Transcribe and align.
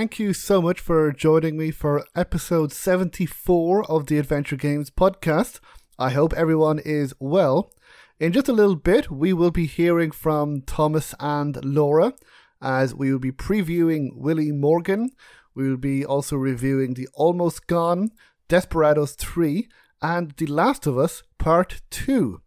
Thank 0.00 0.18
you 0.18 0.32
so 0.32 0.62
much 0.62 0.80
for 0.80 1.12
joining 1.12 1.58
me 1.58 1.70
for 1.70 2.06
episode 2.16 2.72
74 2.72 3.84
of 3.84 4.06
the 4.06 4.16
Adventure 4.16 4.56
Games 4.56 4.88
Podcast. 4.88 5.60
I 5.98 6.08
hope 6.08 6.32
everyone 6.32 6.78
is 6.78 7.12
well. 7.20 7.70
In 8.18 8.32
just 8.32 8.48
a 8.48 8.54
little 8.54 8.76
bit, 8.76 9.10
we 9.10 9.34
will 9.34 9.50
be 9.50 9.66
hearing 9.66 10.10
from 10.10 10.62
Thomas 10.62 11.14
and 11.20 11.62
Laura 11.62 12.14
as 12.62 12.94
we 12.94 13.12
will 13.12 13.18
be 13.18 13.30
previewing 13.30 14.16
Willy 14.16 14.52
Morgan. 14.52 15.10
We 15.54 15.68
will 15.68 15.76
be 15.76 16.02
also 16.02 16.36
reviewing 16.36 16.94
The 16.94 17.08
Almost 17.12 17.66
Gone, 17.66 18.08
Desperados 18.48 19.12
3, 19.16 19.68
and 20.00 20.30
The 20.30 20.46
Last 20.46 20.86
of 20.86 20.96
Us 20.96 21.22
Part 21.36 21.82
2. 21.90 22.40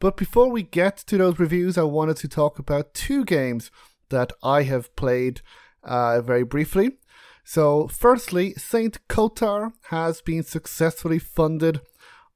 But 0.00 0.16
before 0.16 0.50
we 0.50 0.64
get 0.64 0.96
to 1.06 1.18
those 1.18 1.38
reviews, 1.38 1.78
I 1.78 1.84
wanted 1.84 2.16
to 2.16 2.28
talk 2.28 2.58
about 2.58 2.94
two 2.94 3.24
games 3.24 3.70
that 4.08 4.32
I 4.42 4.64
have 4.64 4.96
played 4.96 5.40
uh, 5.82 6.20
very 6.20 6.44
briefly. 6.44 6.98
So, 7.44 7.88
firstly, 7.88 8.54
Saint 8.54 8.98
Kotar 9.08 9.72
has 9.88 10.20
been 10.20 10.42
successfully 10.42 11.18
funded 11.18 11.80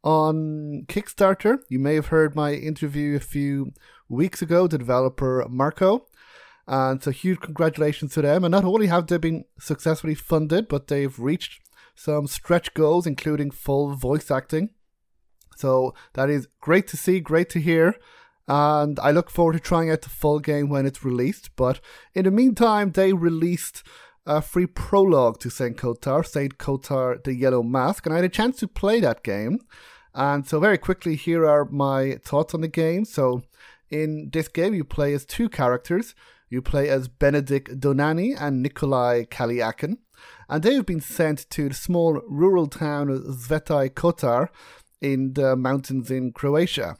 on 0.03 0.85
Kickstarter. 0.89 1.59
You 1.69 1.79
may 1.79 1.95
have 1.95 2.09
heard 2.09 2.35
my 2.35 2.53
interview 2.53 3.17
a 3.17 3.21
few 3.21 3.73
weeks 4.09 4.43
ago, 4.43 4.67
the 4.67 4.79
developer 4.79 5.47
Marco. 5.49 6.07
And 6.67 7.03
so 7.03 7.11
huge 7.11 7.41
congratulations 7.41 8.15
to 8.15 8.23
them. 8.23 8.45
And 8.45 8.53
not 8.53 8.65
only 8.65 8.87
have 8.87 9.07
they 9.07 9.19
been 9.19 9.45
successfully 9.59 10.15
funded, 10.15 10.69
but 10.69 10.89
they've 10.89 11.19
reached 11.19 11.61
some 11.95 12.27
stretch 12.27 12.75
goals, 12.75 13.07
including 13.07 13.51
full 13.51 13.95
voice 13.95 14.31
acting. 14.31 14.71
So 15.57 15.95
that 16.15 16.31
is 16.31 16.49
great 16.61 16.87
to 16.89 16.97
see, 16.97 17.21
great 17.21 17.51
to 17.51 17.61
hear. 17.61 17.97
And 18.47 18.99
I 18.99 19.11
look 19.11 19.31
forward 19.31 19.55
to 19.55 19.61
trying 19.61 19.91
out 19.91 20.03
the 20.03 20.11
full 20.11 20.39
game 20.39 20.69
when 20.69 20.87
it's 20.87 21.05
released. 21.05 21.51
But 21.57 21.81
in 22.15 22.25
the 22.25 22.31
meantime, 22.31 22.93
they 22.93 23.13
released 23.13 23.83
a 24.27 24.43
free 24.43 24.67
prologue 24.67 25.39
to 25.41 25.51
Saint 25.51 25.77
Kotar, 25.77 26.27
Saint 26.27 26.59
Kotar 26.59 27.23
the 27.23 27.35
Yellow 27.35 27.63
Mask, 27.63 28.07
and 28.07 28.13
I 28.13 28.17
had 28.17 28.25
a 28.25 28.31
chance 28.31 28.59
to 28.59 28.69
play 28.69 29.01
that 29.01 29.23
game. 29.23 29.61
And 30.15 30.47
so, 30.47 30.61
very 30.61 30.79
quickly, 30.79 31.17
here 31.17 31.47
are 31.47 31.65
my 31.65 32.19
thoughts 32.23 32.55
on 32.55 32.61
the 32.61 32.69
game. 32.69 33.05
So, 33.05 33.43
in 33.91 34.31
this 34.33 34.49
game, 34.49 34.75
you 34.75 34.85
play 34.85 35.13
as 35.13 35.27
two 35.27 35.49
characters. 35.49 36.15
You 36.49 36.63
play 36.63 36.89
as 36.89 37.09
Benedict 37.09 37.81
Donani 37.81 38.37
and 38.39 38.63
Nikolai 38.63 39.25
Kaliakin, 39.25 39.99
and 40.49 40.63
they 40.63 40.75
have 40.75 40.87
been 40.87 41.01
sent 41.01 41.51
to 41.51 41.69
the 41.69 41.75
small 41.75 42.21
rural 42.29 42.69
town 42.69 43.09
of 43.09 43.23
Sveti 43.23 43.91
Kotar 43.91 44.49
in 45.01 45.35
the 45.35 45.57
mountains 45.57 46.11
in 46.11 46.33
Croatia. 46.33 46.97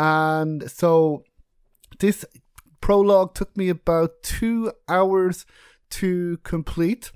And 0.00 0.70
so 0.70 1.24
this 1.98 2.24
prologue 2.80 3.34
took 3.34 3.54
me 3.54 3.68
about 3.68 4.22
two 4.22 4.72
hours 4.88 5.44
to 5.90 6.38
complete. 6.42 7.12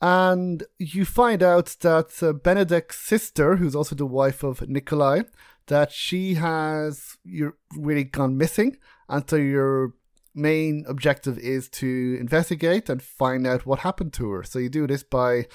And 0.00 0.62
you 0.78 1.04
find 1.04 1.42
out 1.42 1.74
that 1.80 2.22
uh, 2.22 2.32
Benedict's 2.34 2.98
sister, 2.98 3.56
who's 3.56 3.74
also 3.74 3.96
the 3.96 4.06
wife 4.06 4.44
of 4.44 4.68
Nikolai, 4.68 5.22
that 5.66 5.90
she 5.90 6.34
has 6.34 7.16
you're 7.24 7.56
really 7.76 8.04
gone 8.04 8.38
missing. 8.38 8.76
And 9.08 9.28
so 9.28 9.34
you're 9.34 9.94
main 10.36 10.84
objective 10.86 11.36
is 11.38 11.68
to 11.70 12.16
investigate 12.20 12.88
and 12.88 13.02
find 13.02 13.44
out 13.44 13.66
what 13.66 13.80
happened 13.80 14.12
to 14.12 14.30
her. 14.30 14.44
So 14.44 14.60
you 14.60 14.68
do 14.68 14.86
this 14.86 15.02
by 15.02 15.46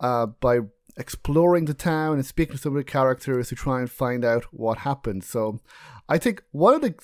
uh, 0.00 0.26
by 0.26 0.60
exploring 0.96 1.64
the 1.64 1.74
town 1.74 2.14
and 2.14 2.26
speaking 2.26 2.56
to 2.56 2.62
some 2.62 2.76
of 2.76 2.84
the 2.84 2.90
characters 2.90 3.48
to 3.48 3.54
try 3.54 3.80
and 3.80 3.90
find 3.90 4.24
out 4.24 4.44
what 4.52 4.78
happened. 4.78 5.24
So 5.24 5.60
I 6.08 6.18
think 6.18 6.42
one 6.52 6.74
of 6.74 6.82
the 6.82 6.94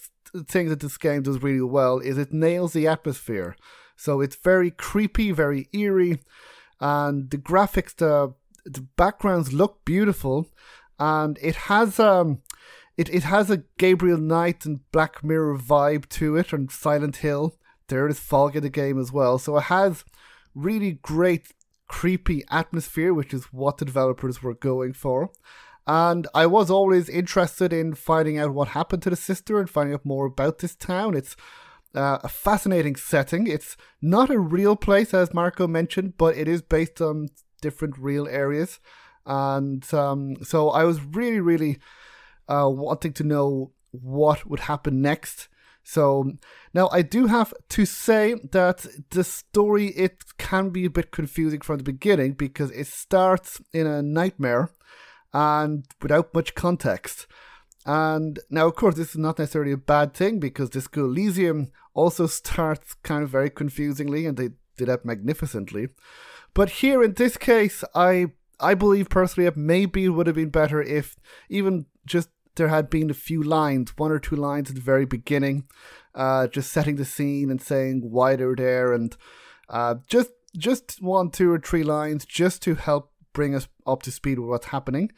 things 0.45 0.71
that 0.71 0.81
this 0.81 0.99
game 0.99 1.23
does 1.23 1.43
really 1.43 1.63
well 1.63 1.99
is 1.99 2.19
it 2.19 2.33
nails 2.33 2.73
the 2.73 2.87
atmosphere. 2.87 3.57
So 3.97 4.21
it's 4.21 4.37
very 4.37 4.71
creepy, 4.71 5.33
very 5.33 5.69
eerie, 5.73 6.21
and 6.81 7.31
the 7.31 7.39
graphics, 7.39 7.95
the 7.97 8.35
the 8.65 8.83
backgrounds 8.97 9.53
look 9.53 9.85
beautiful, 9.85 10.47
and 10.99 11.39
it 11.41 11.57
has 11.57 11.99
um 11.99 12.43
it, 12.97 13.09
it 13.09 13.23
has 13.23 13.51
a 13.51 13.63
Gabriel 13.79 14.19
Knight 14.19 14.67
and 14.67 14.91
Black 14.93 15.25
Mirror 15.25 15.59
vibe 15.59 16.09
to 16.11 16.37
it, 16.37 16.53
and 16.53 16.71
Silent 16.71 17.17
Hill. 17.19 17.57
There 17.89 18.07
is 18.07 18.21
fog 18.21 18.55
in 18.55 18.63
the 18.63 18.69
game 18.69 19.01
as 19.01 19.11
well, 19.11 19.39
so 19.39 19.57
it 19.57 19.63
has 19.63 20.05
really 20.55 20.93
great 20.93 21.55
creepy 21.89 22.45
atmosphere, 22.51 23.13
which 23.13 23.35
is 23.35 23.47
what 23.47 23.79
the 23.79 23.85
developers 23.85 24.43
were 24.43 24.55
going 24.55 24.93
for. 24.93 25.31
And 25.87 26.27
I 26.35 26.47
was 26.47 26.71
always 26.71 27.09
interested 27.09 27.73
in 27.73 27.95
finding 27.95 28.39
out 28.39 28.53
what 28.53 28.69
happened 28.69 29.03
to 29.05 29.11
the 29.11 29.17
sister 29.17 29.59
and 29.59 29.71
finding 29.71 29.95
out 29.95 30.05
more 30.05 30.27
about 30.27 30.59
this 30.59 30.77
town. 30.77 31.17
It's 31.17 31.35
uh, 31.95 32.19
a 32.23 32.29
fascinating 32.29 32.95
setting. 32.97 33.47
It's 33.47 33.77
not 34.03 34.29
a 34.29 34.39
real 34.39 34.77
place, 34.77 35.15
as 35.15 35.33
Marco 35.33 35.67
mentioned, 35.67 36.19
but 36.19 36.37
it 36.37 36.47
is 36.47 36.61
based 36.61 37.01
on 37.01 37.29
different 37.63 37.97
real 37.99 38.29
areas. 38.29 38.81
And 39.25 39.83
um, 39.95 40.37
so 40.45 40.69
I 40.69 40.85
was 40.85 41.03
really, 41.03 41.41
really 41.41 41.79
uh, 42.49 42.69
wanting 42.69 43.15
to 43.15 43.25
know 43.25 43.73
what 43.91 44.47
would 44.47 44.61
happen 44.61 45.01
next. 45.01 45.49
So 45.89 46.33
now 46.75 46.91
I 46.93 47.01
do 47.01 47.29
have 47.29 47.55
to 47.71 47.87
say 47.87 48.35
that 48.53 48.85
the 49.09 49.25
story 49.25 49.87
it 49.87 50.23
can 50.37 50.69
be 50.69 50.85
a 50.85 50.91
bit 50.91 51.11
confusing 51.13 51.63
from 51.63 51.79
the 51.79 51.83
beginning 51.83 52.33
because 52.35 52.71
it 52.73 52.89
starts 52.89 53.63
in 53.73 53.87
a 53.87 54.03
nightmare 54.03 54.69
and 55.33 55.87
without 56.03 56.35
much 56.35 56.55
context. 56.55 57.27
And 57.87 58.39
now, 58.51 58.67
of 58.67 58.75
course, 58.77 58.97
this 58.97 59.13
is 59.13 59.17
not 59.17 59.39
necessarily 59.39 59.73
a 59.73 59.79
bad 59.79 60.13
thing 60.13 60.41
because 60.41 60.69
Disco 60.69 61.07
Elysium 61.07 61.73
also 61.95 62.27
starts 62.27 62.93
kind 62.93 63.23
of 63.23 63.31
very 63.31 63.49
confusingly, 63.49 64.27
and 64.27 64.37
they 64.37 64.51
did 64.77 64.89
that 64.89 65.07
magnificently. 65.07 65.89
But 66.53 66.69
here 66.69 67.03
in 67.03 67.15
this 67.15 67.39
case, 67.39 67.83
I 67.95 68.33
I 68.61 68.75
believe 68.75 69.09
personally 69.09 69.49
that 69.49 69.57
maybe 69.57 70.05
it 70.05 70.11
would 70.11 70.27
have 70.27 70.37
been 70.37 70.51
better 70.51 70.83
if 70.83 71.17
even 71.49 71.87
just 72.05 72.29
there 72.59 72.69
had 72.69 72.91
been 72.91 73.11
a 73.11 73.15
few 73.15 73.43
lines, 73.43 73.97
one 73.97 74.13
or 74.13 74.19
two 74.19 74.37
lines 74.37 74.69
at 74.69 74.77
the 74.77 74.83
very 74.83 75.07
beginning, 75.07 75.67
uh, 76.15 76.47
just 76.49 76.71
setting 76.71 76.97
the 76.97 77.05
scene 77.05 77.51
and 77.51 77.63
saying 77.63 78.03
why 78.11 78.37
they're 78.37 78.55
there, 78.55 78.93
and 78.93 79.17
uh, 79.71 79.95
just 80.07 80.31
just 80.57 81.01
one, 81.01 81.31
two, 81.31 81.51
or 81.51 81.59
three 81.59 81.83
lines 81.83 82.27
just 82.27 82.63
to 82.63 82.75
help 82.75 83.13
bring 83.33 83.55
us 83.55 83.69
up 83.87 84.03
to 84.03 84.11
speed 84.11 84.39
with 84.39 84.49
what's 84.49 84.67
happening. 84.67 85.11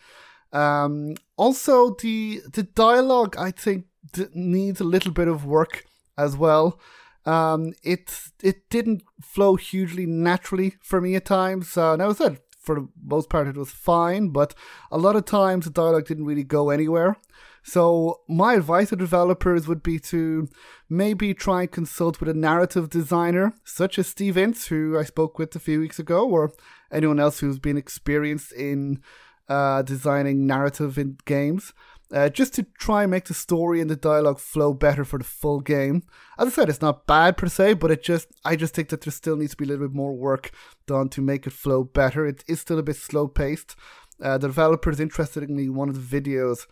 Um, 0.53 1.15
also, 1.37 1.97
the 2.01 2.43
the 2.53 2.63
dialogue 2.63 3.37
I 3.37 3.51
think 3.51 3.87
needs 4.35 4.81
a 4.81 4.85
little 4.85 5.13
bit 5.13 5.29
of 5.29 5.45
work 5.45 5.85
as 6.17 6.37
well. 6.37 6.79
Um, 7.27 7.73
it 7.83 8.13
it 8.43 8.69
didn't 8.71 9.03
flow 9.23 9.57
hugely 9.57 10.07
naturally 10.07 10.77
for 10.83 11.01
me 11.01 11.17
at 11.17 11.25
times. 11.25 11.77
Uh, 11.77 11.97
now, 11.97 12.11
I 12.11 12.13
said 12.13 12.39
for 12.61 12.75
the 12.75 12.89
most 13.03 13.29
part 13.29 13.49
it 13.49 13.57
was 13.57 13.71
fine, 13.71 14.29
but 14.29 14.55
a 14.91 14.99
lot 14.99 15.17
of 15.17 15.25
times 15.25 15.65
the 15.65 15.71
dialogue 15.71 16.07
didn't 16.07 16.27
really 16.27 16.45
go 16.45 16.71
anywhere. 16.71 17.17
So 17.63 18.21
my 18.29 18.55
advice 18.55 18.89
to 18.89 18.97
developers 18.97 19.69
would 19.69 19.83
be 19.83 19.99
to 19.99 20.49
maybe 20.89 21.35
try 21.35 21.63
and 21.63 21.71
consult 21.71 22.21
with 22.21 22.29
a 22.29 22.35
narrative 22.35 22.89
designer, 22.89 23.55
such 23.65 23.99
as 23.99 24.07
Steve 24.07 24.37
Ince, 24.37 24.69
who 24.69 24.99
I 24.99 25.05
spoke 25.05 25.39
with 25.39 25.55
a 25.57 25.61
few 25.61 25.81
weeks 25.81 25.99
ago, 25.99 26.29
or 26.29 26.53
anyone 26.91 27.21
else 27.21 27.41
who's 27.41 27.59
been 27.59 27.77
experienced 27.77 28.53
in 28.53 29.03
uh, 29.49 29.83
designing 29.83 30.47
narrative 30.47 30.97
in 30.97 31.19
games. 31.25 31.73
Uh, 32.13 32.29
just 32.29 32.53
to 32.55 32.65
try 32.77 33.03
and 33.03 33.11
make 33.11 33.27
the 33.27 33.35
story 33.35 33.81
and 33.81 33.89
the 33.89 33.95
dialogue 33.95 34.41
flow 34.41 34.75
better 34.75 35.05
for 35.05 35.19
the 35.19 35.25
full 35.25 35.61
game. 35.61 36.03
As 36.39 36.49
I 36.49 36.51
said, 36.51 36.69
it's 36.69 36.81
not 36.81 37.07
bad 37.07 37.37
per 37.37 37.47
se, 37.47 37.75
but 37.75 37.93
it 37.93 38.03
just 38.03 38.27
I 38.45 38.57
just 38.57 38.75
think 38.75 38.89
that 38.89 39.03
there 39.03 39.13
still 39.13 39.37
needs 39.37 39.53
to 39.53 39.57
be 39.57 39.65
a 39.65 39.69
little 39.69 39.87
bit 39.87 39.95
more 39.95 40.13
work 40.13 40.51
done 40.87 41.09
to 41.11 41.21
make 41.21 41.47
it 41.47 41.53
flow 41.53 41.85
better. 41.85 42.27
It 42.27 42.43
is 42.49 42.61
still 42.61 42.81
a 42.81 42.83
bit 42.83 42.97
slow 42.97 43.29
paced. 43.29 43.77
Uh, 44.21 44.39
the 44.39 44.49
developers, 44.49 44.99
interestingly, 44.99 45.69
one 45.69 45.89
of 45.89 45.95
the 45.95 46.21
videos 46.21 46.67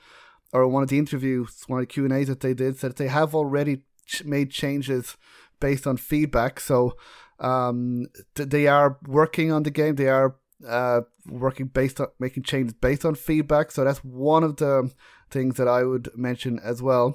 or 0.53 0.67
one 0.67 0.83
of 0.83 0.89
the 0.89 0.99
interviews, 0.99 1.63
one 1.69 1.81
of 1.81 1.83
the 1.83 1.93
Q 1.93 2.05
and 2.05 2.13
A's 2.13 2.29
that 2.29 2.41
they 2.41 2.55
did, 2.55 2.77
said 2.77 2.97
they 2.97 3.09
have 3.09 3.35
already 3.35 3.83
ch- 4.07 4.25
made 4.25 4.51
changes 4.51 5.17
based 5.61 5.87
on 5.87 5.97
feedback. 5.97 6.59
So 6.59 6.97
um, 7.39 8.07
th- 8.35 8.49
they 8.49 8.67
are 8.67 8.99
working 9.07 9.53
on 9.53 9.63
the 9.63 9.71
game. 9.71 9.95
They 9.95 10.09
are 10.09 10.37
uh, 10.67 11.03
working 11.29 11.67
based 11.67 12.01
on 12.01 12.09
making 12.19 12.43
changes 12.43 12.75
based 12.75 13.05
on 13.05 13.15
feedback. 13.15 13.71
So 13.71 13.85
that's 13.85 14.01
one 14.05 14.43
of 14.43 14.57
the 14.57 14.91
things 15.31 15.57
that 15.57 15.69
I 15.69 15.85
would 15.85 16.09
mention 16.17 16.59
as 16.63 16.83
well. 16.83 17.15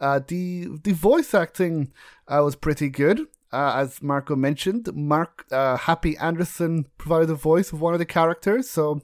Uh, 0.00 0.20
the 0.26 0.68
the 0.84 0.92
voice 0.92 1.34
acting 1.34 1.92
uh, 2.28 2.40
was 2.44 2.56
pretty 2.56 2.88
good, 2.90 3.20
uh, 3.52 3.72
as 3.76 4.02
Marco 4.02 4.36
mentioned. 4.36 4.88
Mark 4.94 5.46
uh, 5.50 5.76
Happy 5.76 6.16
Anderson 6.18 6.86
provided 6.98 7.28
the 7.28 7.34
voice 7.34 7.72
of 7.72 7.80
one 7.80 7.94
of 7.94 7.98
the 7.98 8.06
characters, 8.06 8.68
so 8.70 9.00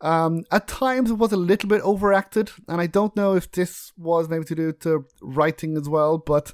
Um, 0.00 0.44
at 0.50 0.68
times 0.68 1.10
it 1.10 1.18
was 1.18 1.32
a 1.32 1.36
little 1.50 1.68
bit 1.68 1.80
overacted, 1.82 2.50
and 2.68 2.78
I 2.80 2.86
don't 2.86 3.16
know 3.16 3.36
if 3.36 3.50
this 3.50 3.92
was 3.96 4.28
maybe 4.28 4.44
to 4.44 4.54
do 4.54 4.72
the 4.72 5.04
writing 5.22 5.76
as 5.78 5.88
well, 5.88 6.18
but 6.18 6.52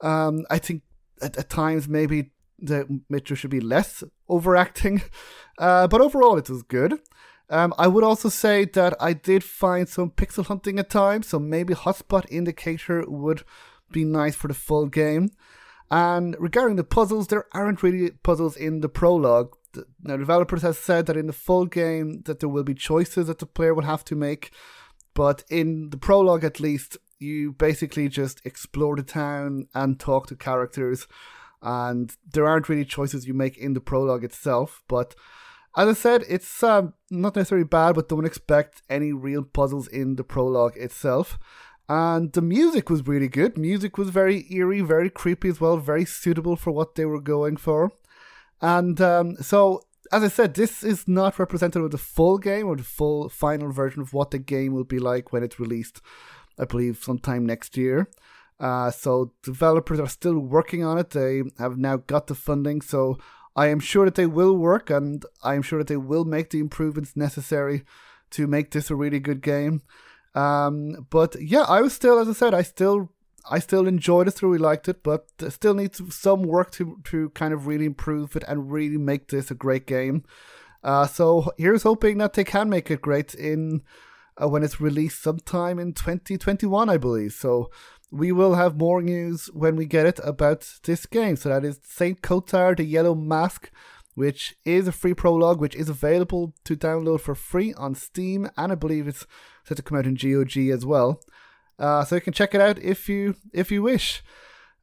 um, 0.00 0.44
I 0.50 0.58
think 0.58 0.82
at, 1.22 1.36
at 1.36 1.48
times 1.50 1.86
maybe 1.88 2.32
the 2.58 3.00
Mitchell 3.08 3.36
should 3.36 3.50
be 3.50 3.60
less 3.60 4.02
overacting. 4.28 5.02
Uh, 5.58 5.86
but 5.86 6.00
overall, 6.00 6.38
it 6.38 6.48
was 6.48 6.62
good. 6.62 6.92
Um, 7.50 7.74
I 7.76 7.88
would 7.88 8.04
also 8.04 8.28
say 8.28 8.64
that 8.64 8.94
I 9.00 9.12
did 9.12 9.42
find 9.42 9.88
some 9.88 10.10
pixel 10.10 10.46
hunting 10.46 10.78
at 10.78 10.88
times, 10.88 11.26
so 11.28 11.40
maybe 11.40 11.74
hotspot 11.74 12.26
indicator 12.30 13.04
would 13.08 13.42
be 13.90 14.04
nice 14.04 14.36
for 14.36 14.46
the 14.46 14.54
full 14.54 14.86
game. 14.86 15.30
And 15.90 16.36
regarding 16.38 16.76
the 16.76 16.84
puzzles, 16.84 17.26
there 17.26 17.46
aren't 17.52 17.82
really 17.82 18.12
puzzles 18.22 18.56
in 18.56 18.80
the 18.80 18.88
prologue. 18.88 19.56
Now, 20.02 20.16
developers 20.16 20.62
have 20.62 20.76
said 20.76 21.06
that 21.06 21.16
in 21.16 21.26
the 21.26 21.32
full 21.32 21.66
game 21.66 22.22
that 22.26 22.38
there 22.38 22.48
will 22.48 22.62
be 22.62 22.74
choices 22.74 23.26
that 23.26 23.40
the 23.40 23.46
player 23.46 23.74
will 23.74 23.82
have 23.82 24.04
to 24.04 24.14
make, 24.14 24.52
but 25.14 25.42
in 25.50 25.90
the 25.90 25.96
prologue 25.96 26.44
at 26.44 26.60
least, 26.60 26.98
you 27.18 27.52
basically 27.52 28.08
just 28.08 28.40
explore 28.46 28.94
the 28.94 29.02
town 29.02 29.66
and 29.74 29.98
talk 29.98 30.28
to 30.28 30.36
characters, 30.36 31.08
and 31.62 32.16
there 32.32 32.46
aren't 32.46 32.68
really 32.68 32.84
choices 32.84 33.26
you 33.26 33.34
make 33.34 33.58
in 33.58 33.74
the 33.74 33.80
prologue 33.80 34.24
itself. 34.24 34.82
But 34.88 35.16
as 35.76 35.88
I 35.88 35.92
said, 35.92 36.24
it's 36.28 36.62
um, 36.62 36.94
not 37.10 37.36
necessarily 37.36 37.66
bad, 37.66 37.94
but 37.94 38.08
don't 38.08 38.24
expect 38.24 38.82
any 38.90 39.12
real 39.12 39.44
puzzles 39.44 39.86
in 39.86 40.16
the 40.16 40.24
prologue 40.24 40.76
itself. 40.76 41.38
And 41.88 42.32
the 42.32 42.42
music 42.42 42.88
was 42.88 43.06
really 43.06 43.28
good. 43.28 43.58
Music 43.58 43.98
was 43.98 44.10
very 44.10 44.46
eerie, 44.52 44.80
very 44.80 45.10
creepy 45.10 45.48
as 45.48 45.60
well, 45.60 45.76
very 45.76 46.04
suitable 46.04 46.56
for 46.56 46.70
what 46.70 46.94
they 46.94 47.04
were 47.04 47.20
going 47.20 47.56
for. 47.56 47.92
And 48.60 49.00
um, 49.00 49.36
so, 49.36 49.82
as 50.12 50.22
I 50.22 50.28
said, 50.28 50.54
this 50.54 50.82
is 50.84 51.08
not 51.08 51.38
representative 51.38 51.84
of 51.84 51.90
the 51.90 51.98
full 51.98 52.38
game 52.38 52.66
or 52.66 52.76
the 52.76 52.84
full 52.84 53.28
final 53.28 53.72
version 53.72 54.02
of 54.02 54.12
what 54.12 54.30
the 54.30 54.38
game 54.38 54.72
will 54.72 54.84
be 54.84 54.98
like 54.98 55.32
when 55.32 55.42
it's 55.42 55.58
released, 55.58 56.00
I 56.58 56.64
believe, 56.64 57.02
sometime 57.02 57.46
next 57.46 57.76
year. 57.76 58.08
Uh, 58.58 58.90
so, 58.90 59.32
developers 59.42 59.98
are 59.98 60.08
still 60.08 60.38
working 60.38 60.84
on 60.84 60.98
it. 60.98 61.10
They 61.10 61.42
have 61.58 61.78
now 61.78 61.96
got 61.96 62.26
the 62.26 62.34
funding. 62.34 62.82
So, 62.82 63.18
I 63.56 63.66
am 63.68 63.80
sure 63.80 64.04
that 64.04 64.14
they 64.14 64.26
will 64.26 64.56
work 64.56 64.90
and 64.90 65.24
I 65.42 65.54
am 65.54 65.62
sure 65.62 65.78
that 65.78 65.88
they 65.88 65.96
will 65.96 66.24
make 66.24 66.50
the 66.50 66.60
improvements 66.60 67.16
necessary 67.16 67.84
to 68.30 68.46
make 68.46 68.70
this 68.70 68.90
a 68.90 68.96
really 68.96 69.20
good 69.20 69.42
game. 69.42 69.82
Um, 70.34 71.06
but 71.10 71.36
yeah, 71.40 71.62
I 71.62 71.80
was 71.80 71.92
still, 71.92 72.18
as 72.18 72.28
I 72.28 72.32
said, 72.32 72.54
I 72.54 72.62
still, 72.62 73.10
I 73.50 73.58
still 73.58 73.86
enjoyed 73.88 74.28
it, 74.28 74.42
really 74.42 74.58
liked 74.58 74.88
it, 74.88 75.02
but 75.02 75.26
still 75.48 75.74
needs 75.74 76.00
some 76.14 76.42
work 76.42 76.70
to 76.72 77.00
to 77.04 77.30
kind 77.30 77.52
of 77.52 77.66
really 77.66 77.86
improve 77.86 78.36
it 78.36 78.44
and 78.46 78.70
really 78.70 78.98
make 78.98 79.28
this 79.28 79.50
a 79.50 79.54
great 79.54 79.86
game. 79.86 80.24
Uh, 80.84 81.06
so 81.06 81.50
here's 81.58 81.82
hoping 81.82 82.18
that 82.18 82.34
they 82.34 82.44
can 82.44 82.70
make 82.70 82.90
it 82.90 83.02
great 83.02 83.34
in 83.34 83.82
uh, 84.40 84.48
when 84.48 84.62
it's 84.62 84.80
released 84.80 85.22
sometime 85.22 85.78
in 85.78 85.92
2021, 85.92 86.88
I 86.88 86.96
believe. 86.96 87.32
So 87.32 87.70
we 88.10 88.32
will 88.32 88.54
have 88.54 88.76
more 88.76 89.00
news 89.02 89.46
when 89.52 89.76
we 89.76 89.86
get 89.86 90.06
it 90.06 90.20
about 90.24 90.68
this 90.84 91.06
game. 91.06 91.36
So 91.36 91.48
that 91.48 91.64
is 91.64 91.80
Saint 91.84 92.22
Kotar, 92.22 92.76
the 92.76 92.84
Yellow 92.84 93.14
Mask 93.14 93.70
which 94.14 94.54
is 94.64 94.88
a 94.88 94.92
free 94.92 95.14
prologue, 95.14 95.60
which 95.60 95.74
is 95.74 95.88
available 95.88 96.54
to 96.64 96.76
download 96.76 97.20
for 97.20 97.34
free 97.34 97.72
on 97.74 97.94
Steam, 97.94 98.50
and 98.56 98.72
I 98.72 98.74
believe 98.74 99.08
it's 99.08 99.26
set 99.64 99.76
to 99.76 99.82
come 99.82 99.96
out 99.96 100.06
in 100.06 100.14
GOG 100.14 100.56
as 100.68 100.84
well. 100.84 101.22
Uh, 101.78 102.04
so 102.04 102.16
you 102.16 102.20
can 102.20 102.32
check 102.34 102.54
it 102.54 102.60
out 102.60 102.78
if 102.80 103.08
you 103.08 103.36
if 103.54 103.70
you 103.70 103.82
wish. 103.82 104.22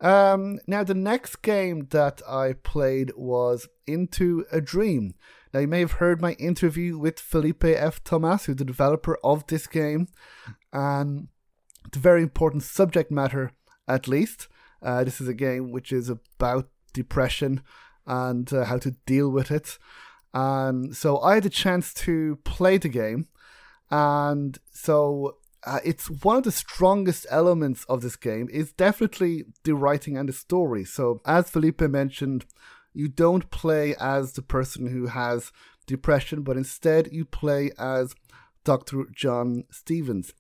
Um, 0.01 0.59
now 0.67 0.83
the 0.83 0.95
next 0.95 1.43
game 1.43 1.87
that 1.91 2.21
I 2.27 2.53
played 2.53 3.11
was 3.15 3.67
Into 3.85 4.45
a 4.51 4.61
Dream. 4.61 5.13
Now 5.53 5.59
you 5.59 5.67
may 5.67 5.81
have 5.81 5.93
heard 5.93 6.21
my 6.21 6.33
interview 6.33 6.97
with 6.97 7.19
Felipe 7.19 7.63
F. 7.63 8.03
Tomas, 8.03 8.45
who's 8.45 8.55
the 8.55 8.65
developer 8.65 9.17
of 9.23 9.45
this 9.45 9.67
game, 9.67 10.07
and 10.73 11.27
it's 11.87 11.97
a 11.97 12.01
very 12.01 12.21
important 12.21 12.63
subject 12.63 13.11
matter 13.11 13.53
at 13.87 14.07
least. 14.07 14.47
Uh, 14.81 15.03
this 15.03 15.19
is 15.21 15.27
a 15.27 15.33
game 15.33 15.71
which 15.71 15.91
is 15.91 16.09
about 16.09 16.69
depression 16.93 17.61
and 18.05 18.51
uh, 18.53 18.65
how 18.65 18.77
to 18.77 18.91
deal 19.05 19.29
with 19.29 19.49
it. 19.51 19.77
And 20.33 20.95
so 20.95 21.19
I 21.21 21.35
had 21.35 21.45
a 21.45 21.49
chance 21.49 21.93
to 22.05 22.37
play 22.43 22.77
the 22.77 22.89
game, 22.89 23.27
and 23.89 24.57
so 24.71 25.37
uh, 25.65 25.79
it's 25.83 26.09
one 26.09 26.37
of 26.37 26.43
the 26.43 26.51
strongest 26.51 27.25
elements 27.29 27.85
of 27.85 28.01
this 28.01 28.15
game 28.15 28.47
is 28.51 28.71
definitely 28.73 29.45
the 29.63 29.73
writing 29.73 30.17
and 30.17 30.29
the 30.29 30.33
story. 30.33 30.83
So 30.83 31.21
as 31.25 31.49
Felipe 31.49 31.81
mentioned, 31.81 32.45
you 32.93 33.07
don't 33.07 33.49
play 33.49 33.95
as 33.99 34.33
the 34.33 34.41
person 34.41 34.87
who 34.87 35.07
has 35.07 35.51
depression, 35.85 36.41
but 36.41 36.57
instead 36.57 37.09
you 37.11 37.25
play 37.25 37.71
as 37.79 38.13
Dr. 38.63 39.05
John 39.13 39.63
Stevens. 39.71 40.33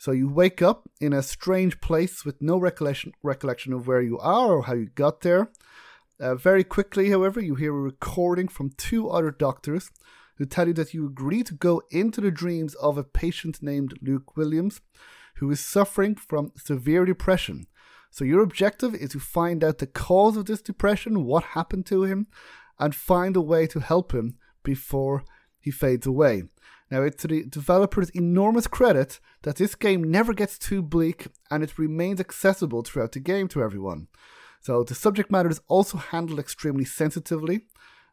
So 0.00 0.12
you 0.12 0.30
wake 0.30 0.62
up 0.62 0.88
in 0.98 1.12
a 1.12 1.22
strange 1.22 1.78
place 1.82 2.24
with 2.24 2.40
no 2.40 2.56
recollection 2.56 3.12
recollection 3.22 3.74
of 3.74 3.86
where 3.86 4.00
you 4.00 4.18
are 4.18 4.54
or 4.54 4.62
how 4.62 4.72
you 4.72 4.86
got 4.94 5.20
there. 5.20 5.50
Uh, 6.18 6.36
very 6.36 6.64
quickly, 6.64 7.10
however, 7.10 7.38
you 7.38 7.54
hear 7.54 7.76
a 7.76 7.78
recording 7.78 8.48
from 8.48 8.70
two 8.78 9.10
other 9.10 9.30
doctors 9.30 9.90
who 10.36 10.46
tell 10.46 10.68
you 10.68 10.72
that 10.72 10.94
you 10.94 11.04
agree 11.04 11.42
to 11.42 11.52
go 11.52 11.82
into 11.90 12.22
the 12.22 12.30
dreams 12.30 12.74
of 12.76 12.96
a 12.96 13.04
patient 13.04 13.62
named 13.62 13.92
Luke 14.00 14.38
Williams 14.38 14.80
who 15.34 15.50
is 15.50 15.60
suffering 15.60 16.14
from 16.14 16.52
severe 16.56 17.04
depression. 17.04 17.66
So, 18.10 18.24
your 18.24 18.42
objective 18.42 18.94
is 18.94 19.10
to 19.10 19.20
find 19.20 19.62
out 19.62 19.78
the 19.78 19.86
cause 19.86 20.38
of 20.38 20.46
this 20.46 20.62
depression, 20.62 21.26
what 21.26 21.44
happened 21.44 21.84
to 21.86 22.04
him, 22.04 22.26
and 22.78 22.94
find 22.94 23.36
a 23.36 23.42
way 23.42 23.66
to 23.66 23.80
help 23.80 24.14
him 24.14 24.38
before 24.62 25.24
he 25.58 25.70
fades 25.70 26.06
away. 26.06 26.44
Now, 26.90 27.02
it's 27.02 27.22
to 27.22 27.28
the 27.28 27.44
developer's 27.44 28.10
enormous 28.10 28.66
credit 28.66 29.20
that 29.42 29.56
this 29.56 29.74
game 29.74 30.10
never 30.10 30.34
gets 30.34 30.58
too 30.58 30.82
bleak 30.82 31.28
and 31.50 31.62
it 31.62 31.78
remains 31.78 32.18
accessible 32.18 32.82
throughout 32.82 33.12
the 33.12 33.20
game 33.20 33.46
to 33.48 33.62
everyone. 33.62 34.08
So 34.60 34.82
the 34.82 34.94
subject 34.94 35.30
matter 35.30 35.48
is 35.48 35.60
also 35.68 35.98
handled 35.98 36.38
extremely 36.38 36.84
sensitively. 36.84 37.66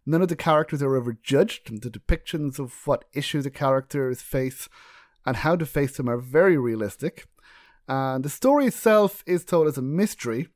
None 0.05 0.21
of 0.21 0.29
the 0.29 0.35
characters 0.37 0.81
are 0.81 0.95
ever 0.95 1.17
judged, 1.21 1.69
and 1.69 1.81
the 1.81 1.89
depictions 1.89 2.59
of 2.59 2.87
what 2.87 3.03
issues 3.13 3.43
the 3.43 3.51
characters 3.51 4.21
face 4.21 4.69
and 5.25 5.35
how 5.35 5.57
to 5.57 5.65
face 5.65 5.97
them 5.97 6.07
are 6.07 6.17
very 6.17 6.57
realistic. 6.57 7.25
And 7.89 8.23
the 8.23 8.29
story 8.29 8.67
itself 8.67 9.23
is 9.25 9.43
told 9.43 9.67
as 9.67 9.77
a 9.77 9.81
mystery 9.81 10.47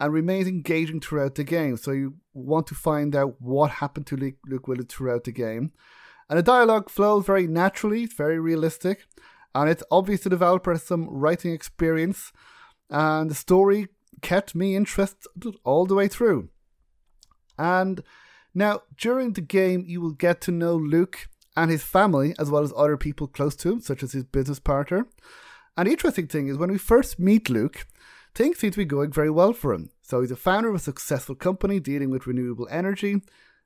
and 0.00 0.12
remains 0.12 0.48
engaging 0.48 1.00
throughout 1.00 1.36
the 1.36 1.44
game. 1.44 1.76
So 1.76 1.92
you 1.92 2.14
want 2.34 2.66
to 2.66 2.74
find 2.74 3.14
out 3.14 3.40
what 3.40 3.70
happened 3.70 4.06
to 4.08 4.16
Luke, 4.16 4.66
Willard 4.66 4.88
throughout 4.88 5.24
the 5.24 5.32
game. 5.32 5.72
And 6.28 6.38
the 6.38 6.42
dialogue 6.42 6.90
flows 6.90 7.24
very 7.24 7.46
naturally, 7.46 8.06
very 8.06 8.38
realistic, 8.38 9.06
and 9.54 9.70
it's 9.70 9.84
obvious 9.90 10.22
the 10.22 10.30
developer 10.30 10.72
has 10.72 10.82
some 10.82 11.08
writing 11.08 11.52
experience. 11.52 12.32
And 12.90 13.30
the 13.30 13.34
story 13.34 13.88
kept 14.22 14.54
me 14.54 14.76
interested 14.76 15.26
all 15.64 15.86
the 15.86 15.94
way 15.94 16.08
through. 16.08 16.50
And 17.58 18.02
now, 18.54 18.82
during 18.96 19.32
the 19.32 19.40
game, 19.40 19.84
you 19.86 20.00
will 20.00 20.12
get 20.12 20.40
to 20.42 20.50
know 20.50 20.76
Luke 20.76 21.28
and 21.56 21.70
his 21.70 21.82
family, 21.82 22.34
as 22.38 22.50
well 22.50 22.62
as 22.62 22.72
other 22.76 22.96
people 22.96 23.26
close 23.26 23.56
to 23.56 23.72
him, 23.72 23.80
such 23.80 24.02
as 24.02 24.12
his 24.12 24.24
business 24.24 24.60
partner. 24.60 25.06
And 25.76 25.86
the 25.86 25.92
interesting 25.92 26.26
thing 26.26 26.48
is, 26.48 26.58
when 26.58 26.70
we 26.70 26.78
first 26.78 27.18
meet 27.18 27.48
Luke, 27.48 27.86
things 28.34 28.58
seem 28.58 28.72
to 28.72 28.78
be 28.78 28.84
going 28.84 29.10
very 29.12 29.30
well 29.30 29.52
for 29.52 29.72
him. 29.72 29.90
So 30.02 30.20
he's 30.20 30.30
a 30.30 30.36
founder 30.36 30.68
of 30.68 30.74
a 30.74 30.78
successful 30.80 31.34
company 31.34 31.80
dealing 31.80 32.10
with 32.10 32.26
renewable 32.26 32.68
energy, 32.70 33.22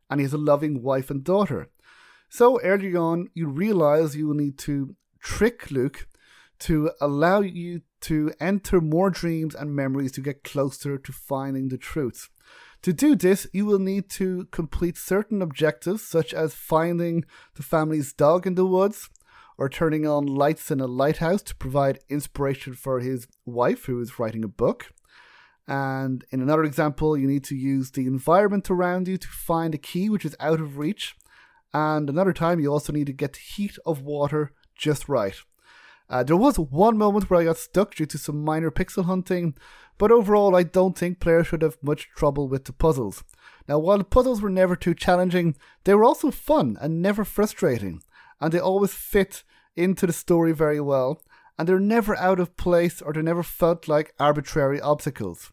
and 0.09 0.21
he 0.21 0.25
has 0.25 0.33
a 0.33 0.39
loving 0.39 0.83
wife 0.83 1.11
and 1.11 1.25
daughter. 1.25 1.69
So 2.31 2.61
early 2.61 2.95
on, 2.95 3.29
you 3.35 3.49
realize 3.49 4.17
you 4.17 4.29
will 4.29 4.35
need 4.35 4.57
to 4.59 4.95
trick 5.21 5.71
Luke 5.73 6.07
to 6.61 6.93
allow 7.01 7.41
you 7.41 7.83
to 8.03 8.33
enter 8.41 8.81
more 8.81 9.11
dreams 9.11 9.55
and 9.55 9.75
memories 9.75 10.13
to 10.13 10.21
get 10.21 10.45
closer 10.45 10.97
to 10.97 11.13
finding 11.13 11.69
the 11.69 11.77
truth. 11.77 12.31
To 12.83 12.93
do 12.93 13.17
this, 13.17 13.49
you 13.53 13.67
will 13.67 13.81
need 13.81 14.09
to 14.11 14.47
complete 14.53 14.97
certain 14.97 15.43
objectives, 15.43 16.03
such 16.03 16.33
as 16.33 16.55
finding 16.55 17.25
the 17.57 17.65
family's 17.65 18.13
dog 18.13 18.47
in 18.47 18.55
the 18.55 18.65
woods, 18.65 19.11
or 19.59 19.69
turning 19.69 20.07
on 20.07 20.25
lights 20.25 20.71
in 20.71 20.81
a 20.81 20.87
lighthouse 20.87 21.43
to 21.43 21.57
provide 21.57 21.99
inspiration 22.09 22.75
for 22.75 23.01
his 23.01 23.27
wife, 23.45 23.87
who 23.87 24.01
is 24.01 24.19
writing 24.19 24.45
a 24.45 24.49
book. 24.49 24.93
And 25.67 26.25
in 26.31 26.41
another 26.41 26.65
example, 26.65 27.17
you 27.17 27.27
need 27.27 27.45
to 27.45 27.57
use 27.57 27.91
the 27.91 28.07
environment 28.07 28.71
around 28.71 29.09
you 29.09 29.19
to 29.19 29.29
find 29.29 29.75
a 29.75 29.79
key 29.79 30.09
which 30.09 30.25
is 30.25 30.37
out 30.39 30.61
of 30.61 30.79
reach. 30.79 31.17
And 31.73 32.09
another 32.11 32.33
time, 32.33 32.61
you 32.61 32.73
also 32.73 32.93
need 32.93 33.07
to 33.07 33.13
get 33.13 33.35
the 33.35 33.39
heat 33.39 33.79
of 33.87 34.03
water 34.03 34.53
just 34.75 35.09
right. 35.09 35.37
Uh, 36.09 36.25
there 36.25 36.37
was 36.37 36.59
one 36.59 36.99
moment 36.99 37.31
where 37.31 37.41
I 37.41 37.45
got 37.45 37.57
stuck 37.57 37.95
due 37.95 38.07
to 38.07 38.19
some 38.19 38.45
minor 38.45 38.73
pixel 38.73 39.05
hunting, 39.05 39.55
but 39.97 40.11
overall, 40.11 40.57
I 40.57 40.65
don't 40.65 40.99
think 40.99 41.21
players 41.21 41.47
should 41.47 41.63
have 41.63 41.79
much 41.83 42.09
trouble 42.17 42.49
with 42.49 42.65
the 42.65 42.73
puzzles. 42.73 43.23
Now, 43.69 43.79
while 43.79 43.99
the 43.99 44.05
puzzles 44.05 44.43
were 44.43 44.51
never 44.51 44.75
too 44.75 44.95
challenging, 44.95 45.57
they 45.85 45.95
were 45.95 46.05
also 46.05 46.33
fun 46.33 46.77
and 46.81 47.01
never 47.01 47.25
frustrating, 47.25 48.03
and 48.41 48.51
they 48.51 48.59
always 48.59 48.93
fit 48.93 49.45
into 49.77 50.07
the 50.07 50.13
story 50.13 50.53
very 50.53 50.81
well, 50.81 51.23
and 51.57 51.69
they're 51.69 51.79
never 51.79 52.17
out 52.17 52.41
of 52.41 52.57
place 52.57 53.01
or 53.01 53.13
they 53.13 53.23
never 53.23 53.45
felt 53.45 53.87
like 53.87 54.15
arbitrary 54.19 54.81
obstacles. 54.81 55.53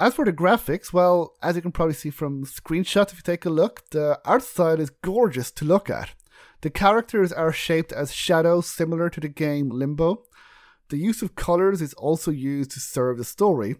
As 0.00 0.14
for 0.14 0.24
the 0.24 0.32
graphics, 0.32 0.94
well, 0.94 1.34
as 1.42 1.56
you 1.56 1.62
can 1.62 1.72
probably 1.72 1.92
see 1.92 2.08
from 2.08 2.46
screenshots 2.46 3.12
if 3.12 3.18
you 3.18 3.22
take 3.22 3.44
a 3.44 3.50
look, 3.50 3.90
the 3.90 4.18
art 4.24 4.42
style 4.42 4.80
is 4.80 4.88
gorgeous 4.88 5.50
to 5.50 5.66
look 5.66 5.90
at. 5.90 6.14
The 6.62 6.70
characters 6.70 7.34
are 7.34 7.52
shaped 7.52 7.92
as 7.92 8.10
shadows 8.10 8.66
similar 8.66 9.10
to 9.10 9.20
the 9.20 9.28
game 9.28 9.68
Limbo. 9.68 10.22
The 10.88 10.96
use 10.96 11.20
of 11.20 11.34
colours 11.34 11.82
is 11.82 11.92
also 11.92 12.30
used 12.30 12.70
to 12.70 12.80
serve 12.80 13.18
the 13.18 13.24
story. 13.24 13.76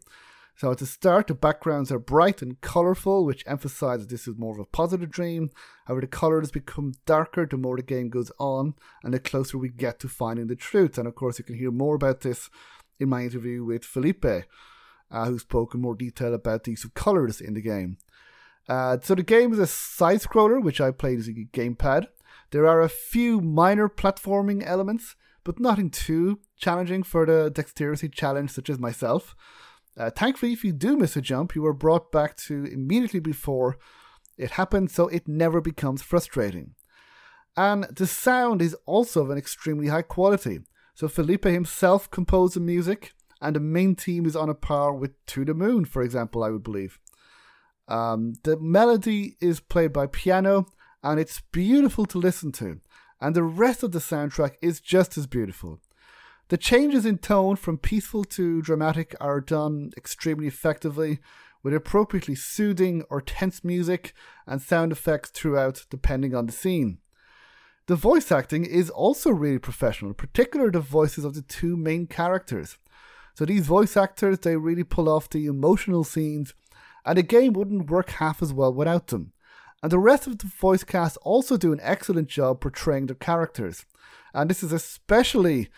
So 0.57 0.71
at 0.71 0.77
the 0.77 0.85
start, 0.85 1.27
the 1.27 1.35
backgrounds 1.35 1.91
are 1.91 1.99
bright 1.99 2.43
and 2.43 2.61
colourful, 2.61 3.25
which 3.25 3.43
emphasises 3.47 4.09
this 4.09 4.29
is 4.29 4.37
more 4.37 4.53
of 4.53 4.61
a 4.61 4.67
positive 4.67 5.11
dream. 5.11 5.49
However, 5.87 6.03
the 6.03 6.07
colours 6.07 6.51
become 6.51 6.93
darker 7.07 7.47
the 7.47 7.57
more 7.57 7.79
the 7.79 7.83
game 7.83 8.11
goes 8.11 8.31
on 8.39 8.75
and 9.03 9.15
the 9.15 9.21
closer 9.21 9.57
we 9.57 9.71
get 9.71 9.99
to 10.01 10.09
finding 10.09 10.49
the 10.49 10.55
truth. 10.55 10.99
And 10.99 11.09
of 11.09 11.15
course, 11.15 11.39
you 11.39 11.47
can 11.47 11.57
hear 11.57 11.71
more 11.71 11.95
about 11.95 12.21
this 12.21 12.51
in 12.99 13.09
my 13.09 13.23
interview 13.23 13.65
with 13.65 13.87
Felipe, 13.87 14.45
uh, 15.11 15.27
who 15.27 15.39
spoke 15.39 15.75
in 15.75 15.81
more 15.81 15.95
detail 15.95 16.35
about 16.35 16.65
the 16.65 16.73
use 16.73 16.85
of 16.85 16.95
colours 16.95 17.41
in 17.41 17.55
the 17.55 17.61
game. 17.61 17.99
Uh, 18.69 18.99
so 19.03 19.15
the 19.15 19.23
game 19.23 19.53
is 19.53 19.59
a 19.59 19.67
side 19.67 20.21
scroller, 20.21 20.63
which 20.63 20.81
I 20.81 20.91
played 20.91 21.19
as 21.19 21.29
a 21.29 21.33
gamepad. 21.33 22.07
There 22.51 22.67
are 22.67 22.83
a 22.83 22.89
few 22.89 23.41
minor 23.41 23.89
platforming 23.89 24.65
elements, 24.65 25.17
but 25.45 25.59
nothing 25.59 25.91
too 25.91 26.41
challenging 26.57 27.03
for 27.03 27.27
the 27.27 27.51
dexterity 27.51 28.09
challenge, 28.09 28.51
such 28.51 28.71
as 28.71 28.79
myself. 28.79 29.35
Uh, 29.97 30.11
thankfully, 30.11 30.53
if 30.53 30.65
you 30.65 30.73
do 30.73 30.97
miss 30.97 31.17
a 31.17 31.21
jump, 31.21 31.55
you 31.55 31.65
are 31.67 31.73
brought 31.73 32.13
back 32.13 32.37
to 32.37 32.65
immediately 32.65 33.21
before 33.21 33.77
it 34.39 34.53
happened, 34.53 34.91
so 34.91 35.09
it 35.09 35.29
never 35.29 35.61
becomes 35.61 36.03
frustrating. 36.03 36.75
And 37.57 37.85
the 37.85 38.07
sound 38.07 38.63
is 38.63 38.77
also 38.87 39.23
of 39.23 39.31
an 39.31 39.39
extremely 39.39 39.89
high 39.89 40.03
quality. 40.03 40.61
So 40.95 41.09
Felipe 41.09 41.45
himself 41.45 42.11
composed 42.11 42.55
the 42.55 42.61
music, 42.61 43.13
and 43.41 43.57
the 43.57 43.61
main 43.61 43.95
theme 43.95 44.27
is 44.27 44.37
on 44.37 44.49
a 44.49 44.55
par 44.55 44.93
with 44.93 45.13
To 45.27 45.45
the 45.45 45.55
Moon, 45.55 45.85
for 45.85 46.03
example, 46.03 46.45
I 46.45 46.51
would 46.51 46.63
believe. 46.63 46.99
Um, 47.89 48.35
the 48.45 48.57
melody 48.59 49.37
is 49.41 49.61
played 49.61 49.93
by 49.93 50.07
piano 50.07 50.67
and 51.03 51.19
it's 51.19 51.43
beautiful 51.51 52.07
to 52.07 52.19
listen 52.19 52.53
to, 52.53 52.81
and 53.21 53.35
the 53.35 53.43
rest 53.43 53.83
of 53.83 53.93
the 53.93 53.99
soundtrack 53.99 54.57
is 54.61 54.81
just 54.81 55.17
as 55.17 55.27
beautiful. 55.27 55.81
The 56.49 56.59
changes 56.59 57.07
in 57.07 57.19
tone 57.19 57.57
from 57.57 57.79
peaceful 57.79 58.25
to 58.25 58.61
dramatic 58.61 59.15
are 59.21 59.41
done 59.41 59.93
extremely 59.97 60.47
effectively, 60.47 61.21
with 61.63 61.75
appropriately 61.75 62.35
soothing 62.35 63.05
or 63.11 63.21
tense 63.21 63.63
music 63.63 64.15
and 64.47 64.61
sound 64.61 64.93
effects 64.93 65.31
throughout, 65.31 65.87
depending 65.91 66.35
on 66.35 66.47
the 66.47 66.53
scene. 66.53 66.99
The 67.87 67.97
voice 67.97 68.31
acting 68.33 68.65
is 68.65 68.91
also 68.91 69.31
really 69.31 69.59
professional, 69.59 70.15
particularly 70.15 70.73
the 70.73 70.81
voices 70.81 71.25
of 71.25 71.35
the 71.35 71.43
two 71.43 71.77
main 71.77 72.07
characters. 72.07 72.79
So 73.41 73.47
these 73.47 73.67
voice 73.67 73.97
actors, 73.97 74.41
they 74.41 74.59
really 74.59 74.85
pull 74.85 75.09
off 75.09 75.31
the 75.31 75.47
emotional 75.47 76.05
scenes 76.05 76.53
and 77.07 77.17
the 77.17 77.23
game 77.23 77.55
wouldn't 77.55 77.91
work 77.91 78.11
half 78.11 78.43
as 78.43 78.53
well 78.53 78.71
without 78.71 79.07
them. 79.07 79.33
And 79.83 79.91
the 79.91 79.99
rest 79.99 80.27
of 80.27 80.37
the 80.37 80.47
voice 80.47 80.85
cast 80.85 81.17
also 81.23 81.57
do 81.57 81.73
an 81.73 81.81
excellent 81.83 82.29
job 82.29 82.61
portraying 82.61 83.07
their 83.07 83.17
characters. 83.17 83.87
And 84.35 84.51
this 84.51 84.63
is 84.63 84.75
especially 84.75 85.71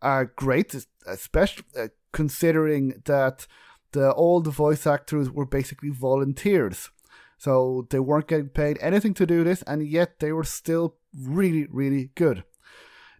uh, 0.00 0.26
great, 0.36 0.72
especially 1.04 1.64
uh, 1.76 1.88
considering 2.12 3.02
that 3.06 3.48
the, 3.90 4.12
all 4.12 4.40
the 4.40 4.52
voice 4.52 4.86
actors 4.86 5.28
were 5.28 5.46
basically 5.46 5.90
volunteers. 5.90 6.90
So 7.38 7.88
they 7.90 7.98
weren't 7.98 8.28
getting 8.28 8.50
paid 8.50 8.78
anything 8.80 9.14
to 9.14 9.26
do 9.26 9.42
this, 9.42 9.62
and 9.62 9.84
yet 9.84 10.20
they 10.20 10.30
were 10.30 10.44
still 10.44 10.94
really, 11.12 11.66
really 11.72 12.10
good. 12.14 12.44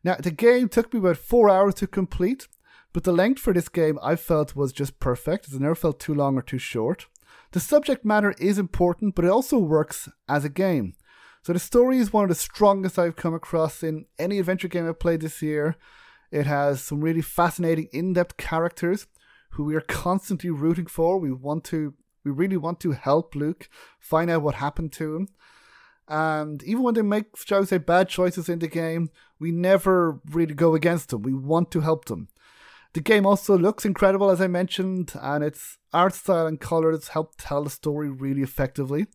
Now, 0.05 0.15
the 0.15 0.31
game 0.31 0.69
took 0.69 0.95
me 0.95 1.01
about 1.01 1.17
four 1.17 1.51
hours 1.51 1.75
to 1.75 1.89
complete, 1.89 2.47
but 2.93 3.05
the 3.05 3.13
length 3.13 3.41
for 3.41 3.53
this 3.53 3.69
game 3.69 3.99
I 4.03 4.17
felt 4.17 4.57
was 4.57 4.73
just 4.73 5.01
perfect. 5.01 5.49
It 5.49 5.61
never 5.61 5.75
felt 5.75 6.01
too 6.01 6.15
long 6.15 6.37
or 6.37 6.43
too 6.43 6.59
short. 6.59 7.07
The 7.53 7.61
subject 7.61 8.05
matter 8.05 8.35
is 8.39 8.59
important, 8.59 9.15
but 9.15 9.25
it 9.25 9.31
also 9.31 9.59
works 9.59 10.09
as 10.29 10.45
a 10.45 10.49
game. 10.49 10.95
So 11.43 11.53
the 11.53 11.59
story 11.59 11.99
is 11.99 12.13
one 12.13 12.25
of 12.25 12.29
the 12.29 12.35
strongest 12.35 12.99
I've 12.99 13.17
come 13.17 13.35
across 13.35 13.83
in 13.83 14.05
any 14.19 14.39
adventure 14.39 14.69
game 14.69 14.89
I've 14.89 15.01
played 15.01 15.23
this 15.23 15.41
year. 15.41 15.77
It 16.31 16.47
has 16.47 16.83
some 16.83 17.01
really 17.01 17.23
fascinating, 17.23 17.89
in-depth 17.93 18.37
characters 18.37 19.07
who 19.51 19.65
we 19.65 19.75
are 19.75 19.81
constantly 19.81 20.51
rooting 20.51 20.87
for. 20.87 21.19
We 21.19 21.33
want 21.33 21.65
to, 21.65 21.95
we 22.25 22.31
really 22.31 22.57
want 22.57 22.79
to 22.81 22.93
help 22.93 23.35
Luke 23.35 23.69
find 23.99 24.31
out 24.31 24.43
what 24.43 24.57
happened 24.57 24.93
to 24.93 25.17
him. 25.17 25.29
And 26.07 26.63
even 26.65 26.83
when 26.83 26.95
they 26.95 27.03
make, 27.03 27.37
shall 27.37 27.61
we 27.61 27.67
say, 27.67 27.79
bad 27.79 28.09
choices 28.09 28.49
in 28.49 28.59
the 28.59 28.69
game, 28.69 29.11
we 29.39 29.51
never 29.51 30.21
really 30.31 30.55
go 30.55 30.75
against 30.75 31.09
them. 31.09 31.23
We 31.23 31.33
want 31.33 31.71
to 31.71 31.81
help 31.81 32.05
them. 32.05 32.29
The 32.93 33.01
game 33.01 33.25
also 33.25 33.57
looks 33.57 33.85
incredible, 33.85 34.31
as 34.31 34.41
I 34.41 34.49
mentioned, 34.49 35.13
and 35.21 35.45
its 35.45 35.79
art 35.93 36.15
style 36.15 36.47
and 36.47 36.61
colors 36.61 37.09
help 37.09 37.35
tell 37.39 37.65
the 37.65 37.71
story 37.71 38.09
really 38.09 38.43
effectively. 38.43 39.07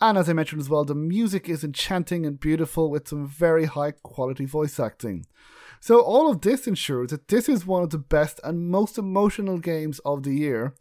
And 0.00 0.18
as 0.18 0.28
I 0.28 0.32
mentioned 0.32 0.60
as 0.60 0.68
well, 0.68 0.84
the 0.84 0.94
music 0.94 1.48
is 1.48 1.64
enchanting 1.64 2.26
and 2.26 2.38
beautiful 2.38 2.90
with 2.90 3.08
some 3.08 3.26
very 3.26 3.64
high 3.64 3.92
quality 3.92 4.44
voice 4.44 4.78
acting. 4.78 5.24
So, 5.80 6.00
all 6.00 6.30
of 6.30 6.40
this 6.40 6.66
ensures 6.66 7.10
that 7.10 7.28
this 7.28 7.48
is 7.48 7.66
one 7.66 7.82
of 7.82 7.90
the 7.90 7.98
best 7.98 8.40
and 8.42 8.70
most 8.70 8.98
emotional 8.98 9.58
games 9.58 10.00
of 10.00 10.22
the 10.22 10.34
year. 10.34 10.74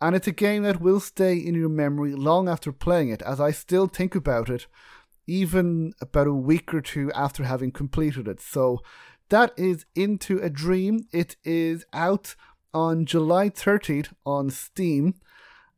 And 0.00 0.16
it's 0.16 0.26
a 0.26 0.32
game 0.32 0.62
that 0.62 0.80
will 0.80 0.98
stay 0.98 1.36
in 1.36 1.54
your 1.54 1.68
memory 1.68 2.14
long 2.14 2.48
after 2.48 2.72
playing 2.72 3.10
it, 3.10 3.22
as 3.22 3.38
I 3.38 3.50
still 3.50 3.86
think 3.86 4.14
about 4.14 4.48
it, 4.48 4.66
even 5.26 5.92
about 6.00 6.26
a 6.26 6.32
week 6.32 6.72
or 6.72 6.80
two 6.80 7.12
after 7.12 7.44
having 7.44 7.70
completed 7.70 8.26
it. 8.26 8.40
So, 8.40 8.80
that 9.30 9.52
is 9.56 9.86
Into 9.94 10.38
a 10.38 10.50
Dream. 10.50 11.06
It 11.12 11.36
is 11.44 11.84
out 11.92 12.36
on 12.74 13.06
July 13.06 13.48
30th 13.48 14.12
on 14.26 14.50
Steam, 14.50 15.14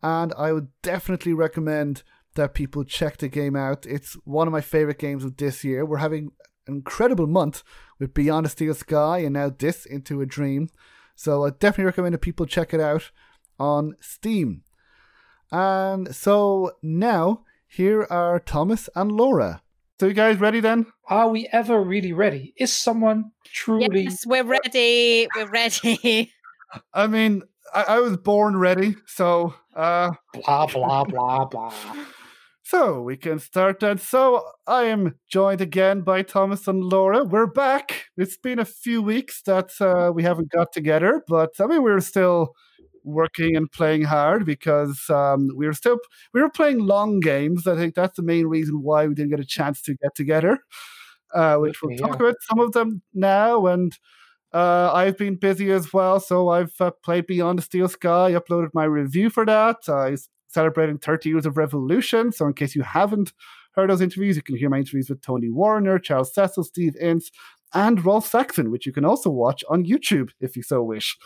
and 0.02 0.34
I 0.36 0.52
would 0.52 0.68
definitely 0.82 1.32
recommend 1.32 2.02
that 2.34 2.54
people 2.54 2.84
check 2.84 3.18
the 3.18 3.28
game 3.28 3.54
out. 3.54 3.86
It's 3.86 4.14
one 4.24 4.46
of 4.48 4.52
my 4.52 4.60
favorite 4.60 4.98
games 4.98 5.24
of 5.24 5.36
this 5.36 5.64
year. 5.64 5.84
We're 5.84 5.98
having 5.98 6.32
an 6.66 6.76
incredible 6.76 7.26
month 7.26 7.62
with 7.98 8.14
Beyond 8.14 8.46
a 8.46 8.48
Steel 8.48 8.74
Sky 8.74 9.18
and 9.18 9.34
now 9.34 9.50
this 9.50 9.84
Into 9.84 10.20
a 10.20 10.26
Dream. 10.26 10.68
So 11.14 11.44
I 11.44 11.50
definitely 11.50 11.84
recommend 11.84 12.14
that 12.14 12.20
people 12.20 12.46
check 12.46 12.72
it 12.72 12.80
out 12.80 13.10
on 13.58 13.96
Steam. 14.00 14.62
And 15.50 16.14
so 16.14 16.72
now 16.82 17.44
here 17.66 18.06
are 18.08 18.40
Thomas 18.40 18.88
and 18.96 19.12
Laura. 19.12 19.62
So 20.02 20.08
you 20.08 20.14
guys 20.14 20.40
ready 20.40 20.58
then? 20.58 20.86
Are 21.06 21.28
we 21.28 21.48
ever 21.52 21.80
really 21.80 22.12
ready? 22.12 22.54
Is 22.56 22.72
someone 22.72 23.30
truly 23.44 24.02
Yes, 24.02 24.26
we're 24.26 24.42
ready. 24.42 25.28
We're 25.36 25.48
ready. 25.48 26.32
I 26.92 27.06
mean, 27.06 27.42
I, 27.72 27.84
I 27.84 28.00
was 28.00 28.16
born 28.16 28.56
ready, 28.56 28.96
so 29.06 29.54
uh 29.76 30.10
blah 30.34 30.66
blah 30.66 31.04
blah 31.04 31.44
blah? 31.44 31.72
so 32.64 33.00
we 33.00 33.16
can 33.16 33.38
start 33.38 33.78
then. 33.78 33.98
So 33.98 34.42
I 34.66 34.86
am 34.86 35.14
joined 35.30 35.60
again 35.60 36.00
by 36.00 36.22
Thomas 36.22 36.66
and 36.66 36.82
Laura. 36.82 37.22
We're 37.22 37.46
back. 37.46 38.06
It's 38.16 38.36
been 38.36 38.58
a 38.58 38.64
few 38.64 39.02
weeks 39.02 39.40
that 39.42 39.70
uh, 39.80 40.10
we 40.12 40.24
haven't 40.24 40.50
got 40.50 40.72
together, 40.72 41.22
but 41.28 41.50
I 41.60 41.68
mean 41.68 41.84
we're 41.84 42.00
still 42.00 42.56
working 43.04 43.56
and 43.56 43.70
playing 43.70 44.02
hard 44.02 44.44
because 44.44 45.08
um, 45.10 45.50
we 45.56 45.66
were 45.66 45.72
still 45.72 45.98
we 46.32 46.40
were 46.40 46.50
playing 46.50 46.78
long 46.78 47.20
games. 47.20 47.66
I 47.66 47.76
think 47.76 47.94
that's 47.94 48.16
the 48.16 48.22
main 48.22 48.46
reason 48.46 48.82
why 48.82 49.06
we 49.06 49.14
didn't 49.14 49.30
get 49.30 49.40
a 49.40 49.44
chance 49.44 49.82
to 49.82 49.94
get 49.94 50.14
together. 50.14 50.58
Uh, 51.34 51.56
which 51.56 51.80
we'll 51.82 51.96
talk 51.96 52.20
about 52.20 52.34
some 52.42 52.60
of 52.60 52.72
them 52.72 53.00
now. 53.14 53.66
And 53.66 53.96
uh, 54.52 54.92
I've 54.92 55.16
been 55.16 55.36
busy 55.36 55.70
as 55.70 55.90
well, 55.90 56.20
so 56.20 56.50
I've 56.50 56.74
uh, 56.78 56.90
played 56.90 57.26
Beyond 57.26 57.58
the 57.58 57.62
Steel 57.62 57.88
Sky. 57.88 58.32
uploaded 58.32 58.68
my 58.74 58.84
review 58.84 59.30
for 59.30 59.46
that. 59.46 59.76
I'm 59.88 60.18
celebrating 60.48 60.98
30 60.98 61.30
years 61.30 61.46
of 61.46 61.56
Revolution. 61.56 62.32
So 62.32 62.46
in 62.46 62.52
case 62.52 62.76
you 62.76 62.82
haven't 62.82 63.32
heard 63.74 63.88
those 63.88 64.02
interviews, 64.02 64.36
you 64.36 64.42
can 64.42 64.56
hear 64.56 64.68
my 64.68 64.78
interviews 64.78 65.08
with 65.08 65.22
Tony 65.22 65.48
Warriner, 65.48 65.98
Charles 65.98 66.34
Cecil, 66.34 66.64
Steve 66.64 66.96
Ince, 67.00 67.30
and 67.72 68.04
Rolf 68.04 68.26
Saxon, 68.26 68.70
which 68.70 68.84
you 68.84 68.92
can 68.92 69.06
also 69.06 69.30
watch 69.30 69.64
on 69.70 69.86
YouTube 69.86 70.30
if 70.38 70.54
you 70.54 70.62
so 70.62 70.82
wish 70.82 71.16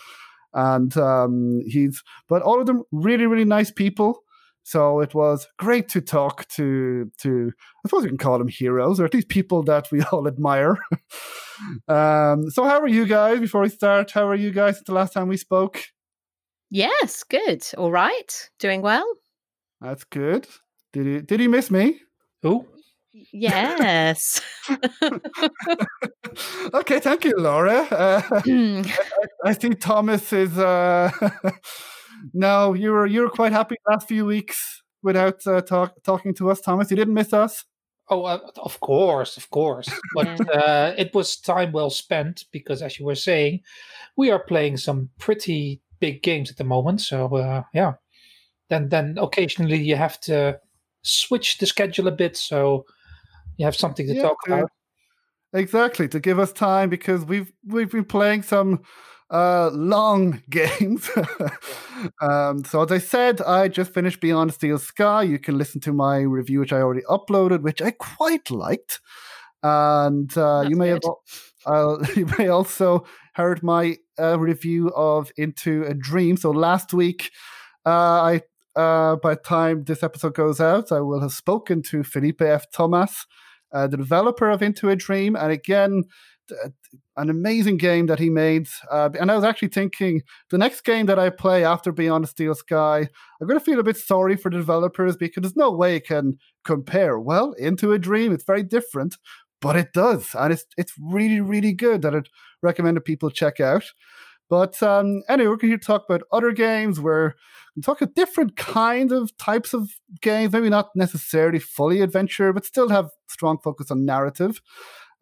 and 0.57 0.97
um, 0.97 1.61
he's 1.67 2.03
but 2.29 2.43
all 2.43 2.59
of 2.59 2.67
them 2.67 2.83
really 2.91 3.27
really 3.27 3.45
nice 3.45 3.71
people. 3.71 4.23
So 4.63 5.01
it 5.01 5.15
was 5.15 5.47
great 5.59 5.89
to 5.91 6.01
talk 6.01 6.49
to 6.57 7.11
to 7.21 7.53
I 7.85 7.89
suppose 7.89 8.03
you 8.03 8.09
can 8.09 8.19
call 8.19 8.39
them 8.39 8.49
heroes 8.49 8.99
or 8.99 9.05
at 9.05 9.15
least 9.15 9.29
people 9.29 9.63
that 9.65 9.87
we 9.93 10.03
all 10.13 10.27
admire. 10.27 10.79
um, 11.89 12.51
so 12.51 12.65
how 12.65 12.81
are 12.81 12.89
you 12.89 13.07
guys? 13.07 13.39
Before 13.39 13.61
we 13.61 13.69
start, 13.69 14.11
how 14.11 14.27
are 14.27 14.35
you 14.35 14.51
guys? 14.51 14.77
Since 14.77 14.87
the 14.87 14.95
last 14.95 15.13
time 15.13 15.29
we 15.29 15.37
spoke. 15.37 15.85
Yes, 16.69 17.23
good. 17.23 17.65
All 17.79 17.93
right, 17.93 18.51
doing 18.59 18.83
well. 18.83 19.07
That's 19.81 20.03
good. 20.05 20.49
Did 20.93 21.07
he 21.07 21.21
did 21.21 21.39
he 21.39 21.49
miss 21.49 21.71
me? 21.71 22.01
Who? 22.43 22.67
Yes. 23.33 24.41
okay, 26.75 27.01
thank 27.01 27.25
you, 27.25 27.35
Laura. 27.37 27.87
Uh, 27.91 28.23
I, 28.31 28.85
I, 29.45 29.55
think 29.55 29.81
Thomas 29.81 30.33
is. 30.33 30.59
Uh, 30.59 31.11
no, 32.35 32.75
you 32.75 32.93
were 32.93 33.07
you 33.07 33.23
were 33.23 33.31
quite 33.31 33.53
happy 33.53 33.77
last 33.89 34.09
few 34.09 34.27
weeks 34.27 34.83
without 35.03 35.47
uh, 35.47 35.63
talk, 35.63 35.95
talking 36.03 36.35
to 36.35 36.51
us, 36.51 36.61
Thomas. 36.61 36.91
You 36.91 36.97
didn't 36.97 37.15
miss 37.15 37.33
us. 37.33 37.65
Oh, 38.09 38.25
uh, 38.25 38.39
of 38.59 38.79
course, 38.81 39.37
of 39.37 39.51
course. 39.51 39.89
But 40.15 40.55
uh, 40.55 40.95
it 40.99 41.15
was 41.15 41.37
time 41.37 41.73
well 41.73 41.91
spent 41.91 42.45
because, 42.53 42.83
as 42.83 42.99
you 42.99 43.07
were 43.07 43.15
saying, 43.15 43.61
we 44.17 44.31
are 44.31 44.39
playing 44.39 44.77
some 44.77 45.09
pretty 45.19 45.81
big 46.01 46.23
games 46.23 46.51
at 46.51 46.59
the 46.59 46.65
moment. 46.65 47.01
So 47.01 47.35
uh, 47.35 47.63
yeah, 47.73 47.95
then 48.69 48.91
then 48.91 49.17
occasionally 49.19 49.79
you 49.79 49.97
have 49.97 50.21
to 50.23 50.61
switch 51.03 51.59
the 51.59 51.67
schedule 51.67 52.09
a 52.09 52.13
bit. 52.13 52.37
So 52.37 52.85
you 53.57 53.65
have 53.65 53.77
something 53.77 54.07
to 54.07 54.15
yeah, 54.15 54.23
talk 54.23 54.37
about. 54.47 54.71
exactly 55.53 56.09
to 56.09 56.21
give 56.21 56.39
us 56.39 56.53
time 56.53 56.89
because 56.91 57.25
we've 57.25 57.53
we've 57.67 57.91
been 57.91 58.05
playing 58.05 58.43
some 58.43 58.83
uh, 59.31 59.71
long 59.73 60.43
games. 60.51 61.11
um, 62.21 62.65
so 62.65 62.83
as 62.83 62.93
I 62.93 62.99
said, 62.99 63.41
I 63.43 63.69
just 63.69 63.93
finished 63.93 64.21
Beyond 64.21 64.55
Steel 64.55 64.79
Sky. 64.79 65.23
You 65.23 65.39
can 65.39 65.59
listen 65.59 65.81
to 65.83 65.93
my 65.93 66.19
review, 66.19 66.61
which 66.61 66.73
I 66.73 66.81
already 66.81 67.03
uploaded, 67.09 67.63
which 67.63 67.83
I 67.83 67.91
quite 67.93 68.51
liked. 68.51 69.01
And 69.63 70.37
uh, 70.37 70.65
you 70.69 70.77
may 70.77 70.91
good. 70.91 71.03
have 71.05 71.13
uh, 71.67 71.99
you 72.17 72.27
may 72.39 72.49
also 72.49 73.05
heard 73.35 73.63
my 73.63 73.97
uh, 74.19 74.39
review 74.39 74.89
of 74.91 75.31
Into 75.37 75.85
a 75.85 75.95
Dream. 75.95 76.37
So 76.37 76.51
last 76.51 76.95
week, 76.95 77.31
uh, 77.85 77.91
I 77.91 78.41
uh, 78.77 79.17
by 79.17 79.35
the 79.35 79.41
time 79.41 79.85
this 79.85 80.03
episode 80.03 80.35
goes 80.35 80.61
out, 80.61 80.93
I 80.93 81.01
will 81.01 81.21
have 81.21 81.33
spoken 81.33 81.83
to 81.85 82.05
Felipe 82.05 82.43
F. 82.43 82.71
Thomas, 82.71 83.27
uh, 83.73 83.87
the 83.87 83.97
developer 83.97 84.51
of 84.51 84.63
Into 84.63 84.89
a 84.91 84.97
Dream, 84.97 85.37
and 85.37 85.53
again, 85.53 86.05
an 87.17 87.31
amazing 87.31 87.77
game 87.77 88.07
that 88.07 88.19
he 88.19 88.31
made. 88.31 88.69
Uh, 88.91 89.11
and 89.19 89.31
I 89.31 89.35
was 89.35 89.45
actually 89.45 89.69
thinking 89.69 90.23
the 90.51 90.59
next 90.59 90.83
game 90.83 91.07
that 91.07 91.19
I 91.19 91.31
play 91.31 91.65
after 91.65 91.93
Beyond 91.93 92.25
the 92.25 92.29
Steel 92.29 92.55
Sky, 92.55 93.09
I'm 93.41 93.47
going 93.47 93.59
to 93.59 93.65
feel 93.65 93.81
a 93.81 93.85
bit 93.85 93.97
sorry 93.97 94.37
for 94.37 94.51
the 94.51 94.59
developers 94.59 95.17
because 95.17 95.43
there's 95.43 95.57
no 95.57 95.73
way 95.73 95.97
it 95.97 96.07
can 96.07 96.39
compare. 96.65 97.19
Well, 97.19 97.53
Into 97.53 97.93
a 97.93 97.99
Dream, 97.99 98.33
it's 98.33 98.45
very 98.45 98.63
different, 98.63 99.17
but 99.61 99.77
it 99.77 99.93
does. 99.93 100.35
And 100.35 100.53
it's, 100.53 100.65
it's 100.77 100.93
really, 101.01 101.41
really 101.41 101.73
good 101.73 102.03
that 102.03 102.15
I'd 102.15 102.29
recommend 102.63 102.97
that 102.97 103.03
people 103.03 103.31
check 103.31 103.61
out. 103.61 103.85
But 104.49 104.83
um, 104.83 105.23
anyway, 105.29 105.49
we're 105.49 105.57
going 105.57 105.79
to 105.79 105.85
talk 105.85 106.05
about 106.09 106.23
other 106.33 106.53
games 106.53 107.01
where 107.01 107.35
we 107.75 107.83
talk 107.83 108.01
about 108.01 108.15
different 108.15 108.57
kinds 108.57 109.13
of 109.13 109.37
types 109.39 109.75
of 109.75 109.91
games, 110.21 110.53
maybe 110.53 110.69
not 110.71 110.91
necessarily 110.95 111.59
fully 111.59 112.01
adventure, 112.01 112.53
but 112.53 112.65
still 112.65 112.89
have 112.89 113.11
strong 113.29 113.59
focus 113.59 113.91
on 113.91 114.05
narrative. 114.05 114.61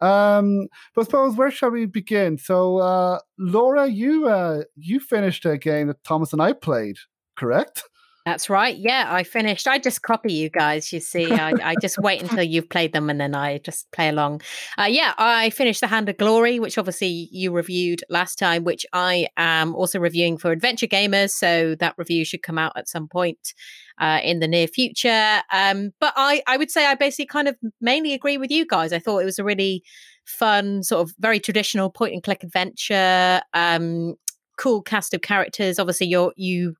Um, 0.01 0.67
but 0.93 1.01
I 1.01 1.03
suppose 1.05 1.35
where 1.35 1.51
shall 1.51 1.71
we 1.71 1.85
begin? 1.85 2.37
So, 2.37 2.77
uh, 2.77 3.19
Laura, 3.37 3.87
you 3.87 4.27
uh, 4.27 4.63
you 4.75 4.99
finished 4.99 5.45
a 5.45 5.57
game 5.57 5.87
that 5.87 6.03
Thomas 6.03 6.33
and 6.33 6.41
I 6.41 6.53
played, 6.53 6.97
correct? 7.35 7.83
That's 8.25 8.49
right. 8.49 8.75
Yeah, 8.75 9.05
I 9.07 9.21
finished. 9.21 9.67
I 9.67 9.77
just 9.77 10.01
copy 10.01 10.33
you 10.33 10.49
guys. 10.49 10.91
You 10.91 10.99
see, 10.99 11.31
I, 11.31 11.53
I 11.63 11.75
just 11.79 11.99
wait 11.99 12.23
until 12.23 12.41
you've 12.43 12.69
played 12.69 12.91
them 12.91 13.07
and 13.07 13.21
then 13.21 13.35
I 13.35 13.59
just 13.59 13.91
play 13.91 14.09
along. 14.09 14.41
Uh, 14.79 14.87
yeah, 14.89 15.13
I 15.19 15.51
finished 15.51 15.79
The 15.79 15.87
Hand 15.87 16.09
of 16.09 16.17
Glory, 16.17 16.59
which 16.59 16.79
obviously 16.79 17.29
you 17.31 17.51
reviewed 17.51 18.03
last 18.09 18.39
time, 18.39 18.63
which 18.63 18.83
I 18.93 19.27
am 19.37 19.75
also 19.75 19.99
reviewing 19.99 20.39
for 20.39 20.51
Adventure 20.51 20.87
Gamers. 20.87 21.29
So 21.31 21.75
that 21.75 21.93
review 21.99 22.25
should 22.25 22.41
come 22.41 22.57
out 22.57 22.73
at 22.75 22.89
some 22.89 23.07
point 23.07 23.53
uh, 23.99 24.21
in 24.23 24.39
the 24.39 24.47
near 24.47 24.67
future. 24.67 25.41
Um, 25.53 25.91
but 25.99 26.13
I, 26.15 26.41
I 26.47 26.57
would 26.57 26.71
say 26.71 26.87
I 26.87 26.95
basically 26.95 27.27
kind 27.27 27.47
of 27.47 27.55
mainly 27.79 28.13
agree 28.13 28.39
with 28.39 28.49
you 28.49 28.65
guys. 28.65 28.91
I 28.91 28.97
thought 28.97 29.19
it 29.19 29.25
was 29.25 29.37
a 29.37 29.43
really 29.43 29.83
fun, 30.25 30.81
sort 30.81 31.07
of 31.07 31.13
very 31.19 31.39
traditional 31.39 31.91
point 31.91 32.13
and 32.13 32.23
click 32.23 32.43
adventure. 32.43 33.41
Um, 33.53 34.15
cool 34.57 34.81
cast 34.81 35.13
of 35.13 35.21
characters. 35.21 35.77
Obviously, 35.77 36.07
you're 36.07 36.33
you 36.35 36.75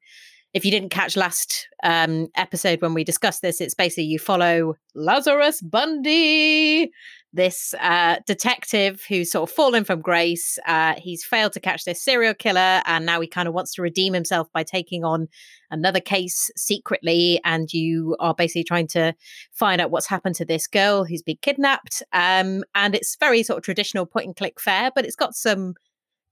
if 0.55 0.63
you 0.63 0.71
didn't 0.71 0.89
catch 0.89 1.17
last 1.17 1.67
um, 1.83 2.29
episode 2.35 2.81
when 2.81 2.93
we 2.93 3.03
discussed 3.03 3.41
this, 3.41 3.59
it's 3.59 3.73
basically 3.73 4.05
you 4.05 4.17
follow 4.17 4.75
Lazarus 4.95 5.61
Bundy, 5.61 6.91
this 7.33 7.75
uh, 7.81 8.19
detective 8.25 9.03
who's 9.09 9.29
sort 9.29 9.49
of 9.49 9.53
fallen 9.53 9.83
from 9.83 9.99
grace. 9.99 10.57
Uh, 10.65 10.93
he's 10.97 11.25
failed 11.25 11.51
to 11.51 11.59
catch 11.59 11.83
this 11.83 12.01
serial 12.01 12.33
killer, 12.33 12.81
and 12.85 13.05
now 13.05 13.19
he 13.19 13.27
kind 13.27 13.49
of 13.49 13.53
wants 13.53 13.73
to 13.73 13.81
redeem 13.81 14.13
himself 14.13 14.47
by 14.53 14.63
taking 14.63 15.03
on 15.03 15.27
another 15.71 15.99
case 15.99 16.49
secretly. 16.55 17.41
And 17.43 17.73
you 17.73 18.15
are 18.21 18.33
basically 18.33 18.63
trying 18.63 18.87
to 18.87 19.13
find 19.51 19.81
out 19.81 19.91
what's 19.91 20.07
happened 20.07 20.35
to 20.35 20.45
this 20.45 20.67
girl 20.67 21.03
who's 21.03 21.21
been 21.21 21.37
kidnapped. 21.41 22.01
Um, 22.13 22.63
and 22.73 22.95
it's 22.95 23.17
very 23.19 23.43
sort 23.43 23.57
of 23.57 23.65
traditional 23.65 24.05
point 24.05 24.27
and 24.27 24.35
click 24.37 24.61
fare, 24.61 24.89
but 24.95 25.03
it's 25.03 25.17
got 25.17 25.35
some 25.35 25.73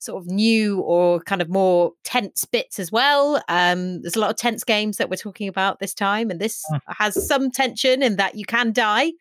sort 0.04 0.22
of 0.22 0.28
new 0.28 0.80
or 0.82 1.22
kind 1.22 1.42
of 1.42 1.50
more 1.50 1.94
tense 2.04 2.46
bits 2.46 2.80
as 2.80 2.92
well. 2.92 3.42
Um, 3.48 4.02
there's 4.02 4.16
a 4.16 4.20
lot 4.20 4.30
of 4.30 4.36
tense 4.36 4.64
games 4.64 4.98
that 4.98 5.10
we're 5.10 5.16
talking 5.16 5.48
about 5.48 5.80
this 5.80 5.94
time, 5.94 6.30
and 6.30 6.40
this 6.40 6.64
mm. 6.72 6.80
has 6.88 7.28
some 7.28 7.52
tension 7.52 8.04
in 8.04 8.18
that 8.18 8.36
you 8.36 8.46
can 8.46 8.74
die. 8.74 9.12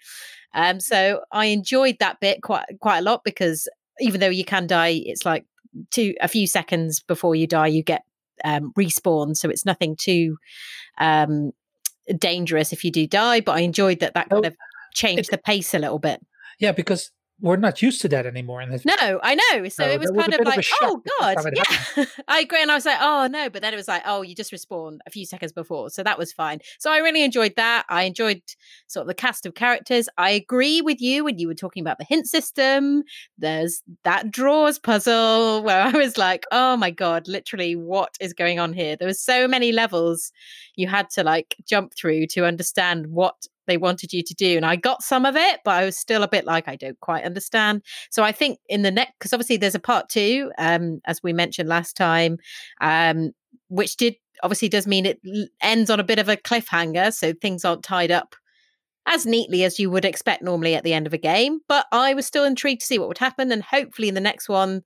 Um, 0.55 0.81
so 0.81 1.21
I 1.33 1.47
enjoyed 1.47 1.97
that 2.01 2.21
bit 2.21 2.43
quite 2.43 2.67
quite 2.81 2.99
a 2.99 3.03
lot 3.03 3.23
because 3.25 3.69
even 4.01 4.21
though 4.21 4.29
you 4.29 4.45
can 4.45 4.67
die, 4.67 5.01
it's 5.05 5.25
like 5.25 5.47
two 5.91 6.15
a 6.21 6.29
few 6.29 6.47
seconds 6.47 7.01
before 7.01 7.35
you 7.35 7.47
die, 7.47 7.69
you 7.69 7.83
get 7.83 8.03
um, 8.45 8.73
respawn. 8.79 9.37
So 9.37 9.49
it's 9.49 9.65
nothing 9.65 9.97
too 9.97 10.37
um, 10.99 11.53
dangerous 12.19 12.73
if 12.73 12.85
you 12.85 12.91
do 12.91 13.07
die. 13.07 13.41
But 13.41 13.57
I 13.57 13.61
enjoyed 13.61 14.01
that 14.01 14.15
that 14.15 14.31
kind 14.31 14.47
of 14.47 14.57
changed 14.95 15.31
the 15.31 15.39
pace 15.39 15.75
a 15.75 15.79
little 15.79 15.99
bit. 15.99 16.21
Yeah, 16.59 16.73
because 16.73 17.11
we're 17.43 17.57
not 17.57 17.83
used 17.83 18.01
to 18.01 18.09
that 18.09 18.25
anymore. 18.25 18.61
And 18.61 18.71
no, 18.85 19.21
I 19.21 19.35
know. 19.35 19.65
So, 19.69 19.83
so 19.83 19.91
it 19.91 19.99
was 19.99 20.13
kind 20.13 20.33
of 20.33 20.47
like, 20.47 20.59
of 20.59 20.67
oh 20.83 21.03
god, 21.19 21.37
yeah. 21.57 22.05
I 22.29 22.41
agree. 22.41 22.63
And 22.63 22.71
I 22.71 22.75
was 22.75 22.87
like, 22.87 22.99
oh 23.01 23.27
no, 23.27 23.51
but 23.51 23.63
then 23.63 23.75
it 23.75 23.77
was 23.77 23.89
like, 23.89 24.03
oh, 24.07 24.23
you 24.23 24.37
just 24.37 24.53
respawn 24.53 24.99
a 25.07 25.11
few 25.11 25.27
seconds 25.27 25.53
before, 25.53 25.91
so 25.91 26.05
that 26.05 26.19
was 26.19 26.33
fine. 26.33 26.61
So 26.79 26.93
I 26.93 26.99
really 26.99 27.25
enjoyed 27.25 27.55
that. 27.57 27.85
I 27.89 28.05
enjoyed 28.05 28.43
sort 28.87 29.03
of 29.03 29.09
the 29.09 29.15
cast 29.15 29.45
of 29.45 29.55
characters. 29.55 30.09
I 30.17 30.31
agree 30.31 30.83
with 30.83 31.01
you 31.01 31.25
when 31.25 31.39
you 31.39 31.49
were 31.49 31.55
talking 31.55 31.83
about 31.83 31.99
the 31.99 32.05
hint 32.05 32.29
system. 32.29 33.03
There's 33.37 33.83
that 34.05 34.31
drawers 34.31 34.79
puzzle 34.79 35.63
where 35.65 35.83
I 35.83 35.91
was 35.91 36.17
like, 36.17 36.45
oh 36.53 36.77
my 36.77 36.93
god, 36.93 37.27
literally, 37.27 37.75
what 37.75 38.15
is 38.21 38.33
going 38.33 38.61
on 38.61 38.73
here? 38.73 38.97
There 38.97 39.09
was 39.09 39.21
so 39.21 39.49
many 39.49 39.73
levels 39.73 40.31
you 40.77 40.87
had 40.87 41.11
to 41.11 41.25
like 41.25 41.57
jump 41.67 41.93
through 41.97 42.29
to 42.29 42.47
understand 42.47 43.09
what 43.09 43.35
they 43.67 43.77
wanted 43.77 44.13
you 44.13 44.23
to 44.23 44.35
do. 44.35 44.57
And 44.57 44.67
I 44.67 44.77
got 44.77 45.03
some 45.03 45.25
of 45.25 45.37
it, 45.37 45.61
but 45.65 45.73
I 45.73 45.85
was 45.85 45.97
still 45.97 46.23
a 46.23 46.29
bit 46.29 46.45
like, 46.45 46.69
I 46.69 46.77
don't 46.77 46.99
quite 47.01 47.25
understand. 47.25 47.83
So 48.11 48.23
I 48.23 48.33
think 48.33 48.59
in 48.69 48.83
the 48.83 48.91
next, 48.91 49.13
because 49.19 49.33
obviously 49.33 49.57
there's 49.57 49.75
a 49.75 49.81
part 49.81 50.09
two, 50.09 50.51
um, 50.59 51.01
as 51.07 51.23
we 51.23 51.33
mentioned 51.33 51.69
last 51.69 51.97
time, 51.97 52.39
um, 52.81 53.33
which 53.69 53.97
did 53.97 54.17
obviously 54.43 54.69
does 54.69 54.87
mean 54.87 55.07
it 55.07 55.21
ends 55.61 55.89
on 55.89 56.01
a 56.01 56.05
bit 56.05 56.19
of 56.19 56.29
a 56.29 56.37
cliffhanger. 56.37 57.13
So 57.13 57.33
things 57.33 57.65
aren't 57.65 57.85
tied 57.85 58.11
up 58.11 58.35
as 59.07 59.27
neatly 59.27 59.65
as 59.65 59.79
you 59.79 59.91
would 59.91 60.05
expect 60.05 60.43
normally 60.43 60.75
at 60.75 60.85
the 60.85 60.93
end 60.93 61.07
of 61.07 61.13
a 61.13 61.19
game. 61.19 61.61
But 61.69 61.87
I 61.93 62.15
was 62.15 62.27
still 62.27 62.45
intrigued 62.45 62.81
to 62.81 62.87
see 62.87 62.99
what 62.99 63.09
would 63.09 63.19
happen. 63.19 63.51
And 63.53 63.63
hopefully 63.63 64.09
in 64.09 64.15
the 64.15 64.21
next 64.21 64.49
one, 64.49 64.83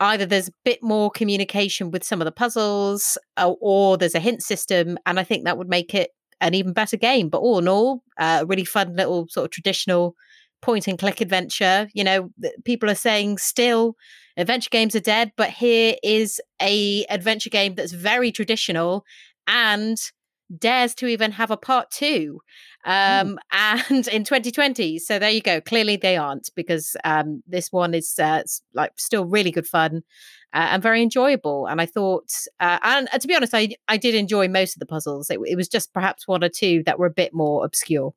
either 0.00 0.26
there's 0.26 0.48
a 0.48 0.52
bit 0.64 0.82
more 0.82 1.10
communication 1.10 1.90
with 1.90 2.04
some 2.04 2.20
of 2.20 2.26
the 2.26 2.32
puzzles 2.32 3.16
or, 3.40 3.56
or 3.60 3.96
there's 3.96 4.14
a 4.14 4.20
hint 4.20 4.42
system. 4.42 4.98
And 5.06 5.18
I 5.18 5.24
think 5.24 5.44
that 5.44 5.58
would 5.58 5.68
make 5.68 5.94
it 5.94 6.10
an 6.40 6.54
even 6.54 6.72
better 6.72 6.96
game. 6.96 7.28
But 7.28 7.38
all 7.38 7.58
in 7.58 7.68
all, 7.68 8.02
a 8.18 8.24
uh, 8.24 8.44
really 8.46 8.64
fun 8.64 8.96
little 8.96 9.26
sort 9.28 9.46
of 9.46 9.50
traditional 9.50 10.14
point 10.62 10.88
and 10.88 10.98
click 10.98 11.20
adventure. 11.20 11.88
You 11.94 12.04
know, 12.04 12.30
people 12.64 12.90
are 12.90 12.94
saying 12.94 13.38
still 13.38 13.96
adventure 14.36 14.70
games 14.70 14.94
are 14.94 15.00
dead, 15.00 15.32
but 15.36 15.50
here 15.50 15.96
is 16.02 16.40
a 16.60 17.04
adventure 17.06 17.50
game 17.50 17.74
that's 17.74 17.92
very 17.92 18.32
traditional 18.32 19.04
and 19.46 19.98
dares 20.58 20.94
to 20.94 21.06
even 21.06 21.32
have 21.32 21.50
a 21.50 21.56
part 21.56 21.90
two 21.90 22.40
um, 22.84 23.38
and 23.52 24.06
in 24.12 24.24
2020 24.24 24.98
so 24.98 25.18
there 25.18 25.30
you 25.30 25.40
go 25.40 25.60
clearly 25.60 25.96
they 25.96 26.16
aren't 26.16 26.50
because 26.54 26.96
um, 27.04 27.42
this 27.46 27.72
one 27.72 27.94
is 27.94 28.18
uh, 28.18 28.42
like 28.74 28.92
still 28.96 29.24
really 29.24 29.50
good 29.50 29.66
fun 29.66 30.02
uh, 30.56 30.68
and 30.70 30.82
very 30.82 31.02
enjoyable 31.02 31.66
and 31.66 31.80
i 31.80 31.86
thought 31.86 32.30
uh, 32.60 32.78
and 32.82 33.08
to 33.20 33.28
be 33.28 33.34
honest 33.34 33.54
I, 33.54 33.76
I 33.88 33.96
did 33.96 34.14
enjoy 34.14 34.48
most 34.48 34.74
of 34.74 34.80
the 34.80 34.86
puzzles 34.86 35.30
it, 35.30 35.38
it 35.46 35.56
was 35.56 35.68
just 35.68 35.92
perhaps 35.92 36.26
one 36.26 36.42
or 36.42 36.48
two 36.48 36.82
that 36.84 36.98
were 36.98 37.06
a 37.06 37.10
bit 37.10 37.34
more 37.34 37.64
obscure 37.64 38.14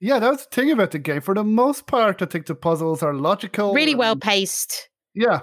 yeah 0.00 0.18
that 0.18 0.30
was 0.30 0.46
the 0.46 0.54
thing 0.54 0.70
about 0.70 0.90
the 0.90 0.98
game 0.98 1.20
for 1.20 1.34
the 1.34 1.44
most 1.44 1.86
part 1.86 2.22
i 2.22 2.24
think 2.24 2.46
the 2.46 2.54
puzzles 2.54 3.02
are 3.02 3.14
logical 3.14 3.72
really 3.74 3.94
well 3.94 4.16
paced 4.16 4.88
yeah 5.14 5.40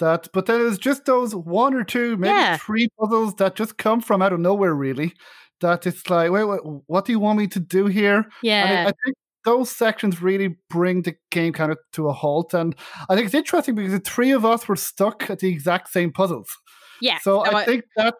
that 0.00 0.28
but 0.32 0.46
then 0.46 0.60
it's 0.66 0.78
just 0.78 1.04
those 1.04 1.34
one 1.34 1.72
or 1.74 1.84
two 1.84 2.16
maybe 2.16 2.34
yeah. 2.34 2.56
three 2.56 2.88
puzzles 3.00 3.36
that 3.36 3.54
just 3.54 3.78
come 3.78 4.00
from 4.00 4.20
out 4.20 4.32
of 4.32 4.40
nowhere 4.40 4.74
really 4.74 5.14
that 5.60 5.86
it's 5.86 6.08
like, 6.10 6.30
wait, 6.30 6.44
wait 6.44 6.60
what 6.86 7.04
do 7.04 7.12
you 7.12 7.18
want 7.18 7.38
me 7.38 7.46
to 7.48 7.60
do 7.60 7.86
here? 7.86 8.26
Yeah. 8.42 8.84
I, 8.86 8.88
I 8.88 8.92
think 9.04 9.16
those 9.44 9.70
sections 9.70 10.22
really 10.22 10.56
bring 10.70 11.02
the 11.02 11.14
game 11.30 11.52
kind 11.52 11.72
of 11.72 11.78
to 11.92 12.08
a 12.08 12.12
halt. 12.12 12.54
And 12.54 12.74
I 13.08 13.14
think 13.14 13.26
it's 13.26 13.34
interesting 13.34 13.74
because 13.74 13.92
the 13.92 14.00
three 14.00 14.32
of 14.32 14.44
us 14.44 14.66
were 14.66 14.76
stuck 14.76 15.28
at 15.30 15.40
the 15.40 15.48
exact 15.48 15.90
same 15.90 16.12
puzzles. 16.12 16.48
Yeah. 17.00 17.18
So 17.18 17.42
no, 17.42 17.50
I, 17.50 17.60
I, 17.60 17.64
think 17.64 17.84
that 17.96 18.14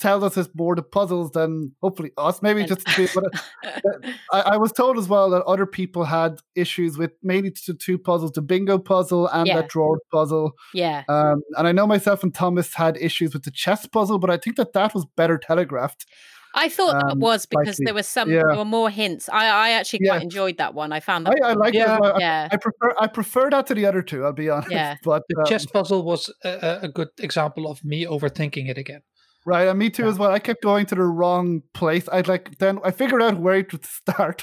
tells 0.00 0.22
us 0.22 0.36
it's 0.36 0.48
more 0.54 0.74
the 0.74 0.82
puzzles 0.82 1.32
than 1.32 1.72
hopefully 1.82 2.12
us. 2.16 2.42
Maybe 2.42 2.64
just 2.64 2.84
but 3.14 3.24
I, 4.32 4.40
I, 4.40 4.56
was 4.56 4.72
told 4.72 4.98
as 4.98 5.08
well 5.08 5.30
that 5.30 5.42
other 5.44 5.66
people 5.66 6.04
had 6.04 6.40
issues 6.54 6.96
with 6.96 7.12
maybe 7.22 7.50
the 7.66 7.74
two 7.74 7.98
puzzles, 7.98 8.32
the 8.32 8.42
bingo 8.42 8.78
puzzle 8.78 9.28
and 9.28 9.46
yeah. 9.46 9.56
that 9.56 9.68
drawer 9.68 9.98
puzzle. 10.10 10.52
Yeah. 10.74 11.04
Um, 11.08 11.42
and 11.56 11.68
I 11.68 11.72
know 11.72 11.86
myself 11.86 12.22
and 12.22 12.34
Thomas 12.34 12.74
had 12.74 12.96
issues 12.96 13.32
with 13.32 13.44
the 13.44 13.50
chess 13.50 13.86
puzzle, 13.86 14.18
but 14.18 14.30
I 14.30 14.36
think 14.36 14.56
that 14.56 14.72
that 14.72 14.94
was 14.94 15.06
better 15.16 15.38
telegraphed. 15.38 16.06
I 16.54 16.68
thought 16.68 16.94
um, 16.94 17.08
that 17.08 17.18
was 17.18 17.46
because 17.46 17.78
there 17.78 17.94
was 17.94 18.06
some 18.06 18.30
yeah. 18.30 18.42
there 18.46 18.56
were 18.56 18.64
more 18.64 18.90
hints. 18.90 19.28
I, 19.28 19.46
I 19.46 19.70
actually 19.70 20.00
quite 20.00 20.16
yeah. 20.16 20.22
enjoyed 20.22 20.58
that 20.58 20.74
one. 20.74 20.92
I 20.92 21.00
found 21.00 21.26
that 21.26 21.34
I, 21.42 21.50
I 21.50 21.52
like 21.54 21.74
yeah. 21.74 21.96
it. 21.96 22.00
Well. 22.00 22.16
yeah. 22.18 22.48
I, 22.50 22.54
I, 22.54 22.58
prefer 22.58 22.94
I 23.00 23.06
prefer 23.06 23.50
that 23.50 23.66
to 23.68 23.74
the 23.74 23.86
other 23.86 24.02
two. 24.02 24.24
I'll 24.24 24.32
be 24.32 24.50
honest. 24.50 24.70
Yeah. 24.70 24.96
But 25.02 25.22
the 25.28 25.40
um, 25.40 25.46
chess 25.46 25.66
puzzle 25.66 26.02
was 26.02 26.30
a, 26.44 26.80
a, 26.82 26.88
good 26.88 27.08
example 27.18 27.70
of 27.70 27.84
me 27.84 28.04
overthinking 28.04 28.68
it 28.68 28.78
again. 28.78 29.02
Right, 29.44 29.66
and 29.66 29.78
me 29.78 29.90
too 29.90 30.06
as 30.06 30.18
well. 30.18 30.30
I 30.30 30.38
kept 30.38 30.62
going 30.62 30.86
to 30.86 30.94
the 30.94 31.02
wrong 31.02 31.62
place. 31.74 32.08
I'd 32.12 32.28
like 32.28 32.58
then 32.58 32.78
I 32.84 32.92
figured 32.92 33.22
out 33.22 33.40
where 33.40 33.62
to 33.62 33.80
start, 33.82 34.42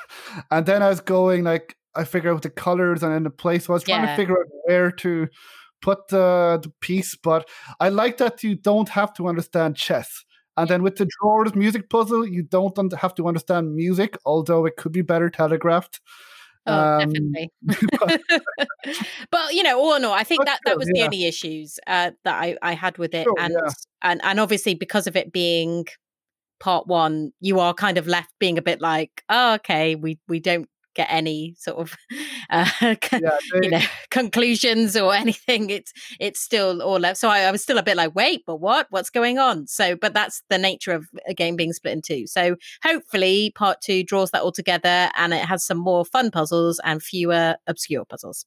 and 0.51 0.65
then 0.65 0.83
I 0.83 0.89
was 0.89 0.99
going 0.99 1.43
like 1.43 1.77
I 1.95 2.03
figure 2.03 2.33
out 2.33 2.41
the 2.41 2.49
colors 2.49 3.03
and 3.03 3.13
then 3.13 3.23
the 3.23 3.29
place. 3.29 3.65
So 3.65 3.73
I 3.73 3.75
was 3.75 3.83
trying 3.83 4.03
yeah. 4.03 4.11
to 4.11 4.15
figure 4.15 4.37
out 4.37 4.47
where 4.65 4.91
to 4.91 5.27
put 5.81 6.07
the, 6.09 6.59
the 6.61 6.71
piece. 6.81 7.15
But 7.15 7.47
I 7.79 7.89
like 7.89 8.17
that 8.17 8.43
you 8.43 8.55
don't 8.55 8.89
have 8.89 9.13
to 9.15 9.27
understand 9.27 9.75
chess. 9.75 10.23
And 10.59 10.69
then 10.69 10.83
with 10.83 10.97
the 10.97 11.07
drawers 11.19 11.55
music 11.55 11.89
puzzle, 11.89 12.27
you 12.27 12.43
don't 12.43 12.93
have 12.93 13.15
to 13.15 13.27
understand 13.27 13.75
music, 13.75 14.17
although 14.25 14.65
it 14.65 14.75
could 14.75 14.91
be 14.91 15.01
better 15.01 15.29
telegraphed. 15.29 16.01
Oh, 16.65 16.73
um, 16.73 16.99
definitely. 16.99 17.51
but 19.31 19.53
you 19.53 19.63
know, 19.63 19.79
all 19.79 19.95
in 19.95 20.03
all, 20.03 20.13
I 20.13 20.23
think 20.23 20.45
that 20.45 20.59
that 20.65 20.77
was 20.77 20.87
the 20.87 21.03
only 21.03 21.25
issues 21.25 21.79
uh, 21.87 22.11
that 22.23 22.41
I, 22.41 22.57
I 22.61 22.73
had 22.73 22.97
with 22.97 23.13
it, 23.13 23.23
sure, 23.23 23.39
and 23.39 23.53
yeah. 23.53 23.71
and 24.01 24.21
and 24.23 24.39
obviously 24.39 24.75
because 24.75 25.07
of 25.07 25.15
it 25.15 25.31
being 25.31 25.85
part 26.59 26.87
one, 26.87 27.31
you 27.39 27.59
are 27.59 27.73
kind 27.73 27.97
of 27.97 28.07
left 28.07 28.33
being 28.39 28.57
a 28.57 28.61
bit 28.61 28.81
like, 28.81 29.23
oh, 29.29 29.55
okay, 29.55 29.95
we 29.95 30.19
we 30.27 30.39
don't 30.39 30.69
get 30.99 31.07
any 31.09 31.55
sort 31.57 31.77
of 31.77 31.95
uh, 32.49 32.69
yeah, 32.81 32.95
they, 33.11 33.59
you 33.63 33.69
know 33.69 33.81
conclusions 34.11 34.97
or 34.97 35.13
anything. 35.13 35.69
It's 35.69 35.93
it's 36.19 36.39
still 36.39 36.81
all 36.81 36.99
left. 36.99 37.17
So 37.17 37.29
I, 37.29 37.41
I, 37.41 37.51
was 37.51 37.63
still 37.63 37.77
a 37.77 37.83
bit 37.83 37.95
like, 37.95 38.13
wait, 38.15 38.43
but 38.45 38.57
what? 38.57 38.87
What's 38.89 39.09
going 39.09 39.39
on? 39.39 39.67
So, 39.67 39.95
but 39.95 40.13
that's 40.13 40.43
the 40.49 40.57
nature 40.57 40.91
of 40.91 41.07
a 41.27 41.33
game 41.33 41.55
being 41.55 41.73
split 41.73 41.93
in 41.93 42.01
two. 42.01 42.27
So 42.27 42.57
hopefully, 42.83 43.51
part 43.55 43.81
two 43.81 44.03
draws 44.03 44.31
that 44.31 44.41
all 44.41 44.51
together 44.51 45.09
and 45.15 45.33
it 45.33 45.45
has 45.45 45.65
some 45.65 45.77
more 45.77 46.03
fun 46.03 46.31
puzzles 46.31 46.79
and 46.83 47.01
fewer 47.01 47.55
obscure 47.67 48.05
puzzles. 48.05 48.45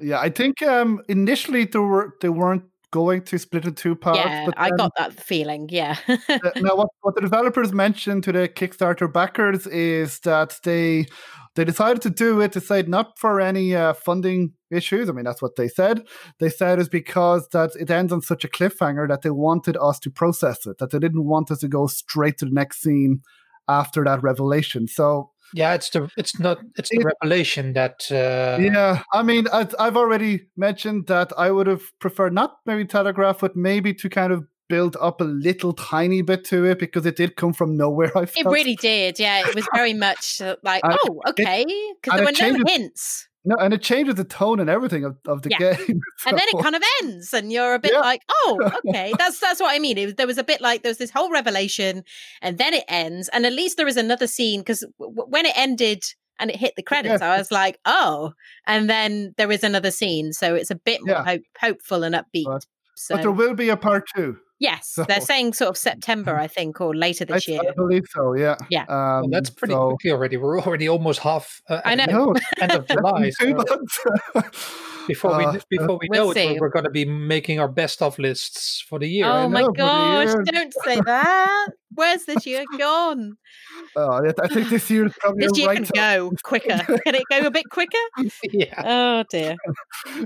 Yeah, 0.00 0.20
I 0.20 0.28
think 0.28 0.62
um, 0.62 1.00
initially 1.08 1.64
there 1.64 1.82
were 1.82 2.14
they 2.20 2.28
weren't 2.28 2.64
going 2.90 3.22
to 3.22 3.38
split 3.38 3.64
in 3.64 3.74
two 3.74 3.94
parts. 3.94 4.18
Yeah, 4.18 4.46
but 4.46 4.54
I 4.56 4.70
got 4.70 4.92
that 4.96 5.12
feeling. 5.12 5.68
Yeah. 5.70 5.96
now, 6.08 6.76
what, 6.76 6.88
what 7.00 7.14
the 7.14 7.20
developers 7.20 7.72
mentioned 7.72 8.24
to 8.24 8.32
the 8.32 8.48
Kickstarter 8.48 9.12
backers 9.12 9.66
is 9.66 10.20
that 10.20 10.58
they 10.64 11.06
they 11.54 11.64
decided 11.64 12.02
to 12.02 12.10
do 12.10 12.40
it, 12.40 12.52
decide 12.52 12.88
not 12.88 13.18
for 13.18 13.40
any 13.40 13.74
uh, 13.74 13.92
funding 13.92 14.52
issues. 14.70 15.08
I 15.08 15.12
mean, 15.12 15.24
that's 15.24 15.42
what 15.42 15.56
they 15.56 15.66
said. 15.66 16.06
They 16.38 16.50
said 16.50 16.78
is 16.78 16.88
because 16.88 17.48
that 17.48 17.70
it 17.78 17.90
ends 17.90 18.12
on 18.12 18.22
such 18.22 18.44
a 18.44 18.48
cliffhanger 18.48 19.08
that 19.08 19.22
they 19.22 19.30
wanted 19.30 19.76
us 19.76 19.98
to 20.00 20.10
process 20.10 20.66
it, 20.66 20.78
that 20.78 20.90
they 20.90 20.98
didn't 20.98 21.24
want 21.24 21.50
us 21.50 21.58
to 21.58 21.68
go 21.68 21.86
straight 21.88 22.38
to 22.38 22.44
the 22.44 22.52
next 22.52 22.80
scene 22.80 23.22
after 23.68 24.04
that 24.04 24.22
revelation. 24.22 24.86
So 24.86 25.30
yeah, 25.54 25.74
it's 25.74 25.90
the 25.90 26.08
it's 26.16 26.38
not 26.38 26.58
it's 26.76 26.90
the 26.90 27.00
it, 27.00 27.04
revelation 27.04 27.72
that. 27.74 28.10
Uh... 28.10 28.60
Yeah, 28.60 29.02
I 29.12 29.22
mean, 29.22 29.46
I, 29.52 29.68
I've 29.78 29.96
already 29.96 30.48
mentioned 30.56 31.06
that 31.06 31.32
I 31.36 31.50
would 31.50 31.66
have 31.66 31.82
preferred 32.00 32.32
not 32.32 32.58
maybe 32.66 32.84
telegraph, 32.84 33.40
but 33.40 33.56
maybe 33.56 33.94
to 33.94 34.08
kind 34.08 34.32
of 34.32 34.44
build 34.68 34.96
up 35.00 35.20
a 35.20 35.24
little 35.24 35.72
tiny 35.72 36.22
bit 36.22 36.44
to 36.44 36.64
it 36.64 36.78
because 36.78 37.06
it 37.06 37.16
did 37.16 37.36
come 37.36 37.52
from 37.52 37.76
nowhere. 37.76 38.10
I 38.16 38.26
felt. 38.26 38.46
It 38.46 38.48
really 38.48 38.76
did. 38.76 39.18
Yeah, 39.18 39.46
it 39.46 39.54
was 39.54 39.66
very 39.74 39.94
much 39.94 40.40
uh, 40.40 40.56
like, 40.62 40.82
oh, 40.84 41.20
okay, 41.28 41.64
because 42.00 42.18
there 42.18 42.26
were 42.26 42.58
no 42.58 42.64
hints. 42.66 43.27
No, 43.48 43.56
and 43.58 43.72
it 43.72 43.80
changes 43.80 44.16
the 44.16 44.24
tone 44.24 44.60
and 44.60 44.68
everything 44.68 45.06
of, 45.06 45.16
of 45.26 45.40
the 45.40 45.48
yeah. 45.50 45.74
game. 45.74 46.00
So. 46.18 46.28
And 46.28 46.38
then 46.38 46.46
it 46.48 46.62
kind 46.62 46.76
of 46.76 46.82
ends, 47.02 47.32
and 47.32 47.50
you're 47.50 47.72
a 47.72 47.78
bit 47.78 47.92
yeah. 47.92 48.00
like, 48.00 48.20
"Oh, 48.30 48.70
okay." 48.86 49.14
That's 49.16 49.40
that's 49.40 49.58
what 49.58 49.74
I 49.74 49.78
mean. 49.78 49.96
Was, 49.96 50.14
there 50.16 50.26
was 50.26 50.36
a 50.36 50.44
bit 50.44 50.60
like 50.60 50.82
there 50.82 50.90
was 50.90 50.98
this 50.98 51.10
whole 51.10 51.30
revelation, 51.30 52.04
and 52.42 52.58
then 52.58 52.74
it 52.74 52.84
ends, 52.88 53.30
and 53.30 53.46
at 53.46 53.54
least 53.54 53.78
there 53.78 53.88
is 53.88 53.96
another 53.96 54.26
scene 54.26 54.60
because 54.60 54.84
w- 54.98 55.26
when 55.30 55.46
it 55.46 55.56
ended 55.56 56.02
and 56.38 56.50
it 56.50 56.56
hit 56.56 56.76
the 56.76 56.82
credits, 56.82 57.22
yeah. 57.22 57.32
I 57.32 57.38
was 57.38 57.50
like, 57.50 57.78
"Oh!" 57.86 58.32
And 58.66 58.90
then 58.90 59.32
there 59.38 59.50
is 59.50 59.64
another 59.64 59.90
scene, 59.90 60.34
so 60.34 60.54
it's 60.54 60.70
a 60.70 60.74
bit 60.76 61.00
more 61.02 61.24
hope, 61.24 61.42
hopeful 61.58 62.02
and 62.02 62.14
upbeat. 62.14 62.44
But, 62.44 62.66
so. 62.96 63.14
but 63.14 63.22
there 63.22 63.32
will 63.32 63.54
be 63.54 63.70
a 63.70 63.78
part 63.78 64.04
two. 64.14 64.36
Yes, 64.60 64.88
so, 64.88 65.04
they're 65.04 65.20
saying 65.20 65.52
sort 65.52 65.70
of 65.70 65.76
September, 65.76 66.36
I 66.40 66.48
think, 66.48 66.80
or 66.80 66.94
later 66.94 67.24
this 67.24 67.48
I, 67.48 67.52
year. 67.52 67.60
I 67.68 67.72
believe 67.74 68.04
so. 68.10 68.34
Yeah. 68.34 68.56
Yeah. 68.70 68.82
Um, 68.82 68.88
well, 68.88 69.28
that's 69.30 69.50
pretty 69.50 69.74
so, 69.74 69.90
quickly 69.90 70.10
already. 70.10 70.36
We're 70.36 70.60
already 70.60 70.88
almost 70.88 71.20
half. 71.20 71.62
Uh, 71.68 71.80
I 71.84 71.94
know. 71.94 72.34
End 72.60 72.72
of 72.72 72.88
July. 72.88 73.30
so 73.30 73.64
before 75.06 75.38
we 75.38 75.44
uh, 75.44 75.58
before 75.70 75.98
we 76.00 76.08
we'll 76.10 76.26
know 76.26 76.32
see. 76.34 76.40
it, 76.40 76.60
we're, 76.60 76.70
going 76.70 76.84
to 76.84 76.90
be 76.90 77.04
making 77.04 77.60
our 77.60 77.68
best 77.68 78.02
of 78.02 78.18
lists 78.18 78.80
for 78.80 78.98
the 78.98 79.08
year. 79.08 79.26
Oh 79.26 79.48
my 79.48 79.66
gosh! 79.76 80.34
Don't 80.44 80.74
say 80.84 81.00
that. 81.04 81.68
Where's 81.94 82.24
this 82.24 82.44
year 82.44 82.64
gone? 82.78 83.36
Uh, 83.96 84.20
I 84.42 84.48
think 84.48 84.68
this 84.70 84.90
year 84.90 85.06
is 85.06 85.14
probably 85.18 85.46
this 85.46 85.56
year 85.56 85.68
right 85.68 85.84
can 85.84 85.90
go 85.94 86.32
quicker. 86.42 86.78
can 86.78 87.14
it 87.14 87.22
go 87.30 87.46
a 87.46 87.50
bit 87.50 87.64
quicker? 87.70 87.96
yeah. 88.52 88.82
Oh 88.84 89.24
dear. 89.30 89.56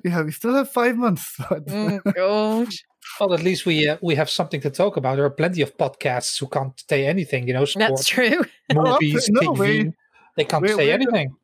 Yeah, 0.05 0.23
we 0.23 0.33
still 0.33 0.55
have 0.55 0.71
five 0.71 0.97
months. 0.97 1.37
oh 1.51 2.01
gosh. 2.15 2.83
Well, 3.19 3.35
at 3.35 3.43
least 3.43 3.67
we 3.67 3.89
uh, 3.89 3.99
we 4.03 4.15
have 4.15 4.31
something 4.31 4.61
to 4.61 4.71
talk 4.71 4.97
about. 4.97 5.17
There 5.17 5.25
are 5.25 5.31
plenty 5.31 5.63
of 5.63 5.77
podcasts 5.77 6.39
who 6.39 6.47
can't 6.47 6.73
say 6.89 7.07
anything. 7.07 7.47
You 7.49 7.55
know, 7.55 7.65
sport, 7.65 7.91
that's 7.91 8.07
true. 8.07 8.45
Movies, 8.73 9.29
no, 9.31 9.41
TV, 9.41 9.59
we, 9.59 9.93
they 10.37 10.45
can't 10.45 10.63
we, 10.63 10.69
say 10.69 10.87
we, 10.87 10.93
anything. 10.93 11.35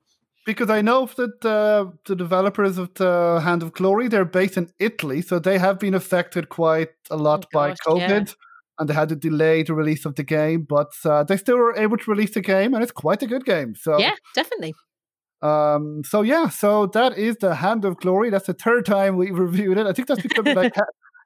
Because 0.46 0.70
I 0.70 0.80
know 0.80 1.06
that 1.16 1.44
uh, 1.44 1.90
the 2.06 2.16
developers 2.16 2.78
of 2.78 2.94
the 2.94 3.40
Hand 3.44 3.62
of 3.62 3.72
Glory 3.72 4.08
they're 4.08 4.24
based 4.24 4.56
in 4.56 4.70
Italy, 4.78 5.20
so 5.20 5.38
they 5.38 5.58
have 5.58 5.78
been 5.78 5.94
affected 5.94 6.48
quite 6.48 6.90
a 7.10 7.16
lot 7.16 7.44
oh, 7.46 7.48
by 7.52 7.74
COVID. 7.86 8.28
Yeah. 8.28 8.34
And 8.80 8.88
they 8.88 8.94
had 8.94 9.08
to 9.08 9.16
delay 9.16 9.64
the 9.64 9.74
release 9.74 10.06
of 10.06 10.14
the 10.14 10.22
game, 10.22 10.62
but 10.62 10.92
uh, 11.04 11.24
they 11.24 11.36
still 11.36 11.56
were 11.56 11.76
able 11.76 11.96
to 11.96 12.10
release 12.10 12.30
the 12.30 12.40
game, 12.40 12.74
and 12.74 12.82
it's 12.82 12.92
quite 12.92 13.22
a 13.24 13.26
good 13.26 13.44
game. 13.44 13.74
So 13.74 13.98
yeah, 13.98 14.14
definitely. 14.34 14.72
Um, 15.42 16.02
so 16.04 16.22
yeah, 16.22 16.48
so 16.48 16.86
that 16.86 17.16
is 17.16 17.36
the 17.36 17.56
Hand 17.56 17.84
of 17.84 17.96
Glory. 17.98 18.30
That's 18.30 18.46
the 18.46 18.54
third 18.54 18.86
time 18.86 19.16
we've 19.16 19.38
reviewed 19.38 19.78
it. 19.78 19.86
I 19.86 19.92
think 19.92 20.08
that's 20.08 20.22
becoming 20.22 20.56
like 20.56 20.74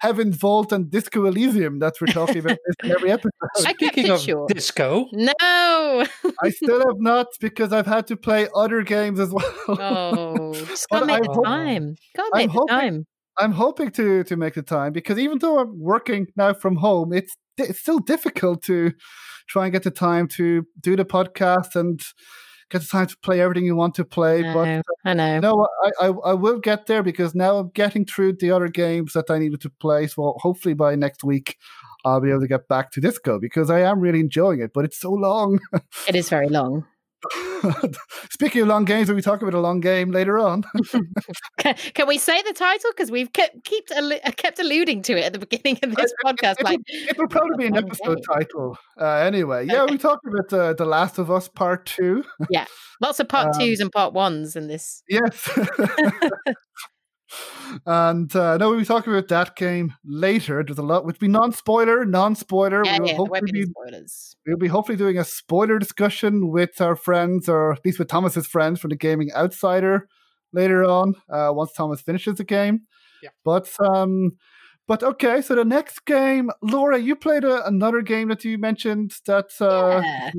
Heaven's 0.03 0.35
Vault 0.35 0.73
and 0.73 0.91
Disco 0.91 1.27
Elysium 1.27 1.79
that 1.79 1.95
we're 2.01 2.09
talking 2.09 2.39
about 2.39 2.59
in 2.83 2.91
every 2.91 3.13
episode. 3.13 3.31
Speaking 3.55 4.11
of 4.11 4.21
short. 4.21 4.53
disco, 4.53 5.07
no, 5.13 6.05
I 6.43 6.51
still 6.51 6.81
have 6.81 6.99
not 6.99 7.29
because 7.41 7.73
I've 7.73 7.87
had 7.87 8.09
to 8.09 8.17
play 8.17 8.49
other 8.53 8.83
games 8.83 9.21
as 9.21 9.31
well. 9.31 9.55
Oh, 9.69 10.55
just 10.67 10.89
gotta 10.89 11.07
make 11.07 11.23
the 11.23 11.43
time. 11.45 11.95
Gotta 12.17 12.31
make 12.35 12.43
I'm 12.43 12.49
the 12.49 12.53
hoping, 12.53 12.77
time. 12.77 13.07
I'm 13.39 13.53
hoping 13.53 13.91
to 13.93 14.25
to 14.25 14.37
make 14.37 14.55
the 14.55 14.63
time 14.63 14.93
because 14.93 15.21
even 15.21 15.39
though 15.39 15.61
I'm 15.61 15.79
working 15.79 16.27
now 16.35 16.53
from 16.53 16.77
home, 16.77 17.13
it's 17.13 17.37
it's 17.57 17.79
still 17.79 18.01
difficult 18.01 18.65
to 18.65 18.91
try 19.49 19.67
and 19.67 19.73
get 19.73 19.85
the 19.85 19.93
time 19.93 20.27
to 20.27 20.65
do 20.81 20.97
the 20.97 21.05
podcast 21.05 21.77
and 21.77 22.01
get 22.73 22.81
the 22.81 22.89
time 22.89 23.07
to 23.07 23.17
play 23.19 23.41
everything 23.41 23.65
you 23.65 23.77
want 23.77 23.95
to 23.97 24.05
play. 24.05 24.45
I 24.45 24.55
but 24.55 24.65
know, 24.65 24.79
uh, 24.79 24.83
I 25.05 25.15
know. 25.15 25.41
No, 25.41 25.69
I, 25.85 26.07
I, 26.07 26.09
I 26.09 26.33
will 26.35 26.59
get 26.59 26.87
there 26.87 27.03
because 27.03 27.35
now 27.35 27.59
I'm 27.59 27.69
getting 27.69 28.05
through 28.05 28.35
the 28.35 28.51
other 28.51 28.69
games 28.69 29.13
that 29.13 29.31
I 29.31 29.39
needed 29.39 29.61
to 29.63 29.71
play. 29.71 30.07
So 30.07 30.35
hopefully 30.39 30.75
by 30.75 30.95
next 30.95 31.23
week 31.23 31.59
I'll 32.05 32.21
be 32.21 32.31
able 32.31 32.41
to 32.41 32.49
get 32.49 32.69
back 32.69 32.91
to 32.93 33.01
Disco 33.01 33.39
because 33.39 33.71
I 33.71 33.81
am 33.81 34.01
really 34.01 34.21
enjoying 34.21 34.61
it, 34.61 34.73
but 34.73 34.85
it's 34.85 34.99
so 34.99 35.13
long. 35.13 35.61
it 36.09 36.17
is 36.17 36.29
very 36.29 36.49
long. 36.49 36.87
Speaking 38.31 38.63
of 38.63 38.69
long 38.69 38.85
games, 38.85 39.09
we'll 39.09 39.17
we 39.17 39.23
talk 39.23 39.43
about 39.43 39.55
a 39.55 39.61
long 39.61 39.81
game 39.81 40.11
later 40.11 40.39
on? 40.39 40.65
can, 41.59 41.75
can, 41.95 42.09
we 42.09 42.19
say 42.19 42.41
the 42.43 42.53
title? 42.53 42.91
Because 42.91 43.11
we've 43.11 43.33
kept 43.33 43.65
kept, 43.65 44.37
kept 44.37 44.59
alluding 44.59 45.03
to 45.03 45.19
it 45.19 45.25
at 45.25 45.33
the 45.33 45.39
beginning 45.39 45.79
of 45.83 45.95
this 45.95 46.13
podcast. 46.25 46.57
It, 46.61 46.65
like 46.65 46.81
it 46.87 47.19
will 47.19 47.29
probably 47.29 47.57
be 47.57 47.67
an 47.67 47.77
episode 47.77 48.17
game. 48.17 48.37
title. 48.37 48.79
Uh, 49.01 49.17
anyway, 49.17 49.67
yeah, 49.67 49.85
we 49.85 49.99
talked 49.99 50.27
about 50.27 50.53
uh, 50.53 50.73
the 50.75 50.85
Last 50.85 51.19
of 51.19 51.31
Us 51.31 51.49
Part 51.49 51.87
Two. 51.87 52.25
yeah, 52.51 52.67
lots 53.01 53.21
of 53.21 53.29
part 53.29 53.55
um, 53.55 53.61
twos 53.61 53.81
and 53.81 53.91
part 53.91 54.13
ones 54.13 54.57
in 54.57 54.69
this. 54.69 55.03
Yes. 55.09 55.49
And 57.87 58.35
uh, 58.35 58.57
no, 58.57 58.71
we'll 58.71 58.79
be 58.79 58.85
talking 58.85 59.13
about 59.13 59.29
that 59.29 59.57
game 59.57 59.95
later. 60.05 60.63
There's 60.65 60.79
a 60.79 60.83
lot, 60.83 61.05
which 61.05 61.19
be 61.19 61.29
non-spoiler, 61.29 62.05
non-spoiler. 62.05 62.85
Yeah, 62.85 63.01
we 63.01 63.09
yeah, 63.09 63.17
hopefully 63.17 63.53
be, 63.53 63.65
spoilers. 63.65 64.37
We'll 64.47 64.57
be 64.57 64.69
hopefully 64.69 64.97
doing 64.97 65.19
a 65.19 65.25
spoiler 65.25 65.79
discussion 65.79 66.51
with 66.51 66.81
our 66.81 66.97
friends, 66.97 67.49
or 67.49 67.73
at 67.73 67.85
least 67.85 67.99
with 67.99 68.09
Thomas's 68.09 68.47
friends 68.47 68.81
from 68.81 68.91
the 68.91 68.97
Gaming 68.97 69.31
Outsider 69.35 70.09
later 70.53 70.85
on. 70.85 71.15
Uh, 71.29 71.51
once 71.53 71.73
Thomas 71.73 72.01
finishes 72.01 72.37
the 72.37 72.45
game. 72.45 72.83
Yeah. 73.23 73.31
But 73.45 73.69
um, 73.81 74.33
but 74.87 75.03
okay. 75.03 75.41
So 75.43 75.55
the 75.55 75.65
next 75.65 76.05
game, 76.05 76.51
Laura, 76.63 76.99
you 76.99 77.17
played 77.17 77.45
a, 77.45 77.67
another 77.67 78.03
game 78.03 78.29
that 78.29 78.45
you 78.45 78.59
mentioned 78.59 79.15
that 79.27 79.51
uh, 79.61 80.03
yeah 80.03 80.31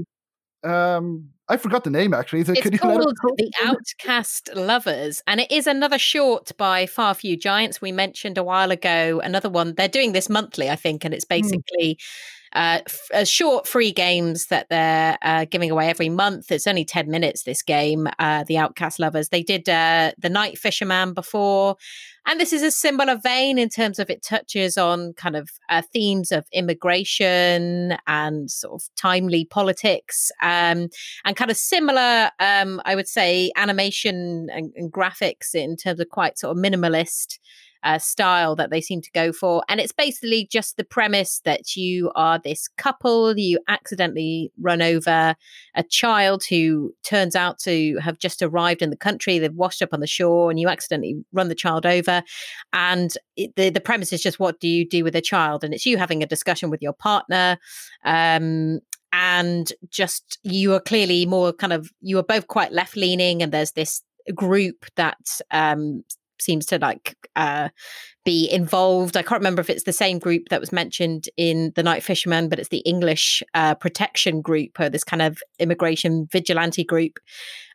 um 0.63 1.29
I 1.49 1.58
forgot 1.58 1.84
the 1.84 1.89
name 1.89 2.13
actually. 2.13 2.41
It, 2.41 2.49
it's 2.49 2.79
called 2.79 3.01
The 3.38 3.51
Outcast 3.63 4.49
Lovers, 4.56 5.21
and 5.27 5.41
it 5.41 5.51
is 5.51 5.67
another 5.67 5.97
short 5.97 6.51
by 6.58 6.86
Far 6.86 7.13
Few 7.13 7.36
Giants. 7.38 7.82
We 7.82 7.91
mentioned 7.91 8.38
a 8.38 8.43
while 8.43 8.71
ago 8.71 9.21
another 9.23 9.49
one. 9.49 9.73
They're 9.75 9.88
doing 9.88 10.13
this 10.13 10.29
monthly, 10.29 10.69
I 10.69 10.75
think, 10.75 11.03
and 11.03 11.13
it's 11.13 11.25
hmm. 11.25 11.36
basically 11.36 11.95
mm 11.95 12.03
uh, 12.53 12.79
f- 12.85 13.27
short 13.27 13.67
free 13.67 13.91
games 13.91 14.47
that 14.47 14.67
they're 14.69 15.17
uh, 15.21 15.45
giving 15.45 15.71
away 15.71 15.89
every 15.89 16.09
month. 16.09 16.51
It's 16.51 16.67
only 16.67 16.85
10 16.85 17.09
minutes, 17.09 17.43
this 17.43 17.61
game, 17.61 18.07
uh, 18.19 18.43
The 18.43 18.57
Outcast 18.57 18.99
Lovers. 18.99 19.29
They 19.29 19.43
did 19.43 19.67
uh, 19.67 20.11
The 20.17 20.29
Night 20.29 20.57
Fisherman 20.57 21.13
before. 21.13 21.75
And 22.25 22.39
this 22.39 22.53
is 22.53 22.63
a 22.63 22.71
similar 22.71 23.17
vein 23.17 23.57
in 23.57 23.67
terms 23.67 23.99
of 23.99 24.09
it 24.09 24.23
touches 24.23 24.77
on 24.77 25.13
kind 25.13 25.35
of 25.35 25.49
uh, 25.69 25.81
themes 25.91 26.31
of 26.31 26.45
immigration 26.53 27.97
and 28.07 28.49
sort 28.49 28.81
of 28.81 28.95
timely 28.95 29.43
politics 29.43 30.31
um, 30.41 30.87
and 31.25 31.35
kind 31.35 31.51
of 31.51 31.57
similar, 31.57 32.31
um, 32.39 32.81
I 32.85 32.95
would 32.95 33.09
say, 33.09 33.51
animation 33.57 34.47
and, 34.51 34.71
and 34.77 34.91
graphics 34.91 35.53
in 35.53 35.75
terms 35.75 35.99
of 35.99 36.07
quite 36.09 36.37
sort 36.39 36.55
of 36.55 36.63
minimalist 36.63 37.39
uh, 37.84 38.00
style 38.00 38.56
that 38.56 38.69
they 38.69 38.82
seem 38.82 39.02
to 39.02 39.12
go 39.12 39.32
for. 39.32 39.63
And 39.67 39.80
it's 39.80 39.91
basically 39.91 40.48
just 40.50 40.78
the 40.78 40.84
premise 40.84 41.41
that 41.43 41.76
you 41.76 42.12
are 42.15 42.39
this 42.39 42.67
couple, 42.78 43.38
you 43.38 43.60
accidentally 43.67 44.52
run 44.60 44.82
over 44.82 45.36
a 45.76 45.84
child 45.84 46.43
who 46.50 46.93
turns 47.04 47.36
out 47.36 47.60
to 47.60 47.98
have 47.98 48.17
just 48.19 48.41
arrived 48.41 48.82
in 48.82 48.89
the 48.89 48.96
country, 48.96 49.39
they've 49.39 49.54
washed 49.54 49.82
up 49.82 49.93
on 49.93 50.00
the 50.00 50.08
shore, 50.08 50.50
and 50.50 50.60
you 50.60 50.67
accidentally 50.67 51.24
run 51.34 51.50
the 51.50 51.56
child 51.56 51.86
over. 51.86 52.24
And 52.72 53.13
it, 53.36 53.56
the, 53.56 53.69
the 53.69 53.82
premise 53.82 54.13
is 54.13 54.22
just 54.22 54.39
what 54.39 54.60
do 54.60 54.67
you 54.67 54.88
do 54.88 55.04
with 55.04 55.15
a 55.15 55.22
child? 55.22 55.63
And 55.63 55.74
it's 55.74 55.86
you 55.86 55.98
having 55.98 56.24
a 56.24 56.28
discussion 56.28 56.69
with 56.69 56.82
your 56.82 56.93
partner. 56.93 57.58
Um, 58.06 58.80
and 59.12 59.72
just 59.89 60.39
you 60.41 60.74
are 60.74 60.80
clearly 60.80 61.26
more 61.28 61.54
kind 61.54 61.72
of 61.72 61.91
you 62.02 62.17
are 62.17 62.24
both 62.24 62.48
quite 62.48 62.72
left 62.72 62.98
leaning 62.98 63.43
and 63.43 63.52
there's 63.52 63.74
this 63.74 64.02
group 64.34 64.86
that 64.96 65.39
um 65.52 66.04
seems 66.43 66.65
to 66.67 66.77
like 66.77 67.15
uh, 67.36 67.69
be 68.25 68.49
involved. 68.49 69.17
I 69.17 69.23
can't 69.23 69.39
remember 69.39 69.62
if 69.62 69.69
it's 69.69 69.84
the 69.84 69.93
same 69.93 70.19
group 70.19 70.49
that 70.49 70.60
was 70.60 70.71
mentioned 70.71 71.27
in 71.38 71.73
The 71.75 71.84
Night 71.84 72.03
Fisherman, 72.03 72.49
but 72.49 72.60
it's 72.60 72.69
the 72.69 72.79
English 72.79 73.43
uh, 73.53 73.75
protection 73.75 74.41
group 74.41 74.79
or 74.79 74.89
this 74.89 75.03
kind 75.03 75.21
of 75.21 75.39
immigration 75.60 76.27
vigilante 76.32 76.84
group. 76.84 77.19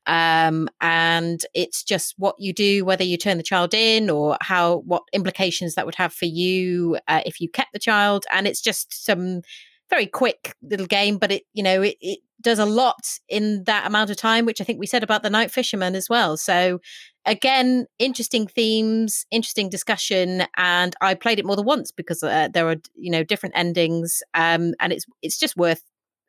Um, 0.07 0.69
and 0.81 1.45
it's 1.55 1.83
just 1.83 2.15
what 2.17 2.37
you 2.39 2.55
do, 2.55 2.85
whether 2.85 3.05
you 3.05 3.19
turn 3.19 3.37
the 3.37 3.43
child 3.43 3.75
in 3.75 4.09
or 4.09 4.39
how, 4.41 4.79
what 4.79 5.03
implications 5.13 5.75
that 5.75 5.85
would 5.85 5.97
have 5.97 6.15
for 6.15 6.25
you 6.25 6.99
uh, 7.09 7.21
if 7.27 7.41
you 7.41 7.49
kept 7.49 7.75
the 7.75 7.79
child. 7.79 8.25
And 8.33 8.47
it's 8.47 8.63
just 8.63 9.05
some 9.05 9.43
very 9.91 10.07
quick 10.07 10.55
little 10.63 10.87
game, 10.87 11.19
but 11.19 11.31
it, 11.31 11.43
you 11.53 11.63
know, 11.63 11.83
it, 11.83 11.97
it 12.01 12.21
does 12.41 12.59
a 12.59 12.67
lot 12.67 13.19
in 13.29 13.65
that 13.65 13.87
amount 13.87 14.11
of 14.11 14.17
time, 14.17 14.45
which 14.45 14.61
I 14.61 14.65
think 14.65 14.79
we 14.79 14.87
said 14.87 15.03
about 15.03 15.23
the 15.23 15.31
Night 15.31 15.51
Fisherman 15.51 15.95
as 15.95 16.09
well. 16.09 16.37
So 16.37 16.81
again, 17.25 17.87
interesting 17.99 18.47
themes, 18.47 19.27
interesting 19.31 19.69
discussion, 19.69 20.45
and 20.57 20.95
I 21.01 21.15
played 21.15 21.39
it 21.39 21.45
more 21.45 21.57
than 21.57 21.65
once 21.65 21.91
because 21.91 22.23
uh, 22.23 22.49
there 22.53 22.69
are 22.69 22.77
you 22.95 23.11
know 23.11 23.25
different 23.25 23.57
endings, 23.57 24.23
um, 24.35 24.75
and 24.81 24.93
it's 24.93 25.07
it's 25.23 25.39
just 25.39 25.57
worth 25.57 25.83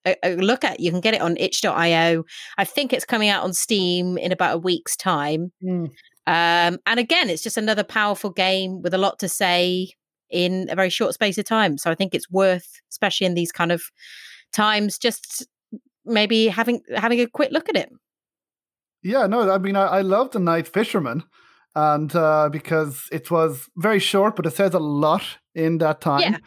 a, 0.06 0.16
a, 0.24 0.36
look 0.36 0.64
at. 0.64 0.80
You 0.80 0.92
can 0.92 1.02
get 1.02 1.14
it 1.14 1.22
on 1.22 1.38
itch.io. 1.38 2.24
I 2.58 2.66
think 2.66 2.94
it's 2.94 3.06
coming 3.06 3.30
out 3.30 3.44
on 3.44 3.54
Steam 3.54 4.18
in 4.18 4.32
about 4.32 4.56
a 4.56 4.60
week's 4.60 4.96
time. 4.96 5.52
Mm. 5.64 5.92
Um, 6.28 6.78
and 6.86 7.00
again, 7.00 7.30
it's 7.30 7.42
just 7.42 7.58
another 7.58 7.84
powerful 7.84 8.30
game 8.30 8.82
with 8.82 8.94
a 8.94 9.00
lot 9.00 9.20
to 9.20 9.30
say 9.30 9.94
in 10.30 10.68
a 10.70 10.76
very 10.76 10.90
short 10.90 11.14
space 11.14 11.38
of 11.38 11.46
time. 11.46 11.78
So 11.78 11.90
I 11.90 11.96
think 11.96 12.14
it's 12.14 12.30
worth, 12.30 12.82
especially 12.92 13.26
in 13.26 13.34
these 13.34 13.52
kind 13.52 13.72
of 13.72 13.82
times, 14.54 14.98
just 14.98 15.48
maybe 16.10 16.48
having 16.48 16.82
having 16.96 17.20
a 17.22 17.28
quick 17.28 17.52
look 17.52 17.70
at 17.70 17.76
it. 17.76 17.90
Yeah, 19.02 19.28
no, 19.28 19.50
I 19.50 19.58
mean, 19.58 19.76
I, 19.76 19.86
I 19.86 20.02
love 20.02 20.32
the 20.32 20.40
Night 20.40 20.68
Fisherman, 20.68 21.24
and 21.76 22.14
uh, 22.16 22.50
because 22.52 23.08
it 23.12 23.32
was 23.32 23.70
very 23.78 24.00
short, 24.00 24.36
but 24.36 24.46
it 24.46 24.56
says 24.56 24.74
a 24.74 24.80
lot 24.80 25.24
in 25.56 25.78
that 25.78 26.02
time. 26.02 26.34
Yeah. 26.34 26.38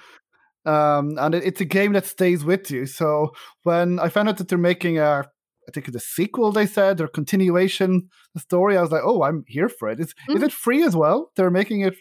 Um, 0.64 1.18
and 1.18 1.34
it, 1.34 1.44
it's 1.44 1.60
a 1.60 1.64
game 1.64 1.92
that 1.94 2.06
stays 2.06 2.44
with 2.44 2.70
you. 2.70 2.86
So 2.86 3.32
when 3.64 3.98
I 3.98 4.08
found 4.08 4.28
out 4.28 4.36
that 4.36 4.48
they're 4.48 4.58
making 4.58 4.98
a, 4.98 5.24
I 5.68 5.70
think 5.72 5.88
it's 5.88 5.96
a 5.96 6.00
sequel, 6.00 6.52
they 6.52 6.66
said, 6.66 7.00
or 7.00 7.08
continuation 7.08 8.08
the 8.34 8.40
story, 8.40 8.76
I 8.76 8.82
was 8.82 8.92
like, 8.92 9.02
oh, 9.04 9.22
I'm 9.22 9.44
here 9.48 9.68
for 9.68 9.88
it. 9.88 9.98
Is, 9.98 10.14
mm. 10.28 10.36
is 10.36 10.42
it 10.42 10.52
free 10.52 10.82
as 10.82 10.94
well? 10.94 11.30
They're 11.36 11.50
making 11.50 11.80
it 11.80 11.94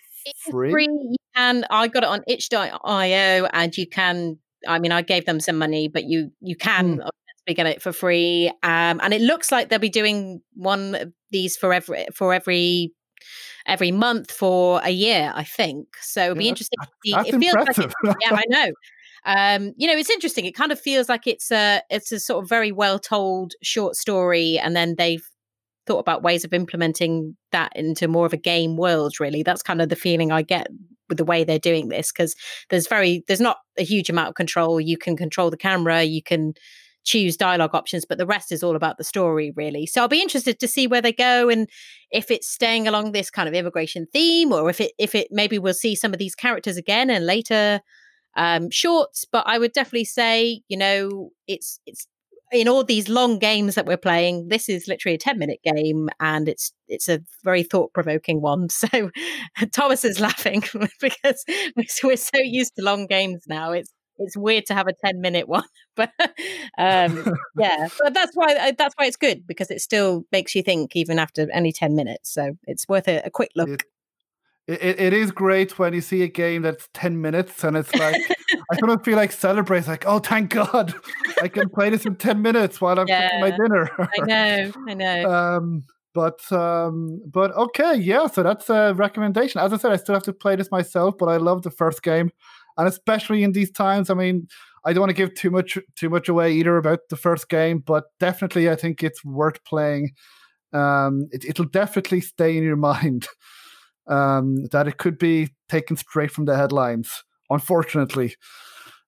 free. 0.50 0.72
free. 0.72 0.88
You 0.88 1.16
can. 1.36 1.66
I 1.70 1.88
got 1.88 2.04
it 2.04 2.10
on 2.10 2.24
itch.io, 2.28 3.46
and 3.54 3.78
you 3.78 3.88
can. 3.88 4.38
I 4.68 4.78
mean, 4.78 4.92
I 4.92 5.02
gave 5.02 5.26
them 5.26 5.40
some 5.40 5.58
money, 5.58 5.88
but 5.88 6.04
you 6.04 6.32
you 6.40 6.56
can 6.56 7.00
mm 7.00 7.08
we 7.52 7.56
get 7.56 7.68
it 7.68 7.82
for 7.82 7.92
free. 7.92 8.48
Um, 8.64 9.00
and 9.04 9.14
it 9.14 9.22
looks 9.22 9.52
like 9.52 9.70
they'll 9.70 9.80
be 9.80 9.90
doing 9.90 10.42
one 10.54 10.96
of 10.96 11.14
these 11.32 11.58
for 11.58 11.74
every 11.74 12.08
for 12.16 12.34
every 12.34 12.94
every 13.66 13.92
month 13.92 14.32
for 14.32 14.82
a 14.84 14.90
year, 14.90 15.32
I 15.36 15.44
think. 15.44 15.88
So 16.02 16.24
it'll 16.24 16.36
be 16.36 16.50
interesting. 16.50 16.78
That's 16.80 17.30
it 17.30 17.40
feels 17.40 17.56
impressive. 17.56 17.94
like 18.04 18.16
yeah, 18.22 18.36
I 18.36 18.44
know. 18.50 18.72
Um, 19.24 19.74
you 19.78 19.88
know, 19.88 19.96
it's 19.96 20.10
interesting. 20.10 20.46
It 20.46 20.56
kind 20.56 20.72
of 20.72 20.80
feels 20.80 21.10
like 21.10 21.28
it's 21.28 21.52
a 21.52 21.82
it's 21.90 22.12
a 22.12 22.20
sort 22.20 22.44
of 22.44 22.50
very 22.50 22.72
well 22.72 23.00
told 23.00 23.54
short 23.62 23.96
story, 23.96 24.58
and 24.58 24.76
then 24.76 24.96
they've 24.98 25.28
thought 25.88 26.00
about 26.00 26.24
ways 26.24 26.46
of 26.46 26.54
implementing 26.54 27.36
that 27.52 27.72
into 27.76 28.08
more 28.08 28.26
of 28.26 28.34
a 28.34 28.38
game 28.38 28.78
world. 28.78 29.20
Really, 29.20 29.44
that's 29.44 29.62
kind 29.62 29.82
of 29.82 29.90
the 29.90 29.96
feeling 29.96 30.32
I 30.32 30.42
get 30.42 30.68
with 31.10 31.18
the 31.18 31.26
way 31.26 31.44
they're 31.44 31.60
doing 31.60 31.90
this 31.90 32.12
because 32.12 32.36
there's 32.70 32.88
very 32.88 33.24
there's 33.28 33.42
not 33.42 33.58
a 33.78 33.84
huge 33.84 34.10
amount 34.10 34.30
of 34.30 34.36
control. 34.36 34.82
You 34.82 34.98
can 34.98 35.16
control 35.16 35.52
the 35.52 35.58
camera. 35.58 36.04
You 36.04 36.24
can 36.24 36.54
choose 37.04 37.38
dialogue 37.38 37.74
options, 37.74 38.06
but 38.06 38.18
the 38.18 38.26
rest 38.26 38.52
is 38.52 38.64
all 38.64 38.76
about 38.76 38.98
the 38.98 39.04
story, 39.04 39.52
really. 39.56 39.86
So 39.86 40.02
I'll 40.02 40.08
be 40.08 40.22
interested 40.22 40.60
to 40.60 40.68
see 40.68 40.88
where 40.88 41.02
they 41.02 41.14
go 41.14 41.50
and 41.50 41.70
if 42.12 42.32
it's 42.32 42.48
staying 42.48 42.88
along 42.88 43.12
this 43.12 43.30
kind 43.30 43.48
of 43.48 43.56
immigration 43.56 44.08
theme, 44.12 44.52
or 44.52 44.70
if 44.70 44.82
it 44.82 44.92
if 44.98 45.16
it 45.16 45.28
maybe 45.32 45.60
we'll 45.60 45.74
see 45.74 45.96
some 45.96 46.14
of 46.14 46.20
these 46.20 46.36
characters 46.36 46.78
again 46.78 47.10
in 47.10 47.26
later 47.26 47.82
um, 48.38 48.70
shorts. 48.70 49.26
But 49.32 49.46
I 49.48 49.58
would 49.58 49.74
definitely 49.74 50.06
say, 50.06 50.62
you 50.68 50.78
know, 50.78 51.32
it's 51.48 51.80
it's 51.86 52.08
in 52.52 52.68
all 52.68 52.84
these 52.84 53.08
long 53.08 53.40
games 53.40 53.76
that 53.76 53.86
we're 53.86 53.98
playing, 53.98 54.50
this 54.50 54.68
is 54.68 54.88
literally 54.88 55.16
a 55.16 55.18
10 55.18 55.40
minute 55.40 55.60
game 55.64 56.10
and 56.20 56.50
it's 56.50 56.74
it's 56.88 57.08
a 57.08 57.22
very 57.44 57.64
thought 57.64 57.94
provoking 57.94 58.42
one. 58.42 58.68
So 58.82 59.10
Thomas 59.72 60.04
is 60.04 60.20
laughing 60.20 60.64
because 61.02 61.46
we're 62.04 62.18
so 62.18 62.40
used 62.40 62.76
to 62.76 62.84
long 62.84 63.08
games 63.08 63.44
now. 63.48 63.72
It's 63.72 63.92
it's 64.22 64.38
weird 64.38 64.66
to 64.66 64.74
have 64.74 64.88
a 64.88 64.94
10 64.94 65.22
minute 65.22 65.48
one 65.48 65.64
but 65.96 66.12
um 66.78 67.26
yeah 67.58 67.88
but 68.00 68.14
that's 68.14 68.36
why 68.36 68.56
uh, 68.56 68.72
that's 68.78 68.96
why 68.96 69.06
it's 69.06 69.18
good 69.18 69.46
because 69.46 69.70
it 69.72 69.82
still 69.82 70.24
makes 70.32 70.56
you 70.56 70.64
think 70.64 70.96
even 70.96 71.20
after 71.20 71.48
only 71.54 71.72
10 71.72 71.96
minutes 71.96 72.32
so 72.32 72.54
it's 72.66 72.88
worth 72.88 73.08
a, 73.08 73.22
a 73.26 73.30
quick 73.30 73.52
look. 73.56 73.70
it, 73.70 73.84
it, 74.68 75.00
it 75.00 75.14
is 75.14 75.32
great 75.32 75.78
when 75.78 75.94
you 75.94 76.02
see 76.02 76.22
a 76.22 76.28
game 76.28 76.62
that's 76.62 76.88
10 76.94 77.20
minutes 77.20 77.64
and 77.64 77.76
it's 77.76 77.94
like 77.96 78.16
i 78.72 78.78
sort 78.78 78.92
of 78.92 79.04
feel 79.04 79.16
like 79.16 79.32
celebrate 79.32 79.88
like 79.88 80.06
oh 80.06 80.20
thank 80.20 80.52
god 80.52 80.94
i 81.42 81.48
can 81.48 81.70
play 81.70 81.90
this 81.90 82.06
in 82.06 82.16
10 82.16 82.42
minutes 82.42 82.80
while 82.80 83.00
i'm 83.00 83.08
yeah, 83.08 83.28
cooking 83.28 83.42
my 83.42 83.52
dinner. 83.52 83.90
I 84.00 84.26
know 84.26 84.72
i 84.88 84.94
know. 84.94 85.30
Um 85.30 85.84
but 86.14 86.52
um 86.52 87.22
but 87.26 87.52
okay 87.56 87.96
yeah 87.96 88.28
so 88.28 88.44
that's 88.44 88.70
a 88.70 88.94
recommendation. 88.96 89.62
As 89.62 89.74
i 89.74 89.78
said 89.78 89.92
i 89.92 89.96
still 89.96 90.16
have 90.16 90.24
to 90.24 90.34
play 90.34 90.56
this 90.56 90.70
myself 90.72 91.16
but 91.18 91.28
i 91.28 91.38
love 91.38 91.62
the 91.62 91.72
first 91.72 92.04
game 92.04 92.32
and 92.78 92.88
especially 92.88 93.44
in 93.44 93.52
these 93.52 93.72
times. 93.72 94.10
I 94.10 94.14
mean, 94.14 94.48
I 94.86 94.94
don't 94.94 95.02
want 95.02 95.12
to 95.12 95.16
give 95.16 95.36
too 95.36 95.52
much 95.52 95.78
too 95.96 96.10
much 96.10 96.30
away 96.30 96.54
either 96.54 96.78
about 96.78 97.00
the 97.10 97.16
first 97.16 97.50
game, 97.50 97.80
but 97.80 98.06
definitely 98.20 98.70
I 98.70 98.76
think 98.76 99.04
it's 99.04 99.24
worth 99.24 99.64
playing. 99.64 100.12
Um, 100.74 101.28
it, 101.32 101.60
will 101.60 101.66
definitely 101.66 102.22
stay 102.22 102.58
in 102.58 102.64
your 102.64 102.78
mind 102.78 103.28
um, 104.08 104.66
that 104.72 104.88
it 104.88 104.98
could 104.98 105.18
be 105.18 105.50
taken 105.70 105.98
straight 105.98 106.32
from 106.32 106.46
the 106.46 106.56
headlines. 106.56 107.24
Unfortunately. 107.50 108.36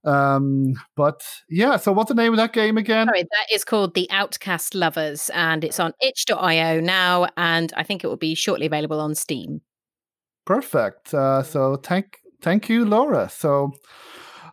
Um, 0.05 0.73
but 0.97 1.23
yeah, 1.49 1.77
so 1.77 1.93
what's 1.93 2.09
the 2.09 2.15
name 2.15 2.33
of 2.33 2.37
that 2.37 2.51
game 2.51 2.77
again? 2.77 3.07
Sorry, 3.07 3.23
that 3.23 3.55
is 3.55 3.63
called 3.63 3.93
The 3.93 4.09
Outcast 4.11 4.75
Lovers, 4.75 5.29
and 5.33 5.63
it's 5.63 5.79
on 5.79 5.93
itch.io 6.01 6.81
now, 6.81 7.27
and 7.37 7.71
I 7.77 7.83
think 7.83 8.03
it 8.03 8.07
will 8.07 8.17
be 8.17 8.35
shortly 8.35 8.65
available 8.65 8.99
on 8.99 9.15
Steam. 9.15 9.61
Perfect. 10.45 11.13
Uh, 11.13 11.41
so 11.41 11.77
thank 11.77 12.19
Thank 12.43 12.67
you, 12.67 12.83
Laura. 12.83 13.29
So, 13.29 13.71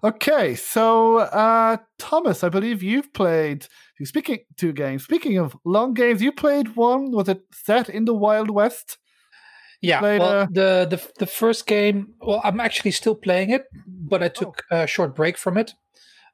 okay, 0.05 0.55
so 0.55 1.19
uh, 1.19 1.79
Thomas, 1.99 2.45
I 2.45 2.49
believe 2.49 2.85
you've 2.85 3.13
played. 3.13 3.67
Speaking 4.03 4.39
two 4.57 4.73
games. 4.73 5.05
Speaking 5.05 5.37
of 5.37 5.57
long 5.65 5.93
games, 5.93 6.23
you 6.23 6.33
played 6.33 6.77
one. 6.77 7.11
Was 7.11 7.29
it 7.29 7.43
set 7.53 7.91
in 7.91 8.07
the 8.07 8.15
Wild 8.15 8.49
West? 8.49 8.97
Yeah, 9.83 10.01
well, 10.01 10.23
uh, 10.23 10.47
the, 10.51 10.87
the 10.89 11.11
the 11.19 11.27
first 11.27 11.67
game. 11.67 12.15
Well, 12.21 12.41
I'm 12.45 12.61
actually 12.61 12.93
still 12.93 13.15
playing 13.15 13.51
it, 13.51 13.65
but 13.87 14.23
I 14.23 14.29
took 14.29 14.63
oh. 14.71 14.83
a 14.83 14.87
short 14.87 15.17
break 15.17 15.37
from 15.37 15.59
it. 15.59 15.75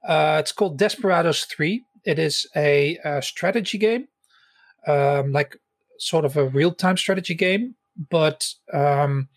Uh, 0.06 0.36
it's 0.40 0.52
called 0.52 0.78
Desperados 0.78 1.44
Three. 1.44 1.84
It 2.04 2.18
is 2.18 2.46
a, 2.54 2.98
a 3.04 3.22
strategy 3.22 3.78
game, 3.78 4.08
um, 4.86 5.32
like 5.32 5.56
sort 5.98 6.24
of 6.24 6.36
a 6.36 6.46
real 6.46 6.72
time 6.72 6.96
strategy 6.96 7.34
game, 7.34 7.74
but 8.10 8.46
um, 8.72 9.28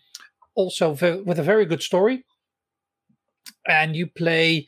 also 0.60 0.90
with 1.24 1.38
a 1.38 1.42
very 1.52 1.66
good 1.66 1.82
story. 1.82 2.24
And 3.66 3.96
you 3.96 4.06
play 4.06 4.66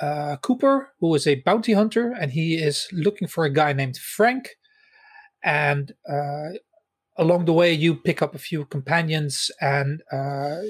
uh, 0.00 0.36
Cooper, 0.36 0.90
who 1.00 1.14
is 1.14 1.26
a 1.26 1.42
bounty 1.46 1.72
hunter, 1.72 2.12
and 2.12 2.32
he 2.32 2.56
is 2.56 2.88
looking 2.92 3.28
for 3.28 3.44
a 3.44 3.50
guy 3.50 3.72
named 3.72 3.96
Frank. 3.96 4.50
And 5.42 5.92
uh, 6.08 6.50
along 7.16 7.44
the 7.44 7.52
way, 7.52 7.72
you 7.72 7.94
pick 7.94 8.22
up 8.22 8.34
a 8.34 8.38
few 8.38 8.64
companions, 8.64 9.50
and 9.60 10.02
uh, 10.10 10.62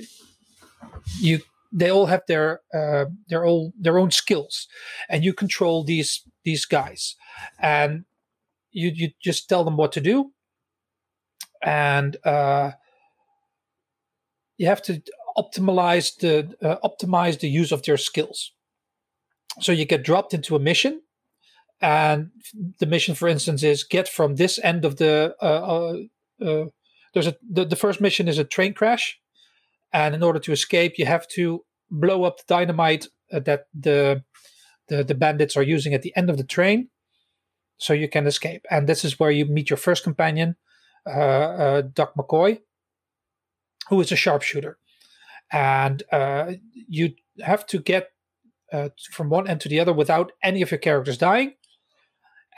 you 1.20 1.40
they 1.72 1.90
all 1.90 2.06
have 2.06 2.22
their 2.28 2.60
uh, 2.72 3.06
their 3.28 3.44
all 3.44 3.72
their 3.80 3.98
own 3.98 4.10
skills, 4.10 4.68
and 5.08 5.24
you 5.24 5.32
control 5.32 5.84
these 5.84 6.22
these 6.44 6.66
guys, 6.66 7.16
and 7.58 8.04
you 8.70 8.90
you 8.94 9.10
just 9.22 9.48
tell 9.48 9.64
them 9.64 9.76
what 9.76 9.92
to 9.92 10.00
do, 10.00 10.32
and 11.62 12.16
uh, 12.24 12.72
you 14.56 14.66
have 14.66 14.82
to 14.82 15.02
optimize 15.36 16.16
the 16.16 16.54
uh, 16.62 16.76
optimize 16.88 17.40
the 17.40 17.48
use 17.48 17.72
of 17.72 17.82
their 17.82 17.96
skills. 17.96 18.52
So 19.60 19.72
you 19.72 19.84
get 19.84 20.04
dropped 20.04 20.34
into 20.34 20.56
a 20.56 20.60
mission, 20.60 21.02
and 21.80 22.30
the 22.78 22.86
mission, 22.86 23.14
for 23.14 23.28
instance, 23.28 23.62
is 23.62 23.84
get 23.84 24.08
from 24.08 24.36
this 24.36 24.58
end 24.62 24.84
of 24.84 24.96
the. 24.96 25.34
Uh, 25.40 25.44
uh, 25.44 26.44
uh 26.44 26.64
there's 27.12 27.28
a 27.28 27.36
the, 27.48 27.64
the 27.64 27.76
first 27.76 28.00
mission 28.00 28.28
is 28.28 28.38
a 28.38 28.44
train 28.44 28.74
crash, 28.74 29.20
and 29.92 30.14
in 30.14 30.22
order 30.22 30.40
to 30.40 30.52
escape, 30.52 30.98
you 30.98 31.06
have 31.06 31.28
to 31.28 31.64
blow 31.90 32.24
up 32.24 32.38
the 32.38 32.44
dynamite 32.48 33.06
uh, 33.32 33.40
that 33.40 33.66
the, 33.72 34.24
the 34.88 35.04
the 35.04 35.14
bandits 35.14 35.56
are 35.56 35.62
using 35.62 35.94
at 35.94 36.02
the 36.02 36.12
end 36.16 36.30
of 36.30 36.36
the 36.36 36.44
train, 36.44 36.88
so 37.78 37.92
you 37.92 38.08
can 38.08 38.26
escape. 38.26 38.64
And 38.70 38.88
this 38.88 39.04
is 39.04 39.18
where 39.20 39.30
you 39.30 39.46
meet 39.46 39.70
your 39.70 39.76
first 39.76 40.02
companion, 40.02 40.56
uh, 41.06 41.10
uh, 41.10 41.82
Doc 41.82 42.14
McCoy, 42.16 42.60
who 43.88 44.00
is 44.00 44.12
a 44.12 44.16
sharpshooter, 44.16 44.78
and 45.52 46.02
uh, 46.12 46.52
you 46.88 47.14
have 47.40 47.66
to 47.66 47.78
get 47.78 48.10
uh, 48.72 48.88
from 49.10 49.30
one 49.30 49.48
end 49.48 49.60
to 49.60 49.68
the 49.68 49.80
other 49.80 49.92
without 49.92 50.32
any 50.42 50.62
of 50.62 50.70
your 50.70 50.78
characters 50.78 51.18
dying 51.18 51.54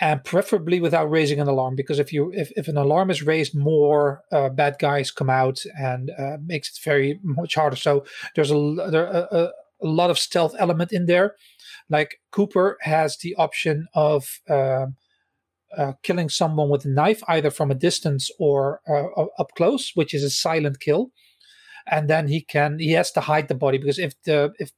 and 0.01 0.25
preferably 0.25 0.81
without 0.81 1.11
raising 1.11 1.41
an 1.41 1.49
alarm 1.49 1.75
because 1.75 1.99
if 1.99 2.12
you 2.12 2.31
if, 2.33 2.51
if 2.57 2.69
an 2.69 2.77
alarm 2.77 3.11
is 3.11 3.23
raised 3.23 3.55
more 3.55 4.23
uh, 4.31 4.49
bad 4.49 4.77
guys 4.79 5.11
come 5.11 5.31
out 5.31 5.62
and 5.79 6.11
uh, 6.19 6.37
makes 6.45 6.71
it 6.71 6.79
very 6.83 7.19
much 7.23 7.55
harder. 7.55 7.77
So 7.77 8.05
there's 8.35 8.51
a, 8.51 8.89
there, 8.91 9.07
a, 9.07 9.51
a, 9.83 9.87
lot 9.87 10.11
of 10.11 10.19
stealth 10.19 10.55
element 10.59 10.93
in 10.93 11.07
there. 11.07 11.35
Like 11.89 12.21
cooper 12.31 12.77
has 12.83 13.17
the 13.19 13.35
option 13.37 13.87
of 13.95 14.41
uh, 14.49 14.87
uh 15.76 15.92
killing 16.02 16.29
someone 16.29 16.68
with 16.68 16.85
a 16.85 16.88
knife 16.88 17.22
either 17.29 17.50
from 17.50 17.70
a 17.70 17.74
distance 17.74 18.31
or 18.38 18.81
uh, 18.88 19.24
up 19.38 19.50
close 19.57 19.92
which 19.94 20.14
is 20.14 20.22
a 20.22 20.31
silent 20.31 20.81
kill 20.81 21.11
and 21.87 22.09
then 22.09 22.29
he 22.29 22.40
can 22.40 22.79
he 22.79 22.92
has 22.92 23.11
to 23.11 23.20
hide 23.20 23.48
the 23.48 23.55
body 23.55 23.79
because 23.79 23.98
if 23.98 24.20
the 24.22 24.52
if 24.59 24.70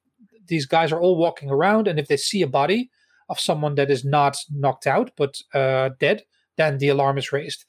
these 0.49 0.67
guys 0.67 0.93
are 0.93 1.01
all 1.01 1.17
walking 1.17 1.51
around 1.51 1.87
and 1.87 1.99
if 1.99 2.09
they 2.09 2.17
see 2.17 2.43
a 2.43 2.47
body 2.47 2.91
of 3.29 3.39
someone 3.39 3.75
that 3.77 3.91
is 3.91 4.05
not 4.05 4.37
knocked 4.51 4.87
out 4.87 5.11
but 5.17 5.37
uh, 5.55 5.91
dead, 6.01 6.23
then 6.57 6.79
the 6.79 6.89
alarm 6.89 7.19
is 7.19 7.33
raised. 7.33 7.65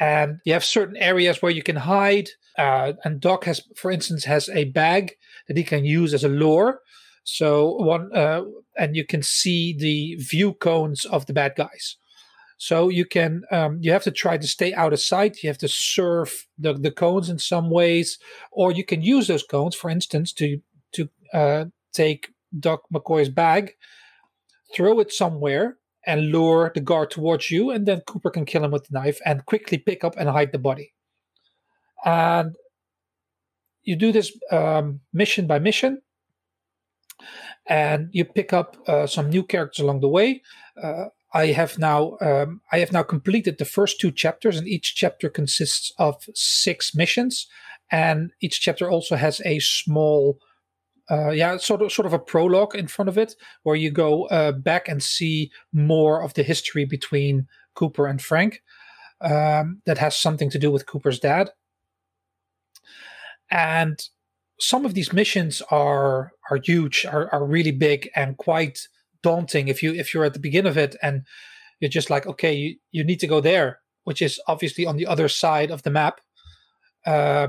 And 0.00 0.40
you 0.44 0.52
have 0.52 0.64
certain 0.64 0.96
areas 0.96 1.40
where 1.40 1.52
you 1.52 1.62
can 1.62 1.76
hide. 1.76 2.30
Uh, 2.58 2.94
and 3.04 3.20
Doc 3.20 3.44
has, 3.44 3.62
for 3.76 3.90
instance, 3.90 4.24
has 4.24 4.48
a 4.48 4.64
bag 4.64 5.14
that 5.46 5.56
he 5.56 5.64
can 5.64 5.84
use 5.84 6.14
as 6.14 6.24
a 6.24 6.28
lure. 6.28 6.80
So 7.22 7.74
one, 7.76 8.14
uh, 8.14 8.42
and 8.76 8.96
you 8.96 9.06
can 9.06 9.22
see 9.22 9.74
the 9.76 10.16
view 10.22 10.54
cones 10.54 11.04
of 11.04 11.26
the 11.26 11.32
bad 11.32 11.54
guys. 11.56 11.96
So 12.66 12.88
you 12.88 13.04
can, 13.04 13.42
um, 13.50 13.78
you 13.82 13.92
have 13.92 14.04
to 14.04 14.10
try 14.10 14.38
to 14.38 14.46
stay 14.46 14.72
out 14.72 14.92
of 14.94 15.00
sight. 15.00 15.42
You 15.42 15.50
have 15.50 15.58
to 15.58 15.68
surf 15.68 16.46
the, 16.58 16.72
the 16.72 16.90
cones 16.90 17.28
in 17.28 17.38
some 17.38 17.68
ways, 17.70 18.18
or 18.50 18.72
you 18.72 18.84
can 18.84 19.02
use 19.02 19.26
those 19.26 19.42
cones, 19.42 19.74
for 19.74 19.90
instance, 19.90 20.32
to 20.34 20.48
to 20.92 21.08
uh, 21.32 21.64
take 21.92 22.30
Doc 22.58 22.82
McCoy's 22.92 23.28
bag 23.28 23.74
throw 24.74 25.00
it 25.00 25.12
somewhere 25.12 25.78
and 26.06 26.32
lure 26.32 26.70
the 26.74 26.80
guard 26.80 27.10
towards 27.10 27.50
you, 27.50 27.70
and 27.70 27.86
then 27.86 28.00
Cooper 28.00 28.30
can 28.30 28.44
kill 28.44 28.64
him 28.64 28.72
with 28.72 28.84
the 28.84 28.98
knife 28.98 29.20
and 29.24 29.46
quickly 29.46 29.78
pick 29.78 30.04
up 30.04 30.14
and 30.18 30.28
hide 30.28 30.52
the 30.52 30.58
body. 30.58 30.92
And 32.04 32.54
you 33.82 33.96
do 33.96 34.12
this 34.12 34.36
um, 34.50 35.00
mission 35.12 35.46
by 35.46 35.58
mission, 35.58 36.02
and 37.66 38.08
you 38.12 38.24
pick 38.24 38.52
up 38.52 38.76
uh, 38.86 39.06
some 39.06 39.30
new 39.30 39.42
characters 39.42 39.82
along 39.82 40.00
the 40.00 40.08
way. 40.08 40.42
Uh, 40.82 41.06
I 41.34 41.48
have 41.48 41.78
now 41.78 42.16
um, 42.20 42.60
I 42.72 42.78
have 42.78 42.92
now 42.92 43.02
completed 43.02 43.58
the 43.58 43.64
first 43.64 44.00
two 44.00 44.12
chapters, 44.12 44.56
and 44.56 44.68
each 44.68 44.94
chapter 44.94 45.28
consists 45.28 45.92
of 45.98 46.24
six 46.34 46.94
missions, 46.94 47.48
and 47.90 48.30
each 48.40 48.60
chapter 48.60 48.88
also 48.88 49.16
has 49.16 49.42
a 49.44 49.58
small 49.58 50.38
uh, 51.10 51.30
yeah, 51.30 51.56
sort 51.58 51.82
of 51.82 51.92
sort 51.92 52.06
of 52.06 52.12
a 52.12 52.18
prologue 52.18 52.74
in 52.74 52.86
front 52.86 53.08
of 53.08 53.18
it, 53.18 53.34
where 53.64 53.76
you 53.76 53.90
go 53.90 54.26
uh, 54.28 54.52
back 54.52 54.88
and 54.88 55.02
see 55.02 55.50
more 55.72 56.22
of 56.22 56.34
the 56.34 56.44
history 56.44 56.84
between 56.84 57.46
Cooper 57.74 58.06
and 58.06 58.22
Frank. 58.22 58.62
Um, 59.20 59.80
that 59.86 59.98
has 59.98 60.16
something 60.16 60.50
to 60.50 60.58
do 60.58 60.70
with 60.70 60.86
Cooper's 60.86 61.18
dad, 61.18 61.50
and 63.50 63.98
some 64.60 64.84
of 64.84 64.94
these 64.94 65.12
missions 65.12 65.62
are 65.70 66.32
are 66.50 66.60
huge, 66.62 67.06
are, 67.06 67.28
are 67.32 67.44
really 67.44 67.72
big 67.72 68.08
and 68.14 68.36
quite 68.36 68.86
daunting. 69.24 69.68
If 69.68 69.82
you 69.82 69.92
if 69.92 70.12
you're 70.12 70.28
at 70.28 70.34
the 70.34 70.46
beginning 70.46 70.70
of 70.70 70.78
it 70.78 70.94
and 71.02 71.22
you're 71.80 71.96
just 71.98 72.10
like, 72.10 72.26
okay, 72.26 72.54
you, 72.54 72.76
you 72.92 73.02
need 73.04 73.20
to 73.20 73.26
go 73.26 73.40
there, 73.40 73.80
which 74.04 74.22
is 74.22 74.40
obviously 74.46 74.86
on 74.86 74.96
the 74.96 75.06
other 75.06 75.28
side 75.28 75.70
of 75.70 75.82
the 75.82 75.90
map. 75.90 76.20
Uh, 77.04 77.48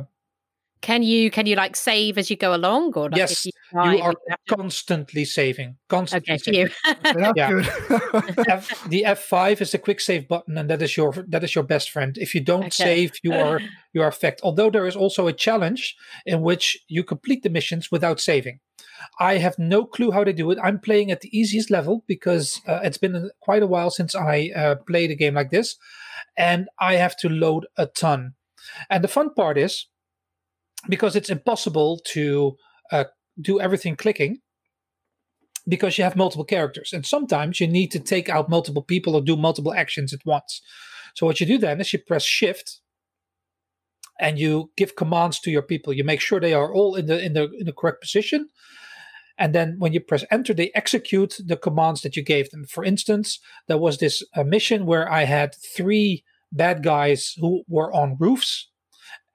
can 0.82 1.02
you 1.04 1.32
can 1.32 1.46
you 1.48 1.56
like 1.56 1.76
save 1.76 2.18
as 2.18 2.30
you 2.30 2.36
go 2.36 2.54
along, 2.54 2.94
or 2.96 3.10
like 3.10 3.18
yes, 3.18 3.46
you, 3.46 3.52
you, 3.74 4.02
are 4.02 4.14
you 4.28 4.36
constantly 4.48 5.26
saving. 5.26 5.78
Constantly. 5.90 6.34
Okay, 6.34 6.44
saving. 6.44 6.62
you. 6.62 7.34
yeah. 7.36 7.62
F, 8.50 8.84
the 8.88 9.06
F 9.06 9.20
five 9.24 9.62
is 9.62 9.72
the 9.72 9.80
quick 9.80 10.00
save 10.00 10.28
button, 10.28 10.58
and 10.58 10.70
that 10.70 10.82
is 10.82 10.96
your 10.96 11.12
that 11.30 11.44
is 11.44 11.56
your 11.56 11.64
best 11.64 11.90
friend. 11.90 12.18
If 12.20 12.36
you 12.36 12.42
don't 12.42 12.66
okay. 12.66 12.84
save, 12.86 13.14
you 13.24 13.34
are 13.34 13.62
you 13.94 14.04
are 14.04 14.08
affected. 14.08 14.44
Although 14.44 14.70
there 14.70 14.86
is 14.86 14.96
also 14.96 15.28
a 15.28 15.34
challenge 15.34 15.96
in 16.26 16.42
which 16.42 16.78
you 16.88 17.04
complete 17.04 17.42
the 17.42 17.50
missions 17.50 17.90
without 17.90 18.20
saving. 18.20 18.60
I 19.20 19.38
have 19.38 19.58
no 19.58 19.86
clue 19.86 20.12
how 20.12 20.24
to 20.24 20.34
do 20.34 20.52
it. 20.52 20.60
I'm 20.64 20.80
playing 20.80 21.12
at 21.12 21.22
the 21.22 21.38
easiest 21.38 21.72
level 21.72 22.04
because 22.08 22.62
uh, 22.68 22.80
it's 22.84 22.98
been 22.98 23.30
quite 23.42 23.64
a 23.64 23.68
while 23.68 23.90
since 23.90 24.16
I 24.16 24.52
uh, 24.56 24.76
played 24.88 25.12
a 25.12 25.16
game 25.16 25.36
like 25.36 25.52
this, 25.52 25.78
and 26.38 26.68
I 26.80 26.96
have 26.96 27.16
to 27.18 27.30
load 27.30 27.68
a 27.78 27.86
ton. 27.86 28.34
And 28.90 29.04
the 29.04 29.08
fun 29.08 29.34
part 29.34 29.58
is 29.58 29.88
because 30.90 31.16
it's 31.16 31.30
impossible 31.30 32.02
to 32.14 32.58
uh, 32.92 33.06
do 33.40 33.60
everything 33.60 33.96
clicking 33.96 34.40
because 35.68 35.98
you 35.98 36.04
have 36.04 36.16
multiple 36.16 36.46
characters 36.46 36.94
and 36.94 37.06
sometimes 37.06 37.60
you 37.60 37.68
need 37.68 37.92
to 37.92 38.00
take 38.00 38.30
out 38.30 38.50
multiple 38.50 38.84
people 38.84 39.16
or 39.16 39.22
do 39.22 39.36
multiple 39.36 39.74
actions 39.74 40.14
at 40.14 40.26
once 40.26 40.62
so 41.16 41.26
what 41.26 41.40
you 41.40 41.46
do 41.46 41.58
then 41.58 41.82
is 41.82 41.92
you 41.92 42.00
press 42.00 42.24
shift 42.24 42.82
and 44.20 44.38
you 44.40 44.72
give 44.78 44.96
commands 44.96 45.40
to 45.40 45.52
your 45.52 45.64
people 45.64 45.92
you 45.92 46.04
make 46.04 46.22
sure 46.22 46.40
they 46.40 46.54
are 46.54 46.74
all 46.74 46.96
in 46.96 47.08
the 47.08 47.24
in 47.24 47.34
the 47.34 47.52
in 47.60 47.66
the 47.66 47.74
correct 47.74 48.02
position 48.02 48.50
and 49.38 49.54
then 49.54 49.76
when 49.80 49.94
you 49.94 50.00
press 50.00 50.24
enter 50.32 50.54
they 50.54 50.72
execute 50.76 51.38
the 51.46 51.58
commands 51.58 52.02
that 52.02 52.16
you 52.16 52.24
gave 52.24 52.50
them 52.52 52.66
for 52.66 52.84
instance 52.84 53.40
there 53.68 53.78
was 53.78 53.98
this 53.98 54.24
uh, 54.36 54.44
mission 54.44 54.86
where 54.86 55.12
i 55.12 55.24
had 55.24 55.56
three 55.76 56.24
bad 56.52 56.84
guys 56.84 57.36
who 57.40 57.64
were 57.68 57.94
on 57.94 58.18
roofs 58.20 58.70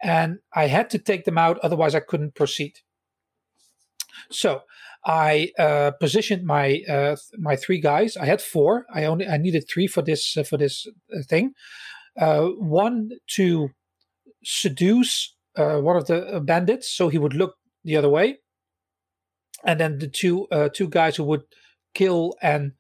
and 0.03 0.39
I 0.55 0.67
had 0.67 0.91
to 0.91 0.99
take 0.99 1.25
them 1.25 1.39
out, 1.39 1.59
otherwise 1.63 1.95
I 1.95 2.01
couldn't 2.01 2.35
proceed. 2.35 2.79
So 4.31 4.63
I 5.05 5.53
uh, 5.59 5.93
positioned 6.01 6.45
my 6.45 6.83
uh, 6.89 7.17
my 7.39 7.57
three 7.57 7.81
guys. 7.81 8.17
I 8.17 8.27
had 8.27 8.41
four. 8.41 8.87
I 8.93 9.05
only 9.05 9.27
I 9.27 9.37
needed 9.37 9.65
three 9.69 9.87
for 9.87 10.03
this 10.03 10.37
uh, 10.37 10.43
for 10.43 10.57
this 10.57 10.87
uh, 11.15 11.23
thing. 11.29 11.53
Uh, 12.19 12.47
one 12.59 13.11
to 13.37 13.71
seduce 14.45 15.35
uh, 15.57 15.79
one 15.79 15.97
of 15.97 16.07
the 16.07 16.43
bandits, 16.45 16.91
so 16.91 17.09
he 17.09 17.19
would 17.19 17.35
look 17.35 17.57
the 17.85 17.97
other 17.97 18.09
way, 18.09 18.39
and 19.65 19.81
then 19.81 19.99
the 19.99 20.09
two 20.09 20.47
two 20.75 20.89
guys 20.89 21.17
who 21.17 21.25
would 21.25 21.43
kill 21.95 22.35
and 22.43 22.73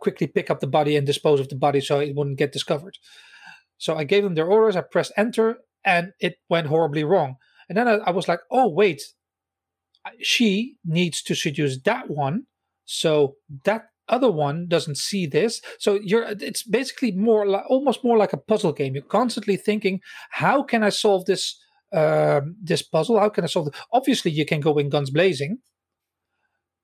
quickly 0.00 0.26
pick 0.26 0.50
up 0.50 0.60
the 0.60 0.66
body 0.66 0.96
and 0.96 1.06
dispose 1.06 1.40
of 1.40 1.48
the 1.48 1.56
body, 1.56 1.80
so 1.80 2.00
it 2.00 2.14
wouldn't 2.14 2.38
get 2.38 2.52
discovered. 2.52 2.98
So 3.78 3.96
I 3.96 4.04
gave 4.04 4.22
them 4.22 4.34
their 4.34 4.46
orders. 4.46 4.76
I 4.76 4.82
pressed 4.82 5.12
enter, 5.16 5.58
and 5.84 6.12
it 6.20 6.36
went 6.48 6.68
horribly 6.68 7.04
wrong. 7.04 7.36
And 7.68 7.76
then 7.76 7.88
I, 7.88 7.94
I 7.94 8.10
was 8.10 8.28
like, 8.28 8.40
oh, 8.50 8.68
wait, 8.68 9.02
she 10.20 10.76
needs 10.84 11.22
to 11.22 11.34
seduce 11.34 11.80
that 11.82 12.10
one. 12.10 12.46
So 12.84 13.36
that 13.64 13.86
other 14.08 14.30
one 14.30 14.66
doesn't 14.68 14.98
see 14.98 15.26
this. 15.26 15.60
So 15.78 15.98
you're 16.02 16.24
it's 16.24 16.64
basically 16.64 17.12
more 17.12 17.46
like 17.46 17.64
almost 17.68 18.04
more 18.04 18.18
like 18.18 18.32
a 18.32 18.36
puzzle 18.36 18.72
game. 18.72 18.94
You're 18.94 19.04
constantly 19.04 19.56
thinking, 19.56 20.00
how 20.30 20.62
can 20.62 20.82
I 20.82 20.90
solve 20.90 21.24
this 21.24 21.58
um, 21.92 22.56
this 22.62 22.82
puzzle? 22.82 23.18
How 23.18 23.28
can 23.28 23.44
I 23.44 23.46
solve 23.46 23.68
it? 23.68 23.74
Obviously, 23.92 24.32
you 24.32 24.44
can 24.44 24.60
go 24.60 24.76
in 24.78 24.90
guns 24.90 25.10
blazing, 25.10 25.58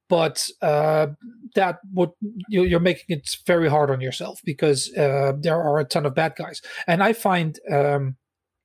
but 0.09 0.49
uh, 0.63 1.09
that 1.55 1.79
would 1.93 2.11
you're 2.49 2.81
making 2.81 3.17
it 3.17 3.37
very 3.47 3.69
hard 3.69 3.91
on 3.91 4.01
yourself 4.01 4.41
because 4.45 4.93
uh, 4.97 5.33
there 5.39 5.61
are 5.61 5.79
a 5.79 5.85
ton 5.85 6.07
of 6.07 6.15
bad 6.15 6.35
guys. 6.37 6.63
And 6.87 7.03
I 7.03 7.13
find 7.13 7.59
um, 7.71 8.17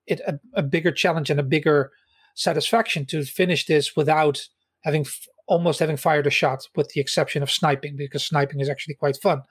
it 0.07 0.21
a, 0.21 0.39
a 0.53 0.63
bigger 0.63 0.91
challenge 0.91 1.29
and 1.29 1.39
a 1.39 1.43
bigger 1.43 1.91
satisfaction 2.35 3.05
to 3.07 3.23
finish 3.23 3.65
this 3.65 3.95
without 3.95 4.47
having 4.83 5.01
f- 5.01 5.27
almost 5.47 5.79
having 5.79 5.97
fired 5.97 6.27
a 6.27 6.31
shot, 6.31 6.67
with 6.75 6.89
the 6.89 7.01
exception 7.01 7.43
of 7.43 7.51
sniping, 7.51 7.95
because 7.95 8.25
sniping 8.25 8.59
is 8.59 8.69
actually 8.69 8.95
quite 8.95 9.17
fun. 9.17 9.43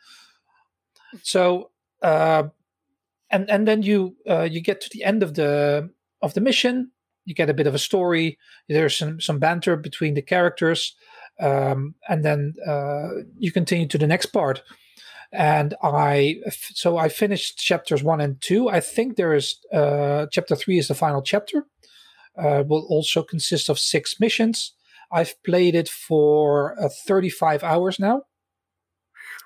So, 1.23 1.71
uh, 2.03 2.45
and 3.31 3.51
and 3.51 3.69
then 3.69 3.83
you 3.83 4.17
uh, 4.29 4.49
you 4.51 4.61
get 4.61 4.81
to 4.83 4.91
the 4.93 5.05
end 5.05 5.23
of 5.23 5.35
the 5.35 5.91
of 6.21 6.35
the 6.35 6.41
mission. 6.41 6.91
You 7.25 7.35
get 7.35 7.51
a 7.51 7.55
bit 7.55 7.67
of 7.67 7.75
a 7.75 7.79
story. 7.79 8.39
There's 8.69 8.97
some 8.97 9.21
some 9.21 9.39
banter 9.39 9.77
between 9.77 10.15
the 10.15 10.23
characters, 10.23 10.95
um, 11.41 11.95
and 12.09 12.25
then 12.25 12.55
uh, 12.67 13.09
you 13.39 13.53
continue 13.53 13.87
to 13.87 13.99
the 13.99 14.07
next 14.07 14.27
part 14.27 14.63
and 15.33 15.75
I 15.83 16.37
so 16.75 16.99
I 16.99 17.09
finished 17.09 17.59
chapters 17.59 18.03
one 18.03 18.21
and 18.21 18.41
two. 18.41 18.69
I 18.69 18.81
think 18.81 19.17
there 19.17 19.35
is 19.35 19.57
uh, 19.73 20.27
chapter 20.31 20.55
three 20.55 20.79
is 20.79 20.89
the 20.89 20.95
final 20.95 21.23
chapter. 21.23 21.65
Uh, 22.37 22.65
will 22.67 22.87
also 22.89 23.23
consist 23.23 23.69
of 23.69 23.79
six 23.79 24.19
missions. 24.19 24.75
I've 25.11 25.35
played 25.43 25.75
it 25.75 25.89
for 25.89 26.81
uh, 26.83 26.89
35 27.07 27.63
hours 27.63 27.99
now. 27.99 28.23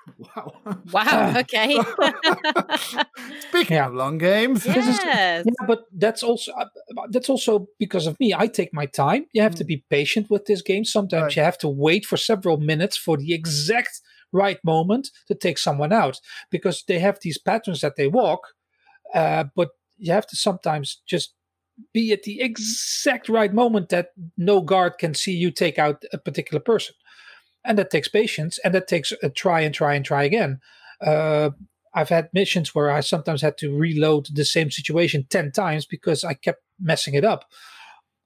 Wow. 0.35 0.53
Wow. 0.91 1.33
Okay. 1.37 1.75
Speaking 3.49 3.77
yeah. 3.77 3.87
of 3.87 3.93
long 3.93 4.17
games, 4.17 4.65
yes. 4.65 4.87
Is, 4.87 4.99
yeah, 5.03 5.43
but 5.67 5.83
that's 5.91 6.23
also 6.23 6.51
uh, 6.53 6.65
that's 7.11 7.29
also 7.29 7.67
because 7.79 8.07
of 8.07 8.19
me. 8.19 8.33
I 8.33 8.47
take 8.47 8.73
my 8.73 8.85
time. 8.85 9.25
You 9.33 9.41
have 9.41 9.55
mm. 9.55 9.57
to 9.57 9.63
be 9.65 9.83
patient 9.89 10.29
with 10.29 10.45
this 10.45 10.61
game. 10.61 10.85
Sometimes 10.85 11.23
right. 11.23 11.35
you 11.35 11.43
have 11.43 11.57
to 11.59 11.67
wait 11.67 12.05
for 12.05 12.17
several 12.17 12.57
minutes 12.57 12.97
for 12.97 13.17
the 13.17 13.33
exact 13.33 14.01
right 14.31 14.59
moment 14.63 15.09
to 15.27 15.35
take 15.35 15.57
someone 15.57 15.93
out 15.93 16.19
because 16.51 16.83
they 16.87 16.99
have 16.99 17.19
these 17.21 17.37
patterns 17.37 17.81
that 17.81 17.95
they 17.95 18.07
walk. 18.07 18.41
Uh, 19.13 19.45
but 19.55 19.69
you 19.97 20.11
have 20.11 20.27
to 20.27 20.35
sometimes 20.35 21.01
just 21.07 21.33
be 21.93 22.11
at 22.11 22.23
the 22.23 22.41
exact 22.41 23.29
right 23.29 23.53
moment 23.53 23.89
that 23.89 24.09
no 24.37 24.61
guard 24.61 24.97
can 24.97 25.13
see 25.13 25.31
you 25.31 25.51
take 25.51 25.77
out 25.77 26.03
a 26.11 26.17
particular 26.17 26.59
person 26.59 26.95
and 27.67 27.77
that 27.77 27.91
takes 27.91 28.07
patience 28.07 28.57
and 28.63 28.73
that 28.73 28.87
takes 28.87 29.13
a 29.21 29.29
try 29.29 29.61
and 29.61 29.75
try 29.75 29.93
and 29.93 30.05
try 30.05 30.23
again. 30.23 30.59
Uh, 31.05 31.51
i've 31.93 32.09
had 32.09 32.29
missions 32.33 32.73
where 32.75 32.89
i 32.91 32.99
sometimes 32.99 33.41
had 33.41 33.57
to 33.57 33.75
reload 33.75 34.27
the 34.33 34.45
same 34.45 34.69
situation 34.69 35.25
10 35.29 35.51
times 35.51 35.85
because 35.85 36.23
i 36.23 36.33
kept 36.33 36.61
messing 36.79 37.13
it 37.13 37.25
up. 37.25 37.45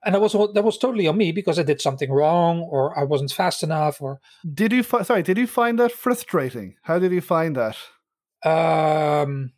And 0.04 0.16
that 0.16 0.22
was 0.22 0.34
that 0.34 0.64
was 0.64 0.78
totally 0.78 1.08
on 1.08 1.18
me 1.18 1.32
because 1.32 1.60
i 1.60 1.64
did 1.64 1.82
something 1.82 2.12
wrong 2.12 2.62
or 2.62 2.98
i 2.98 3.04
wasn't 3.04 3.32
fast 3.32 3.62
enough 3.62 4.02
or 4.02 4.20
did 4.62 4.72
you 4.72 4.84
fi- 4.84 5.04
sorry 5.04 5.24
did 5.24 5.38
you 5.38 5.48
find 5.48 5.78
that 5.80 5.92
frustrating? 5.92 6.76
How 6.84 6.98
did 7.00 7.12
you 7.12 7.22
find 7.22 7.56
that? 7.56 7.78
Um 8.44 9.52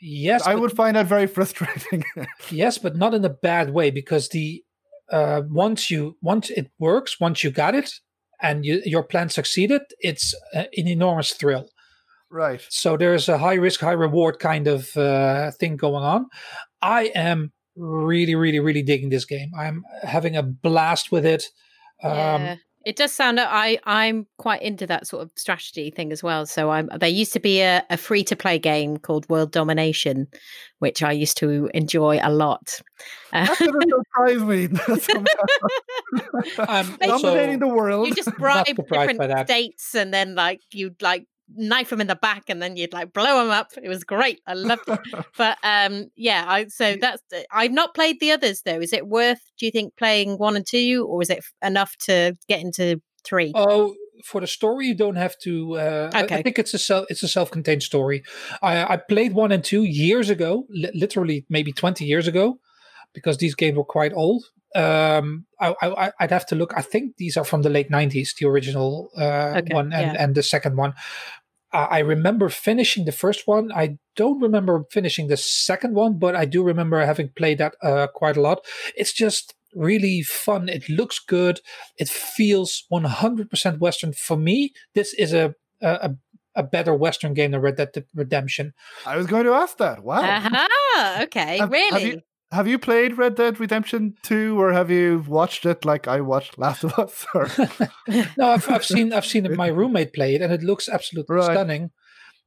yes 0.00 0.46
i 0.46 0.54
would 0.54 0.72
find 0.72 0.96
that 0.96 1.06
very 1.06 1.26
frustrating. 1.26 2.04
Yes 2.50 2.78
but 2.78 2.96
not 2.96 3.14
in 3.14 3.24
a 3.24 3.36
bad 3.50 3.70
way 3.72 3.90
because 3.90 4.28
the 4.30 4.64
uh, 5.12 5.42
once 5.48 5.90
you 5.92 6.16
once 6.20 6.50
it 6.50 6.70
works 6.80 7.20
once 7.20 7.44
you 7.44 7.50
got 7.52 7.74
it 7.74 8.00
and 8.40 8.64
you, 8.64 8.82
your 8.84 9.02
plan 9.02 9.28
succeeded, 9.28 9.82
it's 10.00 10.34
an 10.52 10.66
enormous 10.74 11.32
thrill. 11.32 11.68
Right. 12.30 12.64
So 12.68 12.96
there's 12.96 13.28
a 13.28 13.38
high 13.38 13.54
risk, 13.54 13.80
high 13.80 13.92
reward 13.92 14.38
kind 14.38 14.66
of 14.66 14.96
uh, 14.96 15.52
thing 15.52 15.76
going 15.76 16.02
on. 16.02 16.26
I 16.82 17.12
am 17.14 17.52
really, 17.76 18.34
really, 18.34 18.58
really 18.58 18.82
digging 18.82 19.10
this 19.10 19.24
game. 19.24 19.52
I'm 19.56 19.84
having 20.02 20.36
a 20.36 20.42
blast 20.42 21.12
with 21.12 21.24
it. 21.24 21.44
Um, 22.02 22.12
yeah. 22.12 22.56
It 22.86 22.94
does 22.94 23.12
sound. 23.12 23.40
I 23.40 23.80
I'm 23.84 24.28
quite 24.38 24.62
into 24.62 24.86
that 24.86 25.08
sort 25.08 25.24
of 25.24 25.32
strategy 25.34 25.90
thing 25.90 26.12
as 26.12 26.22
well. 26.22 26.46
So 26.46 26.70
I'm. 26.70 26.88
There 26.96 27.08
used 27.08 27.32
to 27.32 27.40
be 27.40 27.60
a, 27.60 27.82
a 27.90 27.96
free 27.96 28.22
to 28.22 28.36
play 28.36 28.60
game 28.60 28.96
called 28.96 29.28
World 29.28 29.50
Domination, 29.50 30.28
which 30.78 31.02
I 31.02 31.10
used 31.10 31.36
to 31.38 31.68
enjoy 31.74 32.20
a 32.22 32.30
lot. 32.30 32.80
Uh, 33.32 33.46
that 33.46 33.58
doesn't 33.58 33.90
surprise 34.14 34.40
me. 34.44 34.68
I'm 36.60 36.96
dominating 37.00 37.58
the 37.58 37.66
world. 37.66 38.06
You 38.06 38.14
just 38.14 38.32
bribe 38.36 38.66
different 38.66 39.48
states, 39.48 39.96
and 39.96 40.14
then 40.14 40.36
like 40.36 40.60
you'd 40.70 41.02
like 41.02 41.26
knife 41.54 41.90
them 41.90 42.00
in 42.00 42.06
the 42.06 42.16
back 42.16 42.44
and 42.48 42.60
then 42.60 42.76
you'd 42.76 42.92
like 42.92 43.12
blow 43.12 43.42
them 43.42 43.50
up. 43.50 43.70
It 43.80 43.88
was 43.88 44.04
great. 44.04 44.40
I 44.46 44.54
loved 44.54 44.88
it. 44.88 44.98
but 45.36 45.58
um 45.62 46.10
yeah, 46.16 46.44
I 46.46 46.66
so 46.68 46.96
that's 47.00 47.22
I've 47.52 47.72
not 47.72 47.94
played 47.94 48.20
the 48.20 48.32
others 48.32 48.62
though. 48.62 48.80
Is 48.80 48.92
it 48.92 49.06
worth 49.06 49.40
do 49.58 49.66
you 49.66 49.72
think 49.72 49.96
playing 49.96 50.38
1 50.38 50.56
and 50.56 50.66
2 50.66 51.06
or 51.08 51.22
is 51.22 51.30
it 51.30 51.44
enough 51.62 51.96
to 52.06 52.36
get 52.48 52.60
into 52.60 53.00
3? 53.24 53.52
Oh, 53.54 53.94
for 54.24 54.40
the 54.40 54.46
story 54.46 54.86
you 54.86 54.94
don't 54.94 55.16
have 55.16 55.38
to 55.40 55.76
uh, 55.76 56.10
okay. 56.14 56.34
I, 56.34 56.38
I, 56.38 56.42
think 56.42 56.58
it's 56.58 56.74
a 56.74 56.78
self 56.78 57.06
it's 57.08 57.22
a 57.22 57.28
self-contained 57.28 57.82
story. 57.82 58.22
I 58.62 58.94
I 58.94 58.96
played 58.96 59.32
1 59.32 59.52
and 59.52 59.62
2 59.62 59.84
years 59.84 60.30
ago, 60.30 60.64
li- 60.70 60.90
literally 60.94 61.46
maybe 61.48 61.72
20 61.72 62.04
years 62.04 62.26
ago 62.26 62.58
because 63.12 63.38
these 63.38 63.54
games 63.54 63.76
were 63.76 63.84
quite 63.84 64.12
old. 64.12 64.44
Um, 64.76 65.46
I, 65.60 65.74
I, 65.80 66.12
would 66.20 66.30
have 66.30 66.46
to 66.46 66.54
look. 66.54 66.72
I 66.76 66.82
think 66.82 67.16
these 67.16 67.36
are 67.36 67.44
from 67.44 67.62
the 67.62 67.70
late 67.70 67.90
'90s, 67.90 68.36
the 68.36 68.46
original 68.46 69.10
uh, 69.16 69.54
okay, 69.56 69.74
one 69.74 69.92
and, 69.92 70.12
yeah. 70.12 70.22
and 70.22 70.34
the 70.34 70.42
second 70.42 70.76
one. 70.76 70.94
I 71.72 71.98
remember 71.98 72.48
finishing 72.48 73.04
the 73.04 73.12
first 73.12 73.46
one. 73.46 73.70
I 73.72 73.98
don't 74.14 74.40
remember 74.40 74.84
finishing 74.90 75.26
the 75.26 75.36
second 75.36 75.94
one, 75.94 76.18
but 76.18 76.34
I 76.34 76.46
do 76.46 76.62
remember 76.62 77.04
having 77.04 77.30
played 77.36 77.58
that 77.58 77.74
uh, 77.82 78.06
quite 78.06 78.36
a 78.36 78.40
lot. 78.40 78.64
It's 78.96 79.12
just 79.12 79.54
really 79.74 80.22
fun. 80.22 80.68
It 80.68 80.88
looks 80.88 81.18
good. 81.18 81.60
It 81.98 82.08
feels 82.08 82.84
100% 82.90 83.78
Western. 83.78 84.12
For 84.14 84.36
me, 84.36 84.72
this 84.94 85.12
is 85.14 85.34
a, 85.34 85.54
a, 85.82 86.12
a 86.54 86.62
better 86.62 86.94
Western 86.94 87.34
game 87.34 87.50
than 87.50 87.60
Red 87.60 87.76
Dead 87.76 88.04
Redemption. 88.14 88.72
I 89.04 89.16
was 89.16 89.26
going 89.26 89.44
to 89.44 89.52
ask 89.52 89.76
that. 89.78 90.02
Wow. 90.02 90.20
Uh-huh. 90.20 91.22
Okay. 91.24 91.58
Have, 91.58 91.70
really? 91.70 92.02
Have 92.02 92.12
you, 92.14 92.22
have 92.52 92.68
you 92.68 92.78
played 92.78 93.18
Red 93.18 93.34
Dead 93.34 93.58
Redemption 93.58 94.14
2 94.22 94.60
or 94.60 94.72
have 94.72 94.90
you 94.90 95.24
watched 95.26 95.66
it 95.66 95.84
like 95.84 96.06
I 96.06 96.20
watched 96.20 96.58
Last 96.58 96.84
of 96.84 96.98
Us? 96.98 97.26
no, 98.36 98.50
I've, 98.50 98.68
I've, 98.70 98.84
seen 98.84 99.12
I've 99.12 99.26
seen 99.26 99.54
my 99.56 99.66
roommate 99.68 100.12
play 100.12 100.34
it 100.36 100.42
and 100.42 100.52
it 100.52 100.62
looks 100.62 100.88
absolutely 100.88 101.36
right. 101.36 101.44
stunning. 101.44 101.90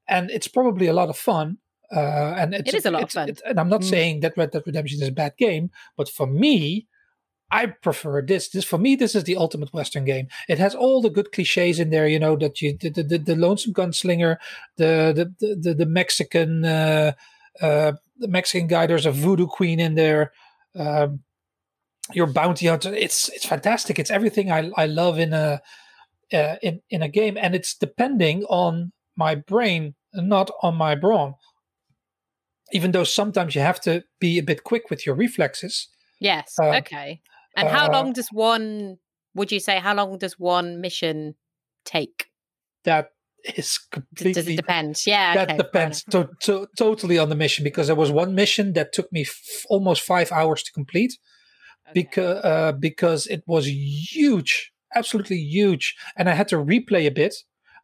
And 0.07 0.31
it's 0.31 0.47
probably 0.47 0.87
a 0.87 0.93
lot 0.93 1.09
of 1.09 1.17
fun. 1.17 1.57
Uh, 1.93 2.35
and 2.37 2.53
it's, 2.53 2.73
it 2.73 2.77
is 2.77 2.85
a 2.85 2.91
lot 2.91 3.03
of 3.03 3.11
fun. 3.11 3.35
and 3.45 3.59
I'm 3.59 3.69
not 3.69 3.81
mm. 3.81 3.89
saying 3.89 4.21
that 4.21 4.37
Red 4.37 4.51
Dead 4.51 4.63
Redemption 4.65 5.01
is 5.01 5.07
a 5.07 5.11
bad 5.11 5.33
game, 5.37 5.71
but 5.97 6.07
for 6.07 6.27
me, 6.27 6.87
I 7.51 7.65
prefer 7.65 8.21
this. 8.21 8.49
This 8.49 8.63
for 8.63 8.77
me, 8.77 8.95
this 8.95 9.15
is 9.15 9.23
the 9.23 9.35
ultimate 9.35 9.73
Western 9.73 10.05
game. 10.05 10.27
It 10.47 10.59
has 10.59 10.75
all 10.75 11.01
the 11.01 11.09
good 11.09 11.31
cliches 11.31 11.79
in 11.79 11.89
there. 11.89 12.07
You 12.07 12.19
know 12.19 12.35
that 12.35 12.61
you 12.61 12.77
the 12.79 12.91
the, 12.91 13.17
the 13.17 13.35
lonesome 13.35 13.73
gunslinger, 13.73 14.37
the 14.77 15.33
the 15.39 15.55
the, 15.55 15.73
the 15.73 15.85
Mexican 15.87 16.63
uh, 16.63 17.13
uh, 17.59 17.93
the 18.19 18.27
Mexican 18.27 18.67
guy. 18.67 18.85
There's 18.87 19.05
a 19.05 19.11
voodoo 19.11 19.47
queen 19.47 19.79
in 19.79 19.95
there. 19.95 20.31
Um, 20.75 21.21
your 22.13 22.27
bounty 22.27 22.67
hunter. 22.67 22.93
It's 22.93 23.29
it's 23.29 23.45
fantastic. 23.45 23.99
It's 23.99 24.11
everything 24.11 24.51
I 24.51 24.71
I 24.75 24.85
love 24.85 25.19
in 25.19 25.33
a 25.33 25.61
uh, 26.33 26.55
in 26.61 26.81
in 26.89 27.01
a 27.01 27.07
game, 27.07 27.37
and 27.37 27.55
it's 27.55 27.75
depending 27.75 28.43
on 28.45 28.91
my 29.15 29.35
brain, 29.35 29.95
not 30.13 30.49
on 30.61 30.75
my 30.75 30.95
brawn. 30.95 31.35
Even 32.71 32.91
though 32.91 33.03
sometimes 33.03 33.55
you 33.55 33.61
have 33.61 33.81
to 33.81 34.03
be 34.19 34.37
a 34.37 34.43
bit 34.43 34.63
quick 34.63 34.89
with 34.89 35.05
your 35.05 35.15
reflexes. 35.15 35.87
Yes. 36.19 36.55
Uh, 36.61 36.77
okay. 36.77 37.21
And 37.55 37.67
how 37.67 37.87
uh, 37.87 37.91
long 37.91 38.13
does 38.13 38.29
one? 38.31 38.97
Would 39.35 39.51
you 39.51 39.59
say 39.59 39.79
how 39.79 39.95
long 39.95 40.17
does 40.17 40.37
one 40.37 40.81
mission 40.81 41.35
take? 41.85 42.27
That 42.83 43.09
is 43.55 43.77
completely 43.77 44.33
does 44.33 44.47
it 44.47 44.55
depend? 44.55 45.01
Yeah 45.05 45.33
that 45.35 45.49
okay, 45.49 45.57
depends. 45.57 46.03
to, 46.05 46.29
to, 46.41 46.67
totally 46.77 47.17
on 47.17 47.29
the 47.29 47.35
mission 47.35 47.63
because 47.63 47.87
there 47.87 47.95
was 47.95 48.11
one 48.11 48.35
mission 48.35 48.73
that 48.73 48.93
took 48.93 49.11
me 49.11 49.21
f- 49.21 49.65
almost 49.69 50.01
five 50.01 50.31
hours 50.31 50.63
to 50.63 50.71
complete 50.71 51.17
okay. 51.87 51.93
because 51.93 52.43
uh, 52.43 52.71
because 52.73 53.27
it 53.27 53.43
was 53.47 53.67
huge 53.67 54.71
absolutely 54.95 55.37
huge 55.37 55.95
and 56.17 56.29
i 56.29 56.33
had 56.33 56.47
to 56.47 56.55
replay 56.55 57.05
a 57.05 57.11
bit 57.11 57.35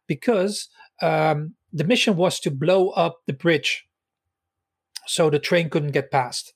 because 0.06 0.68
um, 1.02 1.54
the 1.72 1.84
mission 1.84 2.16
was 2.16 2.40
to 2.40 2.50
blow 2.50 2.90
up 2.90 3.18
the 3.26 3.32
bridge 3.32 3.86
so 5.06 5.30
the 5.30 5.38
train 5.38 5.70
couldn't 5.70 5.92
get 5.92 6.10
past. 6.10 6.52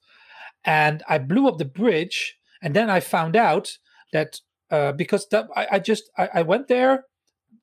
And 0.65 1.03
i 1.09 1.19
blew 1.19 1.49
up 1.49 1.59
the 1.59 1.65
bridge 1.65 2.37
and 2.63 2.75
then 2.75 2.91
i 2.91 3.01
found 3.01 3.35
out 3.37 3.79
that 4.13 4.41
uh, 4.71 4.93
because 4.93 5.27
that 5.31 5.47
I, 5.57 5.67
I 5.73 5.79
just 5.79 6.11
I, 6.19 6.29
I 6.35 6.43
went 6.43 6.69
there 6.69 7.05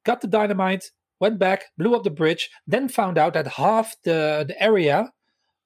got 0.03 0.21
the 0.21 0.27
dynamite 0.27 0.91
went 1.19 1.39
back, 1.39 1.65
blew 1.77 1.95
up 1.95 2.03
the 2.03 2.09
bridge, 2.09 2.49
then 2.65 2.87
found 2.87 3.17
out 3.17 3.33
that 3.33 3.47
half 3.47 3.95
the, 4.03 4.45
the 4.47 4.61
area 4.61 5.11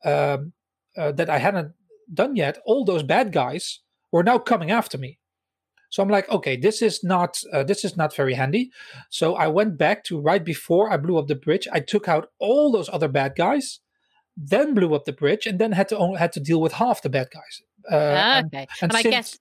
um, 0.06 0.54
uh, 0.98 1.12
that 1.12 1.30
I 1.30 1.38
hadn't 1.38 1.74
done 2.14 2.36
yet, 2.36 2.58
all 2.66 2.86
those 2.86 3.04
bad 3.04 3.32
guys 3.32 3.80
were 4.12 4.24
now 4.24 4.38
coming 4.38 4.72
after 4.72 4.98
me. 4.98 5.20
So 5.90 6.02
I'm 6.02 6.10
like, 6.10 6.30
okay, 6.30 6.56
this 6.56 6.82
is 6.82 7.04
not 7.04 7.42
uh, 7.52 7.64
this 7.64 7.84
is 7.84 7.98
not 7.98 8.16
very 8.16 8.34
handy. 8.34 8.72
So 9.10 9.36
I 9.36 9.48
went 9.48 9.78
back 9.78 10.06
to 10.06 10.20
right 10.20 10.44
before 10.44 10.90
I 10.90 10.96
blew 10.96 11.18
up 11.18 11.28
the 11.28 11.36
bridge. 11.36 11.68
I 11.72 11.82
took 11.82 12.08
out 12.08 12.30
all 12.40 12.72
those 12.72 12.90
other 12.90 13.10
bad 13.10 13.34
guys, 13.36 13.82
then 14.38 14.74
blew 14.74 14.96
up 14.96 15.04
the 15.04 15.12
bridge, 15.12 15.46
and 15.46 15.60
then 15.60 15.74
had 15.74 15.90
to 15.90 15.98
only, 15.98 16.18
had 16.18 16.32
to 16.34 16.40
deal 16.40 16.62
with 16.62 16.74
half 16.74 17.02
the 17.02 17.10
bad 17.10 17.28
guys. 17.34 17.62
Uh, 17.92 17.96
okay, 17.96 18.38
and, 18.38 18.54
and, 18.54 18.68
and 18.84 18.96
I 18.96 19.02
guess 19.04 19.38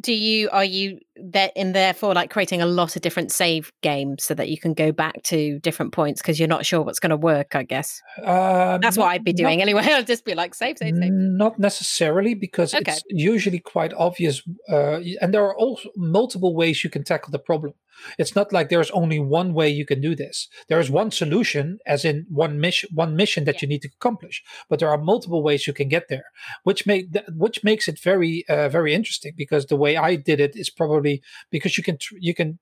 do 0.00 0.12
you 0.12 0.50
are 0.50 0.64
you 0.64 0.98
there 1.16 1.50
in 1.56 1.72
therefore 1.72 2.12
like 2.12 2.30
creating 2.30 2.60
a 2.60 2.66
lot 2.66 2.96
of 2.96 3.02
different 3.02 3.32
save 3.32 3.72
games 3.82 4.24
so 4.24 4.34
that 4.34 4.48
you 4.48 4.58
can 4.58 4.74
go 4.74 4.92
back 4.92 5.22
to 5.22 5.58
different 5.60 5.92
points 5.92 6.20
because 6.20 6.38
you're 6.38 6.48
not 6.48 6.66
sure 6.66 6.82
what's 6.82 7.00
going 7.00 7.10
to 7.10 7.16
work 7.16 7.54
i 7.54 7.62
guess? 7.62 8.02
Uh, 8.22 8.78
that's 8.78 8.96
not, 8.96 9.04
what 9.04 9.10
i'd 9.12 9.24
be 9.24 9.32
doing 9.32 9.58
not, 9.58 9.62
anyway. 9.62 9.82
I'll 9.86 10.04
just 10.04 10.24
be 10.24 10.34
like 10.34 10.54
save 10.54 10.78
save 10.78 10.96
save. 10.96 11.12
Not 11.12 11.58
necessarily 11.58 12.34
because 12.34 12.74
okay. 12.74 12.92
it's 12.92 13.02
usually 13.08 13.58
quite 13.58 13.94
obvious 13.94 14.42
uh, 14.70 15.00
and 15.20 15.32
there 15.32 15.44
are 15.44 15.56
also 15.56 15.88
multiple 15.96 16.54
ways 16.54 16.84
you 16.84 16.90
can 16.90 17.02
tackle 17.02 17.30
the 17.30 17.38
problem 17.38 17.72
it's 18.18 18.34
not 18.34 18.52
like 18.52 18.68
there's 18.68 18.90
only 18.90 19.18
one 19.18 19.54
way 19.54 19.68
you 19.68 19.86
can 19.86 20.00
do 20.00 20.14
this. 20.14 20.48
There 20.68 20.80
is 20.80 20.90
one 20.90 21.10
solution, 21.10 21.78
as 21.86 22.04
in 22.04 22.26
one 22.28 22.60
mission, 22.60 22.90
one 22.94 23.16
mission 23.16 23.44
that 23.44 23.56
yeah. 23.56 23.60
you 23.62 23.68
need 23.68 23.82
to 23.82 23.88
accomplish. 23.88 24.42
But 24.68 24.78
there 24.80 24.90
are 24.90 24.98
multiple 24.98 25.42
ways 25.42 25.66
you 25.66 25.72
can 25.72 25.88
get 25.88 26.08
there, 26.08 26.26
which 26.64 26.86
make 26.86 27.06
which 27.34 27.64
makes 27.64 27.88
it 27.88 28.00
very 28.00 28.44
uh, 28.48 28.68
very 28.68 28.94
interesting. 28.94 29.32
Because 29.36 29.66
the 29.66 29.76
way 29.76 29.96
I 29.96 30.16
did 30.16 30.40
it 30.40 30.56
is 30.56 30.70
probably 30.70 31.22
because 31.50 31.76
you 31.76 31.84
can 31.84 31.98
you 32.18 32.34
can 32.34 32.58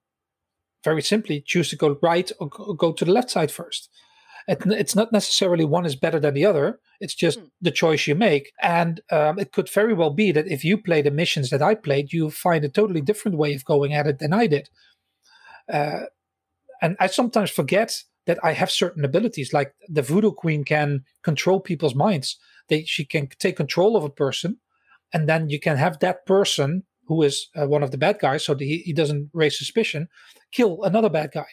very 0.82 1.03
simply 1.03 1.43
choose 1.45 1.70
to 1.70 1.76
go 1.76 1.99
right 2.03 2.30
or 2.39 2.49
go 2.49 2.93
to 2.93 3.05
the 3.05 3.12
left 3.12 3.30
side 3.30 3.51
first. 3.51 3.89
It's 4.47 4.95
not 4.95 5.12
necessarily 5.12 5.64
one 5.64 5.87
is 5.87 5.97
better 5.97 6.20
than 6.20 6.35
the 6.35 6.45
other. 6.45 6.78
It's 7.01 7.14
just 7.14 7.41
mm. 7.41 7.51
the 7.61 7.70
choice 7.70 8.07
you 8.07 8.14
make. 8.14 8.53
And 8.61 9.01
um, 9.11 9.39
it 9.39 9.53
could 9.53 9.70
very 9.70 9.95
well 9.95 10.11
be 10.11 10.32
that 10.32 10.47
if 10.47 10.64
you 10.64 10.76
play 10.76 11.01
the 11.01 11.11
missions 11.11 11.51
that 11.51 11.62
I 11.62 11.74
played, 11.74 12.12
you 12.12 12.30
find 12.30 12.64
a 12.64 12.68
totally 12.68 13.01
different 13.01 13.39
way 13.39 13.55
of 13.55 13.64
going 13.64 13.95
at 13.95 14.07
it 14.07 14.18
than 14.18 14.35
I 14.35 14.47
did. 14.47 14.68
Uh, 15.72 16.06
and 16.82 16.96
I 17.00 17.06
sometimes 17.06 17.50
forget 17.50 18.02
that 18.26 18.38
I 18.42 18.52
have 18.52 18.70
certain 18.70 19.04
abilities, 19.04 19.52
like 19.52 19.74
the 19.88 20.02
Voodoo 20.02 20.32
Queen 20.32 20.64
can 20.64 21.04
control 21.22 21.60
people's 21.60 21.94
minds. 21.94 22.38
They 22.68 22.84
she 22.84 23.04
can 23.04 23.28
take 23.38 23.56
control 23.56 23.96
of 23.96 24.04
a 24.04 24.10
person, 24.10 24.58
and 25.12 25.28
then 25.28 25.50
you 25.50 25.60
can 25.60 25.76
have 25.76 25.98
that 26.00 26.26
person 26.26 26.84
who 27.06 27.22
is 27.22 27.48
uh, 27.54 27.66
one 27.68 27.82
of 27.82 27.90
the 27.90 27.98
bad 27.98 28.18
guys, 28.18 28.44
so 28.44 28.56
he, 28.56 28.78
he 28.78 28.92
doesn't 28.92 29.28
raise 29.34 29.58
suspicion, 29.58 30.08
kill 30.52 30.82
another 30.82 31.10
bad 31.10 31.32
guy, 31.32 31.48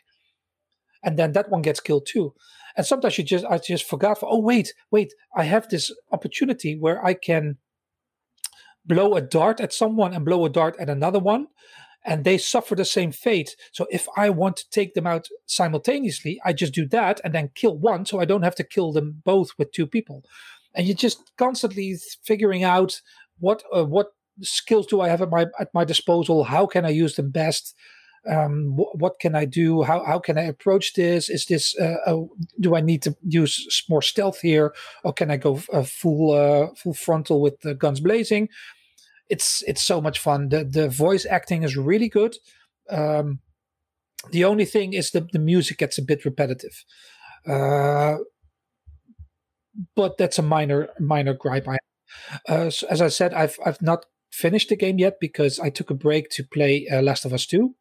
and 1.03 1.19
then 1.19 1.33
that 1.33 1.49
one 1.49 1.61
gets 1.61 1.81
killed 1.81 2.07
too. 2.07 2.33
And 2.77 2.85
sometimes 2.85 3.17
you 3.17 3.25
just 3.25 3.45
I 3.45 3.57
just 3.57 3.83
forgot. 3.83 4.19
For, 4.19 4.29
oh 4.31 4.39
wait, 4.39 4.73
wait, 4.91 5.13
I 5.35 5.43
have 5.43 5.67
this 5.67 5.91
opportunity 6.11 6.77
where 6.79 7.05
I 7.05 7.13
can 7.13 7.57
blow 8.85 9.15
a 9.15 9.21
dart 9.21 9.59
at 9.59 9.73
someone 9.73 10.13
and 10.13 10.25
blow 10.25 10.45
a 10.45 10.49
dart 10.49 10.75
at 10.79 10.89
another 10.89 11.19
one, 11.19 11.47
and 12.03 12.23
they 12.23 12.37
suffer 12.37 12.75
the 12.75 12.85
same 12.85 13.11
fate. 13.11 13.55
So 13.71 13.87
if 13.91 14.07
I 14.17 14.29
want 14.29 14.57
to 14.57 14.69
take 14.69 14.93
them 14.93 15.07
out 15.07 15.27
simultaneously, 15.45 16.39
I 16.43 16.53
just 16.53 16.73
do 16.73 16.87
that 16.87 17.21
and 17.23 17.33
then 17.33 17.51
kill 17.55 17.77
one, 17.77 18.05
so 18.05 18.19
I 18.19 18.25
don't 18.25 18.43
have 18.43 18.55
to 18.55 18.63
kill 18.63 18.91
them 18.91 19.21
both 19.23 19.51
with 19.57 19.71
two 19.71 19.87
people. 19.87 20.23
And 20.73 20.87
you're 20.87 20.95
just 20.95 21.31
constantly 21.37 21.97
figuring 22.23 22.63
out 22.63 23.01
what 23.39 23.63
uh, 23.75 23.85
what 23.85 24.13
skills 24.41 24.87
do 24.87 25.01
I 25.01 25.09
have 25.09 25.21
at 25.21 25.29
my 25.29 25.47
at 25.59 25.73
my 25.73 25.83
disposal? 25.83 26.45
How 26.45 26.65
can 26.65 26.85
I 26.85 26.89
use 26.89 27.15
them 27.15 27.29
best? 27.31 27.75
Um, 28.29 28.77
wh- 28.77 28.95
what 28.95 29.19
can 29.19 29.35
I 29.35 29.45
do? 29.45 29.83
How 29.83 30.03
how 30.05 30.19
can 30.19 30.37
I 30.37 30.43
approach 30.43 30.93
this? 30.93 31.29
Is 31.29 31.45
this 31.45 31.75
uh, 31.79 31.97
uh, 32.05 32.21
do 32.59 32.75
I 32.75 32.81
need 32.81 33.01
to 33.03 33.15
use 33.27 33.83
more 33.89 34.01
stealth 34.01 34.41
here, 34.41 34.73
or 35.03 35.13
can 35.13 35.29
I 35.29 35.37
go 35.37 35.55
full 35.57 36.31
uh, 36.31 36.73
full 36.75 36.93
frontal 36.93 37.41
with 37.41 37.59
the 37.61 37.75
guns 37.75 37.99
blazing? 37.99 38.49
It's 39.31 39.63
it's 39.67 39.83
so 39.83 40.01
much 40.01 40.19
fun. 40.19 40.49
The 40.49 40.63
the 40.63 40.89
voice 40.89 41.25
acting 41.25 41.63
is 41.63 41.77
really 41.77 42.09
good. 42.09 42.35
Um, 42.89 43.39
the 44.31 44.43
only 44.45 44.65
thing 44.65 44.93
is 44.93 45.11
the 45.11 45.27
the 45.31 45.39
music 45.39 45.77
gets 45.77 45.97
a 45.97 46.03
bit 46.03 46.25
repetitive. 46.25 46.83
Uh, 47.47 48.17
but 49.95 50.17
that's 50.17 50.37
a 50.37 50.43
minor 50.43 50.89
minor 50.99 51.33
gripe 51.33 51.67
I 51.67 51.77
uh, 52.47 52.69
so 52.69 52.87
as 52.89 53.01
I 53.01 53.07
said, 53.07 53.33
I've 53.33 53.57
I've 53.65 53.81
not 53.81 54.05
finished 54.31 54.69
the 54.69 54.75
game 54.75 54.99
yet 54.99 55.17
because 55.19 55.59
I 55.59 55.69
took 55.69 55.89
a 55.89 55.95
break 55.95 56.29
to 56.31 56.43
play 56.43 56.87
uh, 56.91 57.01
Last 57.01 57.25
of 57.25 57.33
Us 57.33 57.45
Two. 57.45 57.75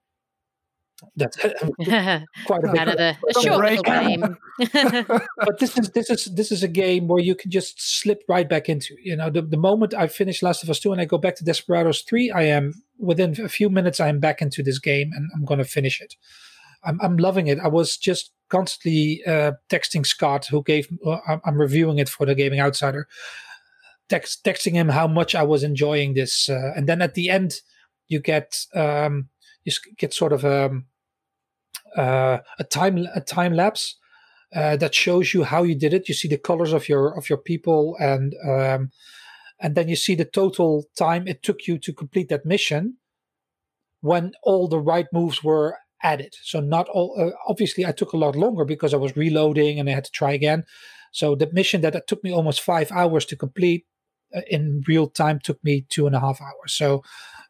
That's 1.16 1.36
quite 2.46 2.64
a, 2.64 2.72
bit, 2.72 2.88
a, 2.88 3.16
a 3.28 3.42
short 3.42 3.59
break. 3.59 3.82
game. 3.82 4.36
but 5.38 5.59
this 5.59 5.76
is 5.78 5.90
this 5.90 6.11
is 6.11 6.24
this 6.34 6.53
is 6.53 6.62
a 6.62 6.68
game 6.68 7.09
where 7.09 7.22
you 7.22 7.34
can 7.34 7.51
just 7.51 7.80
slip 7.80 8.22
right 8.28 8.48
back 8.48 8.68
into. 8.68 8.94
You 9.03 9.16
know, 9.16 9.30
the, 9.30 9.42
the 9.42 9.57
moment 9.57 9.94
I 9.94 10.07
finish 10.07 10.42
Last 10.42 10.62
of 10.62 10.70
Us 10.70 10.80
Two 10.80 10.92
and 10.92 11.01
I 11.01 11.05
go 11.05 11.18
back 11.18 11.36
to 11.36 11.44
Desperados 11.44 12.03
Three, 12.03 12.30
I 12.30 12.42
am 12.42 12.74
within 12.98 13.40
a 13.40 13.48
few 13.48 13.70
minutes 13.70 14.01
I 14.01 14.09
am 14.09 14.20
back 14.20 14.42
into 14.42 14.62
this 14.62 14.78
game 14.78 15.11
and 15.14 15.30
I'm 15.34 15.44
going 15.44 15.59
to 15.59 15.64
finish 15.64 16.01
it. 16.01 16.16
I'm 16.84 17.01
I'm 17.01 17.16
loving 17.16 17.46
it. 17.46 17.59
I 17.59 17.68
was 17.68 17.96
just 17.96 18.32
constantly 18.48 19.22
uh, 19.26 19.53
texting 19.68 20.05
Scott, 20.05 20.46
who 20.46 20.62
gave 20.62 20.88
uh, 21.07 21.38
I'm 21.44 21.61
reviewing 21.61 21.98
it 21.98 22.09
for 22.09 22.26
the 22.26 22.34
Gaming 22.34 22.61
Outsider 22.61 23.07
text, 24.11 24.44
texting 24.44 24.72
him 24.72 24.88
how 24.88 25.07
much 25.07 25.34
I 25.34 25.44
was 25.44 25.62
enjoying 25.62 26.14
this, 26.14 26.51
uh, 26.51 26.72
and 26.76 26.86
then 26.86 27.01
at 27.01 27.14
the 27.14 27.30
end 27.30 27.61
you 28.09 28.20
get 28.20 28.66
um, 28.74 29.28
you 29.64 29.72
get 29.96 30.12
sort 30.12 30.32
of 30.34 30.44
a 30.44 30.66
um, 30.66 30.86
uh, 31.96 32.38
a 32.58 32.64
time 32.64 33.06
a 33.14 33.20
time 33.20 33.54
lapse 33.54 33.96
uh, 34.54 34.76
that 34.76 34.94
shows 34.94 35.34
you 35.34 35.44
how 35.44 35.62
you 35.62 35.74
did 35.74 35.94
it. 35.94 36.08
You 36.08 36.14
see 36.14 36.28
the 36.28 36.38
colors 36.38 36.72
of 36.72 36.88
your 36.88 37.16
of 37.16 37.28
your 37.28 37.38
people, 37.38 37.96
and 38.00 38.34
um, 38.48 38.90
and 39.60 39.74
then 39.74 39.88
you 39.88 39.96
see 39.96 40.14
the 40.14 40.24
total 40.24 40.84
time 40.96 41.28
it 41.28 41.42
took 41.42 41.66
you 41.66 41.78
to 41.78 41.92
complete 41.92 42.28
that 42.28 42.46
mission 42.46 42.96
when 44.00 44.32
all 44.42 44.68
the 44.68 44.78
right 44.78 45.06
moves 45.12 45.44
were 45.44 45.76
added. 46.02 46.34
So 46.42 46.60
not 46.60 46.88
all. 46.88 47.14
Uh, 47.18 47.36
obviously, 47.48 47.84
I 47.86 47.92
took 47.92 48.12
a 48.12 48.18
lot 48.18 48.36
longer 48.36 48.64
because 48.64 48.94
I 48.94 48.98
was 48.98 49.16
reloading 49.16 49.78
and 49.78 49.88
I 49.88 49.92
had 49.92 50.04
to 50.04 50.10
try 50.10 50.32
again. 50.32 50.64
So 51.12 51.34
the 51.34 51.50
mission 51.52 51.80
that 51.82 51.94
it 51.94 52.06
took 52.06 52.22
me 52.22 52.32
almost 52.32 52.60
five 52.60 52.90
hours 52.92 53.26
to 53.26 53.36
complete 53.36 53.84
uh, 54.34 54.42
in 54.48 54.82
real 54.86 55.08
time 55.08 55.40
took 55.40 55.62
me 55.64 55.86
two 55.88 56.06
and 56.06 56.14
a 56.14 56.20
half 56.20 56.40
hours. 56.40 56.72
So, 56.72 57.02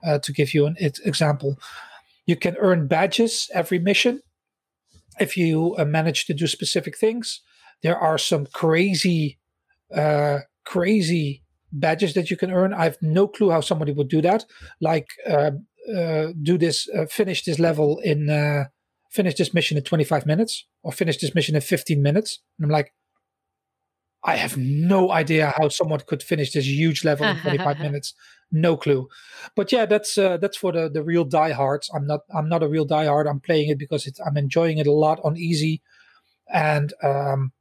uh, 0.02 0.18
to 0.18 0.32
give 0.32 0.54
you 0.54 0.64
an 0.66 0.76
example, 0.78 1.58
you 2.26 2.36
can 2.36 2.56
earn 2.58 2.86
badges 2.86 3.50
every 3.54 3.78
mission 3.78 4.20
if 5.18 5.36
you 5.36 5.74
uh, 5.78 5.84
manage 5.84 6.26
to 6.26 6.34
do 6.34 6.46
specific 6.46 6.96
things. 6.96 7.40
There 7.82 7.96
are 7.96 8.18
some 8.18 8.46
crazy, 8.46 9.38
uh, 9.94 10.40
crazy 10.64 11.42
badges 11.72 12.14
that 12.14 12.30
you 12.30 12.36
can 12.36 12.50
earn. 12.50 12.74
I 12.74 12.84
have 12.84 12.98
no 13.00 13.26
clue 13.26 13.50
how 13.50 13.60
somebody 13.60 13.92
would 13.92 14.08
do 14.08 14.22
that. 14.22 14.44
Like, 14.80 15.08
uh, 15.28 15.52
uh, 15.94 16.28
do 16.42 16.58
this, 16.58 16.88
finish 17.08 17.44
this 17.44 17.58
level 17.58 17.98
in, 18.00 18.66
finish 19.10 19.34
this 19.34 19.54
mission 19.54 19.76
in 19.76 19.82
25 19.82 20.26
minutes, 20.26 20.66
or 20.82 20.92
finish 20.92 21.18
this 21.18 21.34
mission 21.34 21.56
in 21.56 21.62
15 21.62 22.02
minutes. 22.02 22.40
And 22.58 22.66
I'm 22.66 22.70
like, 22.70 22.92
I 24.22 24.36
have 24.36 24.56
no 24.56 25.10
idea 25.10 25.54
how 25.56 25.68
someone 25.68 26.00
could 26.06 26.22
finish 26.22 26.52
this 26.52 26.66
huge 26.66 27.04
level 27.04 27.26
in 27.26 27.38
25 27.38 27.78
minutes. 27.80 28.14
No 28.52 28.76
clue. 28.76 29.08
But 29.56 29.72
yeah, 29.72 29.86
that's 29.86 30.18
uh, 30.18 30.36
that's 30.36 30.56
for 30.56 30.72
the 30.72 30.90
the 30.90 31.02
real 31.02 31.24
diehards. 31.24 31.90
I'm 31.94 32.06
not 32.06 32.20
I'm 32.34 32.48
not 32.48 32.62
a 32.62 32.68
real 32.68 32.86
diehard. 32.86 33.28
I'm 33.30 33.40
playing 33.40 33.70
it 33.70 33.78
because 33.78 34.06
it's, 34.06 34.20
I'm 34.20 34.36
enjoying 34.36 34.78
it 34.78 34.86
a 34.86 34.92
lot 34.92 35.20
on 35.22 35.36
easy, 35.36 35.82
and 36.52 36.92
um, 37.02 37.52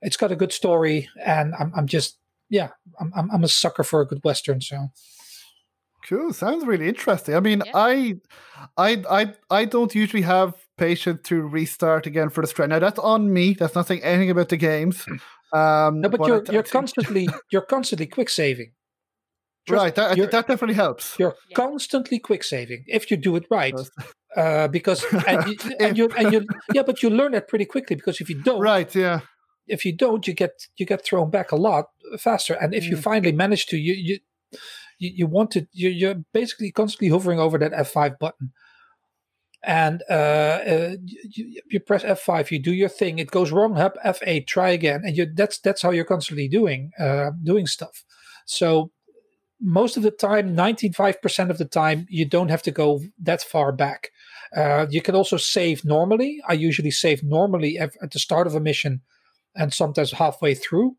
it's 0.00 0.16
got 0.16 0.32
a 0.32 0.36
good 0.36 0.52
story. 0.52 1.08
And 1.24 1.54
I'm 1.58 1.72
I'm 1.76 1.86
just 1.86 2.18
yeah 2.48 2.70
I'm 3.00 3.12
I'm, 3.16 3.30
I'm 3.30 3.44
a 3.44 3.48
sucker 3.48 3.84
for 3.84 4.00
a 4.00 4.06
good 4.06 4.22
western. 4.24 4.60
So. 4.60 4.88
Cool. 6.08 6.32
Sounds 6.32 6.66
really 6.66 6.88
interesting. 6.88 7.36
I 7.36 7.40
mean, 7.40 7.62
yeah. 7.64 7.72
I, 7.74 8.16
I, 8.76 9.04
I, 9.08 9.34
I 9.50 9.64
don't 9.64 9.94
usually 9.94 10.24
have 10.24 10.54
patience 10.76 11.20
to 11.28 11.42
restart 11.42 12.08
again 12.08 12.28
for 12.28 12.40
the 12.40 12.48
strike. 12.48 12.70
Now 12.70 12.80
that's 12.80 12.98
on 12.98 13.32
me. 13.32 13.54
That's 13.54 13.76
not 13.76 13.86
saying 13.86 14.02
anything 14.02 14.30
about 14.30 14.48
the 14.48 14.56
games. 14.56 15.06
Um, 15.52 16.00
no, 16.00 16.08
but 16.08 16.26
you're, 16.26 16.44
you're 16.50 16.62
constantly 16.78 17.28
you're 17.50 17.62
constantly 17.62 18.06
quick 18.06 18.28
saving. 18.28 18.72
Just, 19.68 19.80
right, 19.80 19.94
that, 19.94 20.16
that 20.16 20.48
definitely 20.48 20.74
helps. 20.74 21.16
You're 21.18 21.36
yeah. 21.48 21.54
constantly 21.54 22.18
quick 22.18 22.42
saving 22.42 22.84
if 22.88 23.10
you 23.10 23.16
do 23.16 23.36
it 23.36 23.46
right, 23.48 23.78
uh, 24.36 24.66
because 24.68 25.04
and 25.26 25.46
you, 25.46 25.56
and 25.78 25.98
you 25.98 26.08
and 26.16 26.32
you 26.32 26.46
yeah, 26.74 26.82
but 26.82 27.02
you 27.02 27.10
learn 27.10 27.32
that 27.32 27.48
pretty 27.48 27.66
quickly 27.66 27.94
because 27.96 28.20
if 28.20 28.28
you 28.28 28.42
don't, 28.42 28.60
right, 28.60 28.92
yeah, 28.94 29.20
if 29.68 29.84
you 29.84 29.94
don't, 29.94 30.26
you 30.26 30.34
get 30.34 30.66
you 30.76 30.86
get 30.86 31.04
thrown 31.04 31.30
back 31.30 31.52
a 31.52 31.56
lot 31.56 31.86
faster, 32.18 32.54
and 32.54 32.74
if 32.74 32.84
mm. 32.84 32.90
you 32.90 32.96
finally 32.96 33.32
manage 33.32 33.66
to, 33.66 33.76
you 33.76 33.94
you 33.94 34.18
you, 34.98 35.10
you 35.14 35.26
want 35.26 35.50
to, 35.52 35.66
you're, 35.72 35.90
you're 35.90 36.24
basically 36.32 36.70
constantly 36.70 37.08
hovering 37.08 37.38
over 37.38 37.58
that 37.58 37.72
F 37.74 37.90
five 37.90 38.18
button, 38.18 38.52
and 39.62 40.02
uh, 40.10 40.12
uh, 40.12 40.96
you, 41.02 41.60
you, 41.70 41.80
press 41.80 42.02
F5, 42.02 42.50
you 42.50 42.58
do 42.58 42.72
your 42.72 42.88
thing, 42.88 43.18
it 43.18 43.30
goes 43.30 43.52
wrong, 43.52 43.76
hop 43.76 43.94
F8, 44.04 44.46
try 44.46 44.70
again, 44.70 45.02
and 45.04 45.16
you, 45.16 45.26
that's 45.32 45.58
that's 45.58 45.82
how 45.82 45.90
you're 45.90 46.04
constantly 46.04 46.48
doing 46.48 46.90
uh, 46.98 47.30
doing 47.42 47.66
stuff. 47.66 48.04
So 48.44 48.90
most 49.60 49.96
of 49.96 50.02
the 50.02 50.10
time, 50.10 50.56
95% 50.56 51.48
of 51.48 51.58
the 51.58 51.64
time, 51.64 52.06
you 52.10 52.24
don't 52.24 52.50
have 52.50 52.62
to 52.62 52.72
go 52.72 53.00
that 53.22 53.42
far 53.42 53.70
back. 53.70 54.10
Uh, 54.54 54.86
you 54.90 55.00
can 55.00 55.14
also 55.14 55.36
save 55.36 55.84
normally. 55.84 56.42
I 56.48 56.54
usually 56.54 56.90
save 56.90 57.22
normally 57.22 57.78
at 57.78 57.92
the 58.10 58.18
start 58.18 58.48
of 58.48 58.56
a 58.56 58.60
mission 58.60 59.02
and 59.54 59.72
sometimes 59.72 60.12
halfway 60.12 60.54
through. 60.54 60.96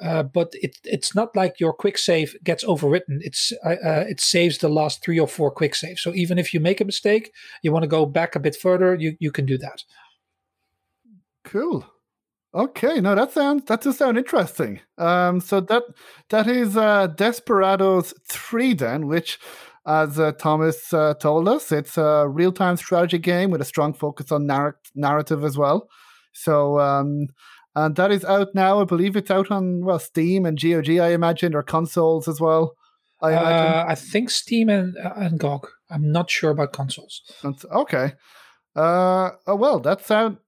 Uh, 0.00 0.22
but 0.22 0.50
it, 0.54 0.78
it's 0.84 1.14
not 1.14 1.36
like 1.36 1.60
your 1.60 1.72
quick 1.72 1.96
save 1.96 2.34
gets 2.42 2.64
overwritten. 2.64 3.18
It's 3.20 3.52
uh, 3.64 3.76
uh, 3.84 4.04
it 4.08 4.20
saves 4.20 4.58
the 4.58 4.68
last 4.68 5.04
three 5.04 5.20
or 5.20 5.28
four 5.28 5.50
quick 5.50 5.74
saves. 5.74 6.02
So 6.02 6.12
even 6.14 6.38
if 6.38 6.52
you 6.52 6.60
make 6.60 6.80
a 6.80 6.84
mistake, 6.84 7.32
you 7.62 7.72
want 7.72 7.84
to 7.84 7.88
go 7.88 8.06
back 8.06 8.34
a 8.34 8.40
bit 8.40 8.56
further, 8.56 8.94
you 8.94 9.16
you 9.20 9.30
can 9.30 9.46
do 9.46 9.58
that. 9.58 9.84
Cool. 11.44 11.86
Okay, 12.54 13.00
no, 13.00 13.14
that 13.14 13.32
sounds 13.32 13.64
that 13.66 13.80
does 13.80 13.96
sound 13.96 14.18
interesting. 14.18 14.80
Um, 14.98 15.40
so 15.40 15.60
that 15.60 15.84
that 16.28 16.46
is 16.46 16.76
uh, 16.76 17.06
Desperados 17.06 18.12
Three, 18.28 18.74
then, 18.74 19.06
which, 19.06 19.38
as 19.86 20.18
uh, 20.18 20.32
Thomas 20.32 20.92
uh, 20.92 21.14
told 21.14 21.48
us, 21.48 21.72
it's 21.72 21.96
a 21.96 22.26
real 22.28 22.52
time 22.52 22.76
strategy 22.76 23.18
game 23.18 23.50
with 23.50 23.62
a 23.62 23.66
strong 23.66 23.94
focus 23.94 24.30
on 24.30 24.46
narr- 24.46 24.78
narrative 24.94 25.44
as 25.44 25.56
well. 25.56 25.88
So 26.34 26.78
um, 26.78 27.28
and 27.74 27.96
that 27.96 28.10
is 28.12 28.24
out 28.24 28.54
now. 28.54 28.80
I 28.80 28.84
believe 28.84 29.16
it's 29.16 29.30
out 29.30 29.50
on 29.50 29.84
well 29.84 29.98
Steam 29.98 30.44
and 30.46 30.60
GOG, 30.60 30.90
I 30.98 31.08
imagine, 31.08 31.54
or 31.54 31.62
consoles 31.62 32.28
as 32.28 32.40
well. 32.40 32.76
I. 33.20 33.34
Uh, 33.34 33.84
I 33.88 33.94
think 33.94 34.30
Steam 34.30 34.68
and 34.68 34.96
uh, 34.98 35.12
and 35.16 35.38
GOG. 35.38 35.68
I'm 35.90 36.10
not 36.10 36.30
sure 36.30 36.50
about 36.50 36.72
consoles. 36.72 37.22
okay. 37.72 38.12
Uh, 38.74 39.30
oh, 39.46 39.56
well, 39.56 39.80
that 39.80 40.04
sound 40.04 40.38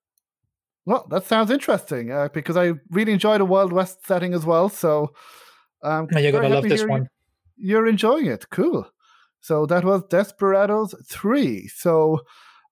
well 0.87 1.07
that 1.11 1.27
sounds 1.27 1.51
interesting 1.51 2.11
uh, 2.11 2.29
because 2.33 2.57
I 2.57 2.73
really 2.91 3.13
enjoy 3.13 3.39
the 3.39 3.45
Wild 3.45 3.73
West 3.73 4.07
setting 4.07 4.35
as 4.35 4.45
well. 4.45 4.69
So 4.69 5.15
um, 5.83 6.09
you're 6.13 6.33
gonna 6.33 6.49
love 6.49 6.65
this 6.65 6.85
one. 6.85 7.09
You're 7.57 7.87
enjoying 7.87 8.27
it. 8.27 8.51
Cool. 8.51 8.87
So 9.41 9.67
that 9.67 9.85
was 9.85 10.03
Desperados 10.11 10.95
Three. 11.09 11.69
So 11.69 12.21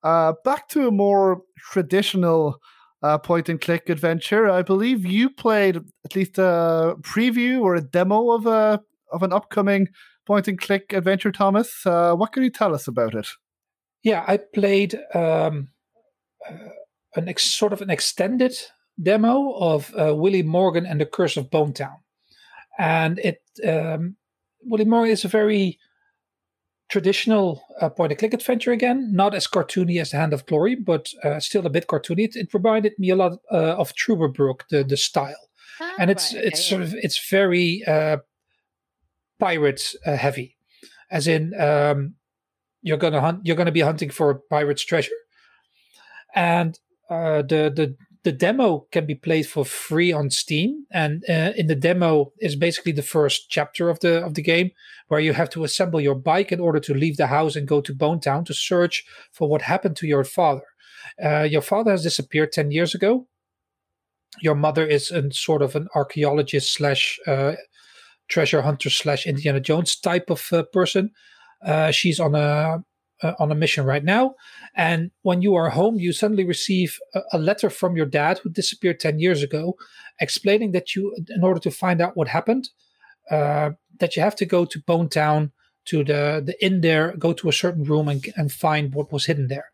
uh, 0.03 0.35
back 0.45 0.69
to 0.71 0.89
a 0.89 0.91
more 0.91 1.43
traditional 1.59 2.59
uh, 3.03 3.19
point 3.19 3.49
and 3.49 3.61
click 3.61 3.89
adventure. 3.89 4.49
I 4.49 4.63
believe 4.63 5.05
you 5.05 5.31
played 5.31 5.77
at 6.05 6.17
least 6.17 6.39
a 6.39 6.97
preview 7.01 7.61
or 7.61 7.75
a 7.75 7.81
demo 7.81 8.31
of 8.31 8.47
a 8.47 8.81
of 9.13 9.23
an 9.23 9.33
upcoming 9.33 9.89
point 10.27 10.49
and 10.49 10.59
click 10.59 10.93
adventure, 10.93 11.33
Thomas. 11.33 11.85
Uh, 11.85 12.15
what 12.15 12.33
can 12.33 12.43
you 12.43 12.51
tell 12.51 12.75
us 12.75 12.89
about 12.89 13.15
it? 13.15 13.29
Yeah, 14.03 14.25
I 14.27 14.39
played 14.39 14.99
um, 15.15 15.69
an 17.15 17.29
ex- 17.29 17.53
sort 17.53 17.73
of 17.73 17.83
an 17.83 17.91
extended 17.91 18.55
demo 19.01 19.53
of 19.53 19.93
uh, 19.99 20.15
Willy 20.15 20.43
Morgan 20.43 20.87
and 20.87 21.01
the 21.01 21.07
Curse 21.07 21.37
of 21.37 21.51
Bone 21.51 21.73
Town, 21.73 21.97
and 22.79 23.19
it 23.19 23.43
um, 23.67 24.17
Willy 24.63 24.85
Morgan 24.85 25.13
is 25.13 25.25
a 25.25 25.29
very 25.29 25.79
traditional 26.93 27.65
uh, 27.81 27.89
point 27.89 28.13
and 28.13 28.19
click 28.19 28.35
adventure 28.35 28.71
again, 28.71 29.11
not 29.13 29.35
as 29.35 29.47
cartoony 29.47 29.99
as 29.99 30.11
The 30.11 30.19
Hand 30.19 30.35
of 30.35 30.45
Glory, 30.45 30.75
but 30.75 31.09
uh, 31.25 31.41
still 31.41 31.67
a 31.67 31.71
bit 31.71 31.87
cartoony. 31.87 32.25
It, 32.25 32.37
it 32.37 32.53
reminded 32.53 32.93
me 32.99 33.09
a 33.09 33.17
lot 33.17 33.39
uh, 33.51 33.77
of 33.81 33.95
Trüberbrook, 33.95 34.69
the 34.69 34.85
the 34.85 34.99
style, 34.99 35.49
ah, 35.81 35.95
and 35.99 36.11
it's 36.11 36.35
right, 36.35 36.45
it's 36.45 36.63
sort 36.63 36.83
of 36.83 36.95
it's 36.95 37.31
very 37.31 37.83
uh, 37.89 38.19
pirate 39.39 39.95
uh, 40.07 40.17
heavy, 40.17 40.59
as 41.11 41.27
in 41.27 41.59
um, 41.59 42.15
you're 42.83 42.99
gonna 42.99 43.23
hunt 43.23 43.41
you're 43.47 43.57
gonna 43.57 43.73
be 43.73 43.81
hunting 43.81 44.11
for 44.11 44.31
a 44.31 44.39
pirate's 44.39 44.85
treasure, 44.85 45.21
and 46.35 46.79
uh, 47.09 47.41
the 47.41 47.73
the 47.75 47.97
the 48.25 48.33
demo 48.33 48.87
can 48.93 49.05
be 49.07 49.15
played 49.15 49.47
for 49.47 49.65
free 49.65 50.13
on 50.13 50.31
Steam, 50.31 50.87
and 50.91 51.25
uh, 51.29 51.53
in 51.57 51.67
the 51.67 51.75
demo 51.75 52.33
is 52.39 52.55
basically 52.55 52.93
the 52.93 53.03
first 53.03 53.51
chapter 53.51 53.89
of 53.89 53.99
the 54.01 54.25
of 54.25 54.35
the 54.35 54.43
game, 54.43 54.71
where 55.09 55.21
you 55.21 55.33
have 55.33 55.51
to 55.51 55.65
assemble 55.65 56.01
your 56.01 56.15
bike 56.15 56.53
in 56.53 56.61
order 56.61 56.81
to 56.81 56.95
leave 56.95 57.17
the 57.17 57.27
house 57.27 57.57
and 57.57 57.67
go 57.67 57.81
to 57.81 57.95
Bone 57.95 58.21
Town 58.21 58.45
to 58.45 58.55
search 58.55 59.05
for 59.33 59.49
what 59.49 59.63
happened 59.63 59.97
to 59.97 60.07
your 60.07 60.25
father. 60.25 60.63
Uh, 61.23 61.43
your 61.43 61.63
father 61.63 61.91
has 61.91 62.03
disappeared 62.03 62.53
ten 62.53 62.71
years 62.71 62.95
ago. 62.95 63.27
Your 64.41 64.55
mother 64.55 64.87
is 64.87 65.11
a 65.11 65.31
sort 65.33 65.63
of 65.63 65.77
an 65.77 65.89
archaeologist 65.95 66.73
slash 66.73 67.19
uh, 67.27 67.55
treasure 68.29 68.63
hunter 68.63 68.89
slash 68.89 69.27
Indiana 69.27 69.61
Jones 69.61 69.97
type 69.97 70.31
of 70.31 70.47
uh, 70.53 70.63
person. 70.73 71.11
Uh, 71.65 71.91
she's 71.91 72.19
on 72.19 72.35
a 72.35 72.83
uh, 73.23 73.35
on 73.39 73.53
a 73.53 73.55
mission 73.55 73.85
right 73.85 74.05
now. 74.05 74.35
And 74.75 75.11
when 75.23 75.43
you 75.43 75.55
are 75.55 75.71
home, 75.71 75.99
you 75.99 76.13
suddenly 76.13 76.45
receive 76.45 76.99
a, 77.15 77.21
a, 77.33 77.39
letter 77.39 77.71
from 77.71 77.97
your 77.97 78.07
dad 78.07 78.39
who 78.39 78.51
disappeared 78.51 79.01
10 79.01 79.19
years 79.19 79.43
ago, 79.43 79.77
explaining 80.21 80.73
that 80.73 80.95
you, 80.95 81.15
in 81.29 81.45
order 81.45 81.61
to 81.61 81.71
find 81.71 82.01
out 82.01 82.17
what 82.17 82.29
happened, 82.29 82.71
uh, 83.31 83.71
that 83.99 84.17
you 84.17 84.23
have 84.23 84.37
to 84.37 84.47
go 84.47 84.65
to 84.65 84.81
Bone 84.81 85.09
Town, 85.09 85.53
to 85.85 86.05
the, 86.05 86.43
the 86.45 86.65
inn 86.65 86.81
there, 86.81 87.17
go 87.17 87.33
to 87.33 87.49
a 87.49 87.53
certain 87.53 87.85
room 87.85 88.09
and, 88.09 88.25
and 88.37 88.53
find 88.53 88.95
what 88.95 89.13
was 89.13 89.27
hidden 89.27 89.49
there. 89.49 89.73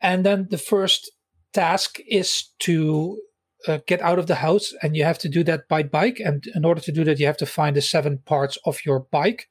And 0.00 0.24
then 0.24 0.48
the 0.50 0.58
first 0.58 1.10
task 1.52 1.98
is 2.08 2.48
to 2.60 3.20
uh, 3.66 3.78
get 3.86 4.00
out 4.00 4.18
of 4.18 4.26
the 4.26 4.36
house, 4.36 4.72
and 4.82 4.96
you 4.96 5.04
have 5.04 5.18
to 5.18 5.28
do 5.28 5.44
that 5.44 5.68
by 5.68 5.82
bike. 5.82 6.20
And 6.20 6.44
in 6.54 6.64
order 6.64 6.80
to 6.80 6.92
do 6.92 7.04
that, 7.04 7.18
you 7.18 7.26
have 7.26 7.36
to 7.38 7.46
find 7.46 7.76
the 7.76 7.82
seven 7.82 8.18
parts 8.18 8.58
of 8.64 8.84
your 8.84 9.00
bike 9.00 9.48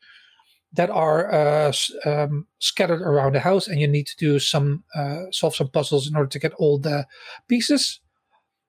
that 0.73 0.89
are 0.89 1.31
uh, 1.31 1.73
um, 2.05 2.47
scattered 2.59 3.01
around 3.01 3.35
the 3.35 3.39
house, 3.39 3.67
and 3.67 3.79
you 3.79 3.87
need 3.87 4.07
to 4.07 4.15
do 4.17 4.39
some 4.39 4.83
uh, 4.95 5.23
solve 5.31 5.55
some 5.55 5.69
puzzles 5.69 6.07
in 6.07 6.15
order 6.15 6.29
to 6.29 6.39
get 6.39 6.53
all 6.53 6.79
the 6.79 7.05
pieces. 7.47 7.99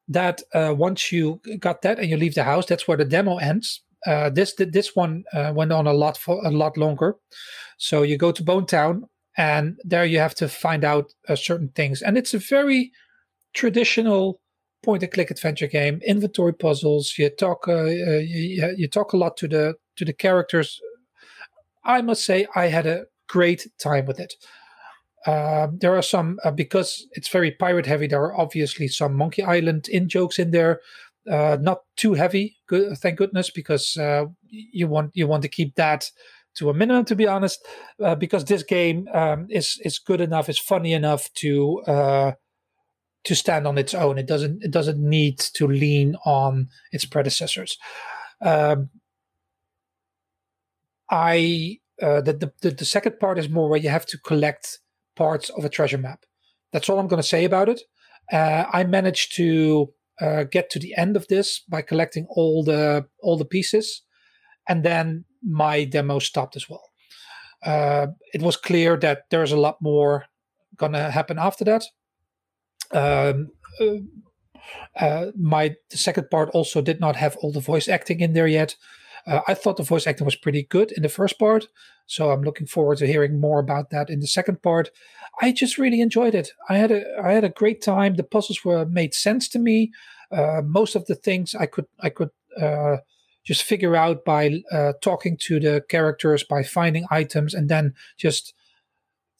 That 0.09 0.43
uh, 0.53 0.75
once 0.77 1.13
you 1.13 1.41
got 1.61 1.83
that 1.83 1.99
and 1.99 2.11
you 2.11 2.17
leave 2.17 2.35
the 2.35 2.45
house, 2.45 2.67
that's 2.67 2.89
where 2.89 2.97
the 2.97 3.05
demo 3.05 3.37
ends. 3.37 3.83
Uh, 4.05 4.31
this 4.31 4.55
this 4.59 4.97
one 4.97 5.25
uh, 5.33 5.53
went 5.55 5.73
on 5.73 5.87
a 5.87 5.93
lot 5.93 6.17
for 6.17 6.45
a 6.45 6.51
lot 6.51 6.77
longer. 6.77 7.17
So 7.79 8.03
you 8.03 8.17
go 8.17 8.33
to 8.33 8.43
Bone 8.43 8.67
Town, 8.67 9.05
and 9.37 9.79
there 9.85 10.05
you 10.05 10.19
have 10.19 10.35
to 10.37 10.49
find 10.49 10.85
out 10.85 11.13
uh, 11.29 11.37
certain 11.37 11.69
things, 11.69 12.03
and 12.03 12.19
it's 12.19 12.35
a 12.35 12.39
very 12.39 12.91
traditional 13.55 14.41
point 14.83 15.05
and 15.05 15.13
click 15.13 15.31
adventure 15.31 15.69
game. 15.69 16.01
Inventory 16.05 16.53
puzzles. 16.53 17.15
You 17.17 17.31
talk 17.31 17.69
you, 17.69 18.75
you 18.77 18.89
talk 18.89 19.13
a 19.13 19.17
lot 19.17 19.37
to 19.37 19.47
the 19.47 19.77
to 19.97 20.05
the 20.05 20.13
characters 20.13 20.81
I 21.85 22.03
must 22.03 22.24
say 22.24 22.47
I 22.55 22.66
had 22.66 22.87
a 22.87 23.05
great 23.28 23.66
time 23.78 24.07
with 24.07 24.20
it. 24.20 24.35
Uh, 25.26 25.68
there 25.72 25.97
are 25.97 26.03
some 26.03 26.39
uh, 26.45 26.51
because 26.51 27.07
it's 27.12 27.28
very 27.28 27.53
pirate 27.53 27.87
heavy. 27.87 28.07
There 28.07 28.22
are 28.22 28.39
obviously 28.39 28.89
some 28.89 29.16
Monkey 29.16 29.43
Island 29.43 29.89
in 29.89 30.09
jokes 30.09 30.39
in 30.39 30.51
there. 30.51 30.80
Uh, 31.30 31.57
not 31.61 31.83
too 31.97 32.14
heavy, 32.14 32.57
good, 32.66 32.99
thank 32.99 33.16
goodness, 33.16 33.49
because 33.49 33.97
uh, 33.97 34.24
you 34.49 34.89
want 34.89 35.12
you 35.14 35.28
want 35.28 35.43
to 35.43 35.49
keep 35.49 35.76
that 35.76 36.11
to 36.57 36.68
a 36.68 36.74
minimum. 36.74 37.05
To 37.05 37.14
be 37.14 37.28
honest, 37.28 37.64
uh, 38.03 38.16
because 38.16 38.45
this 38.45 38.64
game 38.64 39.09
um, 39.14 39.47
is 39.49 39.80
is 39.85 40.01
good 40.01 40.20
enough, 40.20 40.49
is 40.49 40.59
funny 40.59 40.93
enough 40.93 41.33
to 41.35 41.80
uh, 41.87 42.33
to 43.24 43.35
stand 43.37 43.68
on 43.68 43.78
its 43.78 43.95
own. 43.95 44.18
It 44.18 44.26
doesn't 44.26 44.64
it 44.64 44.72
doesn't 44.72 44.99
need 44.99 45.39
to 45.55 45.68
lean 45.68 46.16
on 46.26 46.68
its 46.91 47.05
predecessors. 47.05 47.78
Um, 48.41 48.91
I 51.13 51.79
uh, 52.03 52.23
the, 52.23 52.53
the 52.63 52.71
the 52.71 52.85
second 52.85 53.21
part 53.21 53.39
is 53.39 53.49
more 53.49 53.69
where 53.69 53.79
you 53.79 53.91
have 53.91 54.07
to 54.07 54.19
collect 54.19 54.81
parts 55.15 55.51
of 55.51 55.65
a 55.65 55.69
treasure 55.69 55.99
map. 55.99 56.25
That's 56.73 56.89
all 56.89 56.99
I'm 56.99 57.07
going 57.07 57.23
to 57.23 57.29
say 57.29 57.45
about 57.45 57.69
it. 57.69 57.83
Uh, 58.33 58.65
I 58.73 58.85
managed 58.85 59.37
to 59.37 59.93
uh, 60.21 60.45
get 60.45 60.71
to 60.71 60.79
the 60.79 60.95
end 60.97 61.17
of 61.17 61.29
this 61.29 61.61
by 61.69 61.83
collecting 61.83 62.27
all 62.31 62.65
the 62.65 63.07
all 63.23 63.37
the 63.37 63.45
pieces, 63.45 64.03
and 64.67 64.83
then 64.85 65.25
my 65.43 65.85
demo 65.85 66.19
stopped 66.19 66.57
as 66.57 66.69
well. 66.69 66.89
Uh, 67.65 68.09
it 68.33 68.43
was 68.43 68.57
clear 68.57 68.97
that 68.97 69.25
there's 69.31 69.53
a 69.53 69.61
lot 69.61 69.77
more 69.81 70.25
gonna 70.77 71.11
happen 71.11 71.39
after 71.39 71.65
that. 71.65 71.85
Um, 72.91 73.51
uh, 73.81 75.05
uh, 75.05 75.31
my 75.39 75.75
the 75.91 75.97
second 75.97 76.31
part 76.31 76.49
also 76.51 76.81
did 76.81 77.01
not 77.01 77.17
have 77.17 77.37
all 77.37 77.53
the 77.53 77.61
voice 77.61 77.89
acting 77.89 78.21
in 78.21 78.33
there 78.33 78.47
yet, 78.47 78.77
uh, 79.27 79.41
I 79.47 79.55
thought 79.55 79.77
the 79.77 79.83
voice 79.83 80.07
acting 80.07 80.25
was 80.25 80.37
pretty 80.37 80.64
good 80.64 80.93
in 80.93 81.03
the 81.03 81.09
first 81.09 81.39
part, 81.39 81.68
so 82.07 82.31
I'm 82.31 82.43
looking 82.43 82.66
forward 82.66 82.99
to 82.99 83.07
hearing 83.07 83.41
more 83.41 83.61
about 83.61 83.91
that 83.91 84.11
in 84.11 84.20
the 84.20 84.27
second 84.27 84.62
part. 84.62 84.91
I 85.41 85.53
just 85.53 85.79
really 85.79 86.01
enjoyed 86.01 86.35
it. 86.35 86.51
I 86.68 86.77
had 86.77 86.91
a 86.91 87.05
I 87.23 87.33
had 87.33 87.45
a 87.45 87.49
great 87.49 87.83
time. 87.83 88.14
The 88.14 88.25
puzzles 88.25 88.64
were 88.64 88.85
made 88.85 89.14
sense 89.14 89.49
to 89.51 89.59
me. 89.59 89.93
Uh, 90.31 90.62
most 90.64 90.95
of 90.95 91.07
the 91.07 91.14
things 91.14 91.55
I 91.55 91.66
could 91.66 91.87
I 92.01 92.11
could 92.11 92.31
uh, 92.61 92.99
just 93.45 93.62
figure 93.62 93.97
out 93.97 94.25
by 94.25 94.62
uh, 94.70 94.93
talking 95.01 95.37
to 95.43 95.59
the 95.61 95.85
characters, 95.89 96.45
by 96.45 96.62
finding 96.62 97.07
items, 97.11 97.55
and 97.55 97.68
then 97.68 97.95
just 98.16 98.55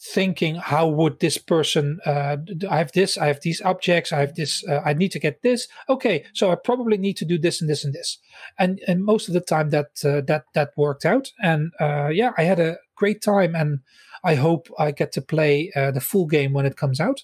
thinking 0.03 0.57
how 0.57 0.89
would 0.89 1.21
this 1.21 1.39
person 1.39 2.01
uh, 2.05 2.37
i 2.69 2.77
have 2.77 2.91
this 2.91 3.17
i 3.17 3.27
have 3.27 3.41
these 3.43 3.63
objects 3.63 4.13
i 4.13 4.19
have 4.19 4.35
this 4.35 4.67
uh, 4.69 4.81
i 4.85 4.93
need 4.93 5.13
to 5.13 5.21
get 5.21 5.43
this. 5.43 5.69
Okay 5.89 6.25
so 6.35 6.51
i 6.51 6.57
probably 6.57 6.99
need 6.99 7.17
to 7.17 7.25
do 7.25 7.39
this 7.39 7.61
and 7.61 7.71
this 7.71 7.85
and 7.85 7.95
this. 7.95 8.19
And 8.59 8.81
and 8.89 9.05
most 9.05 9.29
of 9.29 9.35
the 9.35 9.41
time 9.41 9.71
that 9.71 10.05
uh, 10.05 10.21
that 10.23 10.47
that 10.55 10.71
worked 10.77 11.05
out. 11.05 11.31
And 11.41 11.71
uh, 11.81 12.09
yeah 12.09 12.33
i 12.37 12.43
had 12.43 12.59
a 12.59 12.79
great 12.97 13.23
time 13.23 13.55
and 13.55 13.79
i 14.25 14.35
hope 14.35 14.69
i 14.77 14.91
get 14.91 15.13
to 15.13 15.23
play 15.23 15.71
uh, 15.77 15.93
the 15.93 16.01
full 16.01 16.27
game 16.27 16.53
when 16.53 16.67
it 16.67 16.77
comes 16.77 16.99
out. 16.99 17.23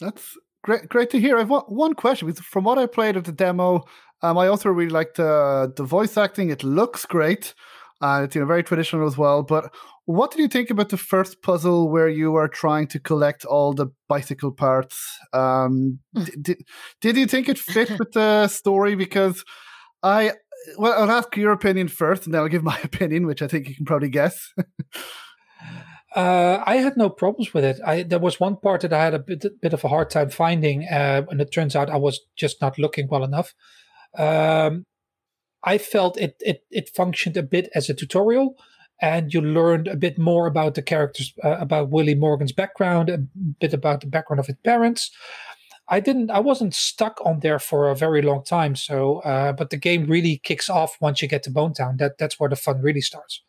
That's 0.00 0.36
great 0.64 0.88
great 0.88 1.10
to 1.10 1.20
hear. 1.20 1.38
I've 1.38 1.50
one 1.68 1.94
question. 1.94 2.32
From 2.32 2.64
what 2.64 2.78
i 2.78 2.86
played 2.86 3.16
of 3.16 3.24
the 3.24 3.32
demo 3.32 3.84
um, 4.22 4.38
i 4.38 4.48
also 4.48 4.70
really 4.70 4.90
liked 4.90 5.18
the 5.18 5.72
the 5.76 5.84
voice 5.84 6.16
acting. 6.16 6.50
It 6.50 6.64
looks 6.64 7.06
great 7.06 7.54
uh, 8.00 8.22
it's 8.24 8.34
you 8.34 8.40
know 8.40 8.46
very 8.46 8.62
traditional 8.62 9.06
as 9.06 9.16
well. 9.16 9.42
But 9.42 9.72
what 10.04 10.30
did 10.30 10.40
you 10.40 10.48
think 10.48 10.70
about 10.70 10.90
the 10.90 10.96
first 10.96 11.42
puzzle 11.42 11.90
where 11.90 12.08
you 12.08 12.32
were 12.32 12.48
trying 12.48 12.86
to 12.88 13.00
collect 13.00 13.44
all 13.44 13.72
the 13.72 13.88
bicycle 14.08 14.52
parts? 14.52 15.18
Um, 15.32 16.00
mm. 16.16 16.42
did, 16.42 16.62
did 17.00 17.16
you 17.16 17.26
think 17.26 17.48
it 17.48 17.58
fit 17.58 17.98
with 17.98 18.12
the 18.12 18.48
story? 18.48 18.94
Because 18.94 19.44
I 20.02 20.32
well, 20.78 20.92
I'll 21.00 21.10
ask 21.10 21.36
your 21.36 21.52
opinion 21.52 21.88
first, 21.88 22.24
and 22.24 22.34
then 22.34 22.40
I'll 22.40 22.48
give 22.48 22.62
my 22.62 22.78
opinion, 22.84 23.26
which 23.26 23.42
I 23.42 23.48
think 23.48 23.68
you 23.68 23.74
can 23.74 23.86
probably 23.86 24.10
guess. 24.10 24.52
Uh, 26.14 26.62
I 26.64 26.76
had 26.76 26.96
no 26.96 27.10
problems 27.10 27.52
with 27.52 27.62
it. 27.62 27.78
I 27.84 28.02
there 28.02 28.18
was 28.18 28.40
one 28.40 28.56
part 28.56 28.80
that 28.80 28.92
I 28.92 29.04
had 29.04 29.12
a 29.12 29.18
bit, 29.18 29.44
bit 29.60 29.74
of 29.74 29.84
a 29.84 29.88
hard 29.88 30.08
time 30.08 30.30
finding, 30.30 30.84
uh, 30.84 31.22
and 31.28 31.42
it 31.42 31.52
turns 31.52 31.76
out 31.76 31.90
I 31.90 31.98
was 31.98 32.20
just 32.36 32.62
not 32.62 32.78
looking 32.78 33.06
well 33.08 33.22
enough. 33.22 33.52
Um, 34.16 34.86
I 35.66 35.78
felt 35.78 36.16
it, 36.16 36.36
it, 36.40 36.64
it 36.70 36.88
functioned 36.88 37.36
a 37.36 37.42
bit 37.42 37.68
as 37.74 37.90
a 37.90 37.94
tutorial 37.94 38.56
and 39.02 39.34
you 39.34 39.40
learned 39.42 39.88
a 39.88 39.96
bit 39.96 40.16
more 40.16 40.46
about 40.46 40.74
the 40.74 40.82
characters, 40.82 41.34
uh, 41.44 41.56
about 41.58 41.90
Willy 41.90 42.14
Morgan's 42.14 42.52
background, 42.52 43.10
a 43.10 43.18
bit 43.60 43.74
about 43.74 44.00
the 44.00 44.06
background 44.06 44.40
of 44.40 44.46
his 44.46 44.56
parents. 44.64 45.10
I 45.88 46.00
didn't, 46.00 46.30
I 46.30 46.40
wasn't 46.40 46.74
stuck 46.74 47.20
on 47.24 47.40
there 47.40 47.58
for 47.58 47.90
a 47.90 47.96
very 47.96 48.22
long 48.22 48.42
time. 48.42 48.74
So, 48.74 49.18
uh, 49.18 49.52
but 49.52 49.70
the 49.70 49.76
game 49.76 50.06
really 50.06 50.38
kicks 50.38 50.70
off 50.70 50.96
once 51.00 51.20
you 51.20 51.28
get 51.28 51.42
to 51.44 51.50
Bone 51.50 51.74
Town. 51.74 51.98
That 51.98 52.18
that's 52.18 52.40
where 52.40 52.48
the 52.48 52.56
fun 52.56 52.80
really 52.80 53.02
starts. 53.02 53.42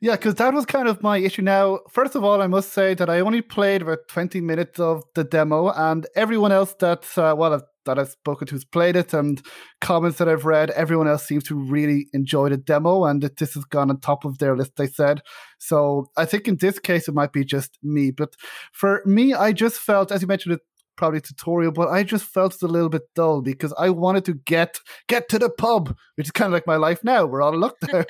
Yeah, 0.00 0.16
because 0.16 0.34
that 0.36 0.52
was 0.52 0.66
kind 0.66 0.88
of 0.88 1.02
my 1.02 1.18
issue. 1.18 1.42
Now, 1.42 1.80
first 1.88 2.14
of 2.14 2.24
all, 2.24 2.42
I 2.42 2.46
must 2.46 2.72
say 2.72 2.94
that 2.94 3.08
I 3.08 3.20
only 3.20 3.42
played 3.42 3.82
about 3.82 4.08
20 4.08 4.40
minutes 4.40 4.80
of 4.80 5.04
the 5.14 5.24
demo, 5.24 5.70
and 5.70 6.06
everyone 6.14 6.52
else 6.52 6.74
that, 6.80 7.06
uh, 7.16 7.34
well, 7.36 7.62
that 7.84 7.98
I've 7.98 8.10
spoken 8.10 8.46
to 8.46 8.54
who's 8.54 8.64
played 8.64 8.96
it 8.96 9.12
and 9.12 9.40
comments 9.80 10.18
that 10.18 10.28
I've 10.28 10.44
read, 10.44 10.70
everyone 10.70 11.08
else 11.08 11.26
seems 11.26 11.44
to 11.44 11.54
really 11.54 12.08
enjoy 12.12 12.48
the 12.48 12.56
demo 12.56 13.04
and 13.04 13.22
that 13.22 13.36
this 13.36 13.54
has 13.54 13.64
gone 13.64 13.90
on 13.90 14.00
top 14.00 14.24
of 14.24 14.38
their 14.38 14.56
list, 14.56 14.76
they 14.76 14.86
said. 14.86 15.22
So 15.58 16.10
I 16.16 16.24
think 16.24 16.48
in 16.48 16.56
this 16.56 16.78
case, 16.78 17.08
it 17.08 17.14
might 17.14 17.32
be 17.32 17.44
just 17.44 17.78
me. 17.82 18.10
But 18.10 18.34
for 18.72 19.02
me, 19.04 19.34
I 19.34 19.52
just 19.52 19.78
felt, 19.78 20.12
as 20.12 20.22
you 20.22 20.28
mentioned, 20.28 20.54
it 20.54 20.60
probably 20.96 21.20
tutorial, 21.20 21.72
but 21.72 21.88
I 21.88 22.02
just 22.02 22.24
felt 22.24 22.54
it's 22.54 22.62
a 22.62 22.68
little 22.68 22.88
bit 22.88 23.02
dull 23.14 23.42
because 23.42 23.74
I 23.78 23.90
wanted 23.90 24.24
to 24.26 24.34
get 24.34 24.80
get 25.08 25.28
to 25.30 25.38
the 25.38 25.50
pub, 25.50 25.96
which 26.16 26.28
is 26.28 26.30
kind 26.30 26.48
of 26.48 26.52
like 26.52 26.66
my 26.66 26.76
life 26.76 27.02
now. 27.02 27.26
We're 27.26 27.42
on 27.42 27.54
lockdown. 27.54 28.04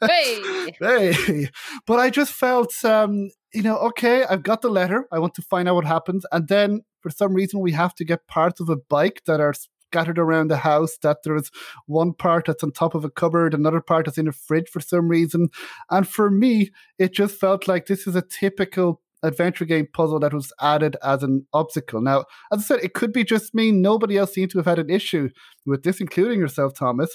hey, 0.08 0.74
hey, 1.14 1.48
but 1.86 1.98
I 1.98 2.10
just 2.10 2.32
felt, 2.32 2.72
um, 2.84 3.30
you 3.52 3.62
know, 3.62 3.76
okay, 3.78 4.24
I've 4.24 4.42
got 4.42 4.62
the 4.62 4.70
letter. 4.70 5.06
I 5.12 5.18
want 5.18 5.34
to 5.34 5.42
find 5.42 5.68
out 5.68 5.74
what 5.74 5.84
happens, 5.84 6.24
and 6.32 6.48
then 6.48 6.82
for 7.00 7.10
some 7.10 7.34
reason 7.34 7.60
we 7.60 7.72
have 7.72 7.94
to 7.96 8.04
get 8.04 8.26
parts 8.26 8.60
of 8.60 8.68
a 8.68 8.76
bike 8.76 9.22
that 9.26 9.40
are 9.40 9.54
scattered 9.90 10.18
around 10.18 10.48
the 10.48 10.56
house 10.56 10.96
that 11.02 11.18
there's 11.24 11.50
one 11.86 12.12
part 12.12 12.46
that's 12.46 12.62
on 12.62 12.70
top 12.70 12.94
of 12.94 13.04
a 13.04 13.10
cupboard, 13.10 13.54
another 13.54 13.80
part 13.80 14.06
that's 14.06 14.18
in 14.18 14.28
a 14.28 14.32
fridge 14.32 14.68
for 14.68 14.80
some 14.80 15.08
reason. 15.08 15.48
And 15.90 16.06
for 16.06 16.30
me, 16.30 16.70
it 16.98 17.12
just 17.12 17.38
felt 17.38 17.66
like 17.66 17.86
this 17.86 18.06
is 18.06 18.14
a 18.14 18.22
typical 18.22 19.00
adventure 19.22 19.64
game 19.64 19.86
puzzle 19.92 20.20
that 20.20 20.32
was 20.32 20.52
added 20.60 20.96
as 21.02 21.22
an 21.22 21.46
obstacle. 21.52 22.00
Now, 22.00 22.24
as 22.52 22.60
I 22.60 22.62
said, 22.62 22.84
it 22.84 22.94
could 22.94 23.12
be 23.12 23.24
just 23.24 23.54
me. 23.54 23.70
Nobody 23.70 24.16
else 24.16 24.32
seemed 24.32 24.50
to 24.52 24.58
have 24.58 24.66
had 24.66 24.78
an 24.78 24.90
issue 24.90 25.28
with 25.66 25.82
this, 25.82 26.00
including 26.00 26.38
yourself, 26.38 26.74
Thomas. 26.74 27.14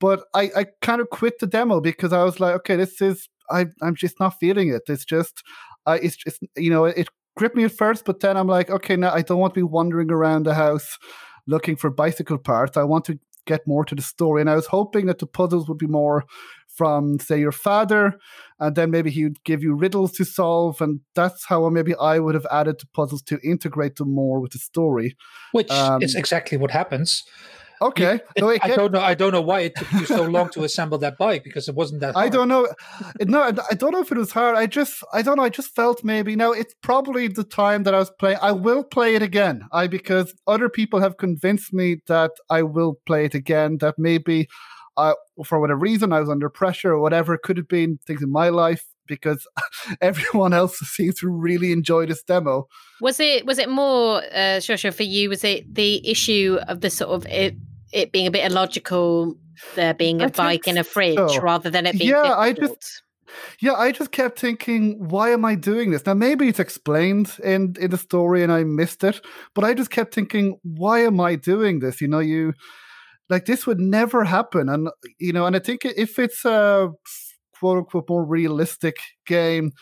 But 0.00 0.24
I, 0.34 0.50
I 0.56 0.66
kind 0.82 1.00
of 1.00 1.10
quit 1.10 1.38
the 1.38 1.46
demo 1.46 1.80
because 1.80 2.12
I 2.12 2.24
was 2.24 2.40
like, 2.40 2.54
okay, 2.56 2.76
this 2.76 3.00
is 3.00 3.28
I 3.50 3.66
I'm 3.82 3.94
just 3.94 4.18
not 4.18 4.38
feeling 4.40 4.68
it. 4.70 4.82
It's 4.88 5.04
just 5.04 5.42
I 5.86 5.96
it's 5.96 6.16
just 6.16 6.40
you 6.56 6.70
know, 6.70 6.84
it 6.84 7.08
gripped 7.36 7.56
me 7.56 7.64
at 7.64 7.72
first, 7.72 8.04
but 8.04 8.20
then 8.20 8.36
I'm 8.36 8.48
like, 8.48 8.70
okay, 8.70 8.96
now 8.96 9.12
I 9.12 9.22
don't 9.22 9.38
want 9.38 9.54
to 9.54 9.60
be 9.60 9.64
wandering 9.64 10.10
around 10.10 10.44
the 10.44 10.54
house 10.54 10.98
looking 11.46 11.76
for 11.76 11.90
bicycle 11.90 12.38
parts. 12.38 12.76
I 12.76 12.82
want 12.82 13.04
to 13.06 13.18
get 13.46 13.66
more 13.66 13.84
to 13.84 13.94
the 13.94 14.02
story. 14.02 14.40
And 14.40 14.50
I 14.50 14.56
was 14.56 14.66
hoping 14.66 15.06
that 15.06 15.18
the 15.18 15.26
puzzles 15.26 15.68
would 15.68 15.78
be 15.78 15.86
more 15.86 16.24
from, 16.76 17.18
say, 17.18 17.40
your 17.40 17.52
father, 17.52 18.18
and 18.60 18.76
then 18.76 18.90
maybe 18.90 19.10
he 19.10 19.24
would 19.24 19.42
give 19.44 19.62
you 19.62 19.72
riddles 19.74 20.12
to 20.12 20.24
solve. 20.24 20.80
And 20.82 21.00
that's 21.14 21.46
how 21.46 21.66
maybe 21.70 21.94
I 21.94 22.18
would 22.18 22.34
have 22.34 22.46
added 22.50 22.80
the 22.80 22.86
puzzles 22.92 23.22
to 23.22 23.38
integrate 23.42 23.96
them 23.96 24.14
more 24.14 24.40
with 24.40 24.52
the 24.52 24.58
story. 24.58 25.16
Which 25.52 25.70
um, 25.70 26.02
is 26.02 26.14
exactly 26.14 26.58
what 26.58 26.70
happens. 26.70 27.22
Okay. 27.80 28.20
No, 28.38 28.50
I 28.62 28.68
don't 28.68 28.92
know. 28.92 29.00
I 29.00 29.14
don't 29.14 29.32
know 29.32 29.40
why 29.40 29.60
it 29.60 29.76
took 29.76 29.92
you 29.92 30.06
so 30.06 30.22
long 30.22 30.50
to 30.50 30.64
assemble 30.64 30.98
that 30.98 31.18
bike 31.18 31.44
because 31.44 31.68
it 31.68 31.74
wasn't 31.74 32.00
that. 32.00 32.14
Hard. 32.14 32.26
I 32.26 32.28
don't 32.28 32.48
know. 32.48 32.68
No, 33.20 33.42
I 33.42 33.74
don't 33.74 33.92
know 33.92 34.00
if 34.00 34.10
it 34.10 34.18
was 34.18 34.32
hard. 34.32 34.56
I 34.56 34.66
just, 34.66 35.02
I 35.12 35.22
don't 35.22 35.36
know. 35.36 35.42
I 35.42 35.48
just 35.48 35.74
felt 35.74 36.04
maybe 36.04 36.36
now 36.36 36.52
it's 36.52 36.74
probably 36.82 37.28
the 37.28 37.44
time 37.44 37.82
that 37.84 37.94
I 37.94 37.98
was 37.98 38.10
playing. 38.18 38.38
I 38.40 38.52
will 38.52 38.84
play 38.84 39.14
it 39.14 39.22
again. 39.22 39.64
I 39.72 39.86
because 39.86 40.34
other 40.46 40.68
people 40.68 41.00
have 41.00 41.16
convinced 41.16 41.72
me 41.72 41.98
that 42.06 42.32
I 42.50 42.62
will 42.62 42.98
play 43.06 43.24
it 43.24 43.34
again. 43.34 43.78
That 43.78 43.96
maybe, 43.98 44.48
I, 44.96 45.14
for 45.44 45.60
whatever 45.60 45.78
reason, 45.78 46.12
I 46.12 46.20
was 46.20 46.30
under 46.30 46.48
pressure 46.48 46.92
or 46.92 47.00
whatever. 47.00 47.34
It 47.34 47.42
could 47.42 47.56
have 47.56 47.68
been 47.68 47.98
things 48.06 48.22
in 48.22 48.32
my 48.32 48.48
life 48.48 48.84
because 49.06 49.46
everyone 50.00 50.52
else 50.52 50.78
seems 50.78 51.16
to 51.16 51.28
really 51.28 51.72
enjoy 51.72 52.06
this 52.06 52.22
demo. 52.22 52.68
Was 53.00 53.20
it 53.20 53.46
was 53.46 53.58
it 53.58 53.68
more 53.68 54.18
uh 54.18 54.60
Shosha 54.60 54.92
for 54.92 55.02
you? 55.02 55.28
Was 55.28 55.44
it 55.44 55.74
the 55.74 56.06
issue 56.08 56.58
of 56.68 56.80
the 56.80 56.90
sort 56.90 57.10
of 57.10 57.26
it 57.26 57.56
it 57.92 58.12
being 58.12 58.26
a 58.26 58.30
bit 58.30 58.50
illogical, 58.50 59.36
there 59.74 59.94
being 59.94 60.20
a 60.20 60.26
I 60.26 60.28
bike 60.28 60.68
in 60.68 60.78
a 60.78 60.84
fridge 60.84 61.16
so. 61.16 61.40
rather 61.40 61.70
than 61.70 61.86
it 61.86 61.98
being 61.98 62.10
yeah, 62.10 62.22
difficult? 62.22 62.38
I 62.38 62.52
just 62.52 63.02
yeah, 63.60 63.74
I 63.74 63.92
just 63.92 64.12
kept 64.12 64.38
thinking, 64.38 65.08
why 65.08 65.30
am 65.30 65.44
I 65.44 65.54
doing 65.54 65.90
this? 65.90 66.06
Now, 66.06 66.14
maybe 66.14 66.48
it's 66.48 66.60
explained 66.60 67.36
in 67.42 67.74
in 67.80 67.90
the 67.90 67.98
story 67.98 68.42
and 68.42 68.52
I 68.52 68.64
missed 68.64 69.04
it, 69.04 69.20
but 69.54 69.64
I 69.64 69.74
just 69.74 69.90
kept 69.90 70.14
thinking, 70.14 70.58
why 70.62 71.00
am 71.00 71.20
I 71.20 71.36
doing 71.36 71.80
this? 71.80 72.00
You 72.00 72.08
know, 72.08 72.20
you 72.20 72.52
like 73.28 73.46
this 73.46 73.66
would 73.66 73.80
never 73.80 74.24
happen, 74.24 74.68
and 74.68 74.88
you 75.18 75.32
know, 75.32 75.46
and 75.46 75.56
I 75.56 75.58
think 75.58 75.84
if 75.84 76.18
it's 76.18 76.44
a 76.44 76.90
quote 77.58 77.78
unquote 77.78 78.08
more 78.08 78.24
realistic 78.24 78.96
game, 79.26 79.72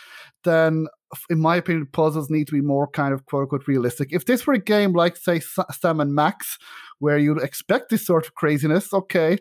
then 0.44 0.86
in 1.30 1.38
my 1.38 1.56
opinion, 1.56 1.86
puzzles 1.92 2.30
need 2.30 2.46
to 2.48 2.52
be 2.52 2.60
more 2.60 2.88
kind 2.88 3.14
of 3.14 3.26
quote 3.26 3.42
unquote 3.42 3.68
realistic. 3.68 4.08
If 4.12 4.26
this 4.26 4.46
were 4.46 4.54
a 4.54 4.58
game 4.58 4.92
like, 4.92 5.16
say, 5.16 5.40
Sam 5.72 6.00
and 6.00 6.14
Max, 6.14 6.58
where 6.98 7.18
you'd 7.18 7.42
expect 7.42 7.90
this 7.90 8.06
sort 8.06 8.26
of 8.26 8.34
craziness, 8.34 8.92
okay, 8.92 9.38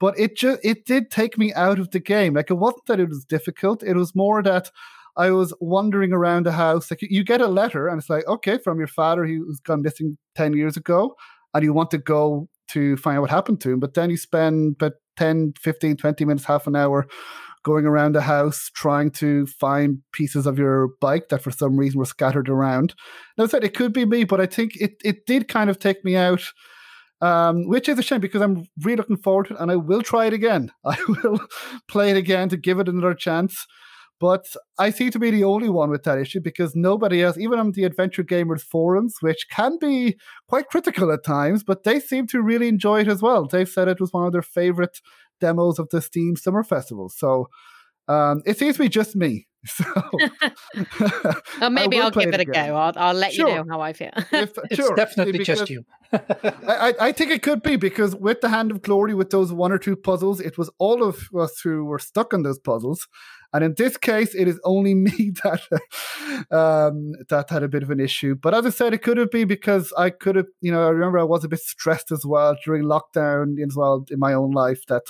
but 0.00 0.18
it 0.18 0.36
just 0.36 0.60
it 0.62 0.84
did 0.84 1.10
take 1.10 1.38
me 1.38 1.52
out 1.54 1.78
of 1.78 1.90
the 1.90 2.00
game. 2.00 2.34
Like 2.34 2.50
it 2.50 2.54
wasn't 2.54 2.86
that 2.86 3.00
it 3.00 3.08
was 3.08 3.24
difficult; 3.24 3.82
it 3.82 3.96
was 3.96 4.14
more 4.14 4.42
that 4.42 4.70
I 5.16 5.30
was 5.30 5.54
wandering 5.60 6.12
around 6.12 6.46
the 6.46 6.52
house. 6.52 6.90
Like 6.90 7.02
you 7.02 7.24
get 7.24 7.40
a 7.40 7.48
letter, 7.48 7.88
and 7.88 7.98
it's 7.98 8.10
like, 8.10 8.26
okay, 8.26 8.58
from 8.58 8.78
your 8.78 8.88
father 8.88 9.26
who's 9.26 9.60
gone 9.60 9.82
missing 9.82 10.16
ten 10.34 10.54
years 10.54 10.76
ago, 10.76 11.14
and 11.54 11.64
you 11.64 11.72
want 11.72 11.90
to 11.92 11.98
go 11.98 12.48
to 12.68 12.96
find 12.96 13.18
out 13.18 13.22
what 13.22 13.30
happened 13.30 13.60
to 13.60 13.72
him, 13.72 13.80
but 13.80 13.94
then 13.94 14.10
you 14.10 14.16
spend 14.16 14.76
about 14.76 14.92
10, 15.18 15.52
15, 15.60 15.96
20 15.96 16.24
minutes, 16.24 16.44
half 16.44 16.66
an 16.66 16.76
hour 16.76 17.06
going 17.64 17.86
around 17.86 18.14
the 18.14 18.22
house 18.22 18.70
trying 18.74 19.10
to 19.10 19.46
find 19.46 19.98
pieces 20.12 20.46
of 20.46 20.58
your 20.58 20.88
bike 21.00 21.28
that 21.28 21.42
for 21.42 21.50
some 21.50 21.76
reason 21.76 21.98
were 21.98 22.04
scattered 22.04 22.48
around. 22.48 22.94
Now, 23.38 23.44
I 23.44 23.46
said 23.46 23.62
it 23.62 23.76
could 23.76 23.92
be 23.92 24.04
me, 24.04 24.24
but 24.24 24.40
I 24.40 24.46
think 24.46 24.72
it, 24.76 24.94
it 25.04 25.26
did 25.26 25.48
kind 25.48 25.70
of 25.70 25.78
take 25.78 26.04
me 26.04 26.16
out, 26.16 26.42
um, 27.22 27.68
which 27.68 27.88
is 27.88 27.98
a 27.98 28.02
shame 28.02 28.20
because 28.20 28.42
I'm 28.42 28.66
really 28.82 28.96
looking 28.96 29.16
forward 29.16 29.46
to 29.46 29.54
it 29.54 29.60
and 29.60 29.70
I 29.70 29.76
will 29.76 30.02
try 30.02 30.26
it 30.26 30.32
again. 30.32 30.72
I 30.84 30.98
will 31.08 31.40
play 31.88 32.10
it 32.10 32.16
again 32.16 32.48
to 32.50 32.56
give 32.56 32.80
it 32.80 32.88
another 32.88 33.14
chance. 33.14 33.66
But 34.20 34.46
I 34.78 34.90
seem 34.90 35.10
to 35.12 35.18
be 35.18 35.32
the 35.32 35.42
only 35.42 35.68
one 35.68 35.90
with 35.90 36.04
that 36.04 36.18
issue 36.18 36.40
because 36.40 36.76
nobody 36.76 37.22
else, 37.22 37.36
even 37.38 37.58
on 37.58 37.72
the 37.72 37.82
Adventure 37.82 38.22
Gamers 38.22 38.60
forums, 38.60 39.16
which 39.20 39.46
can 39.50 39.78
be 39.80 40.16
quite 40.48 40.68
critical 40.68 41.10
at 41.10 41.24
times, 41.24 41.64
but 41.64 41.82
they 41.82 41.98
seem 41.98 42.28
to 42.28 42.40
really 42.40 42.68
enjoy 42.68 43.00
it 43.00 43.08
as 43.08 43.20
well. 43.20 43.46
They've 43.46 43.68
said 43.68 43.88
it 43.88 44.00
was 44.00 44.12
one 44.12 44.26
of 44.26 44.32
their 44.32 44.42
favorite 44.42 45.00
demos 45.40 45.80
of 45.80 45.88
the 45.90 46.00
Steam 46.00 46.36
Summer 46.36 46.62
Festival. 46.62 47.08
So 47.08 47.48
um, 48.08 48.42
it 48.46 48.58
seems 48.58 48.76
to 48.76 48.82
be 48.82 48.88
just 48.88 49.16
me. 49.16 49.46
So 49.64 49.84
well, 51.60 51.70
maybe 51.70 52.00
I'll 52.00 52.10
give 52.10 52.34
it, 52.34 52.34
it 52.34 52.40
a 52.40 52.44
go. 52.44 52.60
I'll, 52.60 52.92
I'll 52.96 53.14
let 53.14 53.32
sure. 53.32 53.48
you 53.48 53.54
know 53.54 53.64
how 53.68 53.80
I 53.80 53.92
feel. 53.92 54.10
if, 54.32 54.52
it's 54.64 54.74
sure, 54.74 54.96
definitely 54.96 55.38
because 55.38 55.60
just 55.60 55.70
you. 55.70 55.84
I, 56.12 56.94
I 57.00 57.12
think 57.12 57.30
it 57.30 57.42
could 57.42 57.62
be 57.62 57.76
because 57.76 58.16
with 58.16 58.40
the 58.40 58.48
Hand 58.48 58.72
of 58.72 58.82
Glory, 58.82 59.14
with 59.14 59.30
those 59.30 59.52
one 59.52 59.70
or 59.70 59.78
two 59.78 59.94
puzzles, 59.94 60.40
it 60.40 60.58
was 60.58 60.68
all 60.78 61.04
of 61.04 61.28
us 61.38 61.60
who 61.62 61.84
were 61.84 62.00
stuck 62.00 62.34
on 62.34 62.42
those 62.42 62.58
puzzles. 62.58 63.06
And 63.52 63.62
in 63.62 63.74
this 63.76 63.96
case, 63.96 64.34
it 64.34 64.48
is 64.48 64.58
only 64.64 64.94
me 64.94 65.32
that 65.44 65.60
um, 66.50 67.12
that 67.28 67.50
had 67.50 67.62
a 67.62 67.68
bit 67.68 67.82
of 67.84 67.90
an 67.90 68.00
issue. 68.00 68.34
But 68.34 68.54
as 68.54 68.66
I 68.66 68.70
said, 68.70 68.94
it 68.94 69.02
could 69.02 69.16
have 69.16 69.30
been 69.30 69.46
because 69.46 69.92
I 69.96 70.10
could 70.10 70.36
have, 70.36 70.46
you 70.60 70.72
know, 70.72 70.84
I 70.84 70.90
remember 70.90 71.18
I 71.18 71.24
was 71.24 71.44
a 71.44 71.48
bit 71.48 71.60
stressed 71.60 72.10
as 72.10 72.26
well 72.26 72.56
during 72.64 72.82
lockdown 72.82 73.62
as 73.64 73.76
well 73.76 74.04
in 74.10 74.18
my 74.18 74.32
own 74.32 74.50
life. 74.50 74.86
That 74.88 75.04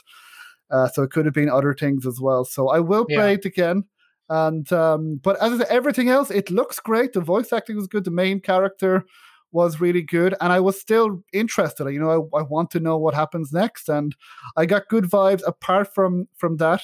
uh, 0.72 0.88
so 0.88 1.02
it 1.02 1.10
could 1.10 1.26
have 1.26 1.34
been 1.34 1.50
other 1.50 1.74
things 1.74 2.06
as 2.06 2.20
well. 2.20 2.44
So 2.44 2.68
I 2.68 2.80
will 2.80 3.04
play 3.04 3.32
yeah. 3.32 3.38
it 3.38 3.44
again. 3.44 3.84
And 4.28 4.72
um, 4.72 5.20
but 5.22 5.40
as 5.42 5.58
said, 5.58 5.68
everything 5.68 6.08
else, 6.08 6.30
it 6.30 6.50
looks 6.50 6.80
great. 6.80 7.12
The 7.12 7.20
voice 7.20 7.52
acting 7.52 7.76
was 7.76 7.86
good. 7.86 8.04
The 8.04 8.10
main 8.10 8.40
character 8.40 9.04
was 9.50 9.80
really 9.80 10.00
good, 10.00 10.34
and 10.40 10.52
I 10.52 10.60
was 10.60 10.80
still 10.80 11.22
interested. 11.34 11.90
You 11.90 12.00
know, 12.00 12.30
I, 12.32 12.38
I 12.38 12.42
want 12.42 12.70
to 12.70 12.80
know 12.80 12.96
what 12.96 13.14
happens 13.14 13.52
next, 13.52 13.90
and 13.90 14.16
I 14.56 14.64
got 14.64 14.88
good 14.88 15.04
vibes 15.04 15.42
apart 15.46 15.94
from 15.94 16.28
from 16.36 16.56
that. 16.56 16.82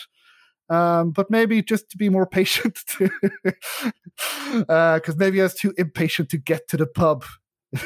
Um, 0.69 1.13
but 1.13 1.31
maybe 1.31 1.63
just 1.63 1.91
to 1.91 1.97
be 1.97 2.11
more 2.11 2.27
patient, 2.39 2.81
because 2.99 4.65
uh, 4.69 5.01
maybe 5.17 5.41
I 5.41 5.45
was 5.45 5.55
too 5.55 5.73
impatient 5.79 6.29
to 6.31 6.37
get 6.37 6.69
to 6.69 6.77
the 6.77 6.87
pub. 6.87 7.25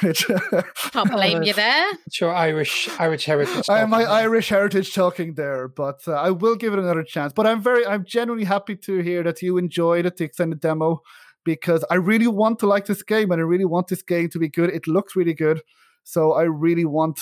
Can't 0.92 1.10
blame 1.10 1.42
you 1.42 1.52
there. 1.52 1.90
It's 2.06 2.20
your 2.20 2.32
Irish 2.34 2.88
Irish 2.98 3.24
heritage. 3.24 3.64
I 3.68 3.80
am 3.80 3.90
my 3.90 4.04
Irish 4.04 4.48
heritage 4.48 4.94
talking 4.94 5.34
there, 5.34 5.68
but 5.68 6.00
uh, 6.06 6.12
I 6.12 6.30
will 6.30 6.56
give 6.56 6.72
it 6.72 6.78
another 6.78 7.02
chance. 7.02 7.32
But 7.32 7.46
I'm 7.46 7.62
very, 7.62 7.86
I'm 7.86 8.04
genuinely 8.04 8.44
happy 8.44 8.76
to 8.76 8.98
hear 8.98 9.22
that 9.24 9.42
you 9.42 9.58
enjoyed 9.58 10.06
it, 10.06 10.16
the 10.16 10.24
extended 10.24 10.60
demo, 10.60 11.00
because 11.44 11.84
I 11.90 11.96
really 11.96 12.28
want 12.28 12.58
to 12.60 12.66
like 12.66 12.86
this 12.86 13.02
game 13.02 13.30
and 13.32 13.40
I 13.40 13.44
really 13.44 13.64
want 13.64 13.88
this 13.88 14.02
game 14.02 14.28
to 14.30 14.38
be 14.38 14.48
good. 14.48 14.70
It 14.70 14.86
looks 14.86 15.16
really 15.16 15.34
good, 15.34 15.62
so 16.04 16.32
I 16.32 16.42
really 16.42 16.84
want 16.84 17.20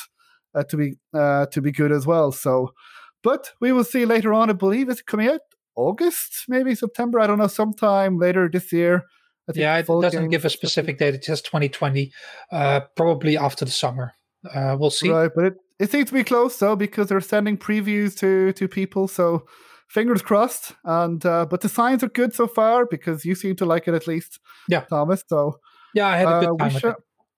uh, 0.55 0.65
to 0.65 0.77
be 0.77 0.97
uh, 1.15 1.47
to 1.47 1.63
be 1.63 1.73
good 1.73 1.93
as 1.93 2.07
well. 2.07 2.31
So 2.33 2.73
but 3.23 3.53
we 3.61 3.73
will 3.73 3.85
see 3.85 4.05
later 4.05 4.33
on. 4.33 4.51
I 4.51 4.53
believe 4.53 4.89
it's 4.89 5.03
coming 5.03 5.29
out 5.29 5.41
August, 5.77 6.45
maybe 6.49 6.75
September. 6.75 7.21
I 7.21 7.27
don't 7.27 7.39
know, 7.39 7.47
sometime 7.47 8.19
later 8.19 8.49
this 8.53 8.73
year. 8.73 9.05
Yeah, 9.55 9.77
it 9.79 9.87
doesn't 9.87 10.31
give 10.31 10.45
a 10.45 10.51
specific 10.51 10.99
date. 10.99 11.15
It's 11.15 11.27
just 11.27 11.45
2020, 11.47 12.13
uh, 12.53 12.81
probably 12.97 13.37
after 13.37 13.65
the 13.65 13.71
summer. 13.71 14.13
Uh, 14.53 14.77
we'll 14.79 14.91
see. 14.91 15.11
Right, 15.11 15.31
but 15.35 15.45
it, 15.45 15.55
it 15.79 15.91
seems 15.91 16.09
to 16.09 16.15
be 16.15 16.25
close 16.25 16.59
though 16.59 16.77
because 16.77 17.09
they're 17.09 17.21
sending 17.21 17.57
previews 17.57 18.17
to 18.19 18.53
to 18.53 18.69
people. 18.69 19.09
So 19.09 19.47
fingers 19.89 20.23
crossed. 20.23 20.73
And 20.85 21.25
uh, 21.25 21.47
but 21.47 21.61
the 21.61 21.69
signs 21.69 22.05
are 22.05 22.09
good 22.09 22.35
so 22.35 22.47
far 22.47 22.87
because 22.87 23.25
you 23.25 23.35
seem 23.35 23.57
to 23.57 23.67
like 23.67 23.89
it 23.89 23.95
at 23.95 24.07
least. 24.07 24.39
Yeah, 24.69 24.83
Thomas. 24.83 25.25
So 25.27 25.59
yeah, 25.95 26.09
I 26.09 26.17
had 26.17 26.29
a 26.29 26.41
good 26.41 26.61
uh, 26.61 26.81
time. 26.81 26.95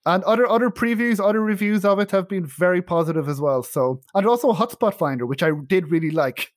And 0.07 0.25
other 0.25 0.49
other 0.49 0.71
previews, 0.71 1.21
other 1.21 1.41
reviews 1.41 1.85
of 1.85 1.99
it 1.99 2.11
have 2.11 2.29
been 2.29 2.47
very 2.47 2.83
positive 2.83 3.29
as 3.29 3.41
well. 3.41 3.63
So 3.63 4.01
and 4.15 4.27
also 4.27 4.53
Hotspot 4.53 4.95
Finder, 4.95 5.27
which 5.27 5.43
I 5.43 5.51
did 5.67 5.91
really 5.91 6.11
like. 6.11 6.53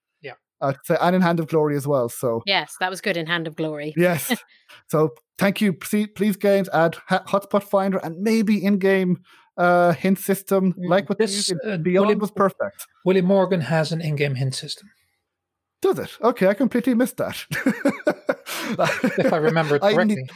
Yeah. 0.64 0.70
I'd 0.70 0.78
say, 0.86 0.97
and 1.01 1.16
in 1.16 1.22
Hand 1.22 1.39
of 1.39 1.47
Glory 1.47 1.76
as 1.76 1.88
well. 1.88 2.09
So 2.09 2.41
yes, 2.45 2.76
that 2.80 2.89
was 2.89 3.01
good 3.01 3.18
in 3.18 3.28
Hand 3.28 3.47
of 3.47 3.55
Glory. 3.55 3.93
Yes. 4.03 4.32
so 4.89 5.14
thank 5.38 5.61
you. 5.61 5.74
Please, 5.74 6.07
please 6.16 6.36
games 6.36 6.70
add 6.74 6.97
Hotspot 7.09 7.64
Finder 7.64 7.99
and 7.99 8.22
maybe 8.22 8.64
in-game 8.64 9.20
uh, 9.57 9.93
hint 9.93 10.20
system 10.20 10.74
mm. 10.74 10.89
like 10.89 11.07
what 11.09 11.20
this 11.20 11.51
uh, 11.51 11.78
Beyond 11.78 12.07
Willie, 12.07 12.20
was 12.20 12.32
perfect. 12.32 12.86
Willy 13.05 13.22
Morgan 13.22 13.61
has 13.61 13.91
an 13.91 14.01
in-game 14.01 14.36
hint 14.36 14.55
system. 14.55 14.89
Does 15.82 15.99
it? 15.99 16.18
Okay, 16.22 16.47
I 16.47 16.53
completely 16.53 16.95
missed 16.95 17.18
that. 17.18 17.45
if 19.20 19.34
I 19.34 19.38
remember 19.38 19.80
correctly. 19.80 20.01
I 20.01 20.03
need, 20.05 20.32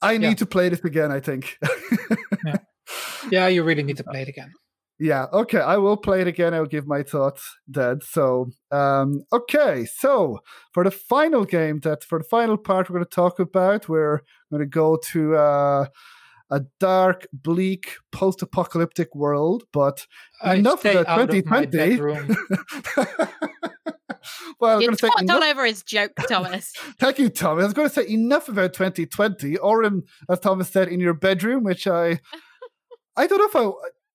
I 0.00 0.18
need 0.18 0.26
yeah. 0.28 0.34
to 0.34 0.46
play 0.46 0.68
this 0.70 0.80
again. 0.80 1.12
I 1.12 1.20
think. 1.20 1.58
yeah. 2.44 2.56
yeah, 3.30 3.46
you 3.48 3.62
really 3.62 3.82
need 3.82 3.98
to 3.98 4.04
play 4.10 4.22
it 4.22 4.28
again. 4.28 4.52
Yeah, 5.00 5.26
okay, 5.32 5.60
I 5.60 5.76
will 5.76 5.96
play 5.96 6.20
it 6.20 6.26
again. 6.26 6.54
I'll 6.54 6.66
give 6.66 6.86
my 6.86 7.04
thoughts 7.04 7.56
dead. 7.70 8.02
So, 8.02 8.50
um, 8.72 9.22
okay, 9.32 9.84
so 9.84 10.40
for 10.72 10.82
the 10.82 10.90
final 10.90 11.44
game, 11.44 11.78
that 11.80 12.02
for 12.02 12.18
the 12.18 12.24
final 12.24 12.56
part 12.56 12.90
we're 12.90 12.94
going 12.94 13.04
to 13.04 13.10
talk 13.10 13.38
about, 13.38 13.88
we're 13.88 14.22
going 14.50 14.60
to 14.60 14.66
go 14.66 14.98
to 15.12 15.36
uh, 15.36 15.86
a 16.50 16.62
dark, 16.80 17.28
bleak, 17.32 17.94
post-apocalyptic 18.10 19.14
world. 19.14 19.64
But 19.72 20.04
I 20.42 20.56
enough 20.56 20.84
of 20.84 20.94
that 20.94 21.06
2020. 21.06 21.96
well, 24.60 24.72
I 24.72 24.76
was 24.76 24.86
going 24.86 24.96
to 24.96 24.96
say 24.96 25.10
enough... 25.20 25.44
over 25.44 25.64
his 25.64 25.82
joke, 25.82 26.12
Thomas. 26.28 26.72
Thank 26.98 27.18
you, 27.18 27.28
Thomas. 27.28 27.62
I 27.62 27.66
was 27.66 27.74
going 27.74 27.88
to 27.88 27.94
say 27.94 28.08
enough 28.08 28.48
about 28.48 28.72
2020, 28.72 29.56
or 29.58 29.84
in, 29.84 30.02
as 30.28 30.40
Thomas 30.40 30.70
said, 30.70 30.88
in 30.88 31.00
your 31.00 31.14
bedroom, 31.14 31.64
which 31.64 31.86
I, 31.86 32.20
I 33.16 33.26
don't 33.26 33.38
know 33.38 33.46
if 33.46 33.56
I 33.56 33.70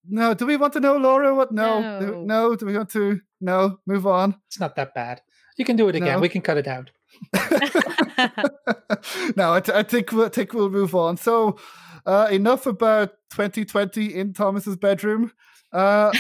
no, 0.08 0.34
do 0.34 0.46
we 0.46 0.58
want 0.58 0.74
to 0.74 0.80
know, 0.80 0.98
Laura? 0.98 1.34
What? 1.34 1.52
No, 1.52 1.82
no. 1.82 2.00
Do, 2.00 2.24
no. 2.26 2.56
Do 2.56 2.66
we 2.66 2.78
want 2.78 2.90
to? 2.92 3.20
No, 3.42 3.80
move 3.86 4.08
on. 4.08 4.36
It's 4.48 4.60
not 4.60 4.76
that 4.76 4.94
bad. 4.94 5.22
You 5.58 5.66
can 5.66 5.76
do 5.76 5.88
it 5.88 5.96
again. 5.96 6.16
No. 6.16 6.20
We 6.20 6.30
can 6.30 6.42
cut 6.42 6.58
it 6.58 6.68
out. 6.68 6.92
no, 9.36 9.54
I, 9.54 9.60
t- 9.60 9.72
I 9.74 9.84
think 9.84 10.12
we'll, 10.12 10.26
I 10.26 10.30
think 10.30 10.54
we'll 10.54 10.70
move 10.70 10.96
on. 10.96 11.18
So, 11.18 11.58
uh, 12.06 12.28
enough 12.32 12.66
about 12.66 13.12
2020 13.32 14.14
in 14.14 14.34
Thomas's 14.34 14.76
bedroom. 14.76 15.32
Uh, 15.72 16.12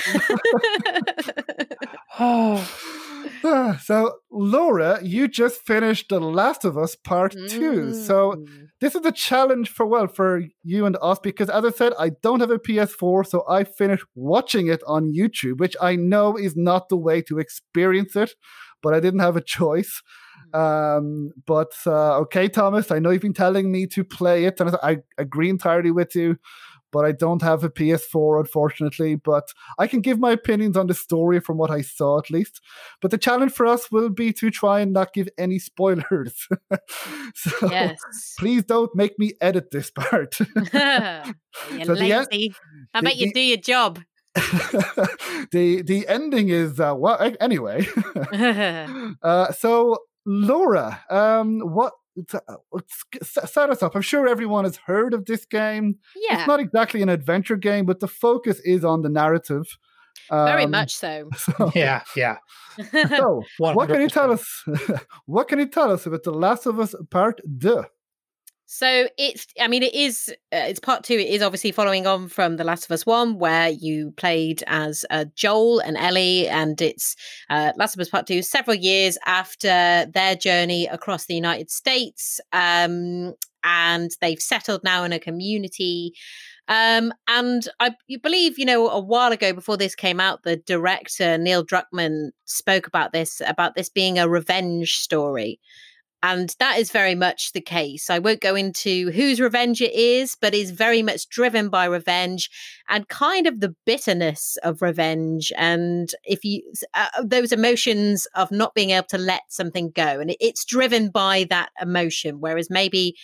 oh. 2.20 2.70
so, 3.82 4.14
Laura, 4.32 5.00
you 5.04 5.28
just 5.28 5.62
finished 5.62 6.10
The 6.10 6.20
Last 6.20 6.64
of 6.66 6.78
Us 6.78 6.96
Part 6.96 7.36
mm. 7.36 7.50
2. 7.50 7.94
So, 7.94 8.34
mm. 8.34 8.68
this 8.80 8.96
is 8.96 9.06
a 9.06 9.12
challenge 9.12 9.70
for, 9.70 9.86
well, 9.86 10.08
for 10.08 10.44
you 10.64 10.86
and 10.86 10.98
us 11.02 11.20
because, 11.20 11.50
as 11.50 11.66
I 11.66 11.72
said, 11.72 11.94
I 12.00 12.12
don't 12.22 12.40
have 12.40 12.52
a 12.52 12.60
PS4, 12.60 13.28
so 13.28 13.44
I 13.50 13.64
finished 13.64 14.06
watching 14.16 14.68
it 14.68 14.82
on 14.88 15.14
YouTube, 15.14 15.60
which 15.60 15.76
I 15.82 15.96
know 15.96 16.38
is 16.38 16.56
not 16.56 16.90
the 16.90 16.98
way 16.98 17.22
to 17.24 17.40
experience 17.40 18.16
it, 18.16 18.34
but 18.82 18.94
I 18.94 19.00
didn't 19.00 19.22
have 19.22 19.36
a 19.36 19.42
choice. 19.42 20.02
Mm. 20.54 20.98
Um, 20.98 21.32
but 21.46 21.74
uh, 21.86 22.20
okay, 22.20 22.48
Thomas, 22.48 22.92
I 22.92 23.00
know 23.00 23.10
you've 23.10 23.22
been 23.22 23.34
telling 23.34 23.72
me 23.72 23.88
to 23.88 24.04
play 24.04 24.46
it, 24.46 24.60
and 24.62 24.76
I 24.82 25.00
agree 25.18 25.50
entirely 25.50 25.92
with 25.92 26.16
you 26.16 26.38
but 26.94 27.04
I 27.04 27.12
don't 27.12 27.42
have 27.42 27.64
a 27.64 27.70
PS4, 27.70 28.40
unfortunately. 28.40 29.16
But 29.16 29.50
I 29.80 29.88
can 29.88 30.00
give 30.00 30.20
my 30.20 30.32
opinions 30.32 30.78
on 30.78 30.88
the 30.88 30.94
story 30.94 31.42
from 31.42 31.58
what 31.58 31.72
I 31.72 31.82
saw, 31.82 32.20
at 32.20 32.30
least. 32.30 32.62
But 33.02 33.12
the 33.12 33.18
challenge 33.18 33.52
for 33.52 33.66
us 33.66 33.92
will 33.92 34.10
be 34.10 34.32
to 34.34 34.52
try 34.52 34.80
and 34.80 34.94
not 34.94 35.14
give 35.14 35.28
any 35.38 35.60
spoilers. 35.60 36.48
so 37.36 37.52
yes. 37.70 38.00
please 38.40 38.64
don't 38.64 38.96
make 38.96 39.18
me 39.20 39.34
edit 39.42 39.72
this 39.72 39.90
part. 39.92 40.38
You're 40.74 41.86
so 41.86 41.94
lazy. 41.94 42.46
En- 42.46 42.56
How 42.94 43.00
about 43.00 43.14
the, 43.14 43.18
you 43.18 43.34
do 43.34 43.42
your 43.42 43.58
job? 43.58 44.00
the 45.52 45.84
the 45.86 46.06
ending 46.08 46.50
is 46.50 46.80
uh, 46.80 46.96
well 46.98 47.20
anyway. 47.40 47.88
uh, 49.22 49.52
so 49.52 49.98
Laura, 50.26 51.04
um, 51.10 51.60
what 51.60 51.94
set 52.28 53.70
us 53.70 53.84
up. 53.84 53.96
I'm 53.96 54.02
sure 54.02 54.28
everyone 54.28 54.66
has 54.66 54.78
heard 54.78 55.14
of 55.14 55.26
this 55.26 55.46
game. 55.46 55.98
Yeah. 56.16 56.40
It's 56.40 56.48
not 56.48 56.60
exactly 56.60 57.02
an 57.02 57.10
adventure 57.10 57.56
game, 57.56 57.86
but 57.86 58.00
the 58.00 58.08
focus 58.08 58.60
is 58.64 58.84
on 58.86 59.02
the 59.02 59.10
narrative. 59.10 59.66
Um, 60.30 60.46
Very 60.46 60.66
much 60.68 60.96
so. 60.96 61.30
so 61.36 61.72
yeah, 61.76 62.04
yeah. 62.16 62.38
so, 62.78 63.44
100%. 63.62 63.76
what 63.76 63.90
can 63.90 64.02
you 64.02 64.10
tell 64.10 64.32
us? 64.32 64.64
what 65.26 65.48
can 65.48 65.60
you 65.60 65.68
tell 65.68 65.92
us 65.92 66.06
about 66.06 66.24
The 66.24 66.32
Last 66.32 66.66
of 66.66 66.80
Us 66.80 66.96
Part 67.10 67.42
Two? 67.60 67.84
So 68.66 69.08
it's, 69.18 69.46
I 69.60 69.68
mean, 69.68 69.84
it 69.84 69.94
is, 69.94 70.30
uh, 70.52 70.66
it's 70.68 70.80
part 70.80 71.04
two. 71.04 71.14
It 71.14 71.28
is 71.28 71.42
obviously 71.42 71.72
following 71.72 72.08
on 72.08 72.28
from 72.28 72.58
The 72.58 72.64
Last 72.64 72.86
of 72.86 72.92
Us 72.92 73.06
One, 73.06 73.38
where 73.38 73.70
you 73.70 74.12
played 74.18 74.64
as 74.68 75.06
uh, 75.12 75.26
Joel 75.36 75.80
and 75.80 75.96
Ellie, 75.96 76.48
and 76.48 76.82
it's 76.82 77.16
uh, 77.50 77.74
Last 77.76 77.94
of 77.94 78.02
Us 78.02 78.10
Part 78.10 78.26
Two, 78.26 78.42
several 78.42 78.76
years 78.76 79.18
after 79.26 80.08
their 80.12 80.36
journey 80.36 80.88
across 80.88 81.26
the 81.26 81.36
United 81.36 81.70
States. 81.70 82.40
Um, 82.52 83.34
and 83.64 84.12
they've 84.22 84.42
settled 84.42 84.84
now 84.84 85.04
in 85.04 85.14
a 85.14 85.20
community. 85.20 86.14
Um, 86.68 87.14
and 87.28 87.68
I 87.80 87.92
believe, 88.22 88.58
you 88.58 88.66
know, 88.66 88.90
a 88.90 89.00
while 89.00 89.32
ago 89.32 89.54
before 89.54 89.78
this 89.78 89.96
came 89.96 90.20
out, 90.20 90.44
the 90.44 90.58
director 90.58 91.38
Neil 91.38 91.66
Druckmann 91.66 92.30
spoke 92.46 92.88
about 92.88 93.12
this, 93.12 93.42
about 93.46 93.76
this 93.76 93.90
being 93.90 94.18
a 94.18 94.30
revenge 94.30 94.96
story. 94.96 95.60
And 96.24 96.56
that 96.60 96.80
is 96.80 96.90
very 96.90 97.16
much 97.16 97.52
the 97.52 97.60
case. 97.60 98.10
I 98.10 98.18
won't 98.18 98.40
go 98.40 98.56
into 98.56 99.12
whose 99.12 99.42
revenge 99.42 99.82
it 99.82 99.94
is, 99.94 100.38
but 100.40 100.54
is 100.54 100.72
very 100.72 101.02
much 101.02 101.28
driven 101.28 101.68
by 101.68 101.84
revenge 101.84 102.50
and 102.88 103.10
kind 103.10 103.46
of 103.46 103.60
the 103.60 103.76
bitterness 103.86 104.58
of 104.64 104.82
revenge. 104.82 105.52
And 105.58 106.10
if 106.24 106.46
you, 106.46 106.64
uh, 106.94 107.10
uh, 107.20 107.24
those 107.26 107.52
emotions 107.52 108.26
of 108.36 108.52
not 108.52 108.74
being 108.74 108.92
able 108.92 109.08
to 109.10 109.18
let 109.18 109.42
something 109.50 109.92
go. 109.92 110.22
And 110.22 110.34
it's 110.40 110.64
driven 110.64 111.10
by 111.10 111.46
that 111.50 111.72
emotion. 111.82 112.40
Whereas 112.40 112.70
maybe 112.70 113.18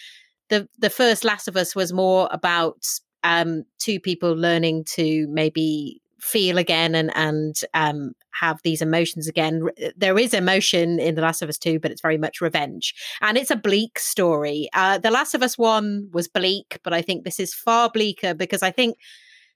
the, 0.50 0.68
the 0.78 0.90
first 0.90 1.24
Last 1.24 1.48
of 1.48 1.56
Us 1.56 1.74
was 1.74 1.94
more 1.94 2.28
about 2.34 2.86
um, 3.24 3.64
two 3.78 4.02
people 4.02 4.34
learning 4.34 4.84
to 4.96 5.26
maybe 5.30 6.02
feel 6.20 6.58
again 6.58 6.96
and 6.96 7.12
and 7.16 7.56
um, 7.74 8.14
have 8.32 8.60
these 8.64 8.82
emotions 8.82 9.28
again. 9.28 9.68
Uh, 9.84 9.90
there 9.98 10.18
is 10.18 10.34
emotion 10.34 11.00
in 11.00 11.16
The 11.16 11.22
Last 11.22 11.42
of 11.42 11.50
Us 11.50 11.58
2, 11.58 11.80
but 11.80 11.92
it's 11.92 12.02
very 12.02 12.18
much 12.18 12.42
revenge. 12.42 12.94
And 13.22 13.38
it's 13.38 13.52
a 13.52 13.56
bleak 13.56 14.00
story. 14.00 14.70
Uh, 14.74 14.98
the 14.98 15.12
Last 15.12 15.34
of 15.34 15.44
Us 15.44 15.58
1 15.58 16.10
was 16.12 16.28
bleak, 16.28 16.80
but 16.84 16.94
I 16.94 17.02
think 17.02 17.24
this 17.24 17.40
is 17.40 17.54
far 17.54 17.90
bleaker 17.90 18.34
because 18.34 18.64
I 18.64 18.72
think 18.72 18.98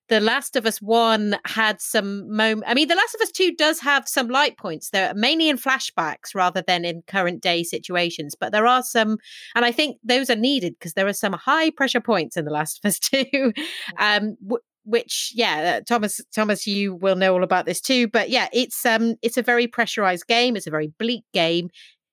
The 0.09 0.20
Last 0.20 0.55
of 0.55 0.66
Us 0.66 0.82
1 0.82 1.38
had 1.45 1.80
some 1.80 2.30
moment. 2.36 2.66
I 2.68 2.74
mean, 2.74 2.88
The 2.88 2.95
Last 2.95 3.16
of 3.16 3.22
Us 3.22 3.32
2 3.32 3.55
does 3.55 3.80
have 3.80 4.07
some 4.07 4.28
light 4.28 4.57
points. 4.57 4.89
They're 4.89 5.14
mainly 5.14 5.49
in 5.49 5.57
flashbacks 5.57 6.36
rather 6.36 6.61
than 6.66 6.84
in 6.84 7.03
current 7.07 7.41
day 7.41 7.64
situations, 7.64 8.36
but 8.36 8.51
there 8.51 8.68
are 8.68 8.84
some, 8.84 9.18
and 9.55 9.64
I 9.64 9.72
think 9.72 9.97
those 10.03 10.30
are 10.30 10.36
needed 10.36 10.74
because 10.78 10.93
there 10.93 11.07
are 11.07 11.14
some 11.14 11.34
high 11.34 11.70
pressure 11.72 12.01
points 12.01 12.36
in 12.36 12.45
The 12.45 12.51
Last 12.51 12.80
of 12.84 12.89
Us 12.89 12.99
2. 13.34 13.53
Um, 13.97 14.36
w- 14.43 14.59
which 14.86 15.31
yeah 15.34 15.79
thomas 15.81 16.21
thomas 16.34 16.67
you 16.67 16.95
will 16.95 17.15
know 17.15 17.34
all 17.34 17.43
about 17.43 17.65
this 17.65 17.81
too 17.81 18.07
but 18.07 18.29
yeah 18.29 18.47
it's 18.53 18.86
um 18.86 19.15
it's 19.21 19.38
a 19.38 19.41
very 19.41 19.67
pressurized 19.67 20.27
game 20.27 20.55
it's 20.55 20.67
a 20.67 20.71
very 20.71 20.91
bleak 20.99 21.23
game 21.34 21.69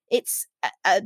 it's 0.09 0.47
a, 0.63 0.69
a, 0.85 1.01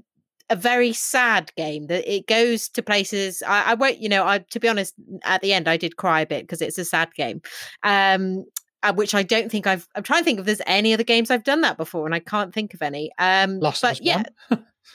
a 0.50 0.56
very 0.56 0.94
sad 0.94 1.52
game 1.56 1.88
that 1.88 2.12
it 2.12 2.28
goes 2.28 2.70
to 2.70 2.84
places 2.84 3.42
I, 3.48 3.72
I, 3.72 3.74
won't 3.74 4.00
you 4.00 4.10
know 4.10 4.26
i 4.26 4.40
to 4.40 4.60
be 4.60 4.68
honest 4.68 4.94
at 5.24 5.42
the 5.42 5.54
end 5.54 5.68
i 5.68 5.78
did 5.78 5.98
cry 5.98 6.22
a 6.22 6.28
bit 6.28 6.44
because 6.44 6.62
it's 6.62 6.78
a 6.78 6.86
sad 6.86 7.14
game 7.16 7.42
um 7.84 8.46
uh, 8.84 8.94
which 8.94 9.16
I 9.16 9.24
don't 9.24 9.50
think 9.50 9.66
I've. 9.66 9.88
I'm 9.96 10.04
trying 10.04 10.20
to 10.20 10.26
think 10.26 10.40
if 10.40 10.46
there's 10.46 10.62
any 10.68 10.94
other 10.94 11.04
games 11.04 11.32
I've 11.32 11.44
done 11.44 11.62
that 11.62 11.76
before, 11.76 12.06
and 12.06 12.14
I 12.14 12.20
can't 12.20 12.54
think 12.54 12.76
of 12.76 12.84
any. 12.84 13.12
Um, 13.18 13.60
Lost 13.60 13.82
but 13.82 14.00
yeah, 14.04 14.24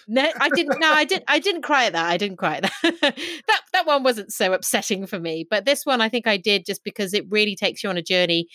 No, 0.09 0.28
I 0.41 0.49
didn't. 0.51 0.80
No, 0.80 0.93
I 0.93 1.05
didn't. 1.05 1.24
I 1.28 1.38
didn't 1.38 1.62
cry 1.62 1.86
at 1.86 1.93
that. 1.93 2.07
I 2.07 2.16
didn't 2.16 2.36
cry 2.36 2.57
at 2.57 2.62
that. 2.62 2.93
that 3.47 3.61
that 3.72 3.86
one 3.86 4.03
wasn't 4.03 4.32
so 4.32 4.53
upsetting 4.53 5.07
for 5.07 5.18
me. 5.18 5.47
But 5.49 5.64
this 5.64 5.84
one, 5.84 6.01
I 6.01 6.09
think 6.09 6.26
I 6.26 6.36
did 6.36 6.64
just 6.64 6.84
because 6.84 7.14
it 7.14 7.30
really 7.30 7.57
takes 7.57 7.82
you 7.82 7.91
on 7.91 7.97
a 7.97 8.03
journey. 8.03 8.49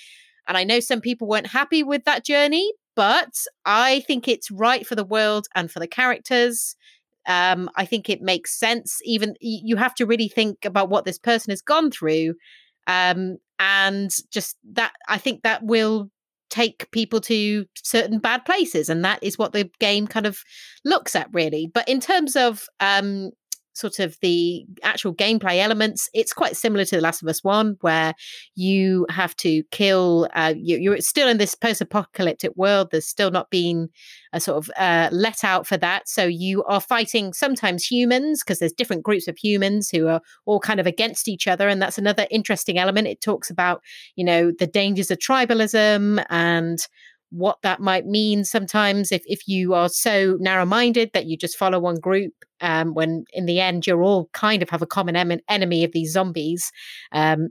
And 0.48 0.58
I 0.58 0.64
know 0.64 0.80
some 0.80 1.02
people 1.02 1.28
weren't 1.28 1.48
happy 1.48 1.84
with 1.84 2.04
that 2.06 2.26
journey, 2.26 2.72
but 2.96 3.34
I 3.66 4.02
think 4.02 4.28
it's 4.28 4.52
right 4.52 4.86
for 4.86 4.96
the 4.96 5.04
world 5.06 5.48
and 5.56 5.72
for 5.72 5.80
the 5.80 5.88
characters. 5.88 6.76
Um, 7.28 7.70
I 7.76 7.86
think 7.86 8.10
it 8.10 8.22
makes 8.22 8.58
sense. 8.58 9.00
Even 9.04 9.36
you 9.42 9.78
have 9.78 9.96
to 9.96 10.06
really 10.06 10.28
think 10.28 10.64
about 10.64 10.90
what 10.90 11.06
this 11.06 11.18
person 11.18 11.52
has 11.52 11.62
gone 11.62 11.90
through, 11.92 12.36
um, 12.88 13.38
and 13.60 14.12
just 14.32 14.58
that. 14.74 14.94
I 15.10 15.18
think 15.18 15.42
that 15.42 15.64
will 15.64 16.12
take 16.50 16.90
people 16.92 17.20
to 17.20 17.66
certain 17.76 18.20
bad 18.20 18.46
places 18.46 18.90
and 18.90 19.04
that 19.04 19.20
is 19.22 19.38
what 19.38 19.54
the 19.54 19.70
game 19.80 20.08
kind 20.08 20.26
of 20.26 20.40
looks 20.84 21.16
at 21.16 21.28
really. 21.34 21.70
But 21.74 21.88
in 21.90 22.00
terms 22.00 22.36
of 22.36 22.66
um 22.80 23.32
sort 23.76 24.00
of 24.00 24.18
the 24.22 24.66
actual 24.84 25.14
gameplay 25.14 25.60
elements, 25.60 26.10
it's 26.14 26.34
quite 26.34 26.56
similar 26.56 26.86
to 26.86 26.96
The 26.96 27.02
Last 27.02 27.22
of 27.22 27.28
Us 27.28 27.44
One, 27.44 27.78
where 27.82 28.14
you 28.56 29.06
have 29.10 29.36
to 29.38 29.64
kill. 29.72 30.30
Uh, 30.34 30.54
you, 30.58 30.94
are 30.94 31.02
still 31.02 31.28
in 31.28 31.38
this 31.38 31.56
post-apocalyptic 31.56 32.56
world. 32.56 32.90
There's 32.92 33.06
still 33.08 33.32
not 33.32 33.50
been 33.50 33.90
a 34.34 34.40
sort 34.40 34.58
of 34.58 34.72
uh, 34.78 35.10
let 35.12 35.44
out 35.44 35.68
for 35.68 35.78
that. 35.78 36.08
So 36.08 36.26
you 36.26 36.64
are 36.64 36.82
fighting 36.82 37.34
sometimes 37.34 37.86
humans 37.86 38.44
because 38.44 38.60
there's 38.60 38.74
different 38.74 39.04
groups 39.04 39.28
of 39.28 39.38
humans 39.38 39.90
who 39.90 40.08
are 40.08 40.22
all 40.46 40.60
kind 40.60 40.80
of 40.80 40.88
against 40.88 41.28
each 41.28 41.48
other, 41.48 41.68
and 41.68 41.82
that's 41.82 41.98
another 41.98 42.28
interesting 42.32 42.78
element. 42.78 43.08
It 43.08 43.22
talks 43.22 43.50
about 43.50 43.82
you 44.16 44.24
know 44.24 44.52
the 44.58 44.68
dangers 44.68 45.12
of 45.12 45.20
tribalism 45.20 46.26
and 46.30 46.80
what 47.36 47.62
that 47.64 47.80
might 47.80 48.06
mean 48.06 48.46
sometimes 48.46 49.12
if, 49.12 49.22
if 49.26 49.48
you 49.48 49.74
are 49.74 49.90
so 49.90 50.38
narrow-minded 50.40 51.12
that 51.14 51.26
you 51.26 51.36
just 51.38 51.58
follow 51.58 51.80
one 51.80 52.00
group 52.00 52.34
um, 52.62 52.94
when 52.94 53.26
in 53.34 53.46
the 53.46 53.60
end 53.60 53.86
you're 53.86 54.04
all 54.04 54.30
kind 54.34 54.64
of 54.64 54.70
have 54.70 54.82
a 54.82 54.88
common 54.88 55.16
em- 55.16 55.42
enemy 55.50 55.84
of 55.84 55.92
these 55.92 56.14
zombies 56.14 56.72
um, 57.12 57.50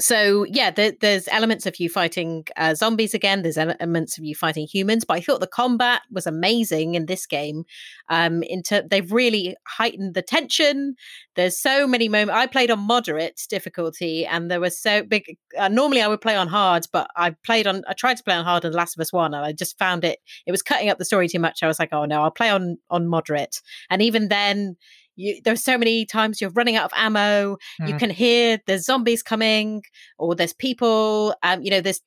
so 0.00 0.44
yeah, 0.44 0.70
there, 0.70 0.92
there's 1.00 1.26
elements 1.26 1.66
of 1.66 1.80
you 1.80 1.88
fighting 1.88 2.44
uh, 2.56 2.74
zombies 2.74 3.14
again. 3.14 3.42
There's 3.42 3.58
elements 3.58 4.16
of 4.16 4.24
you 4.24 4.36
fighting 4.36 4.66
humans, 4.66 5.04
but 5.04 5.14
I 5.14 5.20
thought 5.20 5.40
the 5.40 5.48
combat 5.48 6.02
was 6.12 6.24
amazing 6.24 6.94
in 6.94 7.06
this 7.06 7.26
game. 7.26 7.64
Um, 8.08 8.44
into 8.44 8.86
they've 8.88 9.10
really 9.10 9.56
heightened 9.66 10.14
the 10.14 10.22
tension. 10.22 10.94
There's 11.34 11.58
so 11.58 11.88
many 11.88 12.08
moments. 12.08 12.38
I 12.38 12.46
played 12.46 12.70
on 12.70 12.78
moderate 12.78 13.40
difficulty, 13.50 14.24
and 14.24 14.48
there 14.48 14.60
was 14.60 14.80
so 14.80 15.02
big. 15.02 15.36
Uh, 15.58 15.66
normally, 15.66 16.00
I 16.00 16.06
would 16.06 16.20
play 16.20 16.36
on 16.36 16.46
hard, 16.46 16.86
but 16.92 17.10
I 17.16 17.34
played 17.44 17.66
on. 17.66 17.82
I 17.88 17.94
tried 17.94 18.18
to 18.18 18.22
play 18.22 18.34
on 18.34 18.44
hard 18.44 18.64
in 18.64 18.70
The 18.70 18.76
Last 18.76 18.96
of 18.96 19.00
Us 19.00 19.12
One, 19.12 19.34
and 19.34 19.44
I 19.44 19.52
just 19.52 19.78
found 19.78 20.04
it. 20.04 20.20
It 20.46 20.52
was 20.52 20.62
cutting 20.62 20.90
up 20.90 20.98
the 20.98 21.04
story 21.04 21.26
too 21.26 21.40
much. 21.40 21.64
I 21.64 21.66
was 21.66 21.80
like, 21.80 21.92
oh 21.92 22.04
no, 22.04 22.22
I'll 22.22 22.30
play 22.30 22.50
on 22.50 22.78
on 22.88 23.08
moderate. 23.08 23.60
And 23.90 24.00
even 24.00 24.28
then, 24.28 24.76
you, 25.18 25.40
there's 25.44 25.62
so 25.62 25.76
many 25.76 26.06
times 26.06 26.40
you're 26.40 26.50
running 26.50 26.76
out 26.76 26.84
of 26.84 26.92
ammo. 26.94 27.58
Mm. 27.80 27.88
You 27.88 27.96
can 27.96 28.10
hear 28.10 28.60
there's 28.66 28.84
zombies 28.84 29.22
coming, 29.22 29.82
or 30.18 30.34
there's 30.34 30.52
people. 30.54 31.34
Um, 31.42 31.60
you 31.62 31.70
know, 31.70 31.80
there's 31.80 32.00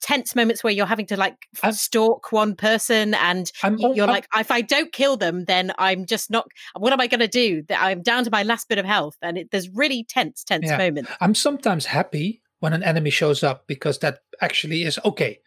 tense 0.00 0.36
moments 0.36 0.62
where 0.62 0.72
you're 0.72 0.86
having 0.86 1.06
to 1.06 1.16
like 1.16 1.36
I'm, 1.62 1.72
stalk 1.72 2.30
one 2.30 2.54
person, 2.54 3.14
and 3.14 3.50
I'm, 3.62 3.78
you're 3.78 4.04
I'm, 4.04 4.10
like, 4.10 4.28
if 4.36 4.50
I 4.50 4.60
don't 4.60 4.92
kill 4.92 5.16
them, 5.16 5.46
then 5.46 5.72
I'm 5.78 6.04
just 6.04 6.30
not. 6.30 6.46
What 6.76 6.92
am 6.92 7.00
I 7.00 7.06
going 7.06 7.20
to 7.20 7.28
do? 7.28 7.64
I'm 7.70 8.02
down 8.02 8.24
to 8.24 8.30
my 8.30 8.42
last 8.42 8.68
bit 8.68 8.78
of 8.78 8.84
health, 8.84 9.16
and 9.22 9.38
it, 9.38 9.50
there's 9.50 9.70
really 9.70 10.04
tense, 10.04 10.44
tense 10.44 10.66
yeah. 10.66 10.76
moments. 10.76 11.10
I'm 11.20 11.34
sometimes 11.34 11.86
happy 11.86 12.42
when 12.60 12.74
an 12.74 12.82
enemy 12.82 13.10
shows 13.10 13.42
up 13.42 13.66
because 13.66 13.98
that 14.00 14.20
actually 14.40 14.82
is 14.82 14.98
okay. 15.04 15.40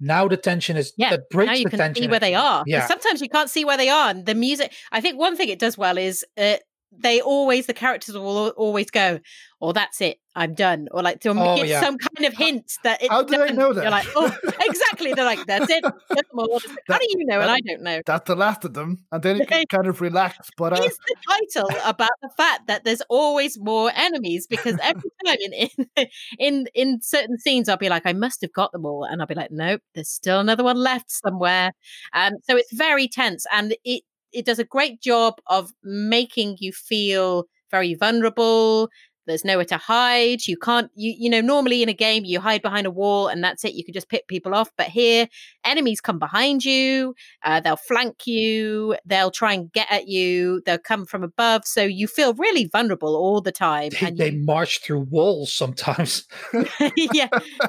Now 0.00 0.28
the 0.28 0.36
tension 0.36 0.76
is 0.76 0.92
yeah. 0.96 1.10
That 1.10 1.30
breaks 1.30 1.48
now 1.48 1.54
you 1.54 1.68
can 1.68 1.78
tension. 1.78 2.04
see 2.04 2.08
where 2.08 2.20
they 2.20 2.34
are. 2.34 2.64
Yeah. 2.66 2.86
Sometimes 2.86 3.22
you 3.22 3.28
can't 3.28 3.48
see 3.48 3.64
where 3.64 3.76
they 3.76 3.88
are. 3.88 4.10
And 4.10 4.26
the 4.26 4.34
music. 4.34 4.72
I 4.92 5.00
think 5.00 5.18
one 5.18 5.36
thing 5.36 5.48
it 5.48 5.58
does 5.58 5.78
well 5.78 5.98
is 5.98 6.24
uh, 6.36 6.56
they 7.00 7.20
always 7.20 7.66
the 7.66 7.74
characters 7.74 8.16
will 8.16 8.50
always 8.50 8.90
go, 8.90 9.20
"Or 9.60 9.70
oh, 9.70 9.72
that's 9.72 10.00
it, 10.00 10.18
I'm 10.34 10.54
done," 10.54 10.88
or 10.90 11.02
like 11.02 11.20
to 11.20 11.30
oh, 11.30 11.56
give 11.56 11.66
yeah. 11.66 11.80
some 11.80 11.98
kind 11.98 12.26
of 12.26 12.34
hint 12.34 12.72
that 12.82 13.02
it's 13.02 13.10
how 13.10 13.22
do 13.22 13.36
done. 13.36 13.48
they 13.48 13.52
know 13.54 13.72
that? 13.72 13.82
You're 13.82 13.90
like, 13.90 14.06
"Oh, 14.14 14.36
exactly." 14.60 15.12
They're 15.14 15.24
like, 15.24 15.44
"That's 15.46 15.70
it." 15.70 15.84
how 15.84 16.98
do 16.98 17.06
you 17.10 17.24
know? 17.26 17.38
That, 17.38 17.48
and 17.48 17.50
I 17.50 17.60
don't 17.60 17.82
know. 17.82 18.00
That's 18.04 18.26
the 18.26 18.36
last 18.36 18.64
of 18.64 18.74
them, 18.74 19.04
and 19.12 19.22
then 19.22 19.36
you 19.36 19.46
can 19.48 19.64
kind 19.68 19.86
of 19.86 20.00
relax. 20.00 20.50
But 20.56 20.72
uh... 20.72 20.82
is 20.82 20.96
the 20.96 21.16
title 21.28 21.70
about 21.84 22.10
the 22.22 22.30
fact 22.36 22.66
that 22.66 22.84
there's 22.84 23.02
always 23.08 23.58
more 23.58 23.90
enemies 23.94 24.46
because 24.46 24.76
every 24.82 25.10
time 25.26 25.36
in, 25.40 25.52
in 25.52 26.06
in 26.38 26.66
in 26.74 27.00
certain 27.02 27.38
scenes, 27.38 27.68
I'll 27.68 27.76
be 27.76 27.88
like, 27.88 28.06
"I 28.06 28.12
must 28.12 28.40
have 28.42 28.52
got 28.52 28.72
them 28.72 28.86
all," 28.86 29.04
and 29.04 29.20
I'll 29.20 29.26
be 29.26 29.34
like, 29.34 29.50
"Nope, 29.50 29.82
there's 29.94 30.10
still 30.10 30.40
another 30.40 30.64
one 30.64 30.76
left 30.76 31.10
somewhere." 31.10 31.72
Um, 32.12 32.34
so 32.42 32.56
it's 32.56 32.72
very 32.72 33.08
tense, 33.08 33.46
and 33.52 33.76
it 33.84 34.02
it 34.34 34.46
does 34.46 34.58
a 34.58 34.64
great 34.64 35.00
job 35.00 35.34
of 35.48 35.72
making 35.82 36.56
you 36.60 36.72
feel 36.72 37.46
very 37.70 37.94
vulnerable 37.94 38.90
there's 39.26 39.44
nowhere 39.44 39.64
to 39.64 39.76
hide 39.76 40.46
you 40.46 40.56
can't 40.56 40.90
you 40.94 41.14
you 41.18 41.30
know 41.30 41.40
normally 41.40 41.82
in 41.82 41.88
a 41.88 41.94
game 41.94 42.24
you 42.24 42.40
hide 42.40 42.62
behind 42.62 42.86
a 42.86 42.90
wall 42.90 43.28
and 43.28 43.42
that's 43.42 43.64
it 43.64 43.74
you 43.74 43.84
can 43.84 43.94
just 43.94 44.08
pick 44.08 44.26
people 44.28 44.54
off 44.54 44.70
but 44.76 44.86
here 44.86 45.28
enemies 45.64 46.00
come 46.00 46.18
behind 46.18 46.64
you 46.64 47.14
uh, 47.44 47.60
they'll 47.60 47.76
flank 47.76 48.26
you 48.26 48.96
they'll 49.04 49.30
try 49.30 49.52
and 49.52 49.72
get 49.72 49.90
at 49.90 50.08
you 50.08 50.62
they'll 50.66 50.78
come 50.78 51.04
from 51.04 51.22
above 51.22 51.64
so 51.64 51.82
you 51.82 52.06
feel 52.06 52.34
really 52.34 52.66
vulnerable 52.66 53.16
all 53.16 53.40
the 53.40 53.52
time 53.52 53.90
they, 54.00 54.10
they 54.10 54.30
you... 54.30 54.44
march 54.44 54.80
through 54.82 55.00
walls 55.00 55.52
sometimes. 55.52 56.26
Yeah 57.12 57.28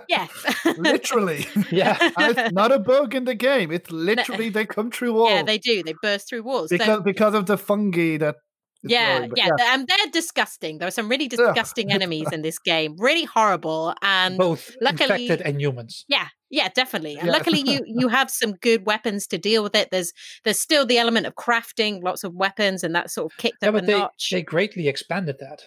yeah. 0.10 0.28
Literally. 0.78 1.48
Yeah. 1.72 1.98
It's 2.20 2.54
not 2.54 2.72
a 2.72 2.80
bug 2.80 3.16
in 3.16 3.26
the 3.26 3.34
game 3.34 3.72
it's 3.72 3.92
literally 3.92 4.46
no. 4.46 4.52
they 4.52 4.66
come 4.66 4.92
through 4.92 5.14
walls. 5.14 5.32
yeah 5.32 5.44
they 5.44 5.58
do 5.58 5.84
they 5.84 5.94
burst 6.02 6.30
through 6.30 6.44
walls 6.44 6.70
because, 6.70 6.88
so... 6.88 7.02
because 7.02 7.34
of 7.34 7.48
the 7.48 7.58
fungi 7.58 8.18
that 8.18 8.36
yeah, 8.88 9.28
yeah, 9.36 9.50
yeah, 9.58 9.74
and 9.74 9.88
they're 9.88 10.12
disgusting. 10.12 10.78
There 10.78 10.88
are 10.88 10.92
some 10.92 11.10
really 11.10 11.28
disgusting 11.28 11.92
enemies 11.98 12.32
in 12.32 12.42
this 12.42 12.60
game, 12.60 12.96
really 12.98 13.26
horrible, 13.26 13.94
and 14.02 14.38
both 14.38 14.76
luckily, 14.82 15.24
infected 15.24 15.42
and 15.46 15.62
humans. 15.62 16.06
Yeah, 16.08 16.28
yeah, 16.50 16.70
definitely. 16.74 17.16
And 17.18 17.28
yeah. 17.28 17.34
luckily, 17.34 17.62
you 17.62 17.82
you 17.88 18.08
have 18.08 18.30
some 18.30 18.54
good 18.54 18.86
weapons 18.86 19.28
to 19.28 19.38
deal 19.38 19.64
with 19.64 19.76
it. 19.76 19.90
There's 19.92 20.14
there's 20.44 20.60
still 20.60 20.86
the 20.86 20.98
element 20.98 21.26
of 21.26 21.36
crafting, 21.36 22.04
lots 22.04 22.24
of 22.24 22.34
weapons, 22.34 22.84
and 22.84 22.96
that 22.96 23.12
sort 23.12 23.32
of 23.32 23.38
kicked 23.38 23.58
yeah, 23.62 23.70
up 23.70 23.76
a 23.76 23.82
they, 23.82 23.98
notch. 23.98 24.30
They 24.32 24.42
greatly 24.42 24.88
expanded 24.88 25.38
that. 25.40 25.64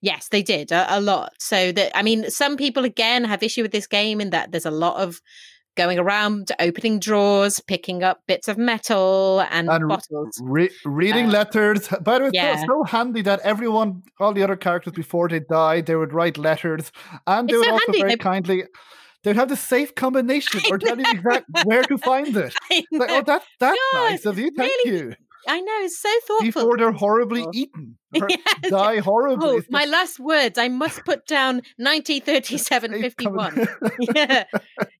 Yes, 0.00 0.28
they 0.28 0.42
did 0.42 0.72
a, 0.72 0.98
a 0.98 1.00
lot. 1.00 1.32
So 1.38 1.72
that 1.72 1.96
I 1.96 2.02
mean, 2.02 2.30
some 2.30 2.56
people 2.56 2.84
again 2.84 3.24
have 3.24 3.42
issue 3.42 3.62
with 3.62 3.72
this 3.72 3.86
game 3.86 4.20
in 4.20 4.30
that 4.30 4.50
there's 4.50 4.66
a 4.66 4.70
lot 4.70 4.96
of 4.96 5.20
going 5.76 5.98
around 5.98 6.52
opening 6.58 6.98
drawers, 6.98 7.60
picking 7.60 8.02
up 8.02 8.20
bits 8.26 8.48
of 8.48 8.58
metal 8.58 9.44
and, 9.50 9.68
and 9.68 9.88
bottles. 9.88 10.40
Re- 10.42 10.70
reading 10.84 11.26
uh, 11.26 11.30
letters. 11.30 11.88
By 12.02 12.18
the 12.18 12.24
way, 12.24 12.30
yeah. 12.32 12.52
it's 12.54 12.66
so 12.66 12.84
handy 12.84 13.22
that 13.22 13.40
everyone, 13.40 14.02
all 14.20 14.32
the 14.32 14.42
other 14.42 14.56
characters 14.56 14.92
before 14.92 15.28
they 15.28 15.40
died, 15.40 15.86
they 15.86 15.96
would 15.96 16.12
write 16.12 16.38
letters. 16.38 16.92
And 17.26 17.48
they 17.48 17.54
it's 17.54 17.58
would 17.58 17.66
so 17.66 17.72
also 17.72 17.84
handy. 17.86 18.00
very 18.00 18.10
they... 18.10 18.16
kindly 18.16 18.64
they'd 19.22 19.36
have 19.36 19.48
the 19.48 19.56
safe 19.56 19.94
combination 19.94 20.60
or 20.70 20.78
tell 20.78 20.98
you 20.98 21.04
exactly 21.08 21.62
where 21.64 21.82
to 21.84 21.98
find 21.98 22.36
it. 22.36 22.54
Like, 22.92 23.10
oh, 23.10 23.22
that, 23.22 23.42
that's 23.58 23.78
God, 23.92 24.10
nice 24.10 24.26
of 24.26 24.38
you. 24.38 24.50
Thank 24.56 24.72
really, 24.84 24.98
you. 24.98 25.14
I 25.48 25.60
know, 25.60 25.72
it's 25.80 26.00
so 26.00 26.10
thoughtful. 26.26 26.62
Before 26.62 26.76
they're 26.76 26.92
horribly 26.92 27.46
eaten. 27.52 27.96
yes. 28.28 28.40
Die 28.68 28.98
horribly. 28.98 29.48
Oh, 29.48 29.62
my 29.70 29.84
last 29.86 30.20
words. 30.20 30.58
I 30.58 30.68
must 30.68 31.04
put 31.04 31.26
down 31.26 31.62
1937-51. 31.80 33.68
yeah. 34.14 34.44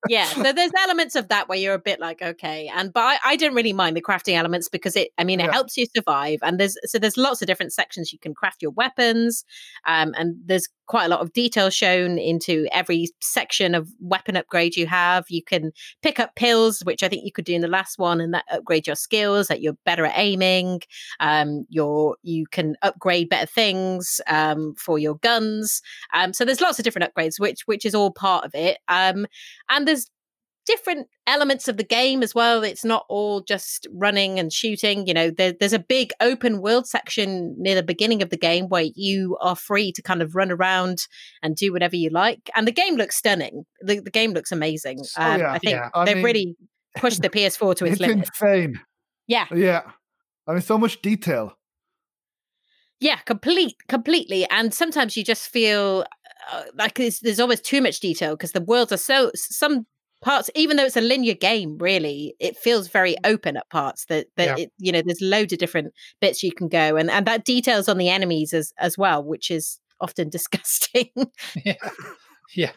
Yeah. 0.08 0.24
So 0.26 0.52
there's 0.52 0.72
elements 0.78 1.14
of 1.14 1.28
that 1.28 1.48
where 1.48 1.58
you're 1.58 1.74
a 1.74 1.78
bit 1.78 2.00
like, 2.00 2.22
okay. 2.22 2.70
And 2.74 2.92
but 2.92 3.02
I, 3.02 3.18
I 3.24 3.36
didn't 3.36 3.54
really 3.54 3.72
mind 3.72 3.96
the 3.96 4.02
crafting 4.02 4.34
elements 4.34 4.68
because 4.68 4.96
it 4.96 5.10
I 5.18 5.24
mean 5.24 5.40
it 5.40 5.46
yeah. 5.46 5.52
helps 5.52 5.76
you 5.76 5.86
survive. 5.94 6.40
And 6.42 6.58
there's 6.58 6.76
so 6.84 6.98
there's 6.98 7.16
lots 7.16 7.40
of 7.42 7.46
different 7.46 7.72
sections 7.72 8.12
you 8.12 8.18
can 8.18 8.34
craft 8.34 8.62
your 8.62 8.72
weapons. 8.72 9.44
Um, 9.86 10.12
and 10.16 10.36
there's 10.44 10.68
quite 10.86 11.06
a 11.06 11.08
lot 11.08 11.20
of 11.20 11.32
detail 11.32 11.70
shown 11.70 12.18
into 12.18 12.66
every 12.72 13.08
section 13.20 13.74
of 13.74 13.88
weapon 14.00 14.36
upgrade 14.36 14.76
you 14.76 14.86
have. 14.86 15.24
You 15.28 15.42
can 15.42 15.72
pick 16.02 16.18
up 16.18 16.34
pills, 16.34 16.80
which 16.80 17.02
I 17.02 17.08
think 17.08 17.24
you 17.24 17.32
could 17.32 17.44
do 17.44 17.54
in 17.54 17.62
the 17.62 17.68
last 17.68 17.98
one, 17.98 18.20
and 18.20 18.34
that 18.34 18.44
upgrade 18.50 18.86
your 18.86 18.96
skills, 18.96 19.48
that 19.48 19.62
you're 19.62 19.76
better 19.84 20.04
at 20.04 20.18
aiming. 20.18 20.82
Um, 21.20 21.64
you're 21.68 22.16
you 22.22 22.46
can 22.46 22.76
upgrade 22.82 23.01
better 23.02 23.46
things 23.46 24.20
um, 24.26 24.74
for 24.78 24.98
your 24.98 25.16
guns. 25.16 25.82
Um, 26.12 26.32
so 26.32 26.44
there's 26.44 26.60
lots 26.60 26.78
of 26.78 26.84
different 26.84 27.12
upgrades, 27.12 27.38
which 27.38 27.62
which 27.66 27.84
is 27.84 27.94
all 27.94 28.10
part 28.10 28.44
of 28.44 28.54
it. 28.54 28.78
Um, 28.88 29.26
and 29.68 29.86
there's 29.86 30.10
different 30.66 31.08
elements 31.26 31.68
of 31.68 31.76
the 31.76 31.84
game 31.84 32.22
as 32.22 32.34
well. 32.34 32.62
It's 32.62 32.84
not 32.84 33.04
all 33.08 33.40
just 33.40 33.86
running 33.92 34.38
and 34.38 34.52
shooting. 34.52 35.06
You 35.06 35.14
know, 35.14 35.30
there, 35.30 35.52
there's 35.58 35.72
a 35.72 35.78
big 35.78 36.12
open 36.20 36.60
world 36.60 36.86
section 36.86 37.54
near 37.58 37.74
the 37.74 37.82
beginning 37.82 38.22
of 38.22 38.30
the 38.30 38.36
game 38.36 38.68
where 38.68 38.86
you 38.94 39.36
are 39.40 39.56
free 39.56 39.92
to 39.92 40.02
kind 40.02 40.22
of 40.22 40.34
run 40.34 40.50
around 40.50 41.06
and 41.42 41.56
do 41.56 41.72
whatever 41.72 41.96
you 41.96 42.10
like. 42.10 42.50
And 42.54 42.66
the 42.66 42.72
game 42.72 42.96
looks 42.96 43.16
stunning. 43.16 43.64
The, 43.80 44.00
the 44.00 44.10
game 44.10 44.32
looks 44.32 44.52
amazing. 44.52 45.00
Um, 45.16 45.40
yeah. 45.40 45.52
I 45.52 45.58
think 45.58 45.72
yeah. 45.72 45.88
I 45.94 46.04
they've 46.04 46.16
mean, 46.16 46.24
really 46.24 46.56
pushed 46.96 47.22
the 47.22 47.30
PS4 47.30 47.76
to 47.76 47.84
its, 47.84 47.92
it's 47.92 48.00
limits. 48.00 48.30
insane. 48.30 48.80
Yeah. 49.26 49.46
Yeah. 49.52 49.82
I 50.46 50.52
mean, 50.52 50.62
so 50.62 50.78
much 50.78 51.02
detail. 51.02 51.56
Yeah, 53.02 53.16
complete, 53.16 53.74
completely. 53.88 54.48
And 54.48 54.72
sometimes 54.72 55.16
you 55.16 55.24
just 55.24 55.48
feel 55.48 56.06
uh, 56.52 56.62
like 56.78 56.94
there's, 56.94 57.18
there's 57.18 57.40
always 57.40 57.60
too 57.60 57.82
much 57.82 57.98
detail 57.98 58.34
because 58.34 58.52
the 58.52 58.60
worlds 58.60 58.92
are 58.92 58.96
so 58.96 59.32
some 59.34 59.86
parts 60.20 60.48
even 60.54 60.76
though 60.76 60.84
it's 60.84 60.96
a 60.96 61.00
linear 61.00 61.34
game 61.34 61.76
really 61.78 62.36
it 62.38 62.56
feels 62.56 62.86
very 62.86 63.16
open 63.24 63.56
at 63.56 63.68
parts 63.70 64.04
that 64.04 64.28
that 64.36 64.56
yeah. 64.56 64.64
it, 64.64 64.72
you 64.78 64.92
know 64.92 65.02
there's 65.04 65.20
loads 65.20 65.52
of 65.52 65.58
different 65.58 65.92
bits 66.20 66.44
you 66.44 66.52
can 66.52 66.68
go 66.68 66.94
and 66.94 67.10
and 67.10 67.26
that 67.26 67.44
details 67.44 67.88
on 67.88 67.98
the 67.98 68.08
enemies 68.08 68.54
as 68.54 68.72
as 68.78 68.96
well 68.96 69.24
which 69.24 69.50
is 69.50 69.80
often 70.00 70.28
disgusting 70.30 71.10
yeah 71.64 71.74
yeah 72.54 72.70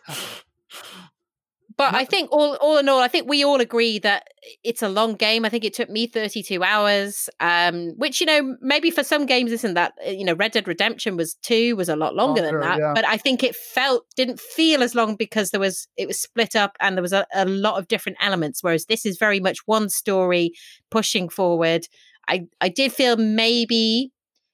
but 1.78 1.94
I 1.94 2.06
think 2.06 2.32
all 2.32 2.56
all 2.56 2.78
in 2.78 2.88
all, 2.88 3.02
I 3.02 3.10
think 3.10 3.28
we 3.28 3.44
all 3.44 3.60
agree 3.60 4.00
that 4.00 4.28
it's 4.64 4.82
a 4.82 4.88
long 4.88 5.16
game. 5.16 5.44
I 5.44 5.50
think 5.50 5.66
it 5.66 5.74
took 5.74 5.90
me 5.90 6.08
32 6.08 6.64
hours, 6.64 7.30
um, 7.42 7.90
which 7.98 8.22
you 8.22 8.28
know 8.28 8.56
maybe 8.62 8.92
for 8.92 9.04
some 9.04 9.26
games 9.26 9.52
isn't 9.52 9.74
that 9.74 9.94
uh, 10.06 10.10
you 10.10 10.24
know 10.24 10.34
Red 10.34 10.54
Dead 10.54 10.68
Redemption 10.68 11.18
was 11.18 11.36
two 11.42 11.76
was 11.76 11.90
a 11.90 11.96
lot 11.96 12.16
longer, 12.16 12.42
longer 12.42 12.60
than 12.60 12.62
that. 12.62 12.80
Yeah. 12.80 12.94
But 12.94 13.06
I 13.06 13.18
think 13.18 13.44
it 13.44 13.56
felt 13.56 14.06
didn't 14.16 14.40
feel 14.40 14.84
as 14.84 14.96
long 14.96 15.16
because 15.16 15.52
there 15.52 15.60
was 15.60 15.88
it 15.98 16.08
was 16.08 16.20
split 16.20 16.56
up 16.56 16.78
and 16.80 16.96
there 16.96 17.02
was 17.02 17.14
a, 17.14 17.26
a 17.34 17.46
lot 17.46 17.78
of 17.78 17.88
different 17.90 18.18
elements. 18.22 18.64
Whereas 18.64 18.86
this 18.86 19.06
is 19.06 19.18
very 19.18 19.42
much 19.42 19.60
one 19.66 19.90
story 19.90 20.52
pushing 20.92 21.28
forward. 21.28 21.88
I 22.30 22.46
I 22.62 22.70
did 22.70 22.94
feel 22.94 23.18
maybe 23.18 24.12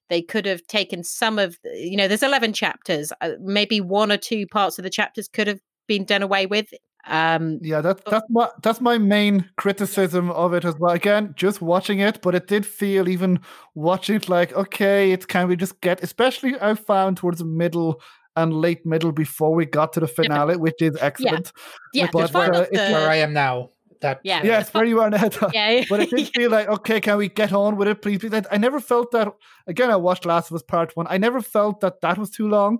they 0.09 0.23
could 0.23 0.45
have 0.47 0.65
taken 0.67 1.03
some 1.03 1.37
of 1.37 1.57
you 1.63 1.97
know 1.97 2.07
there's 2.07 2.23
11 2.23 2.51
chapters 2.53 3.13
uh, 3.21 3.31
maybe 3.39 3.79
one 3.79 4.11
or 4.11 4.17
two 4.17 4.45
parts 4.45 4.77
of 4.77 4.83
the 4.83 4.89
chapters 4.89 5.29
could 5.29 5.47
have 5.47 5.59
been 5.87 6.03
done 6.03 6.21
away 6.21 6.45
with 6.45 6.67
um, 7.07 7.59
yeah, 7.61 7.81
that's 7.81 8.01
that's 8.09 8.25
my 8.29 8.49
that's 8.61 8.79
my 8.79 8.97
main 8.97 9.49
criticism 9.57 10.29
of 10.31 10.53
it 10.53 10.65
as 10.65 10.77
well. 10.77 10.93
Again, 10.93 11.33
just 11.35 11.61
watching 11.61 11.99
it, 11.99 12.21
but 12.21 12.35
it 12.35 12.47
did 12.47 12.65
feel 12.65 13.09
even 13.09 13.39
watching 13.73 14.17
it 14.17 14.29
like 14.29 14.53
okay, 14.53 15.11
it's 15.11 15.25
can 15.25 15.47
we 15.47 15.55
just 15.55 15.81
get? 15.81 16.03
Especially 16.03 16.55
I 16.61 16.75
found 16.75 17.17
towards 17.17 17.39
the 17.39 17.45
middle 17.45 18.01
and 18.35 18.53
late 18.53 18.85
middle 18.85 19.11
before 19.11 19.53
we 19.53 19.65
got 19.65 19.93
to 19.93 19.99
the 19.99 20.07
finale, 20.07 20.53
yeah. 20.53 20.59
which 20.59 20.81
is 20.81 20.95
excellent. 21.01 21.51
Yeah, 21.93 22.03
yeah 22.03 22.09
but, 22.11 22.35
uh, 22.35 22.65
the... 22.71 22.77
where 22.77 23.09
I 23.09 23.15
am 23.15 23.33
now. 23.33 23.71
That 24.01 24.19
yeah, 24.23 24.41
yes, 24.43 24.73
where 24.73 24.85
you 24.85 24.99
are 24.99 25.11
now. 25.11 25.29
yeah, 25.53 25.83
but 25.89 25.99
it 25.99 26.09
did 26.09 26.29
feel 26.35 26.51
like 26.51 26.67
okay, 26.67 26.99
can 26.99 27.17
we 27.17 27.29
get 27.29 27.51
on 27.53 27.77
with 27.77 27.87
it, 27.87 28.01
please? 28.01 28.23
I 28.51 28.57
never 28.57 28.79
felt 28.79 29.11
that. 29.11 29.27
Again, 29.67 29.91
I 29.91 29.95
watched 29.95 30.25
Last 30.25 30.49
of 30.51 30.55
Us 30.55 30.63
Part 30.63 30.95
One. 30.95 31.07
I 31.09 31.17
never 31.17 31.41
felt 31.41 31.81
that 31.81 32.01
that 32.01 32.17
was 32.17 32.29
too 32.29 32.47
long. 32.47 32.79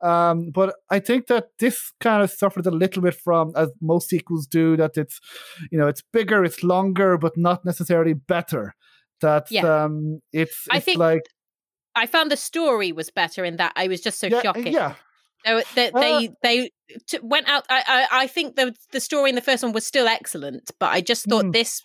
Um, 0.00 0.50
but 0.50 0.76
I 0.90 1.00
think 1.00 1.26
that 1.26 1.48
this 1.58 1.92
kind 2.00 2.22
of 2.22 2.30
suffered 2.30 2.66
a 2.66 2.70
little 2.70 3.02
bit 3.02 3.14
from, 3.14 3.52
as 3.56 3.70
most 3.80 4.08
sequels 4.08 4.46
do, 4.46 4.76
that 4.76 4.96
it's, 4.96 5.20
you 5.70 5.78
know, 5.78 5.88
it's 5.88 6.02
bigger, 6.12 6.44
it's 6.44 6.62
longer, 6.62 7.18
but 7.18 7.36
not 7.36 7.64
necessarily 7.64 8.14
better. 8.14 8.74
That 9.20 9.50
yeah. 9.50 9.84
um, 9.84 10.20
it's, 10.32 10.52
it's 10.52 10.68
I 10.70 10.80
think 10.80 10.98
like 10.98 11.22
I 11.96 12.06
found 12.06 12.30
the 12.30 12.36
story 12.36 12.92
was 12.92 13.10
better 13.10 13.44
in 13.44 13.56
that 13.56 13.72
I 13.74 13.88
was 13.88 14.00
just 14.00 14.20
so 14.20 14.28
yeah, 14.28 14.42
shocking. 14.42 14.72
Yeah. 14.72 14.94
They 15.44 15.52
uh, 15.52 15.62
they, 15.74 16.30
they 16.42 16.70
t- 17.06 17.18
went 17.22 17.48
out. 17.48 17.64
I, 17.68 17.82
I 17.86 18.22
I 18.22 18.26
think 18.26 18.56
the 18.56 18.74
the 18.92 19.00
story 19.00 19.30
in 19.30 19.34
the 19.34 19.40
first 19.40 19.62
one 19.62 19.72
was 19.72 19.86
still 19.86 20.06
excellent, 20.06 20.70
but 20.78 20.92
I 20.92 21.00
just 21.00 21.26
thought 21.26 21.46
mm. 21.46 21.52
this 21.52 21.82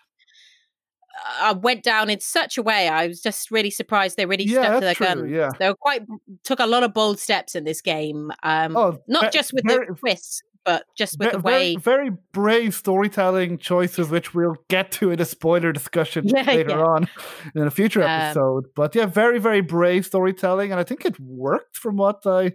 uh, 1.41 1.55
went 1.61 1.83
down 1.83 2.09
in 2.09 2.19
such 2.19 2.57
a 2.57 2.61
way. 2.61 2.87
I 2.87 3.07
was 3.07 3.21
just 3.21 3.51
really 3.51 3.69
surprised 3.69 4.17
they 4.17 4.25
really 4.25 4.45
yeah, 4.45 4.63
stuck 4.63 4.73
to 4.75 4.85
their 4.85 4.93
true, 4.93 5.05
gun. 5.05 5.29
Yeah. 5.29 5.49
They 5.59 5.67
were 5.67 5.75
quite 5.75 6.03
took 6.43 6.59
a 6.59 6.65
lot 6.65 6.83
of 6.83 6.93
bold 6.93 7.19
steps 7.19 7.55
in 7.55 7.63
this 7.63 7.81
game. 7.81 8.31
Um, 8.43 8.75
oh, 8.75 8.99
not 9.07 9.31
just 9.31 9.53
with 9.53 9.65
very, 9.65 9.87
the 9.87 9.95
twists, 9.95 10.41
but 10.65 10.85
just 10.95 11.19
with 11.19 11.31
the 11.31 11.39
way 11.39 11.75
very, 11.75 12.07
very 12.07 12.17
brave 12.31 12.73
storytelling 12.73 13.57
choices, 13.57 14.09
which 14.09 14.33
we'll 14.33 14.57
get 14.69 14.91
to 14.93 15.11
in 15.11 15.19
a 15.19 15.25
spoiler 15.25 15.71
discussion 15.71 16.27
yeah, 16.27 16.43
later 16.43 16.69
yeah. 16.69 16.83
on 16.83 17.09
in 17.55 17.63
a 17.63 17.71
future 17.71 18.03
um, 18.03 18.09
episode. 18.09 18.65
Um, 18.65 18.71
but 18.75 18.95
yeah, 18.95 19.05
very 19.05 19.39
very 19.39 19.61
brave 19.61 20.05
storytelling, 20.05 20.71
and 20.71 20.79
I 20.79 20.83
think 20.83 21.05
it 21.05 21.19
worked 21.19 21.77
from 21.77 21.97
what 21.97 22.25
I 22.25 22.53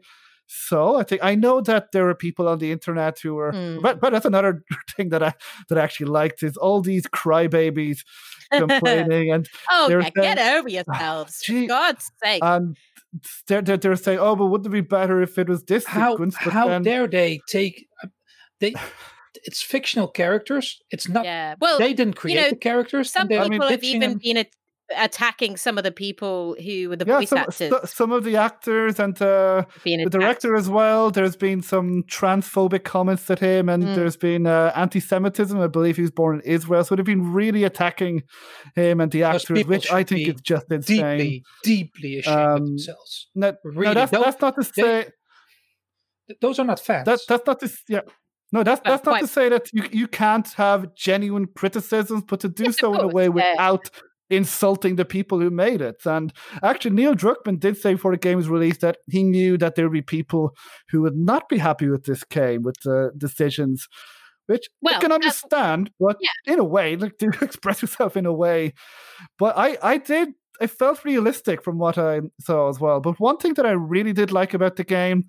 so 0.48 0.96
I 0.96 1.02
think 1.02 1.22
I 1.22 1.34
know 1.34 1.60
that 1.60 1.92
there 1.92 2.08
are 2.08 2.14
people 2.14 2.48
on 2.48 2.58
the 2.58 2.72
internet 2.72 3.18
who 3.20 3.38
are, 3.38 3.52
mm. 3.52 3.82
but, 3.82 4.00
but 4.00 4.12
that's 4.12 4.24
another 4.24 4.64
thing 4.96 5.10
that 5.10 5.22
I 5.22 5.34
that 5.68 5.78
I 5.78 5.82
actually 5.82 6.06
liked 6.06 6.42
is 6.42 6.56
all 6.56 6.80
these 6.80 7.06
crybabies 7.06 8.00
complaining 8.52 9.30
and 9.30 9.46
oh, 9.70 9.88
yeah, 9.90 10.00
saying, 10.00 10.12
get 10.16 10.38
over 10.38 10.68
yourselves, 10.68 11.42
gee, 11.44 11.66
for 11.66 11.68
God's 11.68 12.10
sake. 12.24 12.42
And 12.42 12.78
they're, 13.46 13.60
they're, 13.60 13.76
they're, 13.76 13.96
saying, 13.96 14.18
oh, 14.20 14.36
but 14.36 14.46
wouldn't 14.46 14.66
it 14.66 14.70
be 14.70 14.80
better 14.80 15.20
if 15.20 15.38
it 15.38 15.48
was 15.48 15.64
this 15.64 15.84
how, 15.84 16.12
sequence? 16.12 16.36
But 16.42 16.54
how 16.54 16.68
then... 16.68 16.82
dare 16.82 17.06
they 17.06 17.40
take 17.48 17.86
uh, 18.02 18.08
they? 18.60 18.74
It's 19.44 19.62
fictional 19.62 20.08
characters. 20.08 20.80
It's 20.90 21.08
not. 21.08 21.24
Yeah. 21.24 21.54
Well, 21.60 21.78
they 21.78 21.94
didn't 21.94 22.16
create 22.16 22.34
you 22.34 22.40
know, 22.40 22.50
the 22.50 22.56
characters. 22.56 23.12
Some 23.12 23.28
people 23.28 23.44
I 23.44 23.48
mean, 23.48 23.62
have 23.62 23.84
even 23.84 24.00
them. 24.00 24.18
been 24.18 24.38
attacking 24.96 25.56
some 25.56 25.78
of 25.78 25.84
the 25.84 25.92
people 25.92 26.56
who 26.64 26.88
were 26.88 26.96
the 26.96 27.04
yeah, 27.06 27.18
voice 27.18 27.28
some, 27.28 27.38
actors. 27.38 27.56
St- 27.56 27.88
some 27.88 28.12
of 28.12 28.24
the 28.24 28.36
actors 28.36 28.98
and 28.98 29.20
uh, 29.20 29.64
the 29.84 30.08
director 30.10 30.56
as 30.56 30.68
well. 30.68 31.10
There's 31.10 31.36
been 31.36 31.62
some 31.62 32.04
transphobic 32.04 32.84
comments 32.84 33.30
at 33.30 33.38
him, 33.38 33.68
and 33.68 33.82
mm. 33.82 33.94
there's 33.94 34.16
been 34.16 34.46
uh, 34.46 34.72
anti-Semitism. 34.74 35.58
I 35.58 35.66
believe 35.66 35.96
he 35.96 36.02
was 36.02 36.10
born 36.10 36.40
in 36.40 36.42
Israel, 36.42 36.84
so 36.84 36.96
they've 36.96 37.04
been 37.04 37.32
really 37.32 37.64
attacking 37.64 38.22
him 38.74 39.00
and 39.00 39.10
the 39.12 39.24
actors, 39.24 39.66
which 39.66 39.90
I 39.90 40.04
think 40.04 40.28
is 40.28 40.40
just 40.40 40.70
insane. 40.70 41.18
Deeply, 41.18 41.44
deeply 41.62 42.18
ashamed 42.18 42.38
um, 42.38 42.62
of 42.62 42.66
themselves. 42.66 43.28
No, 43.34 43.54
really, 43.64 43.86
no 43.88 43.94
that's, 43.94 44.10
that's, 44.10 44.40
not 44.40 44.54
to 44.56 44.64
say. 44.64 45.06
They, 46.28 46.34
those 46.40 46.58
are 46.58 46.64
not 46.64 46.80
fans. 46.80 47.06
That, 47.06 47.20
that's 47.28 47.46
not 47.46 47.60
to 47.60 47.70
yeah. 47.88 48.00
No, 48.50 48.62
that's 48.62 48.80
that's 48.82 49.04
not 49.04 49.20
to 49.20 49.26
say 49.26 49.50
that 49.50 49.70
you, 49.74 49.84
you 49.92 50.08
can't 50.08 50.48
have 50.54 50.94
genuine 50.94 51.48
criticisms, 51.54 52.22
but 52.26 52.40
to 52.40 52.48
do 52.48 52.64
yes, 52.64 52.78
so 52.78 52.94
in 52.94 53.00
a 53.00 53.08
way 53.08 53.28
without 53.28 53.90
insulting 54.30 54.96
the 54.96 55.04
people 55.04 55.40
who 55.40 55.50
made 55.50 55.80
it. 55.80 56.04
And 56.04 56.32
actually, 56.62 56.92
Neil 56.92 57.14
Druckmann 57.14 57.60
did 57.60 57.76
say 57.76 57.94
before 57.94 58.12
the 58.12 58.18
game 58.18 58.36
was 58.36 58.48
released 58.48 58.80
that 58.80 58.98
he 59.08 59.22
knew 59.22 59.56
that 59.58 59.74
there 59.74 59.86
would 59.86 59.92
be 59.92 60.02
people 60.02 60.54
who 60.90 61.02
would 61.02 61.16
not 61.16 61.48
be 61.48 61.58
happy 61.58 61.88
with 61.88 62.04
this 62.04 62.24
game, 62.24 62.62
with 62.62 62.76
the 62.84 63.10
decisions, 63.16 63.88
which 64.46 64.68
well, 64.80 64.96
I 64.96 64.98
can 64.98 65.12
understand, 65.12 65.88
uh, 65.88 65.92
but 66.00 66.16
yeah. 66.20 66.52
in 66.52 66.58
a 66.58 66.64
way, 66.64 66.96
like 66.96 67.18
to 67.18 67.30
express 67.40 67.82
yourself 67.82 68.16
in 68.16 68.26
a 68.26 68.32
way. 68.32 68.74
But 69.38 69.56
I, 69.56 69.76
I 69.82 69.98
did 69.98 70.30
it 70.60 70.68
felt 70.68 71.04
realistic 71.04 71.62
from 71.62 71.78
what 71.78 71.98
I 71.98 72.20
saw 72.40 72.68
as 72.68 72.80
well. 72.80 73.00
But 73.00 73.20
one 73.20 73.36
thing 73.36 73.54
that 73.54 73.66
I 73.66 73.70
really 73.70 74.12
did 74.12 74.32
like 74.32 74.54
about 74.54 74.76
the 74.76 74.84
game 74.84 75.24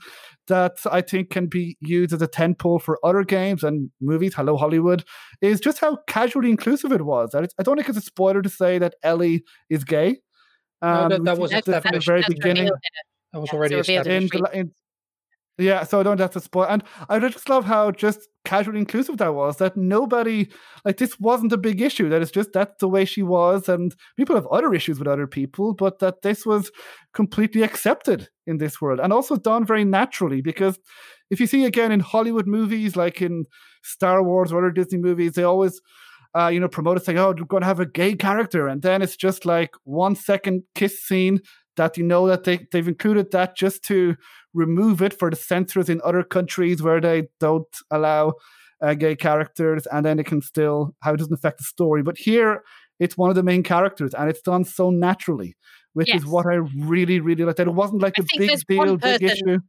that 0.47 0.77
I 0.91 1.01
think 1.01 1.29
can 1.29 1.47
be 1.47 1.77
used 1.81 2.13
as 2.13 2.21
a 2.21 2.27
tentpole 2.27 2.81
for 2.81 2.99
other 3.03 3.23
games 3.23 3.63
and 3.63 3.91
movies, 4.01 4.33
Hello 4.33 4.57
Hollywood, 4.57 5.03
is 5.41 5.59
just 5.59 5.79
how 5.79 5.97
casually 6.07 6.49
inclusive 6.49 6.91
it 6.91 7.05
was. 7.05 7.35
I 7.35 7.63
don't 7.63 7.75
think 7.75 7.89
it's 7.89 7.97
a 7.97 8.01
spoiler 8.01 8.41
to 8.41 8.49
say 8.49 8.79
that 8.79 8.95
Ellie 9.03 9.43
is 9.69 9.83
gay. 9.83 10.17
Um, 10.81 11.09
no, 11.09 11.09
that, 11.09 11.23
that 11.25 11.37
was 11.37 11.53
at 11.53 11.65
the 11.65 12.01
very 12.05 12.23
beginning. 12.27 12.69
That 13.33 13.39
was 13.39 13.49
already 13.51 13.75
established. 13.75 14.33
In, 14.33 14.45
in, 14.53 14.71
yeah, 15.59 15.83
so 15.83 15.99
I 15.99 16.03
don't 16.03 16.19
have 16.19 16.31
to 16.31 16.39
spoil. 16.39 16.67
And 16.69 16.83
I 17.09 17.19
just 17.19 17.49
love 17.49 17.65
how 17.65 17.91
just 17.91 18.27
casually 18.45 18.79
inclusive 18.79 19.17
that 19.17 19.35
was. 19.35 19.57
That 19.57 19.75
nobody, 19.75 20.49
like, 20.85 20.97
this 20.97 21.19
wasn't 21.19 21.51
a 21.51 21.57
big 21.57 21.81
issue. 21.81 22.09
That 22.09 22.21
it's 22.21 22.31
just 22.31 22.53
that's 22.53 22.79
the 22.79 22.87
way 22.87 23.05
she 23.05 23.21
was. 23.21 23.67
And 23.67 23.93
people 24.17 24.35
have 24.35 24.47
other 24.47 24.73
issues 24.73 24.99
with 24.99 25.07
other 25.07 25.27
people, 25.27 25.73
but 25.73 25.99
that 25.99 26.21
this 26.21 26.45
was 26.45 26.71
completely 27.13 27.61
accepted 27.61 28.29
in 28.47 28.57
this 28.57 28.81
world 28.81 28.99
and 28.99 29.11
also 29.11 29.35
done 29.35 29.65
very 29.65 29.83
naturally. 29.85 30.41
Because 30.41 30.79
if 31.29 31.39
you 31.39 31.47
see 31.47 31.65
again 31.65 31.91
in 31.91 31.99
Hollywood 31.99 32.47
movies, 32.47 32.95
like 32.95 33.21
in 33.21 33.45
Star 33.83 34.23
Wars 34.23 34.51
or 34.51 34.59
other 34.59 34.71
Disney 34.71 34.99
movies, 34.99 35.33
they 35.33 35.43
always, 35.43 35.79
uh, 36.35 36.47
you 36.47 36.59
know, 36.59 36.67
promote 36.69 36.97
it 36.97 37.05
saying, 37.05 37.19
oh, 37.19 37.33
we're 37.37 37.45
going 37.45 37.61
to 37.61 37.67
have 37.67 37.79
a 37.79 37.85
gay 37.85 38.15
character. 38.15 38.67
And 38.67 38.81
then 38.81 39.01
it's 39.01 39.17
just 39.17 39.45
like 39.45 39.71
one 39.83 40.15
second 40.15 40.63
kiss 40.73 41.03
scene 41.03 41.41
that 41.75 41.97
you 41.97 42.03
know 42.03 42.27
that 42.27 42.43
they, 42.43 42.67
they've 42.71 42.87
included 42.87 43.31
that 43.31 43.55
just 43.55 43.83
to 43.85 44.15
remove 44.53 45.01
it 45.01 45.17
for 45.17 45.29
the 45.29 45.35
censors 45.35 45.89
in 45.89 46.01
other 46.03 46.23
countries 46.23 46.81
where 46.81 46.99
they 46.99 47.27
don't 47.39 47.67
allow 47.91 48.33
uh, 48.81 48.93
gay 48.93 49.15
characters, 49.15 49.85
and 49.87 50.05
then 50.05 50.19
it 50.19 50.25
can 50.25 50.41
still 50.41 50.95
how 51.01 51.13
it 51.13 51.17
doesn't 51.17 51.33
affect 51.33 51.57
the 51.57 51.63
story. 51.63 52.03
But 52.03 52.17
here, 52.17 52.63
it's 52.99 53.17
one 53.17 53.29
of 53.29 53.35
the 53.35 53.43
main 53.43 53.63
characters, 53.63 54.13
and 54.13 54.29
it's 54.29 54.41
done 54.41 54.63
so 54.63 54.89
naturally, 54.89 55.55
which 55.93 56.09
yes. 56.09 56.21
is 56.21 56.25
what 56.25 56.45
I 56.45 56.55
really, 56.55 57.19
really 57.19 57.43
like. 57.43 57.57
That 57.57 57.67
it 57.67 57.73
wasn't 57.73 58.01
like 58.01 58.13
I 58.17 58.23
a 58.23 58.37
big 58.37 58.59
deal, 58.67 58.97
big 58.97 59.23
issue. 59.23 59.59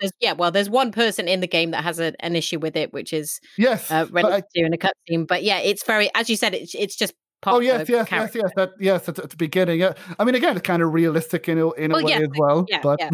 There's, 0.00 0.12
yeah, 0.20 0.32
well, 0.32 0.50
there's 0.50 0.68
one 0.68 0.92
person 0.92 1.26
in 1.26 1.40
the 1.40 1.46
game 1.46 1.70
that 1.70 1.82
has 1.82 1.98
a, 1.98 2.12
an 2.20 2.36
issue 2.36 2.58
with 2.58 2.76
it, 2.76 2.92
which 2.92 3.14
is 3.14 3.40
yes, 3.56 3.90
uh, 3.90 4.06
relative 4.10 4.44
I, 4.44 4.58
to 4.60 4.66
in 4.66 4.74
a 4.74 4.76
cutscene. 4.76 5.26
But 5.26 5.42
yeah, 5.42 5.58
it's 5.58 5.84
very, 5.84 6.10
as 6.14 6.28
you 6.28 6.36
said, 6.36 6.54
it's 6.54 6.74
it's 6.74 6.96
just 6.96 7.14
oh 7.44 7.60
yes, 7.60 7.88
yes, 7.88 8.08
yes, 8.10 8.34
yes, 8.34 8.50
that, 8.56 8.70
yes. 8.78 9.08
At, 9.08 9.18
at, 9.18 9.30
the 9.30 9.36
beginning, 9.36 9.80
yeah. 9.80 9.92
I 10.18 10.24
mean, 10.24 10.34
again, 10.34 10.56
it's 10.56 10.66
kind 10.66 10.82
of 10.82 10.92
realistic 10.92 11.48
in 11.48 11.58
a 11.58 11.70
in 11.72 11.90
a 11.90 11.94
well, 11.94 12.04
way 12.04 12.12
yeah, 12.12 12.18
as 12.18 12.28
well. 12.36 12.66
Yeah, 12.68 12.80
but 12.82 12.98
yeah. 13.00 13.10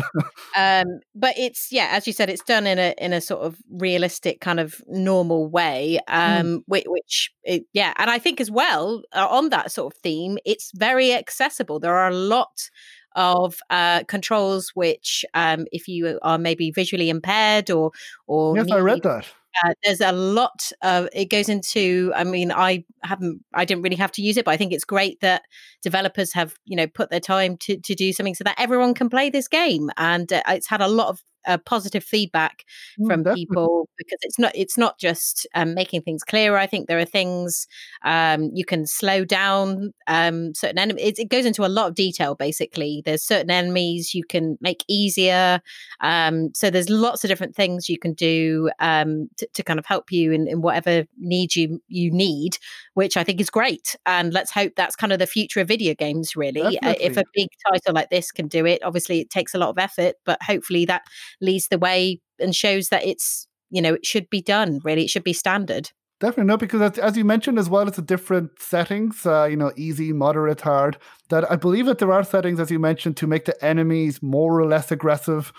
um, 0.83 1.01
but 1.15 1.35
it's 1.37 1.73
yeah, 1.73 1.89
as 1.91 2.07
you 2.07 2.13
said, 2.13 2.31
it's 2.31 2.43
done 2.43 2.67
in 2.67 2.79
a 2.79 2.95
in 2.99 3.13
a 3.13 3.21
sort 3.21 3.43
of 3.43 3.57
realistic 3.71 4.41
kind 4.41 4.61
of 4.61 4.83
normal 4.89 5.49
way. 5.49 5.99
Hmm. 6.09 6.15
Um, 6.15 6.47
mm. 6.47 6.63
which, 6.67 6.85
which 6.87 7.33
it, 7.45 7.65
yeah, 7.73 7.93
and 7.97 8.11
I 8.11 8.19
think 8.19 8.41
as 8.41 8.51
well 8.51 9.03
uh, 9.13 9.27
on 9.29 9.51
that 9.51 9.73
sort 9.73 9.95
of 9.95 10.01
theme, 10.01 10.39
it's 10.45 10.73
very 10.75 11.13
accessible. 11.13 11.81
There 11.81 11.95
are 11.95 12.09
a 12.09 12.15
lot 12.15 12.71
of 13.15 13.59
uh, 13.71 14.05
controls 14.05 14.71
which, 14.75 15.25
um, 15.35 15.67
if 15.71 15.87
you 15.87 16.19
are 16.23 16.39
maybe 16.39 16.71
visually 16.71 17.11
impaired 17.11 17.71
or 17.71 17.93
or 18.27 18.57
yes, 18.57 18.71
I 18.71 18.79
read 18.79 19.03
that 19.03 19.27
uh, 19.65 19.75
there's 19.85 20.01
a 20.01 20.13
lot 20.13 20.71
of 20.83 21.09
it 21.13 21.27
goes 21.27 21.49
into 21.49 22.13
i 22.15 22.25
mean 22.25 22.51
i 22.53 22.85
haven't 23.03 23.41
i 23.55 23.65
didn't 23.65 23.83
really 23.83 23.97
have 23.97 24.13
to 24.13 24.23
use 24.23 24.37
it 24.37 24.45
but 24.45 24.53
i 24.53 24.57
think 24.57 24.73
it's 24.73 24.85
great 24.85 25.21
that 25.21 25.43
developers 25.83 26.33
have 26.33 26.55
you 26.65 26.77
know 26.77 26.87
put 26.87 27.11
their 27.11 27.21
time 27.21 27.57
to, 27.59 27.79
to 27.81 27.95
do 27.95 28.13
something 28.13 28.35
so 28.35 28.45
that 28.45 28.55
everyone 28.59 28.95
can 28.95 29.11
play 29.11 29.31
this 29.31 29.49
game. 29.49 29.91
And 29.97 30.33
uh, 30.33 30.43
it's 30.49 30.69
had 30.69 30.81
a 30.81 30.89
lot 30.89 31.09
of 31.09 31.23
uh, 31.47 31.59
positive 31.59 32.05
feedback 32.05 32.65
mm, 33.01 33.07
from 33.07 33.23
definitely. 33.23 33.47
people 33.47 33.89
because 33.99 34.19
it's 34.23 34.39
not 34.39 34.53
it's 34.55 34.79
not 34.79 34.99
just 34.99 35.47
um, 35.55 35.75
making 35.75 36.03
things 36.03 36.23
clearer. 36.23 36.57
I 36.57 36.67
think 36.67 36.89
there 36.89 36.99
are 36.99 37.05
things 37.05 37.67
um, 38.05 38.51
you 38.53 38.65
can 38.65 38.87
slow 38.87 39.25
down 39.25 39.93
um, 40.07 40.55
certain 40.55 40.79
enemies. 40.79 41.05
It, 41.05 41.19
it, 41.19 41.29
goes 41.33 41.47
into 41.47 41.65
a 41.65 41.69
lot 41.69 41.89
of 41.89 41.95
detail. 41.95 42.35
Basically, 42.35 43.03
there's 43.05 43.23
certain 43.23 43.51
enemies 43.51 44.15
you 44.15 44.25
can 44.25 44.59
make 44.61 44.85
easier. 44.89 45.61
Um, 46.01 46.51
so 46.55 46.69
there's 46.69 46.91
lots 46.91 47.25
of 47.25 47.29
different 47.29 47.57
things 47.57 47.89
you 47.89 47.99
can 47.99 48.13
do 48.13 48.71
um, 48.81 49.29
to, 49.39 49.49
to, 49.55 49.63
kind 49.63 49.79
of 49.79 49.87
help 49.87 50.13
you 50.13 50.33
in, 50.33 50.47
in 50.47 50.61
whatever 50.61 51.05
need 51.19 51.57
you 51.57 51.81
you 51.89 52.11
need, 52.11 52.59
which 52.95 53.17
I 53.17 53.25
think 53.25 53.41
is 53.41 53.51
great. 53.51 53.97
And 54.05 54.33
let's 54.33 54.51
hope 54.51 54.73
that's 54.77 54.97
kind 54.97 55.13
of 55.13 55.19
the 55.19 55.27
future 55.27 55.61
of 55.61 55.69
video 55.69 55.95
games. 55.95 56.37
Really, 56.37 56.79
uh, 56.81 56.95
if 57.01 57.17
a 57.17 57.25
big 57.35 57.49
title 57.67 57.95
like 57.95 58.11
this 58.11 58.31
can 58.31 58.49
do 58.49 58.67
it, 58.67 58.83
obviously 58.83 59.21
it 59.21 59.31
takes 59.31 59.55
a 59.55 59.59
lot 59.59 59.71
of 59.71 59.79
effort, 59.79 60.17
but 60.25 60.43
hopefully 60.43 60.85
that 60.87 61.03
leads 61.43 61.69
the 61.69 61.79
way 61.79 62.21
and 62.39 62.55
shows 62.55 62.89
that 62.89 63.05
it's 63.05 63.47
you 63.71 63.83
know 63.83 63.95
it 63.95 64.07
should 64.07 64.31
be 64.31 64.41
done 64.41 64.81
really 64.85 65.05
it 65.05 65.11
should 65.11 65.25
be 65.25 65.33
standard. 65.33 65.91
Definitely 66.21 66.51
not, 66.51 66.61
because 66.61 66.99
as, 67.01 67.17
you 67.17 67.25
mentioned 67.25 67.59
as 67.59 67.69
well 67.69 67.89
it's 67.89 67.99
a 67.99 68.03
different 68.03 68.53
settings 68.61 69.27
uh, 69.27 69.45
you 69.45 69.57
know 69.57 69.73
easy 69.77 70.13
moderate 70.13 70.61
hard 70.61 70.97
that 71.31 71.51
i 71.51 71.57
believe 71.57 71.87
that 71.87 71.99
there 71.99 72.13
are 72.13 72.23
settings 72.23 72.61
as 72.61 72.71
you 72.71 72.79
mentioned 72.79 73.17
to 73.17 73.27
make 73.27 73.45
the 73.45 73.65
enemies 73.65 74.23
more 74.23 74.61
or 74.61 74.67
less 74.67 74.93
aggressive 74.93 75.53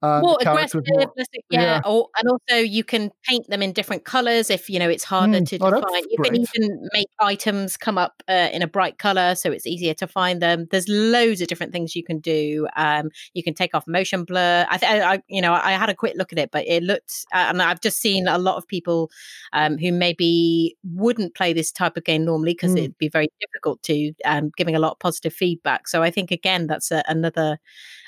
uh, 0.00 0.20
more 0.20 0.38
aggressive, 0.40 0.84
more, 0.86 1.12
yeah. 1.50 1.60
yeah. 1.60 1.80
Or, 1.84 2.08
and 2.18 2.30
also 2.30 2.56
you 2.56 2.84
can 2.84 3.10
paint 3.24 3.48
them 3.48 3.62
in 3.62 3.72
different 3.72 4.04
colors 4.04 4.48
if 4.48 4.70
you 4.70 4.78
know 4.78 4.88
it's 4.88 5.04
harder 5.04 5.40
mm. 5.40 5.48
to 5.48 5.58
oh, 5.60 5.70
define. 5.70 6.02
You 6.08 6.18
can 6.22 6.36
even 6.36 6.88
make 6.92 7.08
items 7.18 7.76
come 7.76 7.98
up 7.98 8.22
uh, 8.28 8.48
in 8.52 8.62
a 8.62 8.68
bright 8.68 8.98
color, 8.98 9.34
so 9.34 9.50
it's 9.50 9.66
easier 9.66 9.94
to 9.94 10.06
find 10.06 10.40
them. 10.40 10.68
There's 10.70 10.88
loads 10.88 11.40
of 11.40 11.48
different 11.48 11.72
things 11.72 11.96
you 11.96 12.04
can 12.04 12.20
do. 12.20 12.68
Um, 12.76 13.10
you 13.34 13.42
can 13.42 13.54
take 13.54 13.74
off 13.74 13.88
motion 13.88 14.24
blur. 14.24 14.66
I, 14.70 14.78
th- 14.78 15.02
I, 15.02 15.22
you 15.28 15.42
know, 15.42 15.52
I 15.52 15.72
had 15.72 15.88
a 15.88 15.94
quick 15.94 16.14
look 16.16 16.32
at 16.32 16.38
it, 16.38 16.50
but 16.52 16.66
it 16.68 16.84
looked, 16.84 17.26
uh, 17.32 17.46
and 17.48 17.60
I've 17.60 17.80
just 17.80 18.00
seen 18.00 18.28
a 18.28 18.38
lot 18.38 18.56
of 18.56 18.68
people 18.68 19.10
um, 19.52 19.78
who 19.78 19.92
maybe 19.92 20.76
wouldn't 20.84 21.34
play 21.34 21.52
this 21.52 21.72
type 21.72 21.96
of 21.96 22.04
game 22.04 22.24
normally 22.24 22.52
because 22.52 22.74
mm. 22.74 22.78
it'd 22.78 22.98
be 22.98 23.08
very 23.08 23.28
difficult 23.40 23.82
to, 23.84 24.12
um, 24.24 24.52
giving 24.56 24.76
a 24.76 24.78
lot 24.78 24.92
of 24.92 24.98
positive 25.00 25.32
feedback. 25.32 25.88
So 25.88 26.02
I 26.04 26.10
think 26.10 26.30
again 26.30 26.68
that's 26.68 26.92
a, 26.92 27.02
another 27.08 27.58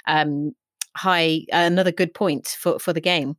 um, 0.07 0.53
high 0.97 1.43
another 1.53 1.93
good 1.93 2.15
point 2.15 2.49
for 2.49 2.79
for 2.79 2.93
the 2.93 3.01
game. 3.01 3.37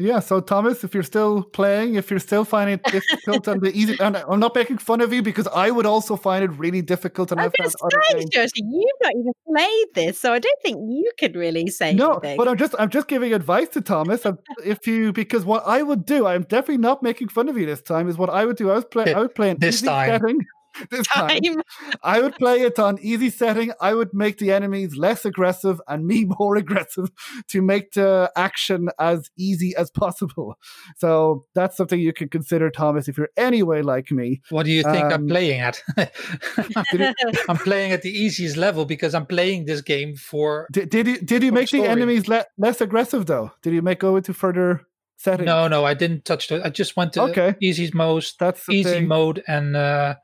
Yeah, 0.00 0.20
so 0.20 0.40
Thomas, 0.40 0.82
if 0.82 0.94
you're 0.94 1.02
still 1.02 1.42
playing, 1.42 1.96
if 1.96 2.10
you're 2.10 2.20
still 2.20 2.46
finding 2.46 2.80
it 2.82 2.84
difficult 2.90 3.46
and 3.46 3.60
the 3.60 3.70
easy, 3.76 3.98
and 4.00 4.16
I'm 4.16 4.40
not 4.40 4.54
making 4.54 4.78
fun 4.78 5.02
of 5.02 5.12
you 5.12 5.20
because 5.20 5.46
I 5.48 5.70
would 5.70 5.84
also 5.84 6.16
find 6.16 6.42
it 6.42 6.48
really 6.52 6.80
difficult. 6.80 7.30
And 7.30 7.38
I 7.38 7.50
found 7.50 7.74
other 7.82 8.02
games. 8.10 8.30
Josie, 8.30 8.62
you've 8.64 8.90
not 9.02 9.12
even 9.14 9.32
played 9.46 9.86
this, 9.94 10.18
so 10.18 10.32
I 10.32 10.38
don't 10.38 10.62
think 10.62 10.78
you 10.88 11.10
could 11.18 11.36
really 11.36 11.66
say 11.66 11.92
no. 11.92 12.12
Anything. 12.12 12.38
But 12.38 12.48
I'm 12.48 12.56
just, 12.56 12.74
I'm 12.78 12.88
just 12.88 13.08
giving 13.08 13.34
advice 13.34 13.68
to 13.68 13.82
Thomas. 13.82 14.24
if 14.64 14.86
you, 14.86 15.12
because 15.12 15.44
what 15.44 15.64
I 15.66 15.82
would 15.82 16.06
do, 16.06 16.26
I'm 16.26 16.44
definitely 16.44 16.78
not 16.78 17.02
making 17.02 17.28
fun 17.28 17.50
of 17.50 17.58
you 17.58 17.66
this 17.66 17.82
time. 17.82 18.08
Is 18.08 18.16
what 18.16 18.30
I 18.30 18.46
would 18.46 18.56
do. 18.56 18.70
I 18.70 18.76
was 18.76 18.86
playing, 18.86 19.14
I 19.14 19.20
would 19.20 19.34
play 19.34 19.50
an 19.50 19.58
this 19.60 19.74
easy 19.82 19.86
time. 19.86 20.18
setting. 20.18 20.46
This 20.90 21.06
time. 21.06 21.62
I 22.02 22.20
would 22.20 22.34
play 22.36 22.62
it 22.62 22.78
on 22.78 22.98
easy 23.00 23.30
setting. 23.30 23.72
I 23.80 23.94
would 23.94 24.14
make 24.14 24.38
the 24.38 24.52
enemies 24.52 24.96
less 24.96 25.24
aggressive 25.24 25.80
and 25.88 26.06
me 26.06 26.24
more 26.38 26.56
aggressive 26.56 27.10
to 27.48 27.62
make 27.62 27.92
the 27.92 28.30
action 28.36 28.88
as 28.98 29.30
easy 29.36 29.74
as 29.76 29.90
possible. 29.90 30.56
So 30.96 31.46
that's 31.54 31.76
something 31.76 32.00
you 32.00 32.12
can 32.12 32.28
consider, 32.28 32.70
Thomas, 32.70 33.08
if 33.08 33.18
you're 33.18 33.30
anyway 33.36 33.82
like 33.82 34.10
me. 34.10 34.40
What 34.50 34.64
do 34.64 34.72
you 34.72 34.82
think 34.82 35.06
um, 35.06 35.12
I'm 35.12 35.26
playing 35.26 35.60
at? 35.60 35.82
I'm 37.48 37.56
playing 37.58 37.92
at 37.92 38.02
the 38.02 38.10
easiest 38.10 38.56
level 38.56 38.84
because 38.84 39.14
I'm 39.14 39.26
playing 39.26 39.66
this 39.66 39.80
game 39.80 40.16
for. 40.16 40.68
Did, 40.72 40.90
did 40.90 41.06
you 41.06 41.18
did 41.18 41.42
you 41.42 41.52
make 41.52 41.70
the, 41.70 41.80
the 41.82 41.88
enemies 41.88 42.28
le- 42.28 42.46
less 42.58 42.80
aggressive 42.80 43.26
though? 43.26 43.52
Did 43.62 43.74
you 43.74 43.82
make 43.82 44.00
go 44.00 44.16
into 44.16 44.34
further 44.34 44.86
settings? 45.16 45.46
No, 45.46 45.68
no, 45.68 45.84
I 45.84 45.94
didn't 45.94 46.24
touch 46.24 46.50
it. 46.50 46.62
I 46.64 46.70
just 46.70 46.96
went 46.96 47.12
to 47.14 47.22
okay. 47.22 47.54
easy 47.60 47.90
mode, 47.94 48.26
that's 48.38 48.68
easy 48.68 48.90
thing. 48.90 49.08
mode, 49.08 49.42
and 49.46 49.76
uh, 49.76 50.14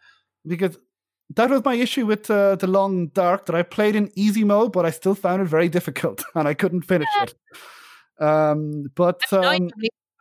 because 0.47 0.79
that 1.35 1.51
was 1.51 1.65
my 1.65 1.75
issue 1.75 2.07
with 2.07 2.31
uh, 2.31 2.57
the 2.57 2.67
long 2.67 3.09
dark 3.09 3.47
that 3.47 3.55
I 3.55 3.63
played 3.63 3.97
in 3.97 4.11
easy 4.15 4.45
mode, 4.45 4.73
but 4.73 4.87
I 4.87 4.91
still 4.91 5.15
found 5.15 5.43
it 5.43 5.47
very 5.47 5.69
difficult 5.79 6.25
and 6.35 6.47
I 6.47 6.55
couldn't 6.55 6.83
finish 6.83 7.09
it. 7.23 7.35
Um, 8.19 8.87
but 8.95 9.21
um, 9.33 9.71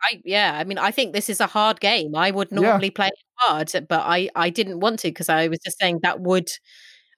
I, 0.02 0.20
yeah, 0.24 0.56
I 0.58 0.64
mean, 0.64 0.78
I 0.78 0.90
think 0.90 1.12
this 1.12 1.30
is 1.30 1.40
a 1.40 1.46
hard 1.46 1.80
game. 1.80 2.14
I 2.14 2.30
would 2.30 2.52
normally 2.52 2.88
yeah. 2.88 2.94
play 2.94 3.06
it 3.08 3.24
hard, 3.36 3.72
but 3.88 4.00
I 4.00 4.28
I 4.34 4.50
didn't 4.50 4.80
want 4.80 5.00
to 5.00 5.08
because 5.08 5.28
I 5.28 5.48
was 5.48 5.58
just 5.64 5.78
saying 5.78 6.00
that 6.02 6.20
would. 6.20 6.50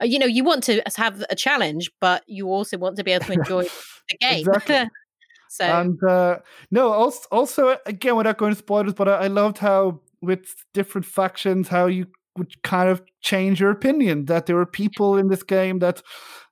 Uh, 0.01 0.05
you 0.05 0.21
know, 0.21 0.27
you 0.27 0.45
want 0.45 0.63
to 0.65 0.81
have 0.97 1.25
a 1.29 1.35
challenge, 1.35 1.91
but 2.01 2.23
you 2.29 2.49
also 2.49 2.79
want 2.79 2.97
to 2.97 3.05
be 3.05 3.11
able 3.11 3.25
to 3.27 3.33
enjoy 3.41 3.65
the 3.65 4.17
game. 4.21 4.47
Exactly. 4.47 4.89
so, 5.49 5.65
and 5.65 5.99
uh, 6.05 6.39
no, 6.71 6.93
also, 6.93 7.27
also 7.33 7.79
again, 7.85 8.15
without 8.15 8.39
going 8.39 8.53
to 8.53 8.59
spoilers, 8.59 8.95
but 8.95 9.09
I, 9.09 9.25
I 9.25 9.27
loved 9.27 9.59
how 9.59 10.01
with 10.21 10.55
different 10.73 11.05
factions, 11.05 11.67
how 11.67 11.87
you 11.87 12.07
would 12.39 12.63
kind 12.63 12.89
of 12.89 13.03
change 13.21 13.61
your 13.61 13.71
opinion 13.71 14.27
that 14.27 14.47
there 14.47 14.59
are 14.59 14.67
people 14.67 15.17
in 15.17 15.29
this 15.29 15.43
game 15.43 15.81
that 15.81 16.03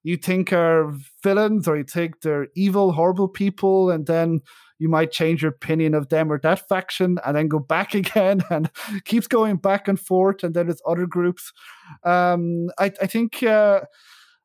you 0.03 0.17
think 0.17 0.53
are 0.53 0.93
villains 1.23 1.67
or 1.67 1.77
you 1.77 1.85
think 1.85 2.21
they're 2.21 2.49
evil, 2.55 2.93
horrible 2.93 3.29
people, 3.29 3.91
and 3.91 4.07
then 4.07 4.41
you 4.79 4.89
might 4.89 5.11
change 5.11 5.43
your 5.43 5.51
opinion 5.51 5.95
of 5.95 6.11
them 6.11 6.31
or 6.31 6.39
that 6.41 6.69
faction 6.69 7.19
and 7.25 7.37
then 7.37 7.49
go 7.49 7.59
back 7.59 7.95
again 8.03 8.43
and 8.51 8.71
keeps 9.05 9.27
going 9.27 9.57
back 9.57 9.89
and 9.89 9.99
forth. 9.99 10.43
And 10.43 10.55
then 10.55 10.67
there's 10.67 10.83
other 10.87 11.07
groups. 11.07 11.53
Um, 12.05 12.69
I, 12.79 12.93
I 13.01 13.07
think. 13.07 13.43
Uh, 13.43 13.83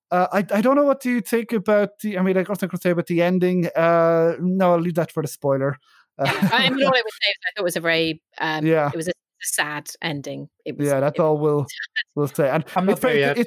uh, 0.09 0.27
I, 0.33 0.39
I 0.39 0.59
don't 0.59 0.75
know 0.75 0.83
what 0.83 0.99
do 0.99 1.09
you 1.09 1.21
think 1.21 1.53
about 1.53 1.99
the. 1.99 2.17
I 2.17 2.21
mean, 2.21 2.35
I 2.35 2.41
was 2.41 2.59
going 2.59 2.69
to 2.69 2.77
say 2.77 2.89
about 2.89 3.07
the 3.07 3.21
ending. 3.21 3.67
Uh, 3.67 4.35
no, 4.41 4.73
I'll 4.73 4.79
leave 4.79 4.95
that 4.95 5.09
for 5.09 5.23
the 5.23 5.29
spoiler. 5.29 5.77
Yeah, 6.21 6.49
I 6.51 6.69
mean, 6.69 6.85
all 6.85 6.93
I 6.93 7.01
would 7.01 7.13
say 7.13 7.29
is 7.29 7.35
I 7.45 7.49
thought 7.55 7.61
it 7.61 7.63
was 7.63 7.75
a 7.77 7.79
very 7.79 8.21
um, 8.37 8.65
yeah. 8.65 8.89
It 8.93 8.97
was 8.97 9.07
a 9.07 9.13
sad 9.41 9.89
ending. 10.01 10.49
It 10.65 10.77
was, 10.77 10.87
yeah, 10.87 10.99
that's 10.99 11.19
all 11.19 11.37
we'll 11.37 11.67
we'll 12.15 12.27
say. 12.27 12.49
And 12.49 12.63
I'm 12.75 12.85
not 12.85 12.93
it's 12.93 13.01
very, 13.01 13.19
yet. 13.19 13.37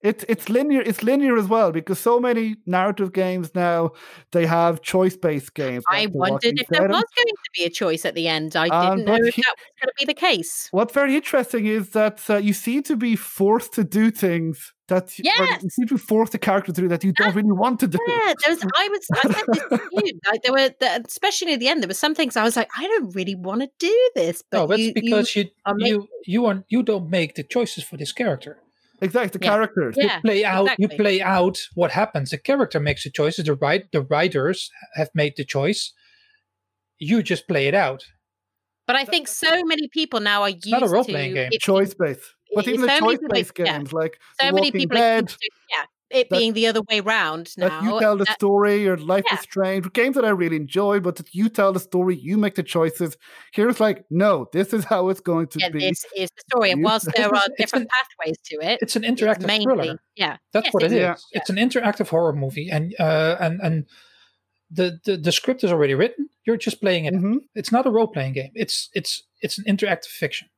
It's 0.00 0.24
it's 0.24 0.38
it's 0.38 0.48
linear. 0.48 0.80
It's 0.80 1.02
linear 1.02 1.36
as 1.36 1.48
well 1.48 1.72
because 1.72 1.98
so 1.98 2.20
many 2.20 2.56
narrative 2.66 3.12
games 3.12 3.54
now 3.54 3.90
they 4.32 4.46
have 4.46 4.80
choice 4.82 5.16
based 5.16 5.54
games. 5.54 5.84
I 5.88 6.06
wondered 6.06 6.58
if 6.60 6.68
there 6.68 6.82
was 6.82 6.88
going 6.88 7.26
to 7.26 7.50
be 7.54 7.64
a 7.64 7.70
choice 7.70 8.04
at 8.04 8.14
the 8.14 8.28
end. 8.28 8.56
I 8.56 8.68
um, 8.68 8.98
didn't 8.98 9.06
know 9.06 9.26
if 9.26 9.34
he, 9.34 9.42
that 9.42 9.54
was 9.56 9.80
going 9.80 9.88
to 9.88 9.94
be 9.98 10.04
the 10.04 10.14
case. 10.14 10.68
What's 10.70 10.94
very 10.94 11.16
interesting 11.16 11.66
is 11.66 11.90
that 11.90 12.22
uh, 12.28 12.36
you 12.36 12.52
seem 12.52 12.82
to 12.84 12.96
be 12.96 13.16
forced 13.16 13.74
to 13.74 13.84
do 13.84 14.10
things 14.10 14.72
that 14.86 15.18
yes. 15.18 15.62
you 15.62 15.70
seem 15.70 15.86
to 15.88 15.98
force 15.98 16.30
the 16.30 16.38
character 16.38 16.72
to 16.72 16.80
do 16.80 16.88
that 16.88 17.04
you 17.04 17.12
don't 17.12 17.34
really 17.34 17.52
want 17.52 17.80
to 17.80 17.88
do. 17.88 17.98
Yeah, 18.06 18.32
there 18.44 18.54
was. 18.54 18.64
I 18.76 18.88
was. 18.88 19.06
I 19.12 19.32
said 19.32 19.44
this 19.52 19.68
to 19.68 20.02
you. 20.04 20.20
Like 20.30 20.42
there 20.42 20.52
were, 20.52 20.70
the, 20.80 21.04
especially 21.06 21.52
at 21.54 21.60
the 21.60 21.68
end, 21.68 21.82
there 21.82 21.88
were 21.88 21.94
some 21.94 22.14
things 22.14 22.36
I 22.36 22.44
was 22.44 22.56
like, 22.56 22.70
I 22.76 22.84
don't 22.84 23.14
really 23.14 23.34
want 23.34 23.62
to 23.62 23.70
do 23.78 24.10
this. 24.14 24.42
But 24.48 24.58
no, 24.58 24.66
that's 24.68 24.80
you, 24.80 24.94
because 24.94 25.34
you 25.34 25.50
you, 25.78 25.86
you 25.86 26.08
you 26.24 26.46
are 26.46 26.64
you 26.68 26.82
don't 26.84 27.10
make 27.10 27.34
the 27.34 27.42
choices 27.42 27.82
for 27.82 27.96
this 27.96 28.12
character. 28.12 28.58
Exactly, 29.00 29.38
the 29.38 29.44
yeah. 29.44 29.50
characters. 29.50 29.94
Yeah, 29.96 30.16
you 30.16 30.20
play 30.22 30.44
out. 30.44 30.62
Exactly. 30.62 30.82
You 30.82 30.88
play 30.96 31.22
out 31.22 31.58
what 31.74 31.90
happens. 31.92 32.30
The 32.30 32.38
character 32.38 32.80
makes 32.80 33.04
the 33.04 33.10
choices. 33.10 33.44
The 33.44 33.54
right, 33.54 33.84
the 33.92 34.02
writers 34.02 34.70
have 34.94 35.10
made 35.14 35.34
the 35.36 35.44
choice. 35.44 35.92
You 36.98 37.22
just 37.22 37.46
play 37.46 37.68
it 37.68 37.74
out. 37.74 38.04
But 38.86 38.96
I 38.96 39.04
think 39.04 39.28
so 39.28 39.62
many 39.64 39.88
people 39.88 40.18
now 40.20 40.42
are 40.42 40.48
used 40.48 40.70
not 40.70 40.82
a 40.82 40.88
role 40.88 41.04
playing 41.04 41.34
game. 41.34 41.50
Choice 41.60 41.94
based. 41.94 42.22
But 42.54 42.66
even 42.66 42.80
so 42.80 42.86
the 42.86 42.98
choice 42.98 43.18
based 43.28 43.54
games, 43.54 43.90
yeah. 43.92 43.98
like 43.98 44.18
so 44.40 44.50
many 44.50 44.72
people 44.72 44.96
Dead, 44.96 45.28
to, 45.28 45.36
yeah, 45.70 45.84
it 46.10 46.30
being 46.30 46.52
the 46.52 46.66
other 46.66 46.80
way 46.90 47.00
round 47.00 47.52
now. 47.56 47.82
you 47.82 47.98
tell 48.00 48.16
the 48.16 48.24
that, 48.24 48.34
story 48.34 48.82
your 48.82 48.96
Life 48.96 49.24
yeah. 49.28 49.34
is 49.36 49.40
Strange, 49.40 49.92
games 49.92 50.16
that 50.16 50.24
I 50.24 50.30
really 50.30 50.56
enjoy, 50.56 51.00
but 51.00 51.20
you 51.32 51.48
tell 51.48 51.72
the 51.72 51.80
story, 51.80 52.16
you 52.16 52.36
make 52.36 52.54
the 52.54 52.62
choices. 52.62 53.16
Here's 53.52 53.80
like, 53.80 54.04
no, 54.10 54.46
this 54.52 54.72
is 54.72 54.84
how 54.84 55.08
it's 55.08 55.20
going 55.20 55.48
to 55.48 55.58
yeah, 55.58 55.68
be. 55.70 55.80
This 55.80 56.04
is 56.16 56.30
the 56.36 56.42
story. 56.50 56.70
And 56.70 56.82
whilst 56.82 57.08
there 57.14 57.34
are 57.34 57.46
different 57.58 57.84
an, 57.84 57.88
pathways 57.88 58.38
to 58.46 58.56
it, 58.56 58.78
it's 58.82 58.96
an 58.96 59.02
interactive 59.02 59.36
it's 59.36 59.46
mainly, 59.46 59.64
thriller. 59.64 60.00
Yeah. 60.16 60.36
That's 60.52 60.66
yes, 60.66 60.74
what 60.74 60.82
it 60.82 60.92
is. 60.92 60.98
Yeah. 61.00 61.14
It's 61.32 61.50
an 61.50 61.56
interactive 61.56 62.08
horror 62.08 62.32
movie. 62.32 62.68
And 62.70 62.94
uh 62.98 63.36
and 63.40 63.60
and 63.60 63.86
the, 64.70 65.00
the 65.04 65.16
the 65.16 65.32
script 65.32 65.64
is 65.64 65.72
already 65.72 65.94
written. 65.94 66.28
You're 66.46 66.56
just 66.56 66.80
playing 66.80 67.06
it. 67.06 67.14
Mm-hmm. 67.14 67.38
It's 67.54 67.72
not 67.72 67.86
a 67.86 67.90
role 67.90 68.08
playing 68.08 68.34
game. 68.34 68.52
It's 68.54 68.90
it's 68.94 69.22
it's 69.40 69.58
an 69.58 69.64
interactive 69.64 70.06
fiction. 70.06 70.48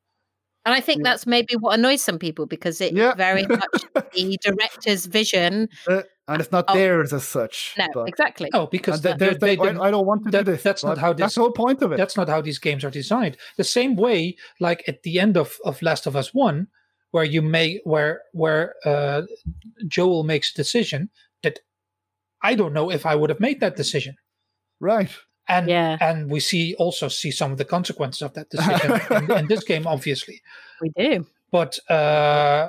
And 0.66 0.74
I 0.74 0.80
think 0.80 1.02
that's 1.04 1.26
maybe 1.26 1.54
what 1.58 1.78
annoys 1.78 2.02
some 2.02 2.18
people 2.18 2.46
because 2.46 2.80
it 2.80 2.92
yeah. 2.92 3.14
very 3.14 3.46
much 3.46 3.84
the 3.94 4.38
director's 4.42 5.06
vision. 5.06 5.68
Uh, 5.88 6.02
and 6.28 6.40
it's 6.40 6.52
not 6.52 6.68
of, 6.68 6.76
theirs 6.76 7.12
as 7.12 7.26
such. 7.26 7.74
No, 7.78 7.86
but. 7.94 8.08
exactly. 8.08 8.50
Oh, 8.52 8.66
because 8.66 9.00
they, 9.00 9.14
they, 9.14 9.34
they, 9.34 9.58
I 9.58 9.90
don't 9.90 10.06
want 10.06 10.24
to 10.24 10.30
that, 10.30 10.44
do 10.44 10.52
this. 10.52 10.62
That's 10.62 10.84
not 10.84 10.98
how 10.98 11.12
this. 11.12 11.20
That's 11.20 11.34
the 11.36 11.40
whole 11.40 11.52
point 11.52 11.82
of 11.82 11.92
it. 11.92 11.96
That's 11.96 12.16
not 12.16 12.28
how 12.28 12.40
these 12.40 12.58
games 12.58 12.84
are 12.84 12.90
designed. 12.90 13.36
The 13.56 13.64
same 13.64 13.96
way, 13.96 14.36
like 14.60 14.84
at 14.86 15.02
the 15.02 15.18
end 15.18 15.36
of, 15.36 15.56
of 15.64 15.80
Last 15.82 16.06
of 16.06 16.14
Us 16.14 16.34
One, 16.34 16.68
where 17.10 17.24
you 17.24 17.42
may 17.42 17.80
where 17.84 18.22
where 18.32 18.74
uh, 18.84 19.22
Joel 19.88 20.24
makes 20.24 20.52
a 20.52 20.54
decision 20.54 21.10
that 21.42 21.60
I 22.42 22.54
don't 22.54 22.74
know 22.74 22.90
if 22.90 23.06
I 23.06 23.16
would 23.16 23.30
have 23.30 23.40
made 23.40 23.60
that 23.60 23.76
decision. 23.76 24.14
Right 24.78 25.10
and 25.50 25.68
yeah. 25.68 25.98
and 26.00 26.30
we 26.30 26.40
see 26.40 26.74
also 26.78 27.08
see 27.08 27.30
some 27.30 27.52
of 27.52 27.58
the 27.58 27.64
consequences 27.64 28.22
of 28.22 28.32
that 28.34 28.48
decision 28.50 29.00
in, 29.30 29.38
in, 29.38 29.46
this 29.48 29.64
game 29.64 29.86
obviously. 29.86 30.40
We 30.80 30.90
do. 30.96 31.26
But 31.50 31.78
uh 31.90 32.68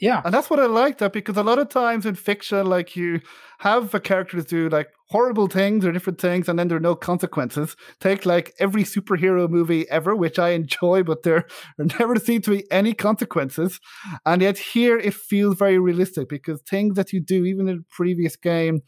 yeah. 0.00 0.20
And 0.24 0.34
that's 0.34 0.50
what 0.50 0.60
i 0.60 0.66
like 0.66 0.98
that 0.98 1.12
because 1.12 1.36
a 1.36 1.42
lot 1.42 1.58
of 1.58 1.68
times 1.68 2.04
in 2.04 2.14
fiction 2.14 2.66
like 2.66 2.94
you 2.96 3.20
have 3.58 3.94
a 3.94 4.00
characters 4.00 4.44
do 4.44 4.68
like 4.68 4.88
horrible 5.08 5.46
things 5.46 5.84
or 5.84 5.92
different 5.92 6.20
things 6.20 6.48
and 6.48 6.58
then 6.58 6.68
there 6.68 6.76
are 6.76 6.80
no 6.80 6.96
consequences. 6.96 7.76
Take 8.00 8.26
like 8.26 8.52
every 8.58 8.82
superhero 8.82 9.48
movie 9.48 9.88
ever 9.88 10.14
which 10.14 10.38
i 10.38 10.50
enjoy 10.50 11.02
but 11.04 11.22
there, 11.22 11.46
there 11.78 11.86
never 11.98 12.16
seem 12.16 12.42
to 12.42 12.50
be 12.50 12.70
any 12.70 12.92
consequences. 12.92 13.80
And 14.26 14.42
yet 14.42 14.58
here 14.58 14.98
it 14.98 15.14
feels 15.14 15.56
very 15.56 15.78
realistic 15.78 16.28
because 16.28 16.60
things 16.62 16.96
that 16.96 17.12
you 17.12 17.20
do 17.20 17.44
even 17.46 17.68
in 17.68 17.78
the 17.78 17.84
previous 17.88 18.36
game 18.36 18.82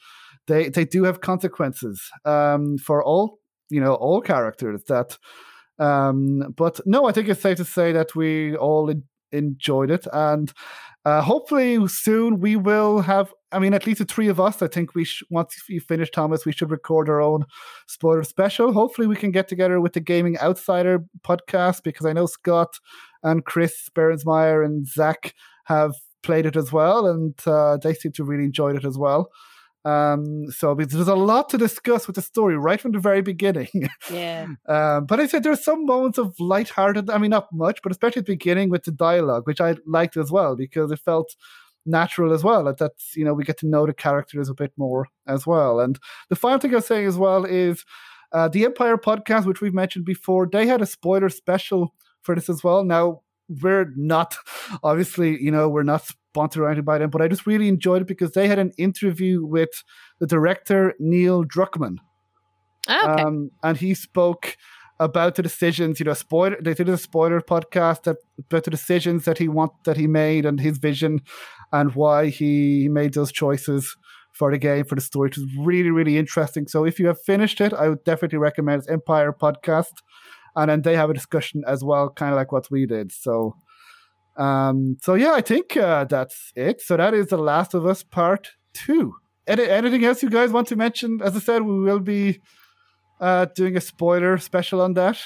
they 0.47 0.69
they 0.69 0.85
do 0.85 1.05
have 1.05 1.21
consequences 1.21 2.11
um, 2.25 2.79
for 2.79 3.03
all 3.03 3.39
you 3.71 3.81
know 3.81 3.95
all 3.95 4.21
characters 4.21 4.83
that 4.89 5.19
um, 5.79 6.55
but 6.57 6.81
no 6.87 7.07
i 7.07 7.13
think 7.13 7.29
it's 7.29 7.41
safe 7.41 7.57
to 7.57 7.65
say 7.65 7.93
that 7.93 8.15
we 8.15 8.57
all 8.57 8.93
enjoyed 9.33 9.91
it 9.91 10.07
and 10.13 10.53
uh, 11.05 11.21
hopefully 11.21 11.87
soon 11.89 12.41
we 12.41 12.57
will 12.57 13.01
have 13.01 13.33
i 13.53 13.59
mean 13.59 13.75
at 13.75 13.87
least 13.87 13.99
the 13.99 14.05
three 14.05 14.29
of 14.29 14.41
us 14.41 14.63
i 14.63 14.69
think 14.69 14.95
we 14.95 15.05
sh- 15.05 15.25
once 15.31 15.55
you 15.69 15.81
finish 15.81 16.11
thomas 16.11 16.47
we 16.47 16.53
should 16.53 16.71
record 16.71 17.09
our 17.09 17.21
own 17.21 17.45
spoiler 17.87 18.25
special. 18.25 18.73
Hopefully 18.73 19.07
we 19.07 19.17
can 19.17 19.31
get 19.33 19.49
together 19.49 19.81
with 19.81 19.93
the 19.93 20.01
gaming 20.01 20.39
outsider 20.39 21.05
podcast 21.23 21.83
because 21.83 22.07
i 22.07 22.13
know 22.13 22.27
scott 22.27 22.79
and 23.23 23.45
chris 23.45 23.91
Berensmeyer 23.95 24.65
and 24.65 24.87
zach 24.87 25.35
have 25.65 25.95
played 26.23 26.47
it 26.47 26.57
as 26.57 26.73
well 26.73 27.07
and 27.07 27.35
uh, 27.47 27.77
they 27.77 27.95
seem 27.95 28.13
to 28.13 28.25
really 28.25 28.45
enjoyed 28.45 28.77
it 28.77 28.85
as 28.85 28.97
well 28.97 29.31
um, 29.87 30.51
so 30.51 30.75
there's 30.75 31.07
a 31.07 31.15
lot 31.15 31.49
to 31.51 31.59
discuss 31.59 32.09
with 32.09 32.17
the 32.17 32.23
story 32.23 32.59
right 32.59 32.81
from 32.81 32.91
the 32.91 32.99
very 32.99 33.23
beginning. 33.23 33.69
Yeah. 34.11 34.47
um, 34.67 35.07
but 35.07 35.21
I 35.21 35.27
said 35.27 35.43
there's 35.43 35.65
some 35.65 35.85
moments 35.87 36.19
of 36.19 36.39
lighthearted. 36.39 37.11
I 37.11 37.19
mean, 37.19 37.31
not 37.31 37.49
much, 37.53 37.81
but 37.83 37.93
especially 37.93 38.21
at 38.21 38.27
the 38.27 38.33
beginning 38.33 38.71
with 38.71 38.85
the 38.85 38.93
dialogue, 38.93 39.47
which 39.47 39.61
I 39.61 39.77
liked 39.87 40.17
as 40.17 40.31
well 40.31 40.57
because 40.57 40.91
it 40.91 40.99
felt 40.99 41.35
natural 41.85 42.33
as 42.33 42.43
well. 42.43 42.65
That 42.65 42.79
that's 42.79 43.17
you 43.17 43.25
know 43.25 43.35
we 43.35 43.45
get 43.45 43.59
to 43.59 43.67
know 43.67 43.87
the 43.87 43.95
characters 43.95 44.49
a 44.49 44.55
bit 44.55 44.73
more 44.77 45.07
as 45.27 45.47
well. 45.47 45.81
And 45.81 45.99
the 46.29 46.37
final 46.37 46.59
thing 46.59 46.73
I 46.73 46.77
was 46.77 46.87
saying 46.87 47.07
as 47.07 47.17
well 47.17 47.45
is 47.45 47.85
uh, 48.33 48.49
the 48.49 48.65
Empire 48.65 48.97
podcast, 48.97 49.47
which 49.47 49.61
we've 49.61 49.75
mentioned 49.75 50.05
before. 50.05 50.49
They 50.51 50.67
had 50.67 50.83
a 50.83 50.87
spoiler 50.87 51.29
special 51.29 51.95
for 52.23 52.35
this 52.35 52.49
as 52.49 52.65
well. 52.65 52.85
Now 52.85 53.23
we're 53.49 53.93
not 53.97 54.37
obviously 54.83 55.41
you 55.41 55.51
know 55.51 55.69
we're 55.69 55.85
not 55.85 56.11
sponsored 56.37 56.63
or 56.63 56.69
anything 56.69 56.85
by 56.85 56.99
them, 56.99 57.09
but 57.09 57.23
I 57.23 57.29
just 57.29 57.47
really 57.47 57.69
enjoyed 57.69 58.03
it 58.03 58.09
because 58.09 58.33
they 58.33 58.47
had 58.47 58.59
an 58.59 58.73
interview 58.77 59.45
with 59.45 59.83
the 60.21 60.27
director 60.27 60.93
Neil 60.99 61.45
Druckmann. 61.45 61.97
Oh, 62.89 63.11
okay. 63.11 63.23
Um, 63.23 63.51
and 63.63 63.79
he 63.79 63.95
spoke 63.95 64.59
about 65.01 65.35
the 65.35 65.43
decisions, 65.43 65.99
you 65.99 66.05
know, 66.05 66.13
spoiler. 66.13 66.59
They 66.61 66.75
did 66.75 66.91
a 66.91 66.99
spoiler 66.99 67.41
podcast 67.41 68.03
that, 68.03 68.17
about 68.39 68.65
the 68.65 68.71
decisions 68.71 69.25
that 69.25 69.39
he 69.39 69.49
want 69.49 69.73
that 69.85 69.97
he 69.97 70.07
made 70.07 70.45
and 70.45 70.61
his 70.61 70.77
vision, 70.77 71.21
and 71.73 71.95
why 71.95 72.29
he 72.29 72.89
made 72.91 73.15
those 73.15 73.33
choices 73.33 73.97
for 74.33 74.51
the 74.51 74.59
game 74.59 74.85
for 74.85 74.95
the 74.95 75.01
story. 75.01 75.31
It 75.31 75.39
was 75.39 75.47
really 75.59 75.91
really 75.91 76.19
interesting. 76.19 76.69
So 76.69 76.85
if 76.85 77.01
you 77.01 77.07
have 77.07 77.21
finished 77.23 77.61
it, 77.63 77.73
I 77.73 77.89
would 77.89 78.05
definitely 78.05 78.39
recommend 78.39 78.83
Empire 78.89 79.33
podcast, 79.33 80.03
and 80.55 80.71
then 80.71 80.83
they 80.83 80.97
have 80.97 81.11
a 81.11 81.15
discussion 81.15 81.63
as 81.67 81.83
well, 81.83 82.11
kind 82.11 82.33
of 82.33 82.37
like 82.37 82.53
what 82.53 82.71
we 82.71 82.85
did. 82.85 83.11
So. 83.11 83.57
Um, 84.37 84.99
so 85.03 85.15
yeah, 85.15 85.33
I 85.33 85.41
think 85.41 85.77
uh, 85.77 86.05
that's 86.05 86.53
it. 86.55 86.81
So 86.81 86.97
that 86.97 87.15
is 87.15 87.29
the 87.29 87.39
Last 87.39 87.75
of 87.75 87.87
Us 87.87 88.03
Part 88.03 88.51
Two. 88.75 89.15
Any, 89.47 89.65
anything 89.65 90.05
else 90.05 90.23
you 90.23 90.31
guys 90.31 90.51
want 90.51 90.69
to 90.69 90.77
mention? 90.77 91.21
As 91.23 91.37
I 91.37 91.41
said, 91.41 91.63
we 91.63 91.81
will 91.81 92.01
be 92.01 92.41
uh, 93.21 93.47
doing 93.55 93.77
a 93.77 93.81
spoiler 93.81 94.39
special 94.39 94.81
on 94.81 94.95
that. 94.95 95.19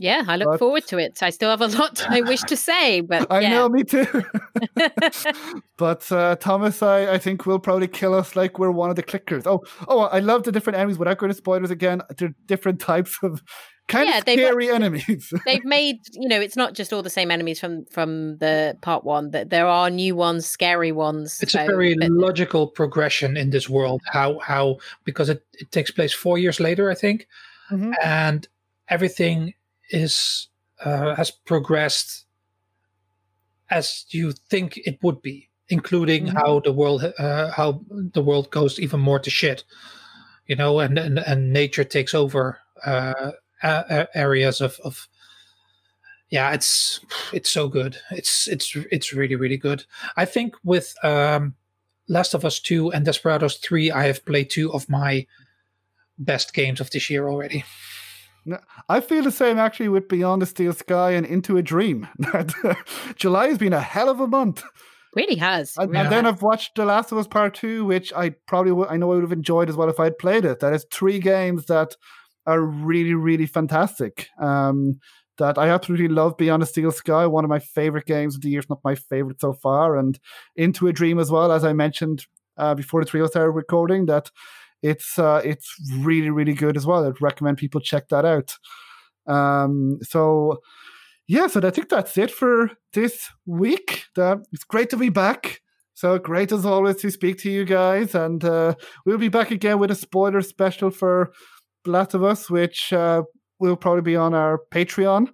Yeah, 0.00 0.24
I 0.26 0.36
look 0.36 0.48
but, 0.48 0.58
forward 0.58 0.86
to 0.86 0.96
it. 0.96 1.22
I 1.22 1.28
still 1.28 1.50
have 1.50 1.60
a 1.60 1.66
lot 1.66 2.02
I 2.08 2.22
wish 2.22 2.40
to 2.44 2.56
say, 2.56 3.02
but 3.02 3.26
I 3.30 3.46
know, 3.48 3.68
me 3.68 3.84
too. 3.84 4.06
but 5.76 6.10
uh, 6.10 6.36
Thomas, 6.36 6.82
I, 6.82 7.12
I 7.12 7.18
think 7.18 7.44
will 7.44 7.58
probably 7.58 7.86
kill 7.86 8.14
us 8.14 8.34
like 8.34 8.58
we're 8.58 8.70
one 8.70 8.88
of 8.88 8.96
the 8.96 9.02
clickers. 9.02 9.46
Oh, 9.46 9.62
oh, 9.88 10.00
I 10.00 10.20
love 10.20 10.44
the 10.44 10.52
different 10.52 10.78
enemies. 10.78 10.98
Without 10.98 11.18
going 11.18 11.30
to 11.30 11.36
spoilers 11.36 11.70
again, 11.70 12.00
they're 12.16 12.34
different 12.46 12.80
types 12.92 13.18
of 13.22 13.42
kind 13.90 14.08
yeah, 14.08 14.18
of 14.18 14.22
scary 14.22 14.66
they've, 14.66 14.74
enemies. 14.74 15.32
they've 15.44 15.64
made 15.64 15.98
you 16.12 16.28
know 16.28 16.40
it's 16.40 16.56
not 16.56 16.74
just 16.74 16.92
all 16.92 17.02
the 17.02 17.10
same 17.10 17.30
enemies 17.30 17.60
from 17.60 17.84
from 17.86 18.38
the 18.38 18.76
part 18.80 19.04
one. 19.04 19.30
That 19.30 19.50
there 19.50 19.66
are 19.66 19.90
new 19.90 20.16
ones, 20.16 20.46
scary 20.46 20.92
ones. 20.92 21.40
It's 21.42 21.52
so, 21.52 21.64
a 21.64 21.66
very 21.66 21.94
but, 21.94 22.10
logical 22.10 22.68
progression 22.68 23.36
in 23.36 23.50
this 23.50 23.68
world. 23.68 24.00
How 24.06 24.38
how 24.38 24.78
because 25.04 25.28
it, 25.28 25.44
it 25.54 25.70
takes 25.72 25.90
place 25.90 26.12
four 26.12 26.38
years 26.38 26.60
later, 26.60 26.90
I 26.90 26.94
think, 26.94 27.26
mm-hmm. 27.70 27.92
and 28.02 28.46
everything 28.88 29.54
is 29.90 30.48
uh, 30.84 31.14
has 31.14 31.30
progressed 31.30 32.26
as 33.70 34.04
you 34.10 34.32
think 34.32 34.78
it 34.78 34.98
would 35.02 35.22
be, 35.22 35.48
including 35.68 36.26
mm-hmm. 36.26 36.36
how 36.36 36.60
the 36.60 36.72
world 36.72 37.04
uh, 37.18 37.50
how 37.50 37.80
the 37.90 38.22
world 38.22 38.50
goes 38.50 38.78
even 38.78 39.00
more 39.00 39.18
to 39.18 39.30
shit. 39.30 39.64
You 40.46 40.56
know, 40.56 40.80
and 40.80 40.98
and, 40.98 41.18
and 41.18 41.52
nature 41.52 41.84
takes 41.84 42.14
over 42.14 42.58
uh, 42.84 43.32
uh, 43.62 44.06
areas 44.14 44.60
of, 44.60 44.78
of 44.84 45.08
yeah 46.30 46.52
it's 46.52 47.00
it's 47.32 47.50
so 47.50 47.68
good 47.68 47.96
it's 48.10 48.46
it's 48.48 48.76
it's 48.90 49.12
really 49.12 49.34
really 49.34 49.56
good 49.56 49.84
i 50.16 50.24
think 50.24 50.54
with 50.64 50.94
um 51.02 51.54
last 52.08 52.34
of 52.34 52.44
us 52.44 52.60
2 52.60 52.92
and 52.92 53.04
desperados 53.04 53.56
3 53.56 53.90
i 53.90 54.06
have 54.06 54.24
played 54.24 54.48
two 54.48 54.72
of 54.72 54.88
my 54.88 55.26
best 56.18 56.54
games 56.54 56.80
of 56.80 56.90
this 56.90 57.10
year 57.10 57.28
already 57.28 57.64
I 58.88 59.00
feel 59.00 59.22
the 59.22 59.30
same 59.30 59.58
actually 59.58 59.88
with 59.88 60.08
Beyond 60.08 60.42
the 60.42 60.46
Steel 60.46 60.72
Sky 60.72 61.10
and 61.10 61.26
Into 61.26 61.56
a 61.56 61.62
Dream. 61.62 62.08
July 63.16 63.48
has 63.48 63.58
been 63.58 63.72
a 63.72 63.80
hell 63.80 64.08
of 64.08 64.20
a 64.20 64.26
month. 64.26 64.64
Really 65.14 65.36
has. 65.36 65.76
And, 65.76 65.90
really 65.90 66.04
and 66.04 66.12
then 66.12 66.26
I've 66.26 66.42
watched 66.42 66.76
The 66.76 66.84
Last 66.84 67.12
of 67.12 67.18
Us 67.18 67.26
Part 67.26 67.54
Two, 67.54 67.84
which 67.84 68.12
I 68.14 68.30
probably 68.46 68.72
would, 68.72 68.88
I 68.88 68.96
know 68.96 69.12
I 69.12 69.16
would 69.16 69.24
have 69.24 69.32
enjoyed 69.32 69.68
as 69.68 69.76
well 69.76 69.90
if 69.90 70.00
I'd 70.00 70.18
played 70.18 70.44
it. 70.44 70.60
That 70.60 70.72
is 70.72 70.86
three 70.90 71.18
games 71.18 71.66
that 71.66 71.96
are 72.50 72.60
really, 72.60 73.14
really 73.14 73.46
fantastic. 73.46 74.28
Um, 74.40 74.98
that 75.38 75.56
I 75.56 75.68
absolutely 75.68 76.08
love 76.08 76.36
Beyond 76.36 76.62
a 76.62 76.66
Steel 76.66 76.92
Sky, 76.92 77.26
one 77.26 77.44
of 77.44 77.48
my 77.48 77.60
favorite 77.60 78.06
games 78.06 78.34
of 78.34 78.42
the 78.42 78.50
year, 78.50 78.58
if 78.58 78.68
not 78.68 78.84
my 78.84 78.94
favorite 78.94 79.40
so 79.40 79.52
far, 79.52 79.96
and 79.96 80.18
Into 80.56 80.86
a 80.86 80.92
Dream 80.92 81.18
as 81.18 81.30
well, 81.30 81.50
as 81.50 81.64
I 81.64 81.72
mentioned 81.72 82.26
uh, 82.58 82.74
before 82.74 83.02
the 83.02 83.08
trio 83.08 83.26
started 83.26 83.52
recording, 83.52 84.06
that 84.06 84.30
it's 84.82 85.18
uh, 85.18 85.40
it's 85.44 85.74
really, 85.98 86.30
really 86.30 86.52
good 86.52 86.76
as 86.76 86.86
well. 86.86 87.06
I'd 87.06 87.22
recommend 87.22 87.58
people 87.58 87.80
check 87.80 88.08
that 88.08 88.24
out. 88.24 88.56
Um, 89.26 89.98
so 90.02 90.58
yeah, 91.26 91.46
so 91.46 91.60
I 91.62 91.70
think 91.70 91.88
that's 91.88 92.18
it 92.18 92.30
for 92.30 92.70
this 92.92 93.30
week. 93.46 94.04
That 94.16 94.38
it's 94.52 94.64
great 94.64 94.90
to 94.90 94.96
be 94.96 95.08
back. 95.08 95.60
So 95.94 96.18
great 96.18 96.50
as 96.50 96.64
always 96.64 96.96
to 96.96 97.10
speak 97.10 97.38
to 97.40 97.50
you 97.50 97.64
guys, 97.64 98.14
and 98.14 98.42
uh, 98.44 98.74
we'll 99.04 99.18
be 99.18 99.28
back 99.28 99.50
again 99.50 99.78
with 99.78 99.90
a 99.90 99.94
spoiler 99.94 100.40
special 100.42 100.90
for 100.90 101.32
Last 101.86 102.14
of 102.14 102.22
Us, 102.22 102.50
which 102.50 102.92
uh, 102.92 103.22
will 103.58 103.76
probably 103.76 104.02
be 104.02 104.16
on 104.16 104.34
our 104.34 104.60
Patreon. 104.72 105.28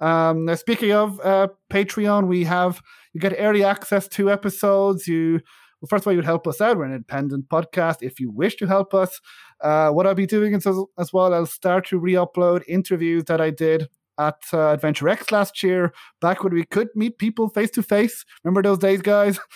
Um, 0.00 0.54
speaking 0.56 0.92
of 0.92 1.20
uh, 1.20 1.48
Patreon, 1.70 2.26
we 2.26 2.44
have 2.44 2.82
you 3.14 3.20
get 3.20 3.34
early 3.38 3.64
access 3.64 4.08
to 4.08 4.30
episodes. 4.30 5.06
You 5.08 5.40
well, 5.80 5.88
first 5.88 6.02
of 6.02 6.08
all, 6.08 6.12
you'd 6.14 6.24
help 6.24 6.46
us 6.46 6.60
out. 6.60 6.76
We're 6.76 6.84
an 6.84 6.92
independent 6.92 7.48
podcast. 7.48 7.96
If 8.00 8.18
you 8.18 8.30
wish 8.30 8.56
to 8.56 8.66
help 8.66 8.94
us, 8.94 9.20
uh, 9.60 9.90
what 9.90 10.06
I'll 10.06 10.14
be 10.14 10.26
doing 10.26 10.54
is, 10.54 10.66
as 10.66 11.12
well, 11.12 11.34
I'll 11.34 11.46
start 11.46 11.86
to 11.88 11.98
re-upload 11.98 12.62
interviews 12.66 13.24
that 13.24 13.40
I 13.40 13.50
did 13.50 13.88
at 14.18 14.42
uh, 14.52 14.70
Adventure 14.70 15.08
X 15.08 15.30
last 15.30 15.62
year, 15.62 15.92
back 16.20 16.42
when 16.42 16.54
we 16.54 16.64
could 16.64 16.88
meet 16.94 17.18
people 17.18 17.48
face 17.50 17.70
to 17.72 17.82
face. 17.82 18.24
Remember 18.44 18.62
those 18.62 18.78
days, 18.78 19.02
guys? 19.02 19.38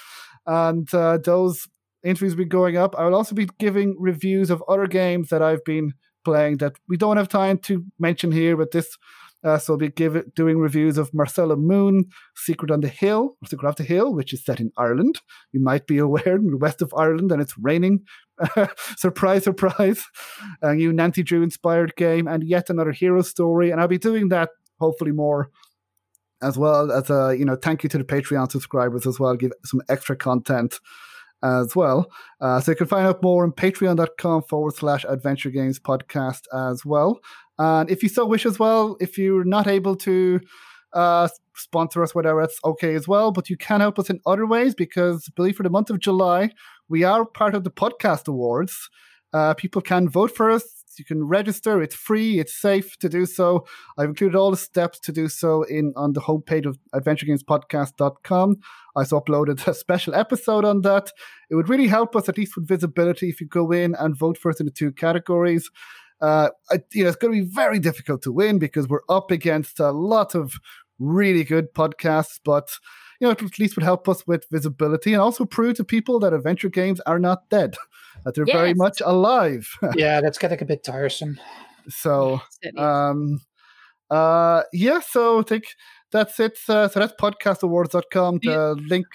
And 0.47 0.93
uh, 0.95 1.19
those 1.19 1.69
interviews 2.03 2.33
will 2.33 2.45
be 2.45 2.49
going 2.49 2.77
up. 2.77 2.97
I 2.99 3.05
will 3.05 3.15
also 3.15 3.35
be 3.35 3.49
giving 3.59 3.95
reviews 4.01 4.49
of 4.51 4.65
other 4.67 4.87
games 4.87 5.29
that 5.29 5.43
I've 5.43 5.63
been 5.65 5.93
playing 6.25 6.59
that 6.59 6.75
we 6.89 6.97
don't 6.97 7.17
have 7.17 7.29
time 7.29 7.59
to 7.59 7.85
mention 7.99 8.33
here, 8.33 8.57
but 8.57 8.71
this. 8.71 8.97
Uh, 9.43 9.57
so 9.57 9.73
we'll 9.73 9.79
be 9.79 9.89
give 9.89 10.23
doing 10.35 10.59
reviews 10.59 10.99
of 10.99 11.15
Marcella 11.15 11.57
Moon, 11.57 12.05
Secret 12.37 12.71
on 12.71 12.83
the 12.83 12.89
Hill, 12.89 13.39
Secret 13.47 13.71
of 13.71 13.77
the 13.77 13.85
Hill, 13.85 14.13
which 14.13 14.35
is 14.35 14.45
set 14.45 14.61
in 14.61 14.71
Ireland. 14.77 15.23
You 15.53 15.61
might 15.61 15.87
be 15.87 15.97
aware 16.07 16.37
in 16.37 16.51
the 16.51 16.59
west 16.59 16.83
of 16.83 16.93
Ireland, 16.95 17.33
and 17.33 17.41
it's 17.41 17.57
raining. 17.57 18.05
surprise, 18.97 19.45
surprise! 19.45 20.05
A 20.63 20.75
new 20.75 20.93
Nancy 20.93 21.23
Drew 21.23 21.43
inspired 21.43 21.97
game, 21.97 22.29
and 22.29 22.47
yet 22.47 22.69
another 22.69 22.93
hero 22.93 23.23
story. 23.23 23.71
And 23.71 23.81
I'll 23.81 23.89
be 23.89 23.99
doing 23.99 24.29
that 24.29 24.51
hopefully 24.79 25.13
more 25.13 25.51
as 26.43 26.57
well 26.57 26.91
as 26.91 27.11
a 27.11 27.37
you 27.39 27.45
know 27.45 27.57
thank 27.57 27.83
you 27.83 27.89
to 27.89 27.99
the 27.99 28.05
Patreon 28.05 28.51
subscribers 28.51 29.07
as 29.07 29.21
well. 29.21 29.37
Give 29.37 29.53
some 29.65 29.83
extra 29.89 30.17
content 30.17 30.81
as 31.43 31.75
well. 31.75 32.11
Uh, 32.41 32.61
so 32.61 32.73
you 32.73 32.77
can 32.77 32.87
find 32.87 33.07
out 33.07 33.23
more 33.23 33.45
on 33.45 33.53
patreon.com 33.53 34.43
forward 34.43 34.75
slash 34.75 35.05
adventure 35.09 35.51
games 35.51 35.79
podcast 35.79 36.43
as 36.53 36.85
well. 36.85 37.21
And 37.59 37.91
if 37.91 38.03
you 38.03 38.09
so 38.09 38.25
wish 38.27 38.47
as 38.47 38.59
well, 38.59 38.97
if 39.01 39.19
you're 39.19 39.45
not 39.45 39.67
able 39.67 39.97
to 39.97 40.41
uh, 40.93 41.29
sponsor 41.55 42.03
us, 42.03 42.15
whatever, 42.15 42.43
it's 42.43 42.59
okay 42.65 42.95
as 42.95 43.07
well. 43.07 43.33
But 43.33 43.51
you 43.51 43.57
can 43.57 43.81
help 43.81 43.99
us 43.99 44.11
in 44.11 44.21
other 44.27 44.47
ways 44.47 44.75
because, 44.75 45.29
believe 45.37 45.57
for 45.57 45.63
the 45.63 45.71
month 45.71 45.91
of 45.91 46.01
July, 46.01 46.51
we 46.89 47.05
are 47.05 47.25
part 47.25 47.55
of 47.55 47.65
the 47.65 47.71
podcast 47.71 48.29
awards. 48.29 48.89
Uh, 49.33 49.55
people 49.55 49.81
can 49.81 50.09
vote 50.09 50.35
for 50.35 50.51
us 50.51 50.80
you 50.99 51.05
can 51.05 51.25
register. 51.25 51.83
It's 51.83 51.95
free. 51.95 52.39
It's 52.39 52.55
safe 52.55 52.99
to 52.99 53.09
do 53.09 53.27
so. 53.27 53.67
I've 53.99 54.09
included 54.09 54.37
all 54.37 54.51
the 54.51 54.57
steps 54.57 54.99
to 55.01 55.13
do 55.13 55.29
so 55.29 55.63
in 55.63 55.93
on 55.97 56.13
the 56.13 56.21
homepage 56.21 56.67
of 56.67 56.79
adventuregamespodcast.com. 56.95 58.57
I 58.97 59.01
also 59.01 59.21
uploaded 59.21 59.67
a 59.67 59.75
special 59.75 60.15
episode 60.15 60.65
on 60.65 60.83
that. 60.83 61.13
It 61.51 61.55
would 61.55 61.69
really 61.69 61.89
help 61.89 62.17
us, 62.17 62.29
at 62.29 62.39
least 62.39 62.57
with 62.57 62.69
visibility, 62.69 63.29
if 63.29 63.41
you 63.41 63.47
go 63.47 63.73
in 63.73 63.95
and 63.95 64.17
vote 64.17 64.39
for 64.39 64.51
us 64.51 64.61
in 64.61 64.67
the 64.67 64.73
two 64.73 64.93
categories. 64.93 65.71
Uh, 66.21 66.51
I, 66.71 66.81
you 66.93 67.05
know, 67.05 67.09
it's 67.09 67.17
going 67.17 67.35
to 67.35 67.45
be 67.47 67.51
very 67.51 67.79
difficult 67.79 68.23
to 68.23 68.33
win 68.33 68.59
because 68.59 68.89
we're 68.89 69.01
up 69.09 69.31
against 69.31 69.81
a 69.81 69.91
lot 69.91 70.35
of 70.35 70.55
really 70.99 71.45
good 71.45 71.73
podcasts, 71.73 72.39
but 72.45 72.71
you 73.21 73.27
know, 73.27 73.33
it 73.33 73.43
at 73.43 73.59
least 73.59 73.77
would 73.77 73.85
help 73.85 74.09
us 74.09 74.27
with 74.27 74.47
visibility 74.51 75.13
and 75.13 75.21
also 75.21 75.45
prove 75.45 75.77
to 75.77 75.85
people 75.85 76.19
that 76.21 76.33
adventure 76.33 76.71
games 76.71 77.01
are 77.01 77.19
not 77.19 77.49
dead, 77.51 77.77
that 78.25 78.35
they're 78.35 78.47
yes. 78.47 78.57
very 78.57 78.75
much 78.75 79.01
alive. 79.05 79.69
yeah, 79.97 80.21
that's 80.21 80.39
getting 80.39 80.63
a 80.63 80.65
bit 80.65 80.85
tiresome. 80.85 81.39
So, 81.89 82.41
um, 82.77 83.41
uh, 84.11 84.63
yeah, 84.73 85.01
so 85.01 85.41
I 85.41 85.43
think 85.43 85.65
that's 86.11 86.39
it. 86.41 86.59
Uh, 86.69 86.89
so 86.89 87.01
that's 87.01 87.15
podcastawards.com. 87.21 88.41
The 88.43 88.77
you, 88.79 88.89
link 88.89 89.07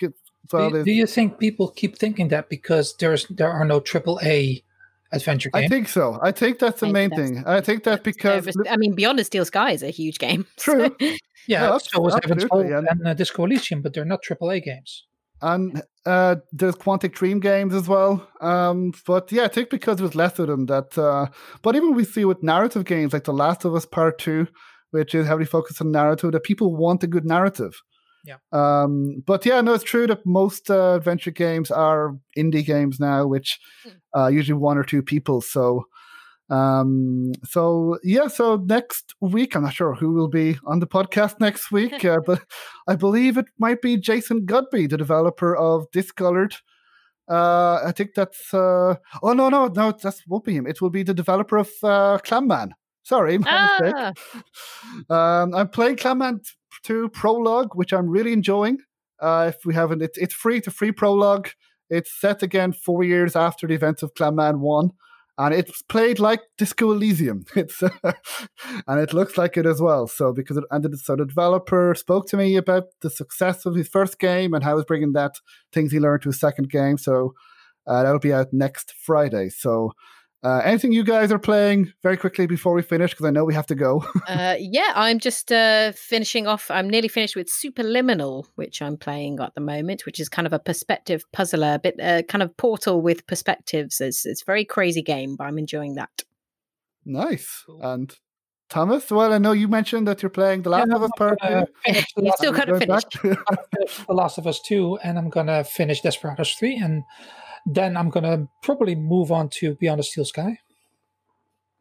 well 0.51 0.69
do, 0.69 0.77
is, 0.77 0.85
do 0.85 0.91
you 0.91 1.07
think 1.07 1.39
people 1.39 1.69
keep 1.69 1.97
thinking 1.97 2.29
that 2.29 2.49
because 2.49 2.95
there's 2.97 3.25
there 3.27 3.51
are 3.51 3.65
no 3.65 3.79
triple 3.79 4.19
A 4.23 4.63
adventure 5.11 5.49
games? 5.49 5.65
I 5.65 5.67
think 5.67 5.87
so. 5.89 6.19
I 6.21 6.31
think 6.31 6.59
that's 6.59 6.79
the 6.79 6.87
main 6.87 7.09
thing. 7.09 7.43
I 7.45 7.61
think 7.61 7.83
that 7.83 8.03
because 8.03 8.47
I 8.69 8.77
mean, 8.77 8.95
Beyond 8.95 9.19
the 9.19 9.23
Steel 9.23 9.45
Sky 9.45 9.71
is 9.71 9.83
a 9.83 9.89
huge 9.89 10.19
game. 10.19 10.45
True. 10.57 10.95
So. 10.99 11.07
Yeah, 11.47 11.69
no, 11.69 11.77
so 11.77 12.01
was 12.01 12.15
Heaven's 12.15 12.45
Hope 12.49 12.65
and, 12.65 12.87
and 12.89 13.07
uh, 13.07 13.13
Disco 13.13 13.45
Elysium, 13.45 13.83
but 13.83 13.93
they're 13.93 14.03
not 14.03 14.23
AAA 14.23 14.63
games. 14.63 15.05
And 15.41 15.81
uh, 16.05 16.37
there's 16.51 16.75
Quantic 16.75 17.13
Dream 17.13 17.39
games 17.39 17.73
as 17.73 17.87
well. 17.87 18.27
Um, 18.41 18.93
but 19.05 19.31
yeah, 19.31 19.43
I 19.43 19.47
think 19.47 19.69
because 19.69 19.97
there's 19.97 20.15
less 20.15 20.39
of 20.39 20.47
them 20.47 20.65
that. 20.67 20.97
Uh, 20.97 21.27
but 21.61 21.75
even 21.75 21.93
we 21.93 22.03
see 22.03 22.25
with 22.25 22.43
narrative 22.43 22.85
games 22.85 23.13
like 23.13 23.25
The 23.25 23.33
Last 23.33 23.65
of 23.65 23.75
Us 23.75 23.85
Part 23.85 24.17
Two, 24.17 24.47
which 24.91 25.13
is 25.13 25.27
heavily 25.27 25.45
focused 25.45 25.81
on 25.81 25.91
narrative, 25.91 26.31
that 26.31 26.43
people 26.43 26.75
want 26.75 27.03
a 27.03 27.07
good 27.07 27.25
narrative. 27.25 27.73
Yeah. 28.25 28.37
Um, 28.51 29.23
but 29.25 29.45
yeah, 29.45 29.61
no, 29.61 29.73
it's 29.73 29.83
true 29.83 30.07
that 30.07 30.25
most 30.25 30.71
uh, 30.71 30.95
adventure 30.95 31.31
games 31.31 31.69
are 31.69 32.15
indie 32.37 32.65
games 32.65 32.99
now, 32.99 33.27
which 33.27 33.59
hmm. 33.83 34.19
uh, 34.19 34.27
usually 34.27 34.57
one 34.57 34.77
or 34.77 34.83
two 34.83 35.03
people. 35.03 35.41
So 35.41 35.85
Um, 36.49 37.33
so 37.43 37.97
yeah, 38.03 38.27
so 38.27 38.57
next 38.57 39.15
week, 39.19 39.55
I'm 39.55 39.63
not 39.63 39.73
sure 39.73 39.95
who 39.95 40.13
will 40.13 40.27
be 40.27 40.57
on 40.65 40.79
the 40.79 40.87
podcast 40.87 41.39
next 41.39 41.71
week, 41.71 42.05
uh, 42.05 42.19
but 42.25 42.43
I 42.87 42.95
believe 42.95 43.37
it 43.37 43.45
might 43.57 43.81
be 43.81 43.97
Jason 43.97 44.45
Godbey, 44.45 44.89
the 44.89 44.97
developer 44.97 45.55
of 45.55 45.89
Discolored. 45.91 46.55
Uh, 47.27 47.79
I 47.83 47.91
think 47.91 48.13
that's. 48.15 48.53
Uh, 48.53 48.95
oh 49.23 49.33
no, 49.33 49.49
no, 49.49 49.67
no, 49.67 49.91
that 49.91 50.15
won't 50.27 50.45
be 50.45 50.53
him. 50.53 50.67
It 50.67 50.81
will 50.81 50.91
be 50.91 51.03
the 51.03 51.13
developer 51.13 51.57
of 51.57 51.69
uh, 51.81 52.19
Clamman. 52.23 52.71
Sorry, 53.03 53.37
my 53.37 53.47
ah. 53.49 53.79
mistake. 53.81 54.43
Um, 55.09 55.53
I'm 55.53 55.67
playing 55.67 55.97
Clamman 55.97 56.39
2 56.83 57.09
Prologue, 57.09 57.75
which 57.75 57.93
I'm 57.93 58.07
really 58.07 58.33
enjoying. 58.33 58.79
Uh, 59.19 59.51
if 59.53 59.65
we 59.65 59.73
haven't, 59.73 60.01
it, 60.01 60.11
it's 60.15 60.33
free 60.33 60.61
to 60.61 60.71
free 60.71 60.91
prologue. 60.91 61.49
It's 61.89 62.11
set 62.19 62.41
again 62.41 62.71
four 62.71 63.03
years 63.03 63.35
after 63.35 63.67
the 63.67 63.73
events 63.73 64.01
of 64.03 64.13
Clamman 64.15 64.59
1 64.59 64.89
and 65.37 65.53
it's 65.53 65.81
played 65.81 66.19
like 66.19 66.41
Disco 66.57 66.91
Elysium. 66.91 67.45
It's 67.55 67.81
and 68.87 68.99
it 68.99 69.13
looks 69.13 69.37
like 69.37 69.57
it 69.57 69.65
as 69.65 69.81
well. 69.81 70.07
So 70.07 70.33
because 70.33 70.57
it, 70.57 70.63
the, 70.69 70.97
so 70.97 71.15
the 71.15 71.25
developer 71.25 71.93
spoke 71.95 72.27
to 72.29 72.37
me 72.37 72.55
about 72.55 72.85
the 73.01 73.09
success 73.09 73.65
of 73.65 73.75
his 73.75 73.87
first 73.87 74.19
game 74.19 74.53
and 74.53 74.63
how 74.63 74.77
he's 74.77 74.85
bringing 74.85 75.13
that 75.13 75.33
things 75.73 75.91
he 75.91 75.99
learned 75.99 76.23
to 76.23 76.29
his 76.29 76.39
second 76.39 76.69
game. 76.69 76.97
So 76.97 77.33
uh, 77.87 78.03
that'll 78.03 78.19
be 78.19 78.33
out 78.33 78.47
next 78.53 78.93
Friday. 78.97 79.49
So 79.49 79.91
uh, 80.45 80.61
anything 80.63 80.91
you 80.91 81.03
guys 81.03 81.31
are 81.31 81.39
playing 81.39 81.91
very 82.03 82.15
quickly 82.17 82.45
before 82.45 82.75
we 82.75 82.83
finish? 82.83 83.09
Because 83.09 83.25
I 83.25 83.31
know 83.31 83.43
we 83.43 83.55
have 83.55 83.65
to 83.65 83.73
go. 83.73 84.05
uh, 84.27 84.55
yeah, 84.59 84.91
I'm 84.93 85.17
just 85.17 85.51
uh, 85.51 85.91
finishing 85.93 86.45
off. 86.45 86.69
I'm 86.69 86.87
nearly 86.87 87.07
finished 87.07 87.35
with 87.35 87.47
Superliminal, 87.47 88.45
which 88.53 88.79
I'm 88.79 88.95
playing 88.95 89.39
at 89.39 89.55
the 89.55 89.61
moment, 89.61 90.05
which 90.05 90.19
is 90.19 90.29
kind 90.29 90.45
of 90.45 90.53
a 90.53 90.59
perspective 90.59 91.23
puzzler, 91.33 91.73
a 91.73 91.79
bit 91.79 91.99
uh, 91.99 92.21
kind 92.29 92.43
of 92.43 92.55
portal 92.57 93.01
with 93.01 93.25
perspectives. 93.25 93.99
It's 93.99 94.23
it's 94.23 94.43
a 94.43 94.45
very 94.45 94.65
crazy 94.65 95.01
game, 95.01 95.35
but 95.35 95.45
I'm 95.45 95.57
enjoying 95.57 95.95
that. 95.95 96.11
Nice. 97.03 97.63
And 97.81 98.15
Thomas, 98.69 99.09
well, 99.09 99.33
I 99.33 99.39
know 99.39 99.51
you 99.51 99.67
mentioned 99.67 100.07
that 100.07 100.21
you're 100.21 100.29
playing 100.29 100.61
The 100.61 100.69
Last 100.69 100.89
yeah, 100.89 100.95
of 100.95 101.03
Us 101.03 101.11
Part 101.17 101.39
Two. 101.41 101.65
You 102.17 102.31
still 102.35 102.51
got 102.51 102.65
to 102.65 102.79
finish. 102.79 103.03
the 104.05 104.13
Last 104.13 104.37
of 104.37 104.45
Us 104.45 104.61
Two, 104.61 104.99
and 105.03 105.17
I'm 105.17 105.31
gonna 105.31 105.63
finish 105.63 106.01
Desperados 106.01 106.53
Three, 106.53 106.77
and 106.77 107.03
then 107.65 107.97
I'm 107.97 108.09
going 108.09 108.23
to 108.23 108.47
probably 108.63 108.95
move 108.95 109.31
on 109.31 109.49
to 109.49 109.75
Beyond 109.75 109.99
the 109.99 110.03
Steel 110.03 110.25
Sky. 110.25 110.59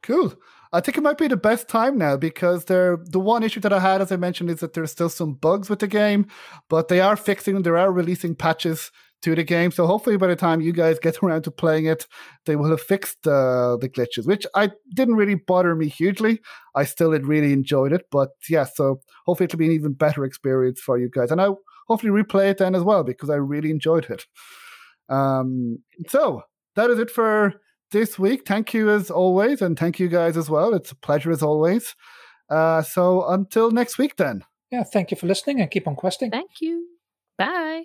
Cool. 0.02 0.34
I 0.72 0.80
think 0.80 0.98
it 0.98 1.02
might 1.02 1.18
be 1.18 1.28
the 1.28 1.36
best 1.36 1.68
time 1.68 1.96
now 1.96 2.16
because 2.16 2.64
they're, 2.64 2.98
the 3.04 3.20
one 3.20 3.42
issue 3.42 3.60
that 3.60 3.72
I 3.72 3.78
had, 3.78 4.00
as 4.00 4.10
I 4.10 4.16
mentioned, 4.16 4.50
is 4.50 4.60
that 4.60 4.72
there's 4.72 4.90
still 4.90 5.08
some 5.08 5.34
bugs 5.34 5.70
with 5.70 5.78
the 5.78 5.86
game, 5.86 6.26
but 6.68 6.88
they 6.88 7.00
are 7.00 7.16
fixing 7.16 7.54
them. 7.54 7.62
They 7.62 7.70
are 7.70 7.92
releasing 7.92 8.34
patches 8.34 8.90
to 9.22 9.34
the 9.34 9.44
game. 9.44 9.70
So 9.70 9.86
hopefully 9.86 10.16
by 10.16 10.26
the 10.26 10.36
time 10.36 10.60
you 10.60 10.72
guys 10.72 10.98
get 10.98 11.18
around 11.22 11.42
to 11.42 11.50
playing 11.50 11.86
it, 11.86 12.06
they 12.44 12.56
will 12.56 12.70
have 12.70 12.82
fixed 12.82 13.26
uh, 13.26 13.76
the 13.80 13.88
glitches, 13.88 14.26
which 14.26 14.46
I 14.54 14.70
didn't 14.94 15.14
really 15.14 15.36
bother 15.36 15.74
me 15.74 15.88
hugely. 15.88 16.40
I 16.74 16.84
still 16.84 17.12
had 17.12 17.26
really 17.26 17.52
enjoyed 17.52 17.92
it. 17.92 18.06
But 18.10 18.30
yeah, 18.48 18.64
so 18.64 19.00
hopefully 19.26 19.46
it'll 19.46 19.58
be 19.58 19.66
an 19.66 19.72
even 19.72 19.92
better 19.92 20.24
experience 20.24 20.80
for 20.80 20.98
you 20.98 21.08
guys. 21.08 21.30
And 21.30 21.40
I 21.40 21.48
hopefully 21.88 22.12
replay 22.12 22.50
it 22.50 22.58
then 22.58 22.74
as 22.74 22.82
well 22.82 23.02
because 23.04 23.30
I 23.30 23.36
really 23.36 23.70
enjoyed 23.70 24.10
it. 24.10 24.24
Um, 25.08 25.78
so 26.08 26.42
that 26.76 26.90
is 26.90 26.98
it 26.98 27.10
for 27.10 27.54
this 27.90 28.18
week. 28.18 28.46
Thank 28.46 28.74
you 28.74 28.90
as 28.90 29.10
always, 29.10 29.62
and 29.62 29.78
thank 29.78 29.98
you 29.98 30.08
guys 30.08 30.36
as 30.36 30.50
well. 30.50 30.74
It's 30.74 30.92
a 30.92 30.96
pleasure 30.96 31.30
as 31.30 31.42
always. 31.42 31.94
Uh, 32.50 32.82
so 32.82 33.26
until 33.28 33.70
next 33.70 33.98
week, 33.98 34.16
then. 34.16 34.44
Yeah, 34.70 34.82
thank 34.82 35.10
you 35.10 35.16
for 35.16 35.26
listening 35.26 35.60
and 35.60 35.70
keep 35.70 35.86
on 35.86 35.96
questing. 35.96 36.30
Thank 36.30 36.60
you. 36.60 36.86
Bye. 37.38 37.84